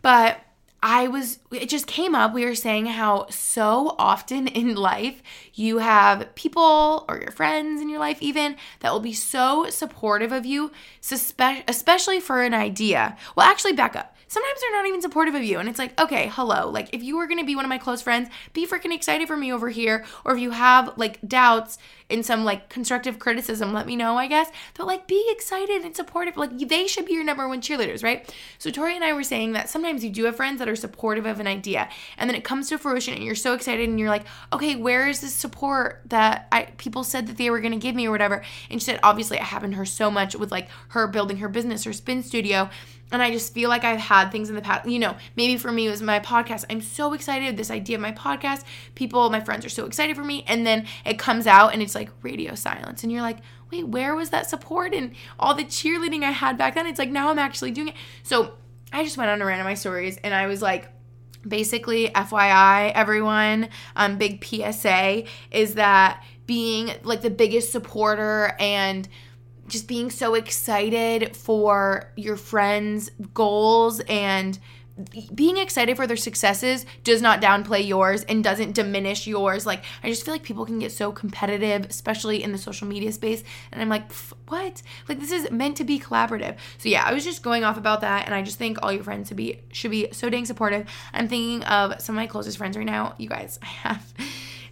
But 0.02 0.40
I 0.82 1.08
was, 1.08 1.38
it 1.50 1.68
just 1.68 1.86
came 1.86 2.14
up. 2.14 2.34
We 2.34 2.44
were 2.44 2.54
saying 2.54 2.86
how 2.86 3.26
so 3.28 3.94
often 3.98 4.46
in 4.48 4.74
life 4.74 5.22
you 5.54 5.78
have 5.78 6.34
people 6.34 7.04
or 7.08 7.18
your 7.18 7.30
friends 7.30 7.80
in 7.80 7.88
your 7.88 8.00
life, 8.00 8.18
even 8.20 8.56
that 8.80 8.92
will 8.92 9.00
be 9.00 9.12
so 9.12 9.68
supportive 9.70 10.32
of 10.32 10.46
you, 10.46 10.72
especially 11.10 12.20
for 12.20 12.42
an 12.42 12.54
idea. 12.54 13.16
Well, 13.34 13.48
actually, 13.48 13.72
back 13.72 13.96
up 13.96 14.16
sometimes 14.28 14.60
they're 14.60 14.72
not 14.72 14.86
even 14.86 15.00
supportive 15.00 15.34
of 15.34 15.42
you. 15.42 15.58
And 15.58 15.68
it's 15.68 15.78
like, 15.78 15.98
okay, 16.00 16.30
hello. 16.32 16.68
Like, 16.68 16.92
if 16.92 17.02
you 17.02 17.16
were 17.16 17.26
gonna 17.26 17.44
be 17.44 17.56
one 17.56 17.64
of 17.64 17.68
my 17.68 17.78
close 17.78 18.02
friends, 18.02 18.28
be 18.52 18.66
freaking 18.66 18.94
excited 18.94 19.26
for 19.28 19.36
me 19.36 19.52
over 19.52 19.68
here. 19.68 20.04
Or 20.24 20.34
if 20.34 20.40
you 20.40 20.50
have 20.50 20.96
like 20.96 21.20
doubts 21.26 21.78
in 22.08 22.22
some 22.22 22.44
like 22.44 22.68
constructive 22.68 23.18
criticism, 23.18 23.72
let 23.72 23.86
me 23.86 23.96
know, 23.96 24.16
I 24.16 24.26
guess. 24.28 24.48
But 24.74 24.86
like, 24.86 25.06
be 25.06 25.26
excited 25.30 25.82
and 25.82 25.94
supportive. 25.94 26.36
Like, 26.36 26.56
they 26.56 26.86
should 26.86 27.06
be 27.06 27.14
your 27.14 27.24
number 27.24 27.48
one 27.48 27.60
cheerleaders, 27.60 28.04
right? 28.04 28.32
So, 28.58 28.70
Tori 28.70 28.94
and 28.94 29.04
I 29.04 29.12
were 29.12 29.24
saying 29.24 29.52
that 29.52 29.68
sometimes 29.68 30.04
you 30.04 30.10
do 30.10 30.24
have 30.24 30.36
friends 30.36 30.58
that 30.60 30.68
are 30.68 30.76
supportive 30.76 31.26
of 31.26 31.40
an 31.40 31.46
idea, 31.46 31.88
and 32.16 32.30
then 32.30 32.36
it 32.36 32.44
comes 32.44 32.68
to 32.68 32.78
fruition, 32.78 33.14
and 33.14 33.24
you're 33.24 33.34
so 33.34 33.54
excited, 33.54 33.88
and 33.88 33.98
you're 33.98 34.08
like, 34.08 34.24
okay, 34.52 34.76
where 34.76 35.08
is 35.08 35.20
the 35.20 35.28
support 35.28 36.02
that 36.06 36.48
I 36.52 36.68
people 36.76 37.04
said 37.04 37.26
that 37.26 37.36
they 37.36 37.50
were 37.50 37.60
gonna 37.60 37.76
give 37.76 37.94
me 37.94 38.06
or 38.06 38.10
whatever? 38.10 38.42
And 38.70 38.80
she 38.80 38.86
said, 38.86 39.00
obviously, 39.02 39.38
it 39.38 39.42
happened 39.42 39.72
to 39.72 39.78
her 39.78 39.84
so 39.84 40.10
much 40.10 40.36
with 40.36 40.52
like 40.52 40.68
her 40.88 41.06
building 41.08 41.38
her 41.38 41.48
business, 41.48 41.84
her 41.84 41.92
spin 41.92 42.22
studio 42.22 42.70
and 43.12 43.22
I 43.22 43.30
just 43.30 43.54
feel 43.54 43.68
like 43.68 43.84
I've 43.84 44.00
had 44.00 44.30
things 44.30 44.48
in 44.48 44.54
the 44.54 44.60
past. 44.60 44.88
You 44.88 44.98
know, 44.98 45.16
maybe 45.36 45.56
for 45.56 45.70
me 45.70 45.86
it 45.86 45.90
was 45.90 46.02
my 46.02 46.20
podcast. 46.20 46.64
I'm 46.68 46.80
so 46.80 47.12
excited 47.12 47.56
this 47.56 47.70
idea 47.70 47.96
of 47.96 48.02
my 48.02 48.12
podcast. 48.12 48.64
People, 48.94 49.30
my 49.30 49.40
friends 49.40 49.64
are 49.64 49.70
so 49.70 49.86
excited 49.86 50.16
for 50.16 50.24
me, 50.24 50.44
and 50.48 50.66
then 50.66 50.86
it 51.04 51.18
comes 51.18 51.46
out 51.46 51.72
and 51.72 51.82
it's 51.82 51.94
like 51.96 52.10
radio 52.22 52.54
silence, 52.54 53.02
and 53.02 53.10
you're 53.10 53.22
like, 53.22 53.38
wait, 53.72 53.88
where 53.88 54.14
was 54.14 54.30
that 54.30 54.48
support 54.48 54.94
and 54.94 55.14
all 55.40 55.54
the 55.54 55.64
cheerleading 55.64 56.22
I 56.22 56.30
had 56.30 56.56
back 56.56 56.76
then? 56.76 56.86
It's 56.86 57.00
like 57.00 57.10
now 57.10 57.30
I'm 57.30 57.38
actually 57.40 57.72
doing 57.72 57.88
it. 57.88 57.94
So 58.22 58.54
I 58.92 59.02
just 59.02 59.16
went 59.16 59.30
on 59.30 59.40
to 59.40 59.44
random 59.44 59.66
my 59.66 59.74
stories, 59.74 60.18
and 60.22 60.32
I 60.32 60.46
was 60.46 60.62
like 60.62 60.92
basically 61.46 62.08
fyi 62.08 62.92
everyone 62.92 63.68
um, 63.94 64.18
big 64.18 64.44
psa 64.44 65.24
is 65.52 65.74
that 65.74 66.24
being 66.46 66.90
like 67.04 67.22
the 67.22 67.30
biggest 67.30 67.70
supporter 67.70 68.56
and 68.58 69.08
just 69.68 69.88
being 69.88 70.10
so 70.10 70.34
excited 70.34 71.36
for 71.36 72.12
your 72.16 72.36
friends 72.36 73.10
goals 73.34 74.00
and 74.08 74.58
being 75.34 75.58
excited 75.58 75.96
for 75.96 76.06
their 76.06 76.16
successes 76.16 76.86
does 77.04 77.20
not 77.20 77.42
downplay 77.42 77.86
yours 77.86 78.22
and 78.24 78.42
doesn't 78.42 78.72
diminish 78.72 79.26
yours. 79.26 79.66
Like, 79.66 79.84
I 80.02 80.08
just 80.08 80.24
feel 80.24 80.32
like 80.32 80.42
people 80.42 80.64
can 80.64 80.78
get 80.78 80.90
so 80.90 81.12
competitive, 81.12 81.84
especially 81.84 82.42
in 82.42 82.52
the 82.52 82.58
social 82.58 82.86
media 82.86 83.12
space. 83.12 83.44
And 83.72 83.82
I'm 83.82 83.90
like, 83.90 84.10
what? 84.48 84.82
Like, 85.08 85.20
this 85.20 85.32
is 85.32 85.50
meant 85.50 85.76
to 85.78 85.84
be 85.84 86.00
collaborative. 86.00 86.56
So, 86.78 86.88
yeah, 86.88 87.04
I 87.04 87.12
was 87.12 87.24
just 87.24 87.42
going 87.42 87.62
off 87.62 87.76
about 87.76 88.00
that. 88.00 88.24
And 88.24 88.34
I 88.34 88.42
just 88.42 88.58
think 88.58 88.78
all 88.82 88.92
your 88.92 89.04
friends 89.04 89.28
should 89.28 89.36
be, 89.36 89.60
should 89.70 89.90
be 89.90 90.08
so 90.12 90.30
dang 90.30 90.46
supportive. 90.46 90.88
I'm 91.12 91.28
thinking 91.28 91.62
of 91.64 92.00
some 92.00 92.14
of 92.14 92.20
my 92.20 92.26
closest 92.26 92.56
friends 92.56 92.76
right 92.76 92.86
now. 92.86 93.14
You 93.18 93.28
guys, 93.28 93.58
I 93.62 93.66
have 93.66 94.14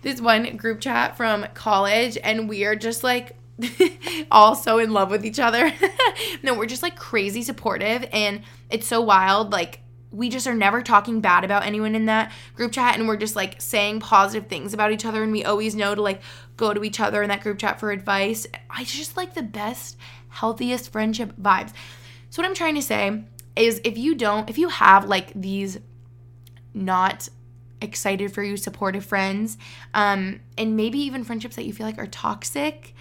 this 0.01 0.21
one 0.21 0.57
group 0.57 0.81
chat 0.81 1.17
from 1.17 1.47
college, 1.53 2.17
and 2.23 2.49
we 2.49 2.65
are 2.65 2.77
just 2.77 3.05
like, 3.05 3.37
all 4.31 4.55
so 4.55 4.79
in 4.79 4.93
love 4.93 5.11
with 5.11 5.25
each 5.25 5.39
other. 5.39 5.73
no, 6.43 6.55
we're 6.55 6.67
just 6.67 6.83
like 6.83 6.97
crazy 6.97 7.43
supportive 7.43 8.05
and 8.13 8.43
it's 8.69 8.87
so 8.87 9.01
wild. 9.01 9.53
Like 9.53 9.81
we 10.15 10.29
just 10.29 10.47
are 10.47 10.55
never 10.55 10.81
talking 10.81 11.21
bad 11.21 11.45
about 11.45 11.67
anyone 11.67 11.95
in 11.95 12.07
that 12.07 12.33
group 12.55 12.73
chat 12.73 12.97
and 12.97 13.09
we're 13.09 13.17
just 13.17 13.35
like 13.35 13.61
saying 13.61 13.99
positive 13.99 14.49
things 14.49 14.73
about 14.73 14.93
each 14.93 15.05
other 15.05 15.23
and 15.23 15.33
we 15.33 15.45
always 15.45 15.75
know 15.75 15.95
to 15.95 16.01
like 16.01 16.23
go 16.57 16.73
to 16.73 16.85
each 16.85 17.01
other 17.01 17.23
in 17.23 17.29
that 17.29 17.43
group 17.43 17.59
chat 17.59 17.81
for 17.81 17.91
advice. 17.91 18.47
I 18.71 18.85
just 18.85 19.17
like 19.17 19.35
the 19.35 19.43
best, 19.43 19.97
healthiest 20.29 20.93
friendship 20.93 21.33
vibes. 21.41 21.73
So 22.31 22.41
what 22.41 22.49
I'm 22.49 22.55
trying 22.55 22.77
to 22.77 22.83
say 22.83 23.25
is 23.57 23.81
if 23.85 23.99
you 23.99 24.15
don't, 24.15 24.49
if 24.49 24.57
you 24.57 24.69
have 24.69 25.07
like 25.07 25.33
these 25.35 25.79
not 26.73 27.29
excited 27.81 28.33
for 28.33 28.43
you 28.43 28.57
supportive 28.57 29.05
friends 29.05 29.59
um 29.93 30.41
and 30.57 30.75
maybe 30.75 30.99
even 30.99 31.23
friendships 31.23 31.55
that 31.57 31.67
you 31.67 31.73
feel 31.73 31.87
like 31.87 31.99
are 31.99 32.07
toxic, 32.07 32.95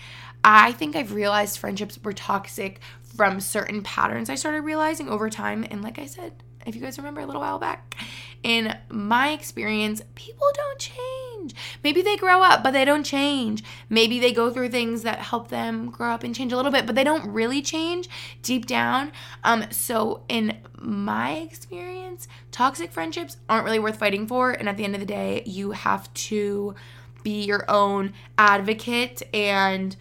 I 0.44 0.72
think 0.72 0.96
I've 0.96 1.14
realized 1.14 1.60
friendships 1.60 2.00
were 2.04 2.12
toxic 2.12 2.80
from 3.16 3.40
certain 3.40 3.84
patterns 3.84 4.32
I 4.32 4.36
started 4.36 4.62
realizing 4.62 5.10
over 5.10 5.30
time 5.30 5.66
and 5.70 5.84
like 5.84 6.00
I 6.00 6.08
said, 6.08 6.34
if 6.66 6.76
you 6.76 6.82
guys 6.82 6.98
remember 6.98 7.22
a 7.22 7.26
little 7.26 7.42
while 7.42 7.60
back. 7.60 7.96
In 8.42 8.78
my 8.90 9.32
experience, 9.32 10.02
people 10.16 10.48
don't 10.54 10.80
change. 10.80 11.56
Maybe 11.84 12.02
they 12.02 12.18
grow 12.18 12.42
up, 12.42 12.64
but 12.64 12.72
they 12.72 12.86
don't 12.86 13.04
change. 13.04 13.64
Maybe 13.90 14.20
they 14.20 14.34
go 14.34 14.50
through 14.50 14.70
things 14.70 15.04
that 15.04 15.20
help 15.20 15.50
them 15.50 15.90
grow 15.90 16.12
up 16.12 16.24
and 16.24 16.36
change 16.36 16.52
a 16.52 16.56
little 16.56 16.72
bit, 16.72 16.86
but 16.86 16.96
they 16.96 17.04
don't 17.04 17.28
really 17.32 17.62
change 17.62 18.10
deep 18.42 18.66
down. 18.66 19.12
Um, 19.44 19.66
so 19.72 20.24
in 20.28 20.58
my 20.78 21.34
experience, 21.34 22.28
toxic 22.52 22.92
friendships 22.92 23.38
aren't 23.48 23.66
really 23.66 23.80
worth 23.80 23.98
fighting 23.98 24.28
for. 24.28 24.52
And 24.52 24.68
at 24.68 24.78
the 24.78 24.84
end 24.84 24.96
of 24.96 25.00
the 25.00 25.08
day, 25.08 25.44
you 25.46 25.72
have 25.72 26.14
to 26.14 26.76
be 27.24 27.44
your 27.44 27.70
own 27.70 28.14
advocate 28.38 29.22
and 29.34 29.96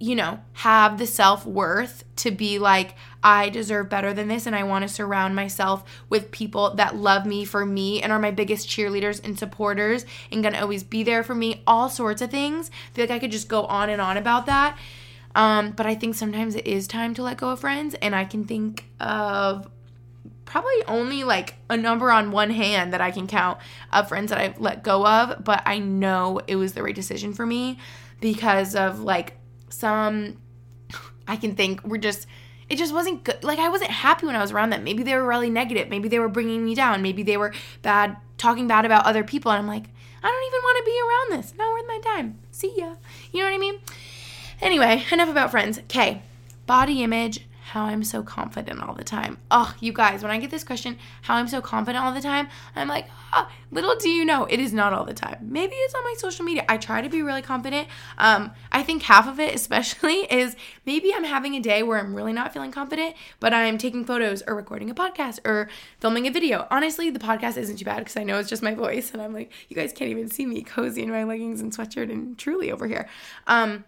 you 0.00 0.14
know, 0.14 0.40
have 0.52 0.98
the 0.98 1.06
self 1.06 1.44
worth 1.44 2.04
to 2.16 2.30
be 2.30 2.58
like, 2.58 2.94
I 3.22 3.48
deserve 3.48 3.88
better 3.88 4.14
than 4.14 4.28
this, 4.28 4.46
and 4.46 4.54
I 4.54 4.62
want 4.62 4.82
to 4.82 4.88
surround 4.88 5.34
myself 5.34 5.84
with 6.08 6.30
people 6.30 6.74
that 6.76 6.94
love 6.94 7.26
me 7.26 7.44
for 7.44 7.66
me 7.66 8.00
and 8.00 8.12
are 8.12 8.18
my 8.18 8.30
biggest 8.30 8.68
cheerleaders 8.68 9.22
and 9.24 9.38
supporters 9.38 10.06
and 10.30 10.42
gonna 10.42 10.60
always 10.60 10.84
be 10.84 11.02
there 11.02 11.24
for 11.24 11.34
me, 11.34 11.62
all 11.66 11.88
sorts 11.88 12.22
of 12.22 12.30
things. 12.30 12.70
I 12.70 12.94
feel 12.94 13.02
like 13.04 13.10
I 13.10 13.18
could 13.18 13.32
just 13.32 13.48
go 13.48 13.64
on 13.64 13.90
and 13.90 14.00
on 14.00 14.16
about 14.16 14.46
that. 14.46 14.78
Um, 15.34 15.72
but 15.72 15.86
I 15.86 15.94
think 15.94 16.14
sometimes 16.14 16.54
it 16.54 16.66
is 16.66 16.86
time 16.86 17.14
to 17.14 17.22
let 17.22 17.36
go 17.36 17.50
of 17.50 17.60
friends, 17.60 17.94
and 18.00 18.14
I 18.14 18.24
can 18.24 18.44
think 18.44 18.84
of 19.00 19.68
probably 20.44 20.82
only 20.86 21.24
like 21.24 21.56
a 21.68 21.76
number 21.76 22.10
on 22.10 22.30
one 22.30 22.50
hand 22.50 22.92
that 22.92 23.00
I 23.00 23.10
can 23.10 23.26
count 23.26 23.58
of 23.92 24.08
friends 24.08 24.30
that 24.30 24.38
I've 24.38 24.60
let 24.60 24.82
go 24.82 25.06
of, 25.06 25.44
but 25.44 25.62
I 25.66 25.78
know 25.78 26.40
it 26.46 26.56
was 26.56 26.72
the 26.72 26.82
right 26.82 26.94
decision 26.94 27.34
for 27.34 27.44
me 27.44 27.78
because 28.20 28.74
of 28.74 29.00
like 29.00 29.34
some 29.70 30.38
I 31.26 31.36
can 31.36 31.54
think 31.54 31.84
were 31.84 31.98
just 31.98 32.26
it 32.68 32.76
just 32.76 32.92
wasn't 32.92 33.24
good. 33.24 33.42
Like 33.42 33.58
I 33.58 33.68
wasn't 33.68 33.90
happy 33.90 34.26
when 34.26 34.36
I 34.36 34.40
was 34.40 34.52
around 34.52 34.70
them. 34.70 34.84
Maybe 34.84 35.02
they 35.02 35.14
were 35.14 35.26
really 35.26 35.50
negative. 35.50 35.88
Maybe 35.88 36.08
they 36.08 36.18
were 36.18 36.28
bringing 36.28 36.64
me 36.64 36.74
down. 36.74 37.02
Maybe 37.02 37.22
they 37.22 37.36
were 37.36 37.54
bad, 37.82 38.16
talking 38.36 38.68
bad 38.68 38.84
about 38.84 39.06
other 39.06 39.24
people. 39.24 39.50
And 39.50 39.58
I'm 39.58 39.66
like, 39.66 39.84
I 40.22 40.28
don't 40.28 40.46
even 40.46 40.60
want 40.62 40.78
to 40.78 40.84
be 40.84 41.00
around 41.00 41.42
this. 41.42 41.54
Not 41.56 41.72
worth 41.72 41.86
my 41.88 42.00
time. 42.00 42.38
See 42.50 42.74
ya. 42.76 42.96
You 43.32 43.40
know 43.40 43.48
what 43.48 43.54
I 43.54 43.58
mean? 43.58 43.80
Anyway, 44.60 45.04
enough 45.12 45.28
about 45.28 45.50
friends. 45.50 45.78
Okay, 45.78 46.22
body 46.66 47.02
image 47.02 47.46
how 47.68 47.84
I'm 47.84 48.02
so 48.02 48.22
confident 48.22 48.82
all 48.82 48.94
the 48.94 49.04
time. 49.04 49.36
Oh, 49.50 49.74
you 49.78 49.92
guys, 49.92 50.22
when 50.22 50.30
I 50.30 50.38
get 50.38 50.50
this 50.50 50.64
question, 50.64 50.96
how 51.20 51.34
I'm 51.34 51.48
so 51.48 51.60
confident 51.60 52.02
all 52.02 52.14
the 52.14 52.22
time, 52.22 52.48
I'm 52.74 52.88
like, 52.88 53.06
oh, 53.34 53.46
little 53.70 53.94
do 53.96 54.08
you 54.08 54.24
know, 54.24 54.46
it 54.46 54.58
is 54.58 54.72
not 54.72 54.94
all 54.94 55.04
the 55.04 55.12
time. 55.12 55.36
Maybe 55.42 55.74
it's 55.74 55.94
on 55.94 56.02
my 56.02 56.14
social 56.16 56.46
media. 56.46 56.64
I 56.66 56.78
try 56.78 57.02
to 57.02 57.10
be 57.10 57.20
really 57.20 57.42
confident. 57.42 57.86
Um, 58.16 58.52
I 58.72 58.82
think 58.82 59.02
half 59.02 59.28
of 59.28 59.38
it, 59.38 59.54
especially, 59.58 60.20
is 60.32 60.56
maybe 60.86 61.12
I'm 61.14 61.24
having 61.24 61.56
a 61.56 61.60
day 61.60 61.82
where 61.82 61.98
I'm 61.98 62.14
really 62.14 62.32
not 62.32 62.54
feeling 62.54 62.72
confident, 62.72 63.14
but 63.38 63.52
I'm 63.52 63.76
taking 63.76 64.02
photos 64.06 64.42
or 64.46 64.54
recording 64.54 64.88
a 64.88 64.94
podcast 64.94 65.40
or 65.44 65.68
filming 66.00 66.26
a 66.26 66.30
video. 66.30 66.66
Honestly, 66.70 67.10
the 67.10 67.18
podcast 67.18 67.58
isn't 67.58 67.76
too 67.76 67.84
bad 67.84 67.98
because 67.98 68.16
I 68.16 68.24
know 68.24 68.38
it's 68.38 68.48
just 68.48 68.62
my 68.62 68.74
voice, 68.78 69.12
and 69.12 69.20
I'm 69.20 69.34
like, 69.34 69.52
you 69.68 69.76
guys 69.76 69.92
can't 69.92 70.10
even 70.10 70.30
see 70.30 70.46
me 70.46 70.62
cozy 70.62 71.02
in 71.02 71.10
my 71.10 71.24
leggings 71.24 71.60
and 71.60 71.70
sweatshirt 71.70 72.10
and 72.10 72.38
truly 72.38 72.72
over 72.72 72.86
here. 72.86 73.10
Um, 73.46 73.84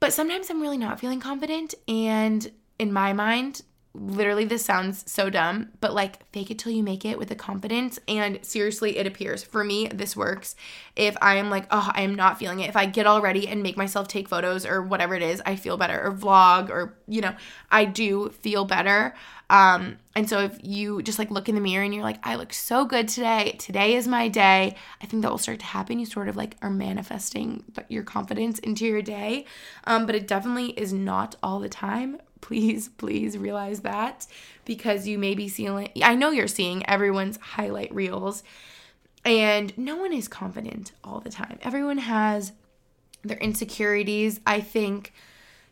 but 0.00 0.12
sometimes 0.12 0.50
I'm 0.50 0.60
really 0.60 0.78
not 0.78 1.00
feeling 1.00 1.20
confident 1.20 1.74
and 1.88 2.50
in 2.78 2.92
my 2.92 3.12
mind, 3.12 3.62
literally 3.94 4.44
this 4.44 4.64
sounds 4.64 5.10
so 5.10 5.28
dumb, 5.30 5.70
but 5.80 5.94
like 5.94 6.30
fake 6.32 6.50
it 6.50 6.58
till 6.58 6.72
you 6.72 6.82
make 6.82 7.04
it 7.04 7.18
with 7.18 7.28
the 7.28 7.34
confidence. 7.34 7.98
And 8.06 8.38
seriously, 8.42 8.96
it 8.96 9.06
appears. 9.06 9.42
For 9.42 9.64
me, 9.64 9.88
this 9.88 10.16
works. 10.16 10.54
If 10.94 11.16
I 11.20 11.36
am 11.36 11.50
like, 11.50 11.66
oh, 11.70 11.90
I 11.92 12.02
am 12.02 12.14
not 12.14 12.38
feeling 12.38 12.60
it, 12.60 12.68
if 12.68 12.76
I 12.76 12.86
get 12.86 13.06
all 13.06 13.20
ready 13.20 13.48
and 13.48 13.62
make 13.62 13.76
myself 13.76 14.08
take 14.08 14.28
photos 14.28 14.64
or 14.64 14.82
whatever 14.82 15.14
it 15.14 15.22
is, 15.22 15.42
I 15.44 15.56
feel 15.56 15.76
better, 15.76 16.00
or 16.00 16.12
vlog, 16.12 16.70
or, 16.70 16.96
you 17.06 17.20
know, 17.20 17.34
I 17.70 17.84
do 17.84 18.30
feel 18.30 18.64
better. 18.64 19.14
Um, 19.50 19.96
and 20.14 20.28
so 20.28 20.40
if 20.40 20.58
you 20.62 21.02
just 21.02 21.18
like 21.18 21.30
look 21.30 21.48
in 21.48 21.54
the 21.54 21.60
mirror 21.60 21.82
and 21.82 21.94
you're 21.94 22.02
like, 22.02 22.18
I 22.22 22.36
look 22.36 22.52
so 22.52 22.84
good 22.84 23.08
today, 23.08 23.56
today 23.58 23.94
is 23.94 24.06
my 24.06 24.28
day, 24.28 24.76
I 25.00 25.06
think 25.06 25.22
that 25.22 25.30
will 25.30 25.38
start 25.38 25.60
to 25.60 25.66
happen. 25.66 25.98
You 25.98 26.06
sort 26.06 26.28
of 26.28 26.36
like 26.36 26.56
are 26.60 26.70
manifesting 26.70 27.64
your 27.88 28.02
confidence 28.02 28.58
into 28.58 28.84
your 28.84 29.00
day. 29.00 29.46
Um, 29.84 30.04
but 30.04 30.14
it 30.14 30.26
definitely 30.26 30.70
is 30.72 30.92
not 30.92 31.36
all 31.42 31.60
the 31.60 31.68
time 31.68 32.18
please, 32.40 32.88
please 32.88 33.36
realize 33.36 33.80
that 33.80 34.26
because 34.64 35.06
you 35.06 35.18
may 35.18 35.34
be 35.34 35.48
seeing, 35.48 35.88
I 36.02 36.14
know 36.14 36.30
you're 36.30 36.48
seeing 36.48 36.88
everyone's 36.88 37.38
highlight 37.38 37.94
reels, 37.94 38.42
and 39.24 39.76
no 39.76 39.96
one 39.96 40.12
is 40.12 40.28
confident 40.28 40.92
all 41.02 41.20
the 41.20 41.30
time. 41.30 41.58
Everyone 41.62 41.98
has 41.98 42.52
their 43.24 43.38
insecurities. 43.38 44.40
I 44.46 44.60
think 44.60 45.12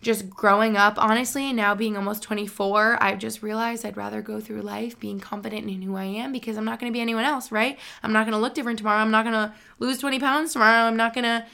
just 0.02 0.28
growing 0.28 0.76
up, 0.76 0.94
honestly, 0.98 1.46
and 1.46 1.56
now 1.56 1.74
being 1.74 1.96
almost 1.96 2.22
24, 2.22 3.02
I've 3.02 3.18
just 3.18 3.42
realized 3.42 3.84
I'd 3.84 3.96
rather 3.96 4.22
go 4.22 4.40
through 4.40 4.62
life 4.62 4.98
being 5.00 5.20
confident 5.20 5.68
in 5.68 5.82
who 5.82 5.96
I 5.96 6.04
am 6.04 6.32
because 6.32 6.56
I'm 6.56 6.64
not 6.64 6.78
going 6.78 6.92
to 6.92 6.96
be 6.96 7.00
anyone 7.00 7.24
else, 7.24 7.50
right? 7.50 7.78
I'm 8.02 8.12
not 8.12 8.24
going 8.24 8.34
to 8.34 8.38
look 8.38 8.54
different 8.54 8.78
tomorrow. 8.78 9.00
I'm 9.00 9.10
not 9.10 9.24
going 9.24 9.34
to 9.34 9.54
lose 9.78 9.98
20 9.98 10.20
pounds 10.20 10.52
tomorrow. 10.52 10.86
I'm 10.86 10.96
not 10.96 11.14
going 11.14 11.24
to 11.24 11.46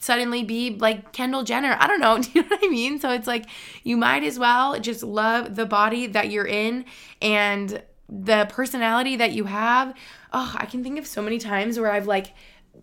suddenly 0.00 0.44
be 0.44 0.70
like 0.70 1.12
Kendall 1.12 1.42
Jenner. 1.42 1.76
I 1.78 1.86
don't 1.86 2.00
know. 2.00 2.18
Do 2.22 2.30
you 2.34 2.42
know 2.42 2.48
what 2.48 2.60
I 2.62 2.68
mean? 2.68 3.00
So 3.00 3.10
it's 3.10 3.26
like 3.26 3.46
you 3.82 3.96
might 3.96 4.24
as 4.24 4.38
well 4.38 4.78
just 4.80 5.02
love 5.02 5.54
the 5.56 5.66
body 5.66 6.06
that 6.08 6.30
you're 6.30 6.46
in 6.46 6.84
and 7.20 7.82
the 8.08 8.46
personality 8.50 9.16
that 9.16 9.32
you 9.32 9.44
have. 9.44 9.94
Oh, 10.32 10.54
I 10.56 10.66
can 10.66 10.82
think 10.82 10.98
of 10.98 11.06
so 11.06 11.22
many 11.22 11.38
times 11.38 11.78
where 11.78 11.90
I've 11.90 12.06
like 12.06 12.34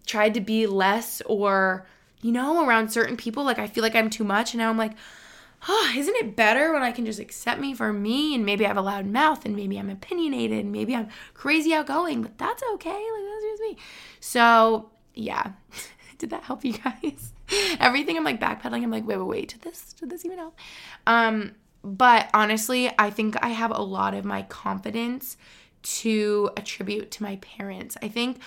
tried 0.06 0.34
to 0.36 0.41
be 0.41 0.68
less 0.68 1.22
or, 1.26 1.86
you 2.22 2.32
know, 2.32 2.66
around 2.66 2.89
certain 2.89 3.18
people. 3.18 3.43
Like 3.43 3.60
I 3.60 3.68
feel 3.68 3.84
like 3.84 3.95
I'm 3.95 4.10
too 4.10 4.24
much. 4.24 4.54
And 4.54 4.60
now 4.60 4.70
I'm 4.70 4.78
like, 4.78 4.93
oh, 5.68 5.93
isn't 5.95 6.16
it 6.16 6.36
better 6.36 6.74
when 6.74 6.82
I 6.82 6.91
can 6.91 7.06
just 7.06 7.20
accept 7.20 7.60
me 7.60 7.74
for 7.74 7.91
me 7.91 8.34
and 8.34 8.45
maybe 8.45 8.66
I 8.66 8.70
have 8.70 8.78
a 8.78 8.82
loud 8.82 9.06
mouth 9.06 9.45
and 9.45 9.56
maybe 9.56 9.78
I'm 9.78 9.89
opinionated 9.89 10.60
and 10.60 10.72
maybe 10.72 10.95
I'm 10.95 11.10
crazy 11.34 11.74
outgoing, 11.74 12.22
but 12.22 12.38
that's 12.38 12.64
okay. 12.74 12.89
Like 12.89 13.24
that's 13.26 13.43
just 13.43 13.62
me. 13.62 13.78
So 14.20 14.91
yeah. 15.14 15.52
did 16.20 16.30
that 16.30 16.43
help 16.43 16.63
you 16.63 16.74
guys? 16.74 17.34
Everything 17.80 18.15
I'm 18.15 18.24
like 18.24 18.39
backpedaling. 18.39 18.84
I'm 18.84 18.91
like, 18.91 19.07
wait, 19.07 19.17
wait, 19.17 19.28
wait. 19.28 19.49
Did 19.49 19.61
this? 19.61 19.93
Did 19.93 20.11
this 20.11 20.26
even 20.26 20.38
help? 20.38 20.57
Um, 21.07 21.53
but 21.84 22.30
honestly, 22.34 22.91
I 22.99 23.09
think 23.09 23.36
I 23.43 23.49
have 23.49 23.72
a 23.72 23.82
lot 23.82 24.13
of 24.13 24.26
my 24.26 24.43
confidence 24.43 25.38
to 25.82 26.51
attribute 26.57 27.09
to 27.11 27.24
my 27.24 27.38
parents. 27.38 27.97
I 28.03 28.09
think 28.09 28.39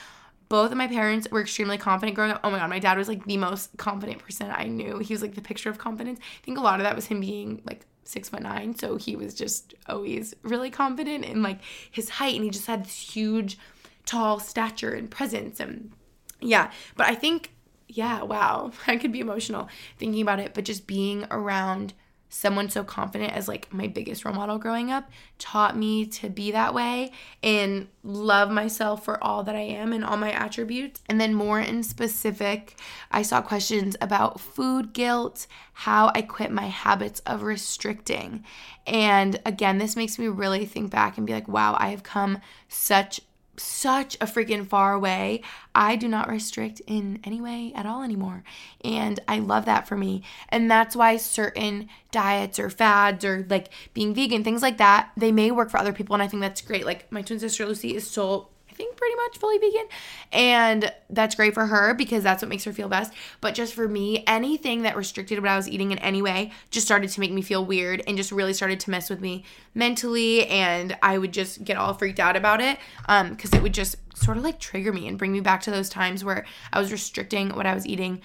both 0.49 0.71
of 0.71 0.77
my 0.77 0.87
parents 0.87 1.27
were 1.31 1.41
extremely 1.41 1.79
confident 1.79 2.15
growing 2.15 2.31
up. 2.31 2.41
Oh 2.45 2.51
my 2.51 2.59
god, 2.59 2.69
my 2.69 2.79
dad 2.79 2.99
was 2.99 3.09
like 3.09 3.25
the 3.25 3.39
most 3.39 3.71
confident 3.79 4.19
person 4.19 4.53
I 4.55 4.65
knew. 4.65 4.99
He 4.99 5.15
was 5.15 5.23
like 5.23 5.35
the 5.35 5.41
picture 5.41 5.71
of 5.71 5.79
confidence. 5.79 6.21
I 6.21 6.45
think 6.45 6.59
a 6.59 6.61
lot 6.61 6.79
of 6.79 6.85
that 6.85 6.95
was 6.95 7.07
him 7.07 7.21
being 7.21 7.63
like 7.65 7.87
six 8.05 8.29
foot 8.29 8.43
nine, 8.43 8.77
so 8.77 8.97
he 8.97 9.17
was 9.17 9.33
just 9.35 9.75
always 9.89 10.35
really 10.43 10.71
confident 10.71 11.25
in 11.25 11.43
like 11.43 11.61
his 11.91 12.11
height, 12.11 12.35
and 12.35 12.45
he 12.45 12.51
just 12.51 12.67
had 12.67 12.85
this 12.85 13.15
huge, 13.15 13.59
tall 14.05 14.39
stature 14.39 14.93
and 14.93 15.11
presence, 15.11 15.59
and 15.59 15.93
yeah. 16.39 16.71
But 16.97 17.07
I 17.07 17.15
think 17.15 17.52
yeah, 17.97 18.23
wow, 18.23 18.73
I 18.87 18.97
could 18.97 19.13
be 19.13 19.21
emotional 19.21 19.69
thinking 19.99 20.23
about 20.23 20.41
it, 20.41 20.55
but 20.55 20.65
just 20.65 20.87
being 20.87 21.27
around 21.31 21.95
someone 22.33 22.71
so 22.71 22.83
confident 22.83 23.31
as 23.35 23.47
like 23.47 23.71
my 23.75 23.87
biggest 23.87 24.25
role 24.25 24.35
model 24.35 24.57
growing 24.57 24.91
up 24.91 25.11
taught 25.39 25.77
me 25.77 26.07
to 26.07 26.31
be 26.31 26.51
that 26.51 26.73
way 26.73 27.13
and 27.43 27.87
love 28.03 28.51
myself 28.51 29.05
for 29.05 29.23
all 29.23 29.43
that 29.43 29.55
I 29.55 29.61
am 29.61 29.93
and 29.93 30.03
all 30.03 30.17
my 30.17 30.33
attributes. 30.33 31.03
And 31.11 31.21
then 31.21 31.35
more 31.35 31.61
in 31.61 31.83
specific, 31.83 32.75
I 33.11 33.21
saw 33.21 33.43
questions 33.43 33.97
about 34.01 34.41
food 34.41 34.95
guilt, 34.95 35.47
how 35.75 36.11
I 36.15 36.23
quit 36.23 36.51
my 36.51 36.69
habits 36.69 37.21
of 37.27 37.43
restricting. 37.43 38.45
And 38.87 39.39
again, 39.45 39.77
this 39.77 39.95
makes 39.95 40.19
me 40.19 40.29
really 40.29 40.65
think 40.65 40.91
back 40.91 41.19
and 41.19 41.27
be 41.27 41.35
like, 41.35 41.49
wow, 41.49 41.77
I 41.79 41.91
have 41.91 42.03
come 42.03 42.39
such 42.67 43.21
such 43.57 44.15
a 44.17 44.27
freaking 44.27 44.67
far 44.67 44.95
away. 44.95 45.43
I 45.75 45.97
do 45.97 46.09
not 46.09 46.29
restrict 46.29 46.81
in 46.87 47.21
any 47.25 47.41
way 47.41 47.73
at 47.75 47.87
all 47.87 48.03
anymore. 48.03 48.45
And 48.85 49.21
I 49.29 49.39
love 49.39 49.67
that 49.67 49.87
for 49.87 49.97
me. 49.97 50.23
And 50.49 50.71
that's 50.71 50.97
why 50.97 51.17
certain 51.17 51.89
diets 52.11 52.59
or 52.59 52.71
fads 52.71 53.25
or 53.25 53.47
like 53.49 53.69
being 53.95 54.15
vegan, 54.15 54.45
things 54.45 54.63
like 54.63 54.79
that, 54.79 55.11
they 55.17 55.33
may 55.33 55.51
work 55.51 55.71
for 55.71 55.79
other 55.79 55.93
people. 55.93 56.15
And 56.15 56.23
I 56.23 56.29
think 56.29 56.41
that's 56.41 56.61
great. 56.61 56.87
Like 56.87 57.11
my 57.13 57.23
twin 57.23 57.39
sister 57.39 57.67
Lucy 57.67 57.95
is 57.95 58.09
so 58.09 58.49
think 58.83 58.97
pretty 58.97 59.17
much 59.17 59.39
fully 59.39 59.59
vegan. 59.59 59.87
And 60.33 60.93
that's 61.11 61.35
great 61.35 61.55
for 61.55 61.67
her 61.67 61.95
because 61.95 62.23
that's 62.23 62.43
what 62.43 62.49
makes 62.49 62.65
her 62.65 62.73
feel 62.73 62.89
best. 62.89 63.13
But 63.41 63.55
just 63.55 63.75
for 63.75 63.89
me, 63.89 64.25
anything 64.27 64.83
that 64.83 64.97
restricted 64.97 65.41
what 65.41 65.51
I 65.51 65.57
was 65.57 65.69
eating 65.69 65.93
in 65.93 65.99
any 65.99 66.23
way 66.23 66.53
just 66.71 66.87
started 66.87 67.11
to 67.11 67.21
make 67.21 67.33
me 67.33 67.43
feel 67.43 67.65
weird 67.65 68.03
and 68.07 68.17
just 68.17 68.33
really 68.33 68.53
started 68.53 68.81
to 68.81 68.91
mess 68.91 69.09
with 69.09 69.21
me 69.21 69.45
mentally. 69.75 70.47
And 70.49 70.97
I 71.03 71.19
would 71.19 71.33
just 71.33 71.65
get 71.65 71.77
all 71.77 71.95
freaked 71.95 72.21
out 72.21 72.37
about 72.37 72.61
it 72.61 72.79
because 73.03 73.53
um, 73.53 73.59
it 73.59 73.63
would 73.63 73.75
just 73.75 73.97
sort 74.17 74.37
of 74.37 74.45
like 74.45 74.59
trigger 74.59 74.93
me 74.93 75.09
and 75.09 75.19
bring 75.19 75.33
me 75.33 75.41
back 75.41 75.63
to 75.63 75.71
those 75.71 75.89
times 75.89 76.25
where 76.25 76.45
I 76.73 76.81
was 76.81 76.93
restricting 76.93 77.51
what 77.51 77.67
I 77.67 77.75
was 77.75 77.87
eating 77.87 78.21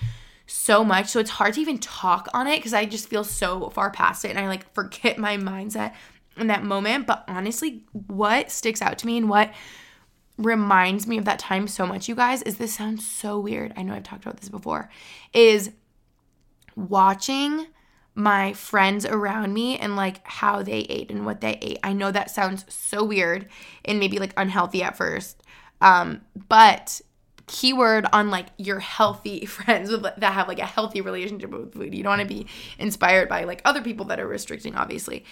so 0.45 0.83
much. 0.83 1.07
So 1.07 1.19
it's 1.19 1.31
hard 1.31 1.55
to 1.55 1.61
even 1.61 1.77
talk 1.77 2.29
on 2.33 2.47
it 2.47 2.57
because 2.57 2.73
I 2.73 2.85
just 2.85 3.09
feel 3.09 3.23
so 3.23 3.69
far 3.69 3.91
past 3.91 4.23
it 4.25 4.29
and 4.29 4.39
I 4.39 4.47
like 4.47 4.73
forget 4.73 5.17
my 5.17 5.37
mindset 5.37 5.93
in 6.37 6.47
that 6.47 6.63
moment. 6.63 7.07
But 7.07 7.23
honestly, 7.27 7.83
what 8.07 8.51
sticks 8.51 8.81
out 8.81 8.97
to 8.99 9.05
me 9.05 9.17
and 9.17 9.29
what 9.29 9.51
reminds 10.37 11.07
me 11.07 11.17
of 11.17 11.25
that 11.25 11.39
time 11.39 11.67
so 11.67 11.85
much, 11.85 12.07
you 12.07 12.15
guys, 12.15 12.41
is 12.43 12.57
this 12.57 12.73
sounds 12.73 13.05
so 13.05 13.39
weird. 13.39 13.73
I 13.75 13.83
know 13.83 13.93
I've 13.93 14.03
talked 14.03 14.23
about 14.23 14.37
this 14.37 14.49
before, 14.49 14.89
is 15.33 15.71
watching 16.75 17.67
my 18.13 18.53
friends 18.53 19.05
around 19.05 19.53
me 19.53 19.77
and 19.77 19.95
like 19.95 20.25
how 20.25 20.63
they 20.63 20.79
ate 20.79 21.11
and 21.11 21.25
what 21.25 21.41
they 21.41 21.57
ate. 21.61 21.79
I 21.83 21.93
know 21.93 22.11
that 22.11 22.31
sounds 22.31 22.65
so 22.67 23.03
weird 23.03 23.47
and 23.85 23.99
maybe 23.99 24.17
like 24.17 24.33
unhealthy 24.37 24.81
at 24.83 24.97
first. 24.97 25.43
Um, 25.81 26.21
but 26.49 26.99
keyword 27.45 28.05
on 28.11 28.29
like 28.29 28.47
your 28.57 28.79
healthy 28.79 29.45
friends 29.45 29.89
with, 29.89 30.01
that 30.01 30.23
have 30.23 30.47
like 30.47 30.59
a 30.59 30.65
healthy 30.65 31.01
relationship 31.01 31.51
with 31.51 31.73
food. 31.73 31.93
You 31.93 32.03
don't 32.03 32.17
want 32.17 32.27
to 32.27 32.27
be 32.27 32.47
inspired 32.79 33.29
by 33.29 33.43
like 33.43 33.61
other 33.65 33.81
people 33.81 34.07
that 34.07 34.19
are 34.19 34.27
restricting, 34.27 34.75
obviously. 34.75 35.23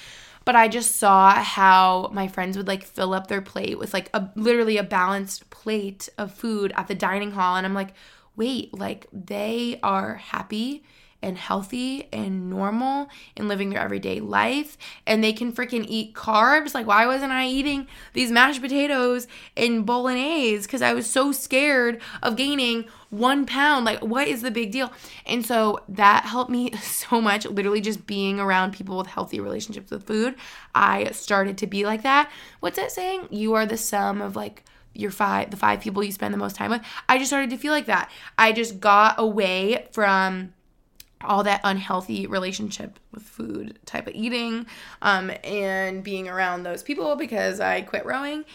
But 0.46 0.56
I 0.56 0.68
just 0.68 0.98
saw 0.98 1.34
how 1.34 2.10
my 2.14 2.28
friends 2.28 2.56
would 2.56 2.68
like 2.68 2.84
fill 2.84 3.14
up 3.14 3.28
their 3.28 3.42
plate 3.42 3.80
with 3.80 3.94
like 3.94 4.10
a 4.14 4.30
literally 4.36 4.78
a 4.78 4.84
balanced 4.84 5.50
plate 5.50 6.08
of 6.18 6.32
food 6.32 6.72
at 6.76 6.88
the 6.88 6.96
dining 6.96 7.32
hall. 7.32 7.56
And 7.56 7.66
I'm 7.66 7.74
like, 7.74 7.94
wait, 8.36 8.74
like 8.74 9.08
they 9.12 9.80
are 9.82 10.16
happy 10.16 10.84
and 11.26 11.40
healthy 11.40 12.08
and 12.14 12.52
normal 12.52 13.10
and 13.36 13.48
living 13.48 13.72
their 13.72 13.82
everyday 13.82 14.20
life. 14.20 14.78
And 15.08 15.24
they 15.24 15.34
can 15.34 15.52
freaking 15.52 15.84
eat 15.90 16.14
carbs. 16.14 16.76
Like 16.76 16.86
why 16.86 17.08
wasn't 17.08 17.32
i 17.32 17.48
eating 17.48 17.88
these 18.14 18.32
mashed 18.32 18.62
potatoes 18.62 19.28
and 19.58 19.86
bolognese 19.86 20.68
because 20.68 20.84
i 20.84 20.94
was 20.94 21.10
so 21.10 21.32
scared 21.32 22.00
of 22.22 22.36
gaining 22.36 22.86
one 23.10 23.46
pound. 23.48 23.86
Like 23.86 24.02
what 24.02 24.28
is 24.28 24.44
the 24.44 24.52
big 24.52 24.72
deal? 24.72 24.94
And 25.26 25.44
so 25.44 25.80
that 25.90 26.26
helped 26.26 26.52
me 26.52 26.72
so 26.82 27.20
much 27.20 27.46
literally 27.48 27.82
just 27.82 28.06
being 28.06 28.40
around 28.40 28.74
people 28.74 28.96
with 28.98 29.08
healthy 29.08 29.40
relationships 29.40 29.90
with 29.90 30.06
food. 30.06 30.36
I 30.76 31.12
started 31.12 31.58
to 31.60 31.68
be 31.68 31.86
like 31.86 32.04
that. 32.04 32.32
What's 32.60 32.78
that 32.78 32.92
saying? 32.92 33.30
You 33.32 33.56
are 33.56 33.66
the 33.66 33.78
sum 33.78 34.22
of 34.22 34.36
like 34.36 34.64
your 34.94 35.12
five 35.12 35.50
the 35.50 35.58
five 35.58 35.82
people 35.82 36.04
you 36.04 36.12
spend 36.12 36.36
the 36.36 36.38
most 36.38 36.56
time 36.56 36.70
with. 36.70 36.82
I 37.10 37.18
just 37.18 37.32
started 37.32 37.50
to 37.50 37.58
feel 37.58 37.72
like 37.72 37.88
that. 37.88 38.12
I 38.38 38.52
just 38.52 38.80
got 38.80 39.16
away 39.18 39.88
from 39.92 40.54
all 41.26 41.44
that 41.44 41.62
unhealthy 41.64 42.28
relationship 42.28 43.00
with 43.12 43.24
food 43.24 43.80
type 43.86 44.08
of 44.08 44.16
eating 44.16 44.66
um, 45.02 45.32
and 45.44 46.04
being 46.04 46.28
around 46.28 46.64
those 46.64 46.84
people 46.84 47.16
because 47.16 47.60
I 47.60 47.82
quit 47.82 48.06
rowing. 48.06 48.46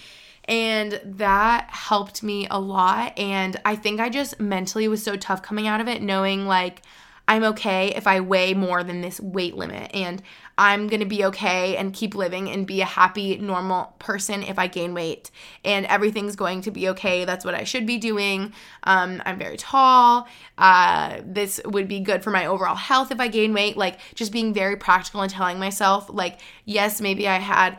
And 0.45 1.01
that 1.05 1.69
helped 1.71 2.23
me 2.23 2.49
a 2.51 2.59
lot. 2.59 3.17
And 3.19 3.57
I 3.65 3.77
think 3.77 4.01
I 4.01 4.09
just 4.09 4.41
mentally 4.41 4.89
was 4.89 5.03
so 5.03 5.17
tough 5.17 5.43
coming 5.43 5.69
out 5.69 5.81
of 5.81 5.89
it, 5.89 6.03
knowing 6.03 6.47
like 6.47 6.83
I'm 7.31 7.45
okay 7.45 7.95
if 7.95 8.09
I 8.09 8.19
weigh 8.19 8.55
more 8.55 8.83
than 8.83 9.03
this 9.03 9.21
weight 9.21 9.55
limit. 9.55 9.93
And 9.95 10.21
I'm 10.59 10.89
going 10.89 10.99
to 10.99 11.07
be 11.07 11.25
okay 11.27 11.77
and 11.77 11.95
keep 11.95 12.17
living 12.17 12.51
and 12.51 12.67
be 12.67 12.81
a 12.81 12.85
happy, 12.85 13.39
normal 13.39 13.95
person 14.01 14.43
if 14.43 14.59
I 14.59 14.67
gain 14.67 14.95
weight. 14.95 15.31
And 15.65 15.87
everything's 15.87 16.35
going 16.35 16.63
to 16.63 16.73
be 16.73 16.89
okay. 16.89 17.25
That's 17.25 17.45
what 17.45 17.55
I 17.55 17.63
should 17.63 17.87
be 17.87 17.99
doing. 17.99 18.53
Um, 18.83 19.23
I'm 19.25 19.39
very 19.39 19.57
tall. 19.57 20.27
Uh, 20.59 21.21
this 21.25 21.61
would 21.65 21.87
be 21.87 22.01
good 22.01 22.25
for 22.25 22.31
my 22.31 22.47
overall 22.47 22.75
health 22.75 23.13
if 23.13 23.21
I 23.21 23.29
gain 23.29 23.55
weight. 23.55 23.77
Like, 23.77 24.01
just 24.17 24.33
being 24.33 24.53
very 24.53 24.77
practical 24.77 25.23
and 25.23 25.31
telling 25.31 25.61
myself, 25.61 26.11
like, 26.13 26.41
yes, 26.65 27.01
maybe 27.01 27.29
I 27.29 27.39
had 27.39 27.79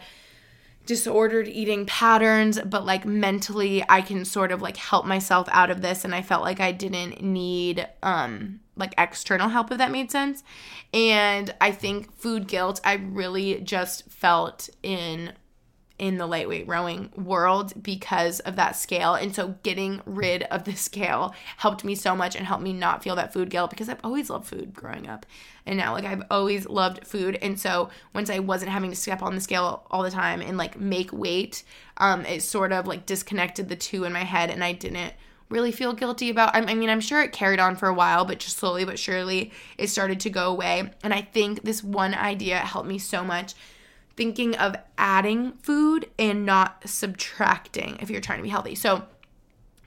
disordered 0.85 1.47
eating 1.47 1.85
patterns, 1.85 2.59
but 2.65 2.85
like 2.85 3.05
mentally 3.05 3.83
I 3.87 4.01
can 4.01 4.25
sort 4.25 4.51
of 4.51 4.61
like 4.61 4.77
help 4.77 5.05
myself 5.05 5.47
out 5.51 5.71
of 5.71 5.81
this 5.81 6.03
and 6.03 6.13
I 6.13 6.21
felt 6.21 6.43
like 6.43 6.59
I 6.59 6.71
didn't 6.71 7.21
need 7.21 7.87
um 8.03 8.59
like 8.75 8.93
external 8.97 9.49
help 9.49 9.71
if 9.71 9.77
that 9.77 9.91
made 9.91 10.11
sense. 10.11 10.43
And 10.93 11.53
I 11.61 11.71
think 11.71 12.13
food 12.17 12.47
guilt 12.47 12.81
I 12.83 12.93
really 12.93 13.61
just 13.61 14.09
felt 14.09 14.69
in 14.83 15.33
in 16.01 16.17
the 16.17 16.25
lightweight 16.25 16.67
rowing 16.67 17.11
world 17.15 17.71
because 17.81 18.39
of 18.39 18.55
that 18.55 18.75
scale. 18.75 19.13
And 19.13 19.35
so 19.35 19.53
getting 19.61 20.01
rid 20.07 20.41
of 20.43 20.63
the 20.63 20.73
scale 20.73 21.35
helped 21.57 21.83
me 21.83 21.93
so 21.93 22.15
much 22.15 22.35
and 22.35 22.47
helped 22.47 22.63
me 22.63 22.73
not 22.73 23.03
feel 23.03 23.15
that 23.17 23.31
food 23.31 23.51
guilt 23.51 23.69
because 23.69 23.87
I've 23.87 24.03
always 24.03 24.27
loved 24.27 24.47
food 24.47 24.73
growing 24.73 25.07
up. 25.07 25.27
And 25.63 25.77
now 25.77 25.93
like 25.93 26.03
I've 26.03 26.23
always 26.31 26.67
loved 26.67 27.05
food. 27.05 27.37
And 27.43 27.59
so 27.59 27.91
once 28.15 28.31
I 28.31 28.39
wasn't 28.39 28.71
having 28.71 28.89
to 28.89 28.95
step 28.95 29.21
on 29.21 29.35
the 29.35 29.41
scale 29.41 29.85
all 29.91 30.01
the 30.01 30.09
time 30.09 30.41
and 30.41 30.57
like 30.57 30.79
make 30.79 31.13
weight, 31.13 31.63
um 31.97 32.25
it 32.25 32.41
sort 32.41 32.71
of 32.71 32.87
like 32.87 33.05
disconnected 33.05 33.69
the 33.69 33.75
two 33.75 34.03
in 34.03 34.11
my 34.11 34.23
head 34.23 34.49
and 34.49 34.63
I 34.63 34.71
didn't 34.73 35.13
really 35.49 35.71
feel 35.71 35.93
guilty 35.93 36.31
about. 36.31 36.55
I 36.55 36.73
mean, 36.73 36.89
I'm 36.89 37.01
sure 37.01 37.21
it 37.21 37.31
carried 37.31 37.59
on 37.59 37.75
for 37.75 37.87
a 37.87 37.93
while, 37.93 38.25
but 38.25 38.39
just 38.39 38.57
slowly 38.57 38.85
but 38.85 38.97
surely 38.97 39.51
it 39.77 39.89
started 39.89 40.19
to 40.21 40.31
go 40.31 40.49
away. 40.49 40.89
And 41.03 41.13
I 41.13 41.21
think 41.21 41.61
this 41.61 41.83
one 41.83 42.15
idea 42.15 42.57
helped 42.57 42.87
me 42.87 42.97
so 42.97 43.23
much 43.23 43.53
thinking 44.21 44.55
of 44.57 44.75
adding 44.99 45.51
food 45.63 46.07
and 46.19 46.45
not 46.45 46.87
subtracting 46.87 47.97
if 48.01 48.07
you're 48.11 48.21
trying 48.21 48.37
to 48.37 48.43
be 48.43 48.49
healthy. 48.49 48.75
So, 48.75 49.01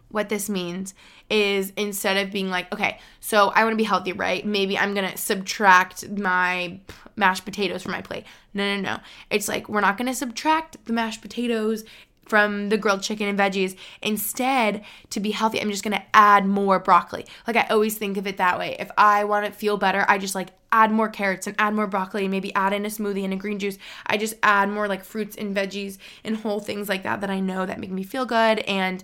what 0.08 0.28
this 0.28 0.50
means 0.50 0.92
is 1.30 1.72
instead 1.76 2.16
of 2.16 2.32
being 2.32 2.50
like, 2.50 2.72
okay, 2.72 2.98
so 3.20 3.50
I 3.50 3.62
want 3.62 3.74
to 3.74 3.76
be 3.76 3.84
healthy, 3.84 4.12
right? 4.12 4.44
Maybe 4.44 4.76
I'm 4.76 4.92
going 4.92 5.08
to 5.08 5.16
subtract 5.16 6.08
my 6.10 6.80
mashed 7.14 7.44
potatoes 7.44 7.84
from 7.84 7.92
my 7.92 8.00
plate. 8.00 8.24
No, 8.54 8.74
no, 8.74 8.80
no. 8.80 8.98
It's 9.30 9.46
like 9.46 9.68
we're 9.68 9.80
not 9.80 9.96
going 9.96 10.08
to 10.08 10.14
subtract 10.16 10.84
the 10.84 10.92
mashed 10.92 11.22
potatoes 11.22 11.84
from 12.26 12.68
the 12.68 12.78
grilled 12.78 13.02
chicken 13.02 13.28
and 13.28 13.38
veggies. 13.38 13.76
Instead, 14.02 14.84
to 15.10 15.20
be 15.20 15.30
healthy, 15.30 15.60
I'm 15.60 15.70
just 15.70 15.84
gonna 15.84 16.04
add 16.12 16.46
more 16.46 16.78
broccoli. 16.78 17.26
Like 17.46 17.56
I 17.56 17.66
always 17.70 17.96
think 17.96 18.16
of 18.16 18.26
it 18.26 18.36
that 18.38 18.58
way. 18.58 18.76
If 18.78 18.90
I 18.96 19.24
want 19.24 19.46
to 19.46 19.52
feel 19.52 19.76
better, 19.76 20.04
I 20.08 20.18
just 20.18 20.34
like 20.34 20.50
add 20.72 20.90
more 20.90 21.08
carrots 21.08 21.46
and 21.46 21.54
add 21.58 21.72
more 21.72 21.86
broccoli 21.86 22.22
and 22.22 22.30
maybe 22.30 22.52
add 22.54 22.72
in 22.72 22.84
a 22.84 22.88
smoothie 22.88 23.24
and 23.24 23.32
a 23.32 23.36
green 23.36 23.58
juice. 23.58 23.78
I 24.06 24.16
just 24.16 24.34
add 24.42 24.68
more 24.68 24.88
like 24.88 25.04
fruits 25.04 25.36
and 25.36 25.54
veggies 25.54 25.98
and 26.24 26.36
whole 26.36 26.60
things 26.60 26.88
like 26.88 27.04
that 27.04 27.20
that 27.20 27.30
I 27.30 27.38
know 27.40 27.64
that 27.64 27.78
make 27.78 27.92
me 27.92 28.02
feel 28.02 28.26
good 28.26 28.58
and 28.60 29.02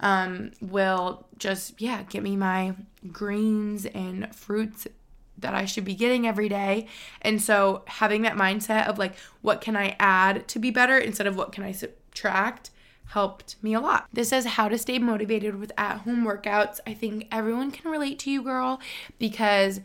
um, 0.00 0.52
will 0.62 1.26
just, 1.38 1.80
yeah, 1.80 2.04
get 2.04 2.22
me 2.22 2.36
my 2.36 2.74
greens 3.12 3.84
and 3.84 4.34
fruits 4.34 4.86
that 5.36 5.54
I 5.54 5.64
should 5.64 5.84
be 5.84 5.94
getting 5.94 6.26
every 6.26 6.48
day. 6.48 6.86
And 7.22 7.40
so 7.40 7.82
having 7.86 8.22
that 8.22 8.36
mindset 8.36 8.86
of 8.88 8.98
like, 8.98 9.16
what 9.42 9.60
can 9.60 9.76
I 9.76 9.96
add 9.98 10.48
to 10.48 10.58
be 10.58 10.70
better 10.70 10.98
instead 10.98 11.26
of 11.26 11.36
what 11.36 11.52
can 11.52 11.64
I 11.64 11.72
subtract 12.20 12.70
helped 13.06 13.56
me 13.60 13.74
a 13.74 13.80
lot. 13.80 14.06
This 14.12 14.32
is 14.32 14.44
how 14.44 14.68
to 14.68 14.78
stay 14.78 14.98
motivated 14.98 15.58
with 15.58 15.72
at 15.76 15.98
home 15.98 16.24
workouts. 16.24 16.78
I 16.86 16.94
think 16.94 17.26
everyone 17.32 17.72
can 17.72 17.90
relate 17.90 18.20
to 18.20 18.30
you, 18.30 18.42
girl, 18.42 18.80
because 19.18 19.80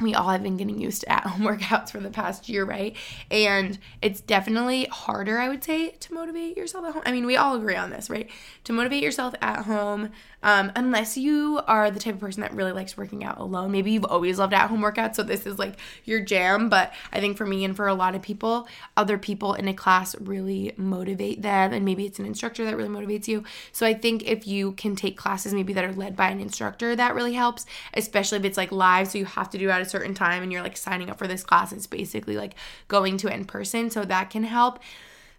we 0.00 0.14
all 0.14 0.28
have 0.28 0.42
been 0.42 0.56
getting 0.56 0.80
used 0.80 1.02
to 1.02 1.12
at 1.12 1.26
home 1.26 1.40
workouts 1.46 1.90
for 1.90 2.00
the 2.00 2.10
past 2.10 2.48
year, 2.48 2.64
right? 2.64 2.94
And 3.30 3.78
it's 4.02 4.20
definitely 4.20 4.84
harder, 4.90 5.38
I 5.38 5.48
would 5.48 5.64
say, 5.64 5.90
to 5.90 6.14
motivate 6.14 6.58
yourself 6.58 6.84
at 6.84 6.92
home. 6.92 7.02
I 7.06 7.12
mean, 7.12 7.24
we 7.26 7.36
all 7.36 7.56
agree 7.56 7.76
on 7.76 7.90
this, 7.90 8.10
right? 8.10 8.28
To 8.64 8.72
motivate 8.72 9.02
yourself 9.02 9.34
at 9.40 9.64
home, 9.64 10.10
um, 10.42 10.72
unless 10.76 11.16
you 11.16 11.60
are 11.66 11.90
the 11.90 12.00
type 12.00 12.14
of 12.14 12.20
person 12.20 12.40
that 12.42 12.54
really 12.54 12.72
likes 12.72 12.96
working 12.96 13.24
out 13.24 13.38
alone. 13.38 13.70
Maybe 13.70 13.92
you've 13.92 14.04
always 14.04 14.38
loved 14.38 14.54
at 14.54 14.68
home 14.68 14.80
workouts, 14.80 15.16
so 15.16 15.22
this 15.22 15.46
is 15.46 15.58
like 15.58 15.76
your 16.04 16.20
jam. 16.20 16.68
But 16.68 16.92
I 17.12 17.20
think 17.20 17.36
for 17.36 17.46
me 17.46 17.64
and 17.64 17.76
for 17.76 17.88
a 17.88 17.94
lot 17.94 18.14
of 18.14 18.22
people, 18.22 18.68
other 18.96 19.18
people 19.18 19.54
in 19.54 19.68
a 19.68 19.74
class 19.74 20.14
really 20.20 20.72
motivate 20.76 21.42
them, 21.42 21.72
and 21.72 21.84
maybe 21.84 22.06
it's 22.06 22.18
an 22.18 22.26
instructor 22.26 22.64
that 22.64 22.76
really 22.76 22.88
motivates 22.88 23.28
you. 23.28 23.44
So 23.72 23.86
I 23.86 23.94
think 23.94 24.28
if 24.28 24.46
you 24.46 24.72
can 24.72 24.96
take 24.96 25.16
classes 25.16 25.54
maybe 25.54 25.72
that 25.72 25.84
are 25.84 25.92
led 25.92 26.16
by 26.16 26.30
an 26.30 26.40
instructor, 26.40 26.96
that 26.96 27.14
really 27.14 27.34
helps, 27.34 27.66
especially 27.94 28.38
if 28.38 28.44
it's 28.44 28.56
like 28.56 28.72
live, 28.72 29.08
so 29.08 29.18
you 29.18 29.24
have 29.24 29.50
to 29.50 29.58
do 29.58 29.68
it 29.68 29.72
at 29.72 29.82
a 29.82 29.88
certain 29.88 30.14
time 30.14 30.42
and 30.42 30.52
you're 30.52 30.62
like 30.62 30.76
signing 30.76 31.10
up 31.10 31.18
for 31.18 31.26
this 31.26 31.42
class, 31.42 31.72
it's 31.72 31.86
basically 31.86 32.36
like 32.36 32.54
going 32.88 33.16
to 33.18 33.28
it 33.28 33.34
in 33.34 33.44
person. 33.44 33.90
So 33.90 34.04
that 34.04 34.30
can 34.30 34.44
help. 34.44 34.78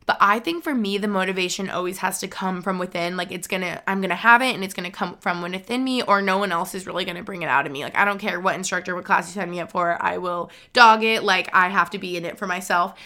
But 0.05 0.17
I 0.19 0.39
think 0.39 0.63
for 0.63 0.73
me, 0.73 0.97
the 0.97 1.07
motivation 1.07 1.69
always 1.69 1.99
has 1.99 2.19
to 2.19 2.27
come 2.27 2.61
from 2.61 2.79
within. 2.79 3.17
Like 3.17 3.31
it's 3.31 3.47
gonna, 3.47 3.81
I'm 3.87 4.01
gonna 4.01 4.15
have 4.15 4.41
it 4.41 4.53
and 4.55 4.63
it's 4.63 4.73
gonna 4.73 4.91
come 4.91 5.17
from 5.17 5.41
within 5.41 5.83
me, 5.83 6.01
or 6.01 6.21
no 6.21 6.37
one 6.37 6.51
else 6.51 6.73
is 6.75 6.87
really 6.87 7.05
gonna 7.05 7.23
bring 7.23 7.41
it 7.43 7.49
out 7.49 7.65
of 7.65 7.71
me. 7.71 7.83
Like 7.83 7.95
I 7.95 8.05
don't 8.05 8.19
care 8.19 8.39
what 8.39 8.55
instructor, 8.55 8.95
what 8.95 9.05
class 9.05 9.27
you 9.27 9.39
sign 9.39 9.51
me 9.51 9.59
up 9.59 9.71
for, 9.71 9.97
I 10.01 10.17
will 10.17 10.51
dog 10.73 11.03
it. 11.03 11.23
Like 11.23 11.49
I 11.53 11.69
have 11.69 11.89
to 11.91 11.97
be 11.97 12.17
in 12.17 12.25
it 12.25 12.37
for 12.37 12.47
myself. 12.47 12.99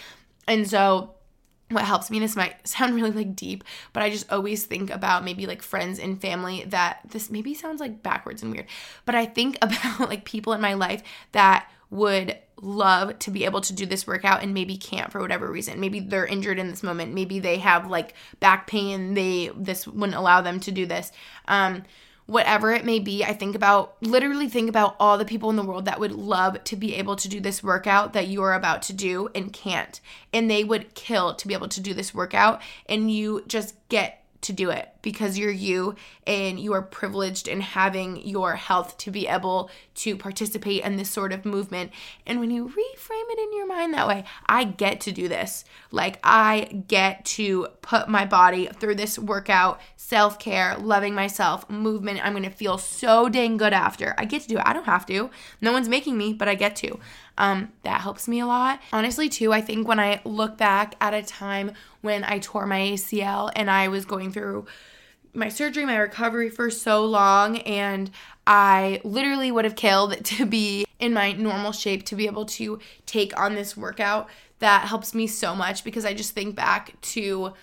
And 0.48 0.70
so 0.70 1.16
what 1.70 1.84
helps 1.84 2.12
me 2.12 2.20
this 2.20 2.36
might 2.36 2.68
sound 2.68 2.96
really 2.96 3.12
like 3.12 3.36
deep 3.36 3.64
but 3.94 4.04
i 4.04 4.10
just 4.10 4.32
always 4.32 4.66
think 4.66 4.90
about 4.90 5.24
maybe 5.24 5.46
like 5.46 5.62
friends 5.62 6.00
and 6.00 6.22
family 6.22 6.64
that 6.68 7.00
this 7.10 7.30
maybe 7.30 7.54
sounds 7.54 7.80
like 7.80 8.04
backwards 8.04 8.44
and 8.44 8.52
weird 8.52 8.68
but 9.06 9.16
i 9.16 9.26
think 9.26 9.58
about 9.62 10.10
like 10.10 10.26
people 10.26 10.54
in 10.54 10.62
my 10.62 10.74
life 10.74 11.02
that 11.32 11.70
would 11.90 12.38
love 12.62 13.20
to 13.20 13.32
be 13.32 13.46
able 13.46 13.62
to 13.62 13.74
do 13.74 13.86
this 13.86 14.08
workout 14.08 14.42
and 14.42 14.54
maybe 14.54 14.78
can't 14.78 15.12
for 15.12 15.20
whatever 15.20 15.52
reason. 15.52 15.80
Maybe 15.80 16.00
they're 16.00 16.26
injured 16.26 16.60
in 16.60 16.70
this 16.70 16.84
moment. 16.84 17.14
Maybe 17.14 17.40
they 17.40 17.58
have 17.58 17.90
like 17.90 18.14
back 18.40 18.68
pain. 18.68 19.14
They 19.14 19.52
this 19.56 19.88
wouldn't 19.88 20.18
allow 20.18 20.42
them 20.42 20.60
to 20.62 20.72
do 20.72 20.86
this. 20.86 21.12
Um 21.48 21.84
whatever 22.28 22.72
it 22.72 22.84
may 22.84 23.00
be, 23.00 23.24
I 23.24 23.34
think 23.34 23.56
about 23.56 23.98
literally 24.02 24.50
think 24.50 24.68
about 24.68 24.96
all 25.00 25.18
the 25.18 25.26
people 25.26 25.50
in 25.52 25.56
the 25.56 25.64
world 25.64 25.86
that 25.86 26.00
would 26.00 26.12
love 26.12 26.64
to 26.64 26.76
be 26.76 26.96
able 26.96 27.16
to 27.18 27.30
do 27.30 27.40
this 27.40 27.62
workout 27.64 28.14
that 28.14 28.28
you 28.28 28.42
are 28.42 28.54
about 28.54 28.82
to 28.84 28.94
do 28.94 29.30
and 29.36 29.54
can't. 29.54 30.02
And 30.34 30.50
they 30.50 30.64
would 30.64 30.96
kill 30.96 31.36
to 31.36 31.48
be 31.48 31.54
able 31.54 31.68
to 31.68 31.82
do 31.82 31.94
this 31.94 32.16
workout. 32.16 32.62
And 32.88 33.12
you 33.12 33.44
just 33.48 33.76
get 33.90 34.25
to 34.46 34.54
do 34.54 34.70
it 34.70 34.90
because 35.02 35.38
you're 35.38 35.52
you 35.52 35.96
and 36.26 36.60
you 36.60 36.74
are 36.74 36.82
privileged 36.82 37.48
in 37.48 37.62
having 37.62 38.26
your 38.28 38.56
health 38.56 38.98
to 38.98 39.12
be 39.12 39.28
able 39.28 39.70
to 39.94 40.16
participate 40.16 40.84
in 40.84 40.98
this 40.98 41.10
sort 41.10 41.32
of 41.32 41.46
movement. 41.46 41.92
And 42.26 42.40
when 42.40 42.50
you 42.50 42.66
reframe 42.66 43.30
it 43.30 43.40
in 43.40 43.58
your 43.58 43.68
mind 43.68 43.94
that 43.94 44.08
way, 44.08 44.26
I 44.48 44.64
get 44.64 45.02
to 45.02 45.12
do 45.12 45.28
this. 45.28 45.66
Like, 45.92 46.20
I 46.24 46.84
get 46.88 47.26
to 47.26 47.68
put 47.82 48.10
my 48.10 48.26
body 48.26 48.68
through 48.80 48.96
this 48.96 49.20
workout, 49.20 49.80
self 49.96 50.40
care, 50.40 50.76
loving 50.78 51.14
myself, 51.14 51.70
movement. 51.70 52.26
I'm 52.26 52.34
gonna 52.34 52.50
feel 52.50 52.78
so 52.78 53.30
dang 53.30 53.58
good 53.58 53.74
after. 53.74 54.16
I 54.18 54.26
get 54.26 54.42
to 54.44 54.48
do 54.48 54.58
it. 54.58 54.64
I 54.66 54.74
don't 54.74 54.86
have 54.86 55.06
to. 55.08 55.30
No 55.62 55.72
one's 55.72 55.90
making 55.90 56.18
me, 56.18 56.34
but 56.34 56.48
I 56.48 56.56
get 56.56 56.76
to. 56.78 57.00
Um, 57.38 57.72
that 57.84 58.02
helps 58.02 58.28
me 58.28 58.40
a 58.40 58.46
lot. 58.46 58.80
Honestly, 58.94 59.30
too, 59.30 59.52
I 59.52 59.62
think 59.62 59.88
when 59.88 60.00
I 60.00 60.22
look 60.24 60.58
back 60.58 60.96
at 61.02 61.14
a 61.14 61.22
time 61.22 61.74
when 62.02 62.24
I 62.24 62.40
tore 62.40 62.66
my 62.66 62.80
ACL 62.80 63.52
and 63.56 63.70
I 63.70 63.90
was 63.90 64.06
going 64.06 64.32
through 64.32 64.66
my 65.34 65.50
surgery, 65.50 65.86
my 65.86 65.98
recovery 65.98 66.50
for 66.50 66.70
so 66.70 67.06
long, 67.06 67.58
and 67.60 68.10
I 68.48 69.02
literally 69.04 69.52
would 69.52 69.66
have 69.66 69.76
killed 69.76 70.24
to 70.26 70.46
be 70.46 70.86
in 71.00 71.14
my 71.14 71.34
normal 71.34 71.72
shape 71.72 72.06
to 72.06 72.16
be 72.16 72.26
able 72.26 72.46
to 72.46 72.80
take 73.06 73.38
on 73.40 73.56
this 73.56 73.76
workout. 73.76 74.30
That 74.60 74.88
helps 74.88 75.14
me 75.14 75.28
so 75.28 75.54
much 75.54 75.84
because 75.84 76.06
I 76.06 76.14
just 76.14 76.32
think 76.32 76.56
back 76.56 77.00
to 77.02 77.54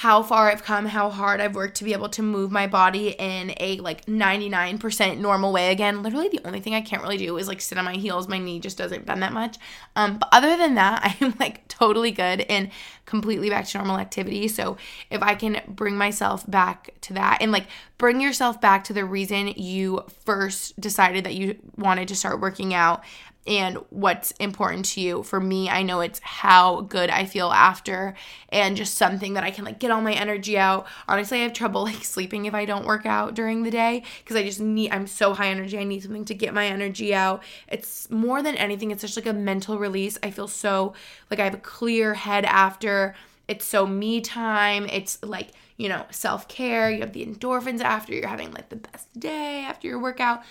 how 0.00 0.22
far 0.22 0.50
I've 0.50 0.64
come, 0.64 0.86
how 0.86 1.10
hard 1.10 1.42
I've 1.42 1.54
worked 1.54 1.76
to 1.76 1.84
be 1.84 1.92
able 1.92 2.08
to 2.08 2.22
move 2.22 2.50
my 2.50 2.66
body 2.66 3.10
in 3.18 3.52
a 3.60 3.76
like 3.80 4.06
99% 4.06 5.18
normal 5.18 5.52
way 5.52 5.70
again. 5.72 6.02
Literally, 6.02 6.30
the 6.30 6.40
only 6.46 6.60
thing 6.60 6.74
I 6.74 6.80
can't 6.80 7.02
really 7.02 7.18
do 7.18 7.36
is 7.36 7.46
like 7.46 7.60
sit 7.60 7.76
on 7.76 7.84
my 7.84 7.96
heels. 7.96 8.26
My 8.26 8.38
knee 8.38 8.60
just 8.60 8.78
doesn't 8.78 9.04
bend 9.04 9.22
that 9.22 9.34
much. 9.34 9.58
Um, 9.96 10.16
but 10.16 10.30
other 10.32 10.56
than 10.56 10.76
that, 10.76 11.18
I'm 11.20 11.34
like 11.38 11.68
totally 11.68 12.12
good 12.12 12.40
and 12.48 12.70
completely 13.04 13.50
back 13.50 13.66
to 13.66 13.76
normal 13.76 13.98
activity. 13.98 14.48
So 14.48 14.78
if 15.10 15.22
I 15.22 15.34
can 15.34 15.60
bring 15.68 15.98
myself 15.98 16.50
back 16.50 16.94
to 17.02 17.12
that 17.12 17.42
and 17.42 17.52
like 17.52 17.66
bring 17.98 18.22
yourself 18.22 18.58
back 18.58 18.84
to 18.84 18.94
the 18.94 19.04
reason 19.04 19.48
you 19.48 20.06
first 20.24 20.80
decided 20.80 21.24
that 21.24 21.34
you 21.34 21.56
wanted 21.76 22.08
to 22.08 22.16
start 22.16 22.40
working 22.40 22.72
out 22.72 23.04
and 23.46 23.78
what's 23.88 24.32
important 24.32 24.84
to 24.84 25.00
you. 25.00 25.22
For 25.22 25.40
me, 25.40 25.68
I 25.68 25.82
know 25.82 26.00
it's 26.00 26.20
how 26.20 26.82
good 26.82 27.08
I 27.08 27.24
feel 27.24 27.50
after 27.50 28.14
and 28.50 28.76
just 28.76 28.94
something 28.94 29.34
that 29.34 29.44
I 29.44 29.50
can 29.50 29.64
like 29.64 29.78
get 29.78 29.90
all 29.90 30.02
my 30.02 30.12
energy 30.12 30.58
out. 30.58 30.86
Honestly, 31.08 31.40
I 31.40 31.42
have 31.44 31.52
trouble 31.52 31.82
like 31.84 32.04
sleeping 32.04 32.44
if 32.44 32.54
I 32.54 32.64
don't 32.64 32.86
work 32.86 33.06
out 33.06 33.34
during 33.34 33.62
the 33.62 33.70
day 33.70 34.02
because 34.22 34.36
I 34.36 34.44
just 34.44 34.60
need 34.60 34.92
I'm 34.92 35.06
so 35.06 35.32
high 35.32 35.48
energy. 35.48 35.78
I 35.78 35.84
need 35.84 36.02
something 36.02 36.26
to 36.26 36.34
get 36.34 36.52
my 36.52 36.66
energy 36.66 37.14
out. 37.14 37.42
It's 37.68 38.10
more 38.10 38.42
than 38.42 38.56
anything, 38.56 38.90
it's 38.90 39.02
just 39.02 39.16
like 39.16 39.26
a 39.26 39.32
mental 39.32 39.78
release. 39.78 40.18
I 40.22 40.30
feel 40.30 40.48
so 40.48 40.92
like 41.30 41.40
I 41.40 41.44
have 41.44 41.54
a 41.54 41.58
clear 41.58 42.14
head 42.14 42.44
after. 42.44 43.14
It's 43.48 43.64
so 43.64 43.84
me 43.86 44.20
time. 44.20 44.86
It's 44.86 45.18
like, 45.24 45.48
you 45.76 45.88
know, 45.88 46.04
self-care. 46.10 46.90
You 46.90 47.00
have 47.00 47.12
the 47.12 47.26
endorphins 47.26 47.80
after 47.80 48.12
you're 48.12 48.28
having 48.28 48.52
like 48.52 48.68
the 48.68 48.76
best 48.76 49.08
day 49.18 49.64
after 49.66 49.88
your 49.88 49.98
workout. 49.98 50.42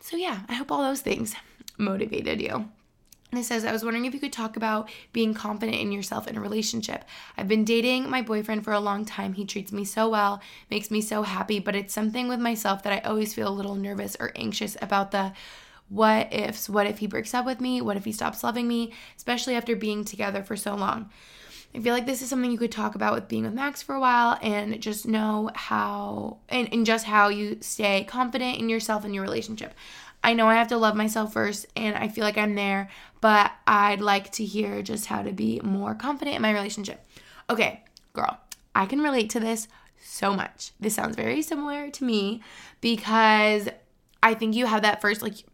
So 0.00 0.16
yeah, 0.16 0.40
I 0.48 0.54
hope 0.54 0.70
all 0.70 0.82
those 0.82 1.00
things 1.00 1.34
motivated 1.80 2.40
you. 2.40 2.68
And 3.30 3.38
it 3.38 3.44
says, 3.44 3.64
I 3.64 3.72
was 3.72 3.84
wondering 3.84 4.06
if 4.06 4.14
you 4.14 4.18
could 4.18 4.32
talk 4.32 4.56
about 4.56 4.90
being 5.12 5.34
confident 5.34 5.78
in 5.78 5.92
yourself 5.92 6.26
in 6.26 6.36
a 6.36 6.40
relationship. 6.40 7.04
I've 7.36 7.46
been 7.46 7.64
dating 7.64 8.10
my 8.10 8.22
boyfriend 8.22 8.64
for 8.64 8.72
a 8.72 8.80
long 8.80 9.04
time. 9.04 9.34
He 9.34 9.44
treats 9.44 9.70
me 9.70 9.84
so 9.84 10.08
well, 10.08 10.40
makes 10.68 10.90
me 10.90 11.00
so 11.00 11.22
happy, 11.22 11.60
but 11.60 11.76
it's 11.76 11.94
something 11.94 12.26
with 12.26 12.40
myself 12.40 12.82
that 12.82 12.92
I 12.92 13.08
always 13.08 13.32
feel 13.32 13.48
a 13.48 13.54
little 13.54 13.76
nervous 13.76 14.16
or 14.18 14.32
anxious 14.34 14.76
about 14.82 15.12
the 15.12 15.32
what 15.88 16.32
ifs. 16.32 16.68
What 16.68 16.86
if 16.86 16.98
he 16.98 17.06
breaks 17.06 17.34
up 17.34 17.46
with 17.46 17.60
me? 17.60 17.80
What 17.80 17.96
if 17.96 18.04
he 18.04 18.12
stops 18.12 18.42
loving 18.42 18.66
me? 18.66 18.92
Especially 19.16 19.54
after 19.54 19.76
being 19.76 20.04
together 20.04 20.42
for 20.42 20.56
so 20.56 20.74
long. 20.74 21.10
I 21.72 21.78
feel 21.78 21.94
like 21.94 22.06
this 22.06 22.20
is 22.20 22.28
something 22.28 22.50
you 22.50 22.58
could 22.58 22.72
talk 22.72 22.96
about 22.96 23.14
with 23.14 23.28
being 23.28 23.44
with 23.44 23.54
Max 23.54 23.80
for 23.80 23.94
a 23.94 24.00
while 24.00 24.38
and 24.42 24.80
just 24.80 25.06
know 25.06 25.50
how 25.54 26.38
and, 26.48 26.68
and 26.72 26.84
just 26.84 27.06
how 27.06 27.28
you 27.28 27.58
stay 27.60 28.02
confident 28.04 28.58
in 28.58 28.68
yourself 28.68 29.04
and 29.04 29.14
your 29.14 29.22
relationship. 29.22 29.74
I 30.22 30.34
know 30.34 30.48
I 30.48 30.54
have 30.54 30.68
to 30.68 30.76
love 30.76 30.94
myself 30.94 31.32
first 31.32 31.66
and 31.76 31.96
I 31.96 32.08
feel 32.08 32.24
like 32.24 32.36
I'm 32.36 32.54
there, 32.54 32.90
but 33.20 33.52
I'd 33.66 34.00
like 34.00 34.32
to 34.32 34.44
hear 34.44 34.82
just 34.82 35.06
how 35.06 35.22
to 35.22 35.32
be 35.32 35.60
more 35.62 35.94
confident 35.94 36.36
in 36.36 36.42
my 36.42 36.52
relationship. 36.52 37.04
Okay, 37.48 37.82
girl, 38.12 38.38
I 38.74 38.86
can 38.86 39.00
relate 39.00 39.30
to 39.30 39.40
this 39.40 39.68
so 40.02 40.34
much. 40.34 40.72
This 40.78 40.94
sounds 40.94 41.16
very 41.16 41.42
similar 41.42 41.90
to 41.90 42.04
me 42.04 42.42
because 42.80 43.68
I 44.22 44.34
think 44.34 44.54
you 44.54 44.66
have 44.66 44.82
that 44.82 45.00
first, 45.00 45.22
like, 45.22 45.44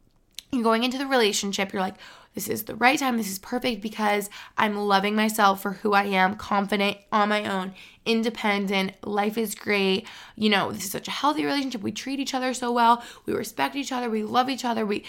you're 0.52 0.62
going 0.62 0.84
into 0.84 0.98
the 0.98 1.06
relationship, 1.06 1.72
you're 1.72 1.82
like, 1.82 1.96
this 2.36 2.48
is 2.48 2.64
the 2.64 2.76
right 2.76 2.98
time. 2.98 3.16
This 3.16 3.30
is 3.30 3.38
perfect 3.38 3.80
because 3.80 4.28
I'm 4.58 4.76
loving 4.76 5.16
myself 5.16 5.62
for 5.62 5.72
who 5.72 5.94
I 5.94 6.04
am, 6.04 6.36
confident 6.36 6.98
on 7.10 7.30
my 7.30 7.50
own, 7.50 7.72
independent. 8.04 8.92
Life 9.02 9.38
is 9.38 9.54
great. 9.54 10.06
You 10.36 10.50
know, 10.50 10.70
this 10.70 10.84
is 10.84 10.90
such 10.90 11.08
a 11.08 11.12
healthy 11.12 11.46
relationship. 11.46 11.80
We 11.80 11.92
treat 11.92 12.20
each 12.20 12.34
other 12.34 12.52
so 12.52 12.70
well. 12.70 13.02
We 13.24 13.32
respect 13.32 13.74
each 13.74 13.90
other. 13.90 14.10
We 14.10 14.22
love 14.22 14.50
each 14.50 14.66
other. 14.66 14.84
We 14.84 15.04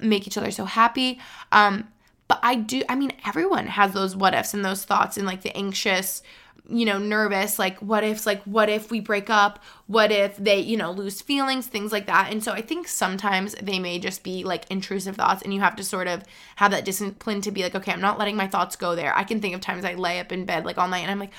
make 0.00 0.26
each 0.26 0.38
other 0.38 0.50
so 0.50 0.64
happy. 0.64 1.20
Um, 1.52 1.88
but 2.28 2.40
I 2.42 2.54
do, 2.54 2.82
I 2.88 2.94
mean, 2.94 3.12
everyone 3.26 3.66
has 3.66 3.92
those 3.92 4.16
what 4.16 4.32
ifs 4.32 4.54
and 4.54 4.64
those 4.64 4.82
thoughts 4.82 5.18
and 5.18 5.26
like 5.26 5.42
the 5.42 5.54
anxious, 5.54 6.22
you 6.70 6.86
know, 6.86 6.98
nervous, 6.98 7.58
like 7.58 7.78
what 7.78 8.04
if, 8.04 8.26
like 8.26 8.42
what 8.44 8.68
if 8.68 8.90
we 8.90 9.00
break 9.00 9.28
up? 9.28 9.58
What 9.86 10.12
if 10.12 10.36
they, 10.36 10.60
you 10.60 10.76
know, 10.76 10.92
lose 10.92 11.20
feelings, 11.20 11.66
things 11.66 11.90
like 11.92 12.06
that. 12.06 12.30
And 12.32 12.42
so 12.42 12.52
I 12.52 12.62
think 12.62 12.86
sometimes 12.86 13.54
they 13.60 13.78
may 13.78 13.98
just 13.98 14.22
be 14.22 14.44
like 14.44 14.70
intrusive 14.70 15.16
thoughts 15.16 15.42
and 15.42 15.52
you 15.52 15.60
have 15.60 15.76
to 15.76 15.84
sort 15.84 16.06
of 16.06 16.22
have 16.56 16.70
that 16.70 16.84
discipline 16.84 17.40
to 17.42 17.50
be 17.50 17.62
like, 17.62 17.74
okay, 17.74 17.92
I'm 17.92 18.00
not 18.00 18.18
letting 18.18 18.36
my 18.36 18.46
thoughts 18.46 18.76
go 18.76 18.94
there. 18.94 19.16
I 19.16 19.24
can 19.24 19.40
think 19.40 19.54
of 19.54 19.60
times 19.60 19.84
I 19.84 19.94
lay 19.94 20.20
up 20.20 20.32
in 20.32 20.44
bed 20.44 20.64
like 20.64 20.78
all 20.78 20.88
night 20.88 21.00
and 21.00 21.10
I'm 21.10 21.18
like, 21.18 21.32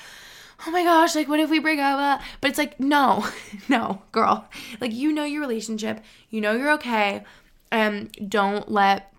oh 0.66 0.70
my 0.70 0.84
gosh, 0.84 1.14
like 1.14 1.28
what 1.28 1.40
if 1.40 1.50
we 1.50 1.58
break 1.58 1.78
up? 1.78 1.98
Uh, 1.98 2.24
but 2.40 2.50
it's 2.50 2.58
like, 2.58 2.78
no, 2.78 3.26
no, 3.68 4.02
girl. 4.12 4.46
Like 4.80 4.92
you 4.92 5.12
know 5.12 5.24
your 5.24 5.40
relationship, 5.40 6.00
you 6.30 6.40
know 6.40 6.52
you're 6.52 6.72
okay. 6.72 7.24
And 7.70 8.14
don't 8.28 8.70
let 8.70 9.12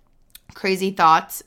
crazy 0.53 0.91
thoughts 0.91 1.43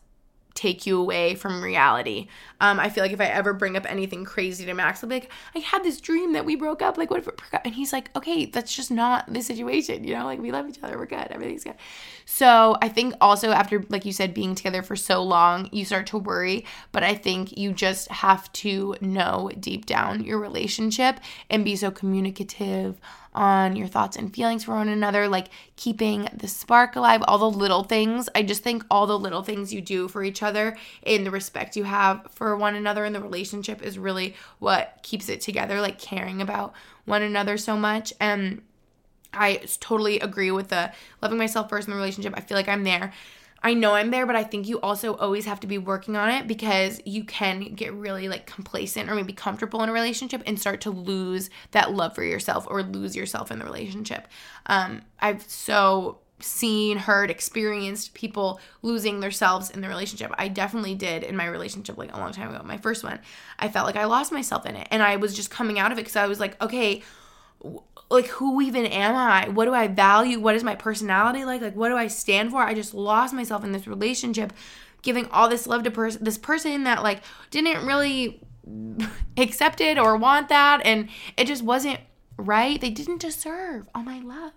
take 0.55 0.87
you 0.87 0.99
away 0.99 1.35
from 1.35 1.63
reality. 1.63 2.29
Um, 2.61 2.81
I 2.81 2.89
feel 2.89 3.05
like 3.05 3.13
if 3.13 3.21
I 3.21 3.27
ever 3.27 3.53
bring 3.53 3.77
up 3.77 3.91
anything 3.91 4.25
crazy 4.25 4.65
to 4.67 4.75
Max, 4.75 5.03
I'll 5.03 5.11
be 5.11 5.17
like, 5.17 5.33
I 5.55 5.59
had 5.59 5.85
this 5.85 6.01
dream 6.01 6.33
that 6.33 6.45
we 6.45 6.57
broke 6.57 6.83
up. 6.83 6.97
Like, 6.97 7.11
what 7.11 7.21
if 7.21 7.29
it 7.29 7.37
broke 7.37 7.55
up? 7.55 7.63
And 7.65 7.75
he's 7.75 7.93
like, 7.93 8.11
okay, 8.17 8.47
that's 8.47 8.75
just 8.75 8.91
not 8.91 9.33
the 9.33 9.43
situation. 9.43 10.05
You 10.05 10.15
know, 10.15 10.25
like 10.25 10.41
we 10.41 10.53
love 10.53 10.69
each 10.69 10.83
other. 10.83 10.99
We're 10.99 11.07
good. 11.07 11.29
Everything's 11.31 11.65
good. 11.65 11.77
So 12.25 12.77
I 12.81 12.89
think 12.89 13.15
also 13.21 13.51
after, 13.51 13.85
like 13.89 14.05
you 14.05 14.13
said, 14.13 14.35
being 14.35 14.55
together 14.55 14.83
for 14.83 14.97
so 14.97 15.23
long, 15.23 15.69
you 15.73 15.85
start 15.85 16.07
to 16.09 16.19
worry. 16.19 16.65
But 16.93 17.03
I 17.03 17.15
think 17.15 17.57
you 17.57 17.73
just 17.73 18.11
have 18.11 18.51
to 18.55 18.97
know 19.01 19.51
deep 19.61 19.87
down 19.87 20.25
your 20.25 20.39
relationship 20.39 21.21
and 21.51 21.65
be 21.65 21.77
so 21.77 21.91
communicative 21.91 22.99
on 23.37 23.77
your 23.77 23.87
thoughts 23.87 24.17
and 24.17 24.35
feelings 24.35 24.65
for 24.65 24.75
one 24.75 24.89
another, 24.89 25.29
like 25.29 25.49
keeping 25.77 26.27
the 26.33 26.49
spark 26.49 26.97
alive, 26.97 27.23
all 27.29 27.37
the 27.37 27.51
little 27.51 27.85
things. 27.85 28.31
I 28.35 28.43
just 28.43 28.63
think 28.63 28.83
all 28.91 29.07
the 29.07 29.19
little 29.19 29.43
things 29.43 29.75
you 29.75 29.83
do 29.83 30.09
for 30.09 30.25
each 30.25 30.43
other 30.43 30.77
and 31.03 31.27
the 31.27 31.31
respect 31.31 31.77
you 31.77 31.85
have 31.85 32.27
for 32.33 32.46
one 32.55 32.75
another 32.75 33.07
in 33.07 33.15
the 33.15 33.21
relationship 33.21 33.83
is 33.83 33.99
really 33.99 34.37
what 34.59 35.01
keeps 35.03 35.31
it 35.31 35.41
together, 35.41 35.81
like 35.81 35.99
caring 35.99 36.43
about 36.43 36.75
one 37.07 37.23
another 37.23 37.57
so 37.57 37.77
much. 37.77 38.13
And 38.21 38.61
I 39.33 39.63
totally 39.81 40.21
agree 40.21 40.51
with 40.51 40.69
the 40.69 40.93
loving 41.23 41.39
myself 41.39 41.71
first 41.71 41.89
in 41.89 41.93
the 41.93 41.97
relationship. 41.97 42.35
I 42.37 42.41
feel 42.41 42.57
like 42.57 42.69
I'm 42.69 42.85
there. 42.85 43.13
I 43.63 43.75
know 43.75 43.95
I'm 43.95 44.11
there, 44.11 44.27
but 44.27 44.37
I 44.37 44.45
think 44.45 44.69
you 44.69 44.81
also 44.81 45.17
always 45.17 45.47
have 45.47 45.61
to 45.61 45.67
be 45.67 45.79
working 45.79 46.15
on 46.15 46.31
it 46.31 46.47
because 46.47 47.01
you 47.05 47.25
can 47.25 47.75
get 47.75 47.93
really 47.95 48.29
like 48.29 48.47
complacent 48.47 49.11
or 49.11 49.15
maybe 49.15 49.33
comfortable 49.33 49.83
in 49.83 49.89
a 49.89 49.93
relationship 49.93 50.43
and 50.47 50.61
start 50.61 50.83
to 50.83 50.91
lose 50.91 51.51
that 51.73 51.93
love 51.93 52.15
for 52.15 52.23
yourself 52.23 52.67
or 52.69 52.83
lose 52.83 53.17
yourself 53.17 53.51
in 53.51 53.59
the 53.59 53.65
relationship. 53.65 54.29
Um, 54.67 55.03
I've 55.19 55.43
so 55.51 56.19
seen, 56.41 56.99
heard, 56.99 57.31
experienced 57.31 58.15
people 58.15 58.61
losing 58.83 59.21
themselves 59.21 59.71
in 59.71 59.81
the 59.81 59.89
relationship. 59.89 60.33
I 60.37 60.49
definitely 60.49 60.95
did 60.95 61.23
in 61.23 61.37
my 61.37 61.47
relationship 61.47 61.97
like 61.97 62.15
a 62.15 62.19
long 62.19 62.33
time 62.33 62.55
ago, 62.55 62.63
my 62.65 62.77
first 62.77 63.03
one. 63.03 63.19
I 63.59 63.69
felt 63.69 63.87
like 63.87 63.97
I 63.97 64.05
lost 64.05 64.33
myself 64.33 64.67
in 64.67 64.77
it 64.77 64.89
and 64.91 65.03
I 65.03 65.17
was 65.17 65.35
just 65.35 65.51
coming 65.51 65.79
out 65.79 65.93
of 65.93 65.99
it 65.99 66.03
because 66.03 66.17
I 66.17 66.27
was 66.27 66.41
like, 66.41 66.61
okay, 66.63 67.03
like 68.11 68.27
who 68.27 68.61
even 68.61 68.87
am 68.87 69.15
I? 69.15 69.49
What 69.49 69.65
do 69.65 69.75
I 69.75 69.89
value? 69.89 70.39
What 70.39 70.55
is 70.55 70.63
my 70.63 70.75
personality 70.75 71.45
like? 71.45 71.63
Like 71.63 71.75
what 71.75 71.89
do 71.89 71.97
I 71.97 72.07
stand 72.07 72.51
for? 72.51 72.63
I 72.63 72.75
just 72.75 72.95
lost 72.95 73.35
myself 73.35 73.65
in 73.65 73.73
this 73.73 73.87
relationship 73.87 74.53
giving 75.03 75.27
all 75.27 75.49
this 75.49 75.67
love 75.67 75.85
to 75.85 75.91
person 75.91 76.23
this 76.25 76.39
person 76.39 76.85
that 76.85 77.03
like 77.03 77.23
didn't 77.51 77.87
really 77.87 78.41
accept 79.37 79.81
it 79.81 79.99
or 79.99 80.17
want 80.17 80.49
that 80.49 80.81
and 80.85 81.09
it 81.37 81.47
just 81.47 81.63
wasn't 81.63 81.99
right. 82.37 82.81
They 82.81 82.91
didn't 82.91 83.21
deserve 83.21 83.89
all 83.95 84.03
my 84.03 84.21
love. 84.21 84.53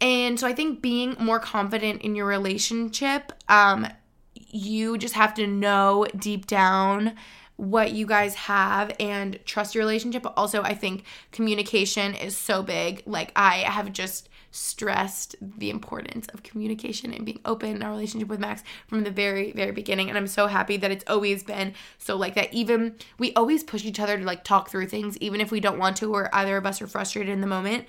And 0.00 0.40
so 0.40 0.46
I 0.46 0.54
think 0.54 0.80
being 0.80 1.16
more 1.18 1.38
confident 1.38 2.02
in 2.02 2.14
your 2.14 2.26
relationship, 2.26 3.32
um, 3.48 3.86
you 4.34 4.98
just 4.98 5.14
have 5.14 5.34
to 5.34 5.46
know 5.46 6.06
deep 6.16 6.46
down 6.46 7.16
what 7.56 7.92
you 7.92 8.06
guys 8.06 8.34
have 8.34 8.90
and 8.98 9.38
trust 9.44 9.74
your 9.74 9.82
relationship. 9.84 10.22
But 10.22 10.32
also, 10.36 10.62
I 10.62 10.74
think 10.74 11.04
communication 11.30 12.14
is 12.14 12.36
so 12.36 12.62
big. 12.62 13.02
Like, 13.04 13.32
I 13.36 13.58
have 13.58 13.92
just 13.92 14.30
stressed 14.52 15.36
the 15.40 15.70
importance 15.70 16.26
of 16.32 16.42
communication 16.42 17.12
and 17.12 17.24
being 17.24 17.40
open 17.44 17.76
in 17.76 17.82
our 17.82 17.90
relationship 17.90 18.28
with 18.28 18.40
Max 18.40 18.64
from 18.88 19.04
the 19.04 19.10
very, 19.10 19.52
very 19.52 19.70
beginning. 19.70 20.08
And 20.08 20.18
I'm 20.18 20.26
so 20.26 20.46
happy 20.46 20.76
that 20.78 20.90
it's 20.90 21.04
always 21.06 21.44
been 21.44 21.74
so 21.98 22.16
like 22.16 22.34
that. 22.34 22.52
Even 22.52 22.96
we 23.18 23.32
always 23.34 23.62
push 23.62 23.84
each 23.84 24.00
other 24.00 24.18
to 24.18 24.24
like 24.24 24.42
talk 24.42 24.70
through 24.70 24.88
things, 24.88 25.16
even 25.18 25.40
if 25.40 25.52
we 25.52 25.60
don't 25.60 25.78
want 25.78 25.98
to, 25.98 26.12
or 26.12 26.34
either 26.34 26.56
of 26.56 26.66
us 26.66 26.80
are 26.82 26.86
frustrated 26.86 27.32
in 27.32 27.42
the 27.42 27.46
moment 27.46 27.86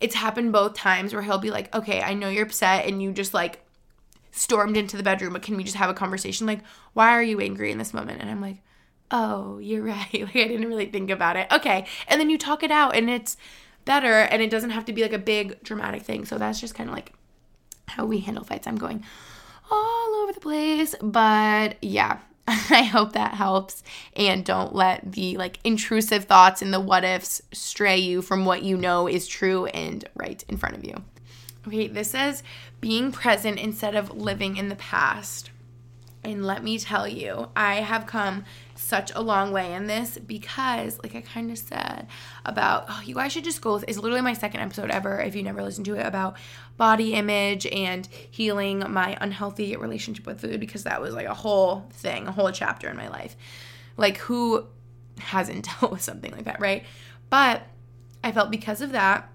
it's 0.00 0.14
happened 0.14 0.52
both 0.52 0.74
times 0.74 1.12
where 1.12 1.22
he'll 1.22 1.38
be 1.38 1.50
like, 1.50 1.74
okay, 1.74 2.00
I 2.00 2.14
know 2.14 2.28
you're 2.28 2.46
upset 2.46 2.86
and 2.86 3.02
you 3.02 3.12
just 3.12 3.34
like 3.34 3.60
stormed 4.32 4.76
into 4.76 4.96
the 4.96 5.02
bedroom, 5.02 5.34
but 5.34 5.42
can 5.42 5.56
we 5.56 5.64
just 5.64 5.76
have 5.76 5.90
a 5.90 5.94
conversation? 5.94 6.46
Like, 6.46 6.60
why 6.94 7.10
are 7.10 7.22
you 7.22 7.40
angry 7.40 7.70
in 7.70 7.78
this 7.78 7.92
moment? 7.92 8.20
And 8.20 8.30
I'm 8.30 8.40
like, 8.40 8.58
oh, 9.10 9.58
you're 9.58 9.82
right. 9.84 10.08
Like, 10.12 10.36
I 10.36 10.48
didn't 10.48 10.68
really 10.68 10.86
think 10.86 11.10
about 11.10 11.36
it. 11.36 11.46
Okay. 11.52 11.86
And 12.08 12.20
then 12.20 12.30
you 12.30 12.38
talk 12.38 12.62
it 12.62 12.70
out 12.70 12.96
and 12.96 13.10
it's 13.10 13.36
better 13.84 14.20
and 14.20 14.42
it 14.42 14.50
doesn't 14.50 14.70
have 14.70 14.84
to 14.86 14.92
be 14.92 15.02
like 15.02 15.12
a 15.12 15.18
big 15.18 15.62
dramatic 15.62 16.02
thing. 16.02 16.24
So 16.24 16.38
that's 16.38 16.60
just 16.60 16.74
kind 16.74 16.88
of 16.88 16.94
like 16.94 17.12
how 17.88 18.06
we 18.06 18.20
handle 18.20 18.44
fights. 18.44 18.66
I'm 18.66 18.76
going 18.76 19.04
all 19.70 20.14
over 20.22 20.32
the 20.32 20.40
place. 20.40 20.94
But 21.02 21.76
yeah, 21.82 22.20
I 22.46 22.82
hope 22.82 23.12
that 23.12 23.34
helps. 23.34 23.82
And 24.14 24.44
don't 24.44 24.74
let 24.74 25.12
the 25.12 25.36
like 25.36 25.58
intrusive 25.64 26.24
thoughts 26.24 26.62
and 26.62 26.72
the 26.72 26.80
what 26.80 27.04
ifs 27.04 27.42
stray 27.52 27.98
you 27.98 28.22
from 28.22 28.44
what 28.44 28.62
you 28.62 28.76
know 28.76 29.06
is 29.06 29.28
true 29.28 29.66
and 29.66 30.04
right 30.14 30.44
in 30.48 30.56
front 30.56 30.76
of 30.76 30.84
you. 30.84 30.94
Okay, 31.66 31.88
this 31.88 32.10
says 32.10 32.42
being 32.80 33.12
present 33.12 33.58
instead 33.58 33.94
of 33.94 34.16
living 34.16 34.56
in 34.56 34.68
the 34.68 34.76
past. 34.76 35.50
And 36.22 36.46
let 36.46 36.62
me 36.62 36.78
tell 36.78 37.08
you, 37.08 37.48
I 37.56 37.76
have 37.76 38.06
come 38.06 38.44
such 38.90 39.12
a 39.14 39.22
long 39.22 39.52
way 39.52 39.72
in 39.72 39.86
this 39.86 40.18
because, 40.18 40.98
like 41.02 41.14
I 41.14 41.22
kind 41.22 41.50
of 41.50 41.56
said 41.56 42.08
about, 42.44 42.86
oh, 42.88 43.00
you 43.06 43.14
guys 43.14 43.32
should 43.32 43.44
just 43.44 43.62
go. 43.62 43.76
It's 43.76 43.96
literally 43.96 44.20
my 44.20 44.34
second 44.34 44.60
episode 44.60 44.90
ever, 44.90 45.20
if 45.20 45.34
you 45.34 45.42
never 45.42 45.62
listened 45.62 45.86
to 45.86 45.94
it, 45.94 46.04
about 46.04 46.36
body 46.76 47.14
image 47.14 47.66
and 47.66 48.06
healing 48.30 48.84
my 48.90 49.16
unhealthy 49.20 49.76
relationship 49.76 50.26
with 50.26 50.40
food 50.40 50.60
because 50.60 50.84
that 50.84 51.00
was 51.00 51.14
like 51.14 51.26
a 51.26 51.34
whole 51.34 51.88
thing, 51.92 52.26
a 52.26 52.32
whole 52.32 52.50
chapter 52.50 52.90
in 52.90 52.96
my 52.96 53.08
life. 53.08 53.36
Like, 53.96 54.18
who 54.18 54.66
hasn't 55.18 55.64
dealt 55.80 55.92
with 55.92 56.02
something 56.02 56.32
like 56.32 56.44
that, 56.44 56.60
right? 56.60 56.84
But 57.30 57.62
I 58.22 58.32
felt 58.32 58.50
because 58.50 58.82
of 58.82 58.92
that 58.92 59.30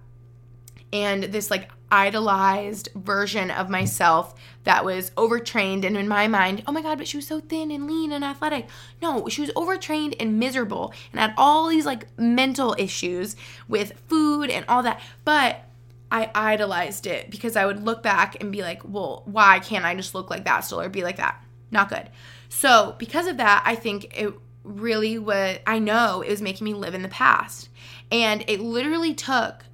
and 0.96 1.26
this 1.26 1.52
like 1.52 1.70
idolized 1.92 2.88
version 2.96 3.52
of 3.52 3.70
myself 3.70 4.34
that 4.64 4.86
was 4.86 5.12
overtrained 5.18 5.84
and 5.84 5.98
in 5.98 6.08
my 6.08 6.28
mind 6.28 6.64
oh 6.68 6.72
my 6.72 6.82
god 6.82 6.98
but 6.98 7.08
she 7.08 7.18
was 7.18 7.28
so 7.28 7.40
thin 7.42 7.70
and 7.70 7.86
lean 7.86 8.14
and 8.14 8.24
athletic 8.24 8.68
no 9.02 9.28
she 9.28 9.42
was 9.42 9.52
overtrained 9.56 10.16
and 10.20 10.40
miserable 10.40 10.94
and 11.12 11.20
had 11.20 11.34
all 11.38 11.68
these 11.68 11.86
like 11.86 12.08
mental 12.18 12.76
issues 12.80 13.36
with 13.68 13.94
food 14.08 14.50
and 14.50 14.66
all 14.68 14.82
that 14.82 15.00
but 15.26 15.66
I 16.12 16.32
idolized 16.34 17.08
it 17.08 17.30
because 17.30 17.58
I 17.58 17.66
would 17.66 17.84
look 17.84 18.04
back 18.04 18.40
and 18.40 18.52
be 18.52 18.62
like, 18.62 18.84
well, 18.86 19.24
why 19.26 19.60
can't 19.60 19.84
I 19.84 19.96
just 19.96 20.14
look 20.14 20.30
like 20.30 20.46
that 20.46 20.60
still 20.62 20.80
or 20.80 20.88
be 20.88 21.04
like 21.04 21.18
that? 21.18 21.44
Not 21.72 21.90
good. 21.90 22.10
So, 22.48 22.96
because 23.00 23.26
of 23.28 23.38
that, 23.38 23.64
I 23.66 23.76
think 23.76 24.16
it 24.18 24.32
really 24.64 25.18
was, 25.18 25.58
I 25.66 25.80
know 25.80 26.22
it 26.22 26.30
was 26.30 26.44
making 26.44 26.64
me 26.64 26.76
live 26.76 26.94
in 26.94 27.02
the 27.02 27.10
past. 27.10 27.70
And 28.12 28.46
it 28.48 28.60
literally 28.62 29.16
took 29.16 29.66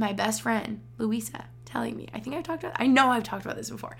my 0.00 0.12
best 0.12 0.42
friend, 0.42 0.80
Louisa, 0.98 1.44
telling 1.64 1.96
me. 1.96 2.08
I 2.12 2.18
think 2.18 2.34
I've 2.34 2.42
talked 2.42 2.64
about 2.64 2.76
I 2.80 2.86
know 2.86 3.10
I've 3.10 3.22
talked 3.22 3.44
about 3.44 3.56
this 3.56 3.70
before. 3.70 3.96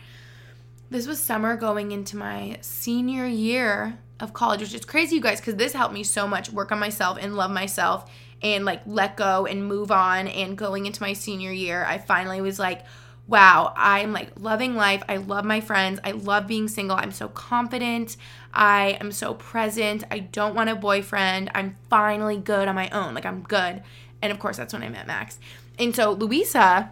This 0.89 1.07
was 1.07 1.21
summer 1.21 1.57
going 1.57 1.93
into 1.93 2.17
my 2.17 2.59
senior 2.63 3.27
year 3.27 3.99
of 4.19 4.33
college, 4.33 4.61
which 4.61 4.75
is 4.75 4.85
crazy, 4.85 5.17
you 5.17 5.23
guys, 5.23 5.41
because 5.41 5.55
this 5.55 5.73
helped 5.73 5.95
me 5.95 6.03
so 6.03 6.27
much 6.27 6.51
work 6.51 6.73
on 6.73 6.81
myself 6.81 7.17
and 7.21 7.37
love 7.37 7.53
myself 7.53 8.11
and 8.43 8.65
like 8.65 8.81
let 8.87 9.17
go 9.17 9.47
and 9.47 9.65
move 9.65 9.93
on. 9.93 10.27
And 10.27 10.59
going 10.59 10.87
into 10.87 11.01
my 11.01 11.13
senior 11.13 11.53
year, 11.53 11.85
I 11.85 11.99
finally 11.99 12.41
was 12.41 12.59
like, 12.59 12.85
wow, 13.29 13.73
I'm 13.77 14.13
like 14.13 14.33
loving 14.41 14.75
life. 14.75 15.05
I 15.09 15.19
love 15.19 15.45
my 15.45 15.61
friends. 15.61 16.01
I 16.03 16.11
love 16.11 16.49
being 16.49 16.67
single. 16.67 16.97
I'm 16.97 17.13
so 17.13 17.29
confident. 17.29 18.17
I 18.53 18.99
am 19.01 19.13
so 19.13 19.35
present. 19.35 20.03
I 20.11 20.19
don't 20.19 20.57
want 20.57 20.71
a 20.71 20.75
boyfriend. 20.75 21.53
I'm 21.55 21.77
finally 21.89 22.39
good 22.39 22.67
on 22.67 22.75
my 22.75 22.91
own. 22.91 23.15
Like 23.15 23.27
I'm 23.27 23.43
good. 23.43 23.83
And 24.23 24.33
of 24.33 24.39
course, 24.39 24.57
that's 24.57 24.73
when 24.73 24.83
I 24.83 24.89
met 24.89 25.07
Max. 25.07 25.39
And 25.81 25.97
so 25.97 26.12
Louisa, 26.12 26.90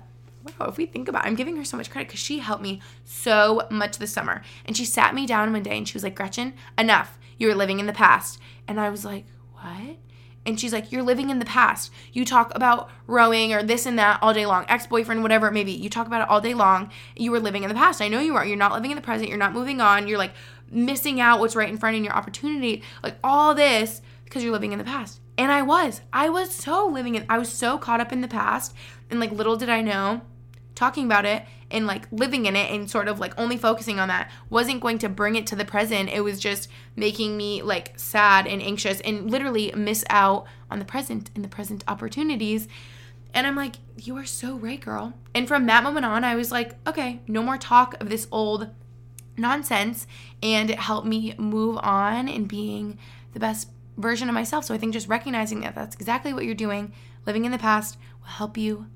wow, 0.59 0.66
if 0.69 0.78
we 0.78 0.86
think 0.86 1.09
about 1.09 1.24
it, 1.24 1.28
I'm 1.28 1.35
giving 1.35 1.56
her 1.56 1.65
so 1.65 1.77
much 1.77 1.90
credit 1.90 2.09
because 2.09 2.20
she 2.20 2.39
helped 2.39 2.62
me 2.62 2.81
so 3.05 3.69
much 3.70 3.98
this 3.98 4.12
summer. 4.12 4.43
And 4.65 4.77
she 4.77 4.86
sat 4.86 5.15
me 5.15 5.27
down 5.27 5.52
one 5.52 5.62
day 5.62 5.77
and 5.77 5.86
she 5.86 5.94
was 5.94 6.02
like, 6.02 6.15
Gretchen, 6.15 6.55
enough. 6.77 7.19
You're 7.36 7.55
living 7.55 7.78
in 7.78 7.86
the 7.86 7.93
past. 7.93 8.40
And 8.66 8.81
I 8.81 8.90
was 8.90 9.05
like, 9.05 9.27
what? 9.52 9.98
And 10.47 10.59
she's 10.59 10.73
like, 10.73 10.90
You're 10.90 11.02
living 11.02 11.28
in 11.28 11.40
the 11.40 11.44
past. 11.44 11.93
You 12.12 12.24
talk 12.24 12.55
about 12.55 12.89
rowing 13.06 13.52
or 13.52 13.62
this 13.62 13.85
and 13.85 13.98
that 13.98 14.19
all 14.23 14.32
day 14.32 14.47
long, 14.47 14.65
ex 14.66 14.86
boyfriend, 14.86 15.23
whatever 15.23 15.48
it 15.48 15.52
may 15.52 15.62
be. 15.62 15.73
You 15.73 15.90
talk 15.90 16.06
about 16.06 16.23
it 16.23 16.28
all 16.31 16.40
day 16.40 16.55
long. 16.55 16.90
You 17.15 17.32
were 17.32 17.39
living 17.39 17.65
in 17.65 17.69
the 17.69 17.74
past. 17.74 18.01
I 18.01 18.09
know 18.09 18.20
you 18.20 18.35
are. 18.35 18.47
You're 18.47 18.56
not 18.56 18.73
living 18.73 18.90
in 18.90 18.97
the 18.97 19.02
present. 19.02 19.28
You're 19.28 19.36
not 19.36 19.52
moving 19.52 19.82
on. 19.82 20.09
You're 20.09 20.16
like 20.16 20.32
missing 20.70 21.20
out 21.20 21.39
what's 21.39 21.55
right 21.55 21.69
in 21.69 21.77
front 21.77 21.98
of 21.98 22.02
your 22.02 22.15
opportunity. 22.15 22.82
Like 23.02 23.16
all 23.23 23.55
this 23.55 24.01
because 24.24 24.43
you're 24.43 24.52
living 24.52 24.73
in 24.73 24.78
the 24.78 24.85
past. 24.85 25.20
And 25.39 25.52
I 25.52 25.62
was. 25.62 26.02
I 26.12 26.28
was 26.28 26.52
so 26.52 26.86
living 26.86 27.15
in, 27.15 27.24
I 27.28 27.39
was 27.39 27.48
so 27.48 27.78
caught 27.78 28.01
up 28.01 28.12
in 28.12 28.20
the 28.20 28.28
past. 28.28 28.74
And 29.09 29.20
like 29.20 29.31
little 29.31 29.56
did 29.56 29.70
I 29.70 29.81
know, 29.81 30.20
talking 30.74 31.06
about 31.06 31.24
it 31.24 31.44
and 31.70 31.86
like 31.86 32.06
living 32.10 32.47
in 32.47 32.56
it 32.56 32.70
and 32.70 32.90
sort 32.90 33.09
of 33.09 33.20
like 33.20 33.39
only 33.39 33.56
focusing 33.56 33.98
on 34.01 34.09
that 34.09 34.31
wasn't 34.51 34.81
going 34.81 34.98
to 34.98 35.09
bring 35.09 35.36
it 35.36 35.47
to 35.47 35.56
the 35.56 35.65
present. 35.65 36.09
It 36.09 36.23
was 36.23 36.40
just 36.40 36.69
making 36.97 37.36
me 37.36 37.62
like 37.62 37.93
sad 37.97 38.47
and 38.47 38.60
anxious 38.60 39.01
and 39.01 39.31
literally 39.31 39.73
miss 39.77 40.05
out 40.10 40.47
on 40.70 40.78
the 40.78 40.85
present 40.85 41.31
and 41.35 41.44
the 41.44 41.48
present 41.48 41.85
opportunities. 41.86 42.69
And 43.32 43.47
I'm 43.47 43.56
like, 43.56 43.77
you 43.97 44.16
are 44.16 44.24
so 44.24 44.56
right, 44.56 44.81
girl. 44.81 45.15
And 45.35 45.47
from 45.47 45.66
that 45.66 45.85
moment 45.85 46.06
on, 46.06 46.24
I 46.24 46.35
was 46.35 46.51
like, 46.51 46.74
okay, 46.86 47.20
no 47.28 47.43
more 47.43 47.59
talk 47.59 48.01
of 48.01 48.09
this 48.09 48.27
old 48.32 48.70
nonsense. 49.36 50.06
And 50.43 50.70
it 50.70 50.78
helped 50.78 51.06
me 51.06 51.35
move 51.39 51.78
on 51.82 52.28
and 52.28 52.48
being 52.48 52.98
the 53.35 53.40
best 53.40 53.69
version 53.99 54.29
of 54.29 54.35
myself. 54.35 54.65
So 54.65 54.75
I 54.75 54.79
think 54.79 54.95
just 54.95 55.09
recognizing 55.09 55.61
that 55.61 55.75
that's 55.75 55.97
exactly 55.97 56.33
what 56.33 56.45
you're 56.45 56.55
doing, 56.55 56.93
living 57.27 57.45
in 57.45 57.53
the 57.53 57.59
past, 57.59 57.99
will 58.20 58.29
help 58.29 58.57
you 58.57 58.87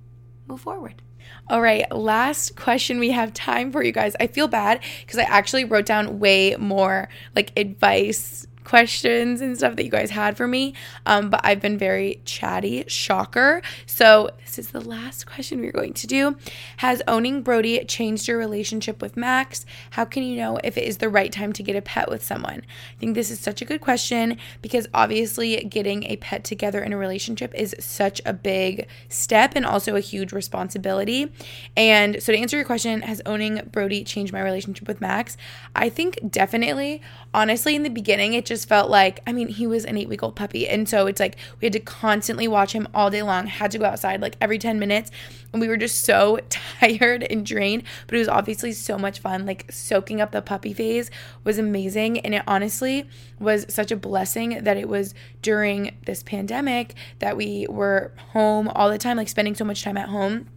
move 0.47 0.61
forward. 0.61 1.03
All 1.49 1.61
right, 1.61 1.91
last 1.93 2.57
question 2.57 2.99
we 2.99 3.11
have 3.11 3.33
time 3.33 3.71
for 3.73 3.83
you 3.83 3.93
guys. 3.93 4.17
I 4.19 4.27
feel 4.27 4.49
bad 4.49 4.83
because 5.01 5.19
I 5.19 5.25
actually 5.25 5.65
wrote 5.65 5.87
down 5.87 6.19
way 6.19 6.57
more 6.57 7.09
like 7.35 7.53
advice 7.57 8.47
questions 8.65 9.41
and 9.41 9.57
stuff 9.57 9.77
that 9.77 9.85
you 9.85 9.91
guys 9.91 10.11
had 10.11 10.37
for 10.37 10.47
me. 10.47 10.75
Um, 11.07 11.31
but 11.31 11.41
I've 11.45 11.61
been 11.61 11.79
very 11.79 12.21
chatty, 12.25 12.85
shocker. 12.87 13.63
So 13.87 14.31
this 14.45 14.59
is 14.59 14.71
the 14.73 14.81
last 14.81 15.27
question 15.27 15.61
we're 15.61 15.73
going 15.73 15.95
to 15.95 16.07
do. 16.07 16.37
Has 16.79 17.03
owning 17.09 17.43
Brody 17.43 17.83
changed 17.85 18.29
your 18.29 18.39
relationship 18.39 19.01
with 19.01 19.17
Max? 19.17 19.65
How 19.91 20.05
can 20.05 20.23
you 20.23 20.37
know 20.37 20.59
if 20.63 20.77
it 20.77 20.85
is 20.85 20.99
the 20.99 21.09
right 21.09 21.33
time 21.33 21.53
to 21.55 21.63
get 21.63 21.75
a 21.75 21.83
pet 21.83 22.11
with 22.11 22.23
someone? 22.23 22.63
I 22.63 23.01
think 23.01 23.15
this 23.15 23.31
is 23.31 23.41
such 23.41 23.63
a 23.63 23.65
good 23.65 23.81
question 23.81 24.37
because 24.61 24.87
obviously 24.93 25.57
getting 25.65 26.05
a 26.05 26.17
pet 26.17 26.45
together 26.45 26.83
in 26.83 26.93
a 26.93 26.99
relationship 26.99 27.55
is 27.55 27.75
such 27.79 28.21
a 28.27 28.35
big 28.35 28.87
step 29.09 29.53
and 29.57 29.65
also 29.65 29.97
a 29.97 30.01
huge 30.01 30.33
responsibility. 30.33 31.33
And 31.77 32.23
so 32.23 32.33
to 32.33 32.39
answer 32.39 32.57
your 32.57 32.67
question, 32.67 33.01
has 33.03 33.23
owning 33.25 33.69
Brody 33.73 34.05
changed 34.05 34.33
my 34.33 34.43
relationship 34.43 34.87
with 34.87 35.01
Max? 35.01 35.37
I 35.75 35.89
think 35.89 36.19
definitely. 36.31 37.01
Honestly, 37.33 37.75
in 37.75 37.83
the 37.83 37.89
beginning, 37.89 38.35
it 38.35 38.45
just 38.45 38.52
felt 38.61 38.91
like, 38.91 39.21
I 39.27 39.33
mean, 39.33 39.49
he 39.49 39.67
was 39.67 39.85
an 39.85 39.97
eight 39.97 40.09
week 40.09 40.23
old 40.23 40.37
puppy. 40.37 40.69
And 40.69 40.89
so 40.89 41.07
it's 41.07 41.21
like 41.21 41.37
we 41.61 41.67
had 41.67 41.73
to 41.73 41.81
constantly 41.81 42.47
watch 42.47 42.73
him 42.73 42.89
all 42.95 43.11
day 43.11 43.23
long, 43.23 43.47
had 43.47 43.71
to 43.73 43.79
go 43.79 43.85
outside 43.85 44.21
like 44.21 44.37
every 44.41 44.59
10 44.59 44.79
minutes. 44.79 45.11
And 45.53 45.61
we 45.61 45.69
were 45.69 45.77
just 45.77 46.05
so 46.05 46.39
tired 46.51 47.23
and 47.25 47.45
drained. 47.45 47.85
But 48.07 48.17
it 48.17 48.19
was 48.19 48.29
obviously 48.29 48.73
so 48.73 48.99
much 48.99 49.21
fun. 49.21 49.47
Like 49.47 49.71
soaking 49.71 50.21
up 50.21 50.33
the 50.33 50.43
puppy 50.43 50.73
phase 50.73 51.11
was 51.45 51.59
amazing. 51.59 52.21
And 52.21 52.35
it 52.35 52.43
honestly 52.47 53.09
was 53.39 53.67
such 53.69 53.91
a 53.91 53.97
blessing 53.97 54.63
that 54.65 54.77
it 54.77 54.89
was 54.89 55.15
during 55.41 55.97
this 56.07 56.23
pandemic 56.23 56.95
that 57.19 57.37
we 57.37 57.67
were 57.69 58.13
home 58.33 58.69
all 58.69 58.91
the 58.91 58.99
time, 58.99 59.17
like 59.17 59.29
spending 59.29 59.55
so 59.55 59.65
much 59.65 59.83
time 59.83 59.97
at 59.97 60.09
home 60.09 60.49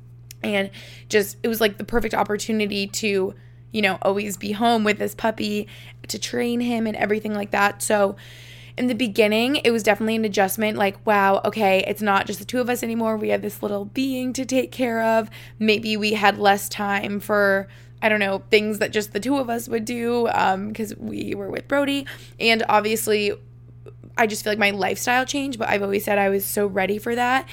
And 0.44 0.70
just, 1.10 1.38
it 1.44 1.48
was 1.48 1.62
like 1.62 1.78
the 1.78 1.84
perfect 1.84 2.14
opportunity 2.14 2.88
to, 2.88 3.34
you 3.76 3.82
know, 3.82 3.98
always 4.02 4.38
be 4.38 4.54
home 4.54 4.86
with 4.86 5.00
this 5.00 5.14
puppy, 5.14 5.68
to 6.08 6.18
train 6.18 6.62
him 6.62 6.88
and 6.88 6.96
everything 6.96 7.34
like 7.34 7.52
that. 7.52 7.82
So, 7.82 8.16
in 8.78 8.88
the 8.88 8.96
beginning, 8.96 9.58
it 9.58 9.72
was 9.72 9.84
definitely 9.84 10.16
an 10.16 10.24
adjustment 10.24 10.78
like, 10.78 11.06
wow, 11.06 11.42
okay, 11.44 11.84
it's 11.86 12.02
not 12.02 12.26
just 12.26 12.40
the 12.40 12.46
two 12.46 12.62
of 12.62 12.70
us 12.70 12.84
anymore. 12.84 13.18
We 13.18 13.30
have 13.30 13.42
this 13.42 13.62
little 13.62 13.86
being 13.86 14.32
to 14.34 14.46
take 14.46 14.72
care 14.72 15.02
of. 15.02 15.30
Maybe 15.60 15.98
we 15.98 16.14
had 16.14 16.38
less 16.38 16.70
time 16.70 17.20
for, 17.20 17.68
I 18.02 18.08
don't 18.08 18.22
know, 18.22 18.44
things 18.50 18.80
that 18.80 18.92
just 18.92 19.12
the 19.12 19.20
two 19.20 19.38
of 19.38 19.50
us 19.50 19.68
would 19.68 19.84
do 19.84 20.24
because 20.24 20.94
um, 20.94 20.98
we 21.00 21.36
were 21.36 21.50
with 21.50 21.68
Brody. 21.68 22.06
And 22.40 22.64
obviously, 22.70 23.34
I 24.18 24.26
just 24.26 24.44
feel 24.44 24.52
like 24.52 24.60
my 24.60 24.72
lifestyle 24.72 25.26
changed, 25.26 25.60
but 25.60 25.68
I've 25.68 25.84
always 25.84 26.06
said 26.06 26.18
I 26.18 26.30
was 26.30 26.46
so 26.46 26.66
ready 26.66 26.98
for 26.98 27.14
that. 27.16 27.48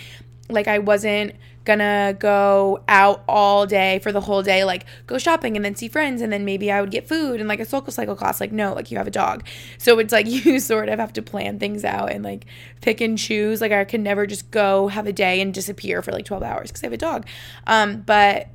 Like, 0.48 0.68
I 0.68 0.78
wasn't 0.78 1.34
gonna 1.64 2.16
go 2.18 2.82
out 2.88 3.22
all 3.28 3.66
day 3.66 3.98
for 4.00 4.12
the 4.12 4.20
whole 4.20 4.42
day, 4.42 4.64
like 4.64 4.84
go 5.06 5.18
shopping 5.18 5.56
and 5.56 5.64
then 5.64 5.74
see 5.74 5.88
friends, 5.88 6.20
and 6.20 6.32
then 6.32 6.44
maybe 6.44 6.70
I 6.70 6.80
would 6.80 6.90
get 6.90 7.08
food 7.08 7.40
and 7.40 7.48
like 7.48 7.60
a 7.60 7.64
SoulCycle 7.64 8.16
class. 8.16 8.40
Like, 8.40 8.52
no, 8.52 8.74
like 8.74 8.90
you 8.90 8.98
have 8.98 9.06
a 9.06 9.12
dog. 9.12 9.46
So 9.78 9.98
it's 9.98 10.12
like 10.12 10.26
you 10.28 10.60
sort 10.60 10.88
of 10.88 10.98
have 10.98 11.12
to 11.14 11.22
plan 11.22 11.58
things 11.58 11.84
out 11.84 12.10
and 12.12 12.24
like 12.24 12.46
pick 12.80 13.00
and 13.00 13.16
choose. 13.18 13.60
Like, 13.60 13.72
I 13.72 13.84
can 13.84 14.02
never 14.02 14.26
just 14.26 14.50
go 14.50 14.88
have 14.88 15.06
a 15.06 15.12
day 15.12 15.40
and 15.40 15.52
disappear 15.54 16.02
for 16.02 16.12
like 16.12 16.24
12 16.24 16.42
hours 16.42 16.70
because 16.70 16.82
I 16.82 16.86
have 16.86 16.92
a 16.92 16.98
dog. 16.98 17.26
Um, 17.66 18.02
but 18.02 18.48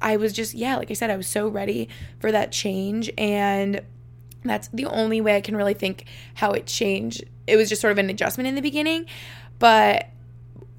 I 0.00 0.16
was 0.16 0.32
just, 0.32 0.54
yeah, 0.54 0.76
like 0.76 0.90
I 0.90 0.94
said, 0.94 1.10
I 1.10 1.16
was 1.16 1.26
so 1.26 1.48
ready 1.48 1.88
for 2.18 2.32
that 2.32 2.52
change. 2.52 3.10
And 3.16 3.82
that's 4.44 4.68
the 4.68 4.86
only 4.86 5.20
way 5.20 5.36
I 5.36 5.40
can 5.40 5.56
really 5.56 5.74
think 5.74 6.06
how 6.34 6.50
it 6.52 6.66
changed. 6.66 7.24
It 7.46 7.56
was 7.56 7.68
just 7.68 7.80
sort 7.80 7.92
of 7.92 7.98
an 7.98 8.10
adjustment 8.10 8.48
in 8.48 8.54
the 8.54 8.62
beginning. 8.62 9.06
But 9.58 10.08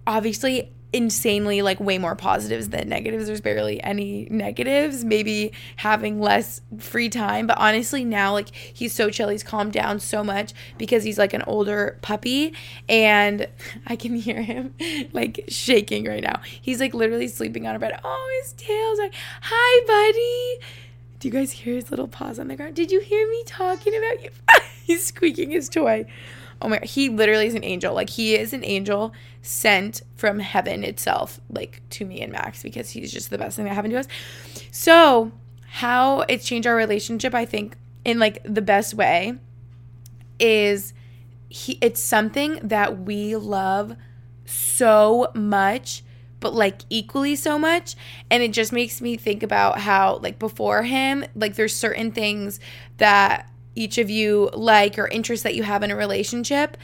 obviously, 0.06 0.74
insanely 0.94 1.62
like 1.62 1.80
way 1.80 1.98
more 1.98 2.16
positives 2.16 2.70
than 2.70 2.88
negatives. 2.88 3.28
There's 3.28 3.42
barely 3.42 3.84
any 3.84 4.28
negatives. 4.30 5.04
Maybe 5.04 5.52
having 5.78 6.22
less 6.22 6.62
free 6.80 7.10
time, 7.10 7.48
but 7.48 7.58
honestly 7.58 8.06
now 8.06 8.34
like 8.34 8.54
he's 8.54 8.94
so 8.94 9.10
chill. 9.10 9.30
He's 9.30 9.44
calmed 9.44 9.74
down 9.74 10.00
so 10.00 10.24
much 10.24 10.54
because 10.78 11.04
he's 11.04 11.18
like 11.18 11.34
an 11.34 11.42
older 11.48 11.98
puppy 12.02 12.54
and 12.88 13.48
I 13.88 13.96
can 13.96 14.16
hear 14.16 14.42
him 14.42 14.76
like 15.14 15.44
shaking 15.48 16.06
right 16.06 16.24
now. 16.24 16.42
He's 16.44 16.80
like 16.80 16.94
literally 16.94 17.28
sleeping 17.28 17.68
on 17.68 17.76
a 17.76 17.80
bed. 17.80 18.00
Oh, 18.04 18.42
his 18.42 18.54
tail's 18.54 19.00
like, 19.00 19.14
"Hi, 19.42 19.86
buddy." 19.86 20.66
Do 21.20 21.30
you 21.30 21.34
guys 21.34 21.52
hear 21.52 21.76
his 21.76 21.90
little 21.90 22.08
paws 22.08 22.38
on 22.38 22.50
the 22.50 22.56
ground? 22.56 22.76
Did 22.76 22.92
you 22.92 23.00
hear 23.00 23.28
me 23.30 23.44
talking 23.46 23.96
about 23.96 24.24
you? 24.24 24.30
he's 24.84 25.06
squeaking 25.06 25.52
his 25.52 25.70
toy. 25.70 26.06
Oh 26.62 26.70
my, 26.70 26.80
he 26.84 27.10
literally 27.10 27.48
is 27.48 27.56
an 27.56 27.64
angel. 27.64 27.94
Like 27.94 28.10
he 28.10 28.36
is 28.36 28.54
an 28.54 28.64
angel 28.64 29.14
sent 29.42 30.02
from 30.16 30.40
heaven 30.40 30.84
itself, 30.84 31.40
like 31.50 31.82
to 31.92 32.06
me 32.06 32.22
and 32.22 32.32
Max, 32.32 32.64
because 32.64 32.90
he's 32.90 33.12
just 33.12 33.30
the 33.30 33.38
best 33.38 33.56
thing 33.56 33.66
that 33.66 33.74
happened 33.74 33.94
to 33.94 34.00
us. 34.00 34.08
So, 34.72 35.32
how 35.66 36.22
it's 36.22 36.46
changed 36.46 36.68
our 36.68 36.76
relationship, 36.76 37.34
I 37.34 37.46
think, 37.46 37.78
in 38.06 38.20
like 38.20 38.40
the 38.44 38.62
best 38.62 38.94
way, 38.94 39.36
is 40.40 40.94
he. 41.50 41.78
It's 41.82 42.02
something 42.02 42.60
that 42.64 43.00
we 43.02 43.36
love 43.36 43.96
so 44.46 45.32
much 45.34 46.04
but 46.44 46.54
like 46.54 46.82
equally 46.90 47.38
so 47.38 47.58
much 47.58 47.96
and 48.30 48.44
it 48.44 48.52
just 48.52 48.74
makes 48.74 49.02
me 49.02 49.16
think 49.16 49.42
about 49.44 49.80
how 49.80 50.18
like 50.18 50.38
before 50.40 50.84
him 50.84 51.24
like 51.36 51.56
there's 51.56 51.74
certain 51.74 52.12
things 52.12 52.60
that 52.98 53.50
each 53.76 53.98
of 53.98 54.10
you 54.10 54.50
like 54.54 54.98
or 54.98 55.08
interests 55.08 55.44
that 55.44 55.56
you 55.56 55.64
have 55.64 55.84
in 55.84 55.92
a 55.92 55.96
relationship. 55.96 56.78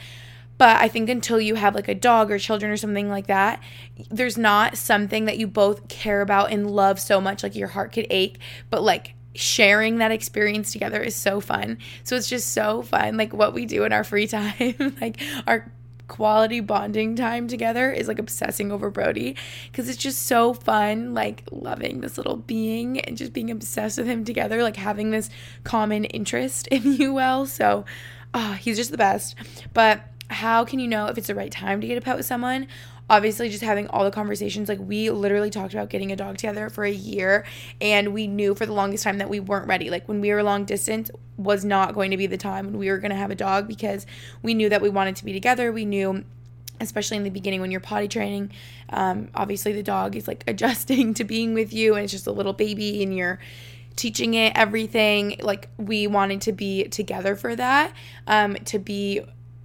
But 0.58 0.76
I 0.76 0.88
think 0.88 1.08
until 1.08 1.40
you 1.40 1.54
have 1.54 1.74
like 1.74 1.88
a 1.88 1.94
dog 1.94 2.30
or 2.30 2.38
children 2.38 2.70
or 2.70 2.76
something 2.76 3.08
like 3.08 3.28
that, 3.28 3.62
there's 4.10 4.36
not 4.36 4.76
something 4.76 5.24
that 5.24 5.38
you 5.38 5.46
both 5.46 5.88
care 5.88 6.20
about 6.20 6.52
and 6.52 6.70
love 6.70 7.00
so 7.00 7.18
much, 7.18 7.42
like 7.42 7.56
your 7.56 7.68
heart 7.68 7.92
could 7.92 8.06
ache. 8.10 8.38
But 8.68 8.82
like 8.82 9.14
sharing 9.34 9.98
that 9.98 10.10
experience 10.10 10.72
together 10.72 11.00
is 11.00 11.16
so 11.16 11.40
fun. 11.40 11.78
So 12.04 12.16
it's 12.16 12.28
just 12.28 12.52
so 12.52 12.82
fun. 12.82 13.16
Like 13.16 13.32
what 13.32 13.54
we 13.54 13.64
do 13.64 13.84
in 13.84 13.92
our 13.92 14.04
free 14.04 14.26
time, 14.28 14.96
like 15.00 15.20
our 15.46 15.72
quality 16.10 16.58
bonding 16.58 17.14
time 17.14 17.46
together 17.46 17.90
is 17.92 18.08
like 18.08 18.18
obsessing 18.18 18.72
over 18.72 18.90
Brody 18.90 19.36
because 19.70 19.88
it's 19.88 19.96
just 19.96 20.26
so 20.26 20.52
fun, 20.52 21.14
like 21.14 21.44
loving 21.52 22.00
this 22.00 22.18
little 22.18 22.36
being 22.36 22.98
and 23.00 23.16
just 23.16 23.32
being 23.32 23.50
obsessed 23.50 23.96
with 23.96 24.08
him 24.08 24.24
together, 24.24 24.62
like 24.62 24.76
having 24.76 25.12
this 25.12 25.30
common 25.62 26.04
interest, 26.04 26.68
if 26.70 26.84
you 27.00 27.14
will. 27.14 27.46
So, 27.46 27.84
oh, 28.34 28.52
he's 28.54 28.76
just 28.76 28.90
the 28.90 28.98
best. 28.98 29.36
But 29.72 30.02
how 30.28 30.64
can 30.64 30.80
you 30.80 30.88
know 30.88 31.06
if 31.06 31.16
it's 31.16 31.28
the 31.28 31.34
right 31.34 31.50
time 31.50 31.80
to 31.80 31.86
get 31.86 31.96
a 31.96 32.00
pet 32.00 32.16
with 32.16 32.26
someone? 32.26 32.66
Obviously 33.10 33.48
just 33.48 33.62
having 33.62 33.88
all 33.88 34.04
the 34.04 34.10
conversations 34.10 34.68
like 34.68 34.78
we 34.80 35.10
literally 35.10 35.50
talked 35.50 35.74
about 35.74 35.90
getting 35.90 36.12
a 36.12 36.16
dog 36.16 36.38
together 36.38 36.70
for 36.70 36.84
a 36.84 36.90
year 36.90 37.44
and 37.80 38.14
we 38.14 38.28
knew 38.28 38.54
for 38.54 38.64
the 38.64 38.72
longest 38.72 39.04
time 39.04 39.18
that 39.18 39.28
we 39.28 39.40
weren't 39.40 39.66
ready. 39.66 39.90
Like 39.90 40.08
when 40.08 40.20
we 40.20 40.32
were 40.32 40.42
long 40.42 40.64
distance 40.64 41.10
was 41.36 41.64
not 41.64 41.92
going 41.92 42.12
to 42.12 42.16
be 42.16 42.26
the 42.26 42.38
time 42.38 42.66
when 42.66 42.78
we 42.78 42.88
were 42.88 42.98
going 42.98 43.10
to 43.10 43.16
have 43.16 43.32
a 43.32 43.34
dog 43.34 43.66
because 43.66 44.06
we 44.42 44.54
knew 44.54 44.68
that 44.68 44.80
we 44.80 44.88
wanted 44.88 45.16
to 45.16 45.24
be 45.24 45.32
together. 45.32 45.72
We 45.72 45.84
knew 45.84 46.24
especially 46.80 47.18
in 47.18 47.24
the 47.24 47.30
beginning 47.30 47.60
when 47.60 47.70
you're 47.70 47.78
potty 47.78 48.08
training 48.08 48.50
um, 48.88 49.28
obviously 49.34 49.72
the 49.72 49.82
dog 49.82 50.16
is 50.16 50.26
like 50.26 50.42
adjusting 50.48 51.12
to 51.14 51.24
being 51.24 51.52
with 51.52 51.74
you 51.74 51.94
and 51.94 52.04
it's 52.04 52.12
just 52.12 52.26
a 52.26 52.32
little 52.32 52.54
baby 52.54 53.02
and 53.02 53.14
you're 53.14 53.38
teaching 53.96 54.34
it 54.34 54.52
everything. 54.56 55.36
Like 55.42 55.68
we 55.76 56.06
wanted 56.06 56.40
to 56.42 56.52
be 56.52 56.84
together 56.84 57.36
for 57.36 57.54
that 57.56 57.92
um, 58.26 58.54
to 58.66 58.78
be 58.78 59.20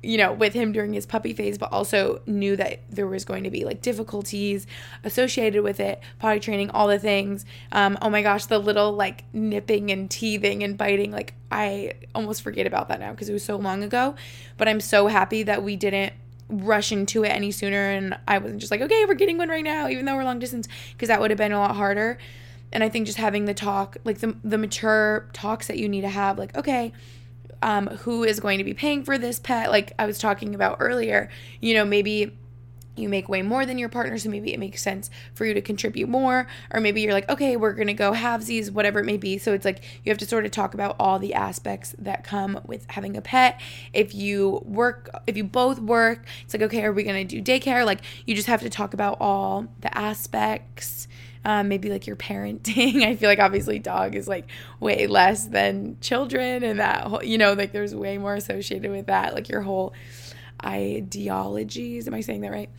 you 0.06 0.18
know, 0.18 0.32
with 0.32 0.54
him 0.54 0.72
during 0.72 0.94
his 0.94 1.06
puppy 1.06 1.34
phase, 1.34 1.58
but 1.58 1.72
also 1.72 2.22
knew 2.28 2.56
that 2.56 2.80
there 2.90 3.08
was 3.08 3.26
going 3.26 3.44
to 3.44 3.50
be 3.50 3.66
like 3.66 3.82
difficulties 3.82 4.68
associated 5.04 5.64
with 5.64 5.80
it, 5.80 6.00
potty 6.20 6.40
training, 6.40 6.70
all 6.70 6.88
the 6.88 7.00
things. 7.00 7.44
Um, 7.72 7.98
oh 8.02 8.10
my 8.10 8.22
gosh, 8.22 8.46
the 8.46 8.60
little 8.60 8.92
like 8.94 9.24
nipping 9.34 9.92
and 9.92 10.10
teething 10.10 10.64
and 10.64 10.78
biting, 10.78 11.12
like 11.12 11.34
I 11.52 11.94
almost 12.14 12.44
forget 12.44 12.68
about 12.68 12.88
that 12.90 13.00
now 13.00 13.12
because 13.12 13.30
it 13.30 13.34
was 13.34 13.44
so 13.44 13.56
long 13.56 13.84
ago. 13.84 14.16
But 14.58 14.68
I'm 14.68 14.80
so 14.80 15.08
happy 15.08 15.44
that 15.44 15.64
we 15.64 15.76
didn't 15.76 16.14
rush 16.50 16.92
into 16.92 17.24
it 17.24 17.30
any 17.30 17.52
sooner 17.52 17.90
and 17.90 18.16
I 18.28 18.38
wasn't 18.38 18.60
just 18.60 18.72
like, 18.72 18.82
okay, 18.82 19.06
we're 19.06 19.16
getting 19.16 19.40
one 19.40 19.50
right 19.50 19.64
now, 19.64 19.88
even 19.88 20.06
though 20.06 20.16
we're 20.16 20.24
long 20.24 20.38
distance, 20.38 20.68
because 20.92 21.08
that 21.08 21.20
would 21.20 21.32
have 21.32 21.40
been 21.40 21.52
a 21.52 21.60
lot 21.60 21.76
harder. 21.76 22.20
And 22.72 22.84
I 22.84 22.90
think 22.90 23.08
just 23.08 23.18
having 23.18 23.46
the 23.46 23.54
talk, 23.54 23.98
like 24.04 24.20
the 24.20 24.36
the 24.44 24.58
mature 24.58 25.30
talks 25.34 25.68
that 25.68 25.78
you 25.78 25.90
need 25.90 26.02
to 26.02 26.10
have, 26.10 26.38
like, 26.38 26.56
okay, 26.58 26.92
um, 27.66 27.88
who 27.88 28.24
is 28.24 28.40
going 28.40 28.60
to 28.60 28.64
be 28.64 28.74
paying 28.74 29.04
for 29.04 29.18
this 29.18 29.40
pet 29.40 29.72
like 29.72 29.92
i 30.00 30.06
was 30.06 30.18
talking 30.18 30.56
about 30.56 30.78
earlier 30.80 31.30
you 31.60 31.74
know 31.74 31.84
maybe 31.84 32.32
you 32.96 33.10
make 33.10 33.28
way 33.28 33.42
more 33.42 33.66
than 33.66 33.78
your 33.78 33.90
partner, 33.90 34.18
so 34.18 34.30
maybe 34.30 34.54
it 34.54 34.60
makes 34.60 34.82
sense 34.82 35.10
for 35.34 35.46
you 35.46 35.54
to 35.54 35.62
contribute 35.62 36.08
more. 36.08 36.48
Or 36.72 36.80
maybe 36.80 37.02
you're 37.02 37.14
like, 37.14 37.30
okay, 37.30 37.58
we're 37.58 37.74
gonna 37.74 37.94
go 37.94 38.14
halvesies, 38.14 38.72
whatever 38.72 39.00
it 39.00 39.06
may 39.06 39.18
be. 39.18 39.38
So 39.38 39.54
it's 39.54 39.66
like 39.66 39.84
you 40.04 40.12
have 40.12 40.18
to 40.20 40.26
sort 40.26 40.46
of 40.46 40.52
talk 40.52 40.74
about 40.74 40.96
all 41.00 41.20
the 41.20 41.34
aspects 41.34 41.96
that 42.00 42.24
come 42.24 42.60
with 42.66 42.86
having 42.90 43.18
a 43.18 43.22
pet. 43.22 43.60
If 43.94 44.16
you 44.16 44.62
work, 44.66 45.10
if 45.28 45.36
you 45.36 45.44
both 45.44 45.80
work, 45.80 46.26
it's 46.44 46.54
like, 46.54 46.64
okay, 46.64 46.84
are 46.84 46.94
we 46.94 47.04
gonna 47.04 47.26
do 47.26 47.42
daycare? 47.42 47.86
Like 47.86 48.02
you 48.26 48.36
just 48.36 48.48
have 48.48 48.62
to 48.62 48.70
talk 48.70 48.94
about 48.94 49.18
all 49.20 49.68
the 49.82 49.96
aspects 49.98 51.08
um, 51.46 51.68
maybe 51.68 51.90
like 51.90 52.08
your 52.08 52.16
parenting. 52.16 53.04
I 53.06 53.16
feel 53.16 53.30
like 53.30 53.40
obviously 53.40 53.80
dog 53.80 54.16
is 54.16 54.28
like 54.28 54.48
way 54.80 55.08
less 55.08 55.46
than 55.48 55.98
children, 56.02 56.64
and 56.64 56.80
that 56.80 57.04
whole, 57.04 57.24
you 57.24 57.38
know 57.38 57.54
like 57.54 57.72
there's 57.72 57.96
way 57.96 58.18
more 58.18 58.34
associated 58.34 58.92
with 58.92 59.06
that, 59.06 59.34
like 59.36 59.48
your 59.48 59.62
whole 59.62 59.94
ideologies. 60.66 62.08
Am 62.08 62.14
I 62.16 62.22
saying 62.22 62.42
that 62.42 62.52
right? 62.52 62.70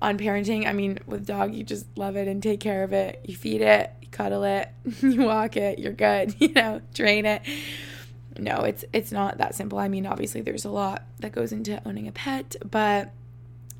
On 0.00 0.18
parenting, 0.18 0.66
I 0.66 0.72
mean, 0.72 0.98
with 1.06 1.26
dog, 1.26 1.54
you 1.54 1.62
just 1.62 1.86
love 1.96 2.16
it 2.16 2.26
and 2.26 2.42
take 2.42 2.60
care 2.60 2.82
of 2.82 2.92
it. 2.92 3.20
You 3.26 3.36
feed 3.36 3.60
it, 3.60 3.90
you 4.02 4.08
cuddle 4.08 4.42
it, 4.44 4.68
you 5.00 5.22
walk 5.22 5.56
it, 5.56 5.78
you're 5.78 5.92
good. 5.92 6.34
You 6.40 6.52
know, 6.52 6.80
train 6.94 7.26
it. 7.26 7.42
No, 8.38 8.62
it's 8.62 8.84
it's 8.92 9.12
not 9.12 9.38
that 9.38 9.54
simple. 9.54 9.78
I 9.78 9.88
mean, 9.88 10.06
obviously, 10.06 10.40
there's 10.40 10.64
a 10.64 10.70
lot 10.70 11.04
that 11.20 11.32
goes 11.32 11.52
into 11.52 11.80
owning 11.86 12.08
a 12.08 12.12
pet, 12.12 12.56
but 12.68 13.12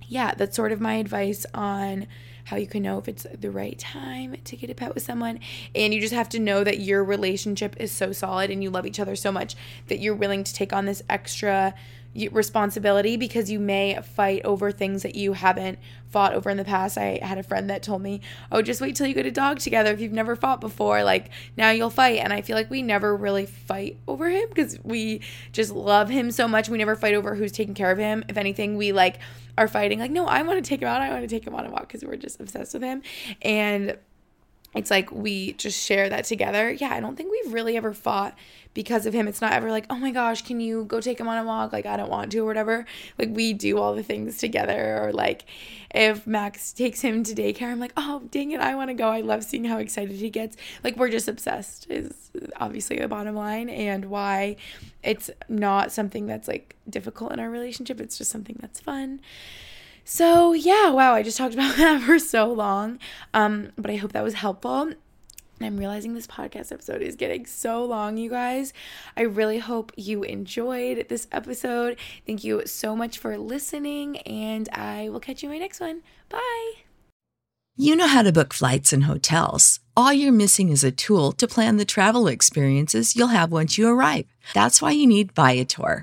yeah, 0.07 0.35
that's 0.35 0.55
sort 0.55 0.71
of 0.71 0.83
my 0.83 0.95
advice 0.95 1.47
on 1.55 2.07
how 2.45 2.57
you 2.57 2.67
can 2.67 2.83
know 2.83 2.99
if 2.99 3.09
it's 3.09 3.27
the 3.33 3.51
right 3.51 3.79
time 3.79 4.37
to 4.45 4.57
get 4.57 4.71
a 4.71 4.75
pet 4.75 4.95
with 4.95 5.03
someone. 5.03 5.41
And 5.75 5.93
you 5.93 6.01
just 6.01 6.15
have 6.15 6.29
to 6.31 6.39
know 6.39 6.65
that 6.65 6.81
your 6.81 7.03
relationship 7.03 7.77
is 7.79 7.91
so 7.91 8.13
solid 8.13 8.51
and 8.51 8.63
you 8.63 8.71
love 8.71 8.87
each 8.87 9.01
other 9.01 9.17
so 9.17 9.33
much 9.33 9.57
that 9.89 9.99
you're 10.01 10.15
willing 10.15 10.45
to 10.45 10.55
take 10.55 10.73
on 10.73 10.85
this 10.85 11.03
extra 11.09 11.75
responsibility 12.31 13.17
because 13.17 13.51
you 13.51 13.59
may 13.59 13.99
fight 14.03 14.43
over 14.45 14.71
things 14.71 15.03
that 15.03 15.15
you 15.15 15.33
haven't 15.33 15.79
fought 16.09 16.33
over 16.33 16.49
in 16.49 16.57
the 16.57 16.65
past. 16.65 16.97
I 16.97 17.19
had 17.21 17.39
a 17.39 17.43
friend 17.43 17.69
that 17.71 17.83
told 17.83 18.01
me, 18.01 18.21
"Oh, 18.53 18.63
just 18.63 18.81
wait 18.81 18.95
till 18.95 19.07
you 19.07 19.15
get 19.15 19.27
a 19.27 19.33
dog 19.33 19.59
together 19.59 19.91
if 19.93 20.01
you've 20.01 20.13
never 20.13 20.37
fought 20.37 20.61
before. 20.61 21.03
Like 21.03 21.31
now 21.57 21.71
you'll 21.71 21.91
fight." 21.91 22.21
And 22.21 22.33
I 22.33 22.41
feel 22.41 22.57
like 22.57 22.71
we 22.71 22.83
never 22.83 23.17
really 23.17 23.47
fight 23.47 23.99
over 24.07 24.31
him 24.31 24.49
because 24.49 24.79
we 24.85 25.23
just 25.53 25.73
love 25.73 26.09
him 26.09 26.31
so 26.31 26.47
much. 26.47 26.69
We 26.69 26.79
never 26.79 26.95
fight 26.95 27.15
over 27.15 27.35
who's 27.35 27.53
taking 27.53 27.75
care 27.75 27.91
of 27.91 27.99
him. 27.99 28.25
If 28.29 28.37
anything, 28.37 28.77
we 28.77 28.93
like 28.93 29.19
are 29.59 29.69
fighting 29.69 29.99
like, 29.99 30.13
"No, 30.13 30.27
I 30.27 30.43
want 30.43 30.63
to 30.63 30.69
take 30.69 30.83
him 30.83 30.89
out. 30.89 31.03
I 31.03 31.11
want 31.11 31.23
to 31.23 31.29
take 31.29 31.47
him 31.47 31.55
on 31.55 31.67
a 31.67 31.71
walk 31.71 31.89
because 31.89 32.05
we're 32.05 32.17
just 32.17 32.41
obsessed 32.41 32.75
with 32.75 32.83
him." 32.83 33.03
And 33.43 33.97
it's 34.75 34.91
like 34.91 35.11
we 35.13 35.53
just 35.55 35.81
share 35.81 36.09
that 36.09 36.25
together. 36.25 36.71
Yeah, 36.71 36.93
I 36.93 37.01
don't 37.01 37.17
think 37.17 37.31
we've 37.31 37.53
really 37.53 37.77
ever 37.77 37.95
fought 37.95 38.37
because 38.75 39.07
of 39.07 39.15
him. 39.15 39.29
It's 39.29 39.41
not 39.41 39.53
ever 39.53 39.71
like, 39.71 39.87
oh 39.89 39.97
my 39.97 40.11
gosh, 40.11 40.43
can 40.43 40.61
you 40.61 40.85
go 40.85 41.01
take 41.01 41.21
him 41.21 41.29
on 41.29 41.39
a 41.39 41.45
walk? 41.45 41.73
Like, 41.73 41.87
I 41.87 41.97
don't 41.97 42.11
want 42.11 42.33
to 42.33 42.39
or 42.41 42.45
whatever. 42.45 42.85
Like, 43.19 43.31
we 43.31 43.53
do 43.53 43.79
all 43.79 43.95
the 43.95 44.03
things 44.03 44.37
together. 44.37 45.01
Or, 45.01 45.13
like, 45.13 45.45
if 45.95 46.27
Max 46.27 46.73
takes 46.73 47.01
him 47.01 47.23
to 47.23 47.35
daycare, 47.35 47.71
I'm 47.71 47.79
like, 47.79 47.93
oh, 47.97 48.23
dang 48.31 48.51
it, 48.51 48.61
I 48.61 48.75
want 48.75 48.91
to 48.91 48.95
go. 48.95 49.09
I 49.09 49.21
love 49.21 49.45
seeing 49.45 49.65
how 49.65 49.79
excited 49.79 50.17
he 50.17 50.29
gets. 50.29 50.57
Like, 50.83 50.97
we're 50.97 51.11
just 51.11 51.29
obsessed, 51.29 51.87
is 51.89 52.31
obviously 52.57 52.99
the 52.99 53.07
bottom 53.07 53.37
line, 53.37 53.71
and 53.71 54.07
why 54.07 54.57
it's 55.05 55.31
not 55.49 55.93
something 55.93 56.27
that's 56.27 56.49
like 56.49 56.75
difficult 56.91 57.33
in 57.33 57.39
our 57.39 57.51
relationship. 57.51 58.01
It's 58.01 58.19
just 58.19 58.33
something 58.33 58.57
that's 58.61 58.81
fun. 58.81 59.21
So, 60.05 60.53
yeah, 60.53 60.91
wow, 60.91 61.15
I 61.15 61.23
just 61.23 61.39
talked 61.39 61.55
about 61.55 61.77
that 61.77 62.03
for 62.03 62.19
so 62.19 62.53
long. 62.53 62.99
Um, 63.33 63.73
but 63.77 63.91
I 63.91 63.97
hope 63.97 64.13
that 64.13 64.25
was 64.25 64.35
helpful. 64.35 64.93
I'm 65.61 65.77
realizing 65.77 66.15
this 66.15 66.27
podcast 66.27 66.73
episode 66.73 67.01
is 67.01 67.17
getting 67.17 67.47
so 67.47 67.85
long, 67.85 68.17
you 68.17 68.29
guys. 68.29 68.73
I 69.17 69.23
really 69.23 69.59
hope 69.59 69.93
you 69.97 70.23
enjoyed 70.25 71.07
this 71.09 71.29
episode. 71.33 71.97
Thank 72.27 72.45
you 72.45 72.63
so 72.67 72.97
much 72.97 73.19
for 73.19 73.39
listening, 73.39 74.19
and 74.19 74.69
I 74.73 75.09
will 75.09 75.21
catch 75.21 75.43
you 75.43 75.49
in 75.49 75.55
my 75.55 75.59
next 75.59 75.81
one. 75.81 76.03
Bye. 76.29 76.73
You 77.77 77.97
know 77.97 78.07
how 78.07 78.23
to 78.23 78.33
book 78.33 78.53
flights 78.53 78.93
and 78.93 79.05
hotels. 79.05 79.81
All 79.97 80.13
you're 80.13 80.33
missing 80.33 80.69
is 80.69 80.85
a 80.85 80.93
tool 80.93 81.33
to 81.33 81.49
plan 81.49 81.77
the 81.77 81.85
travel 81.85 82.29
experiences 82.29 83.17
you'll 83.17 83.29
have 83.29 83.51
once 83.51 83.79
you 83.79 83.89
arrive. 83.89 84.27
That's 84.55 84.83
why 84.83 84.91
you 84.93 85.07
need 85.07 85.33
Viator. 85.33 86.03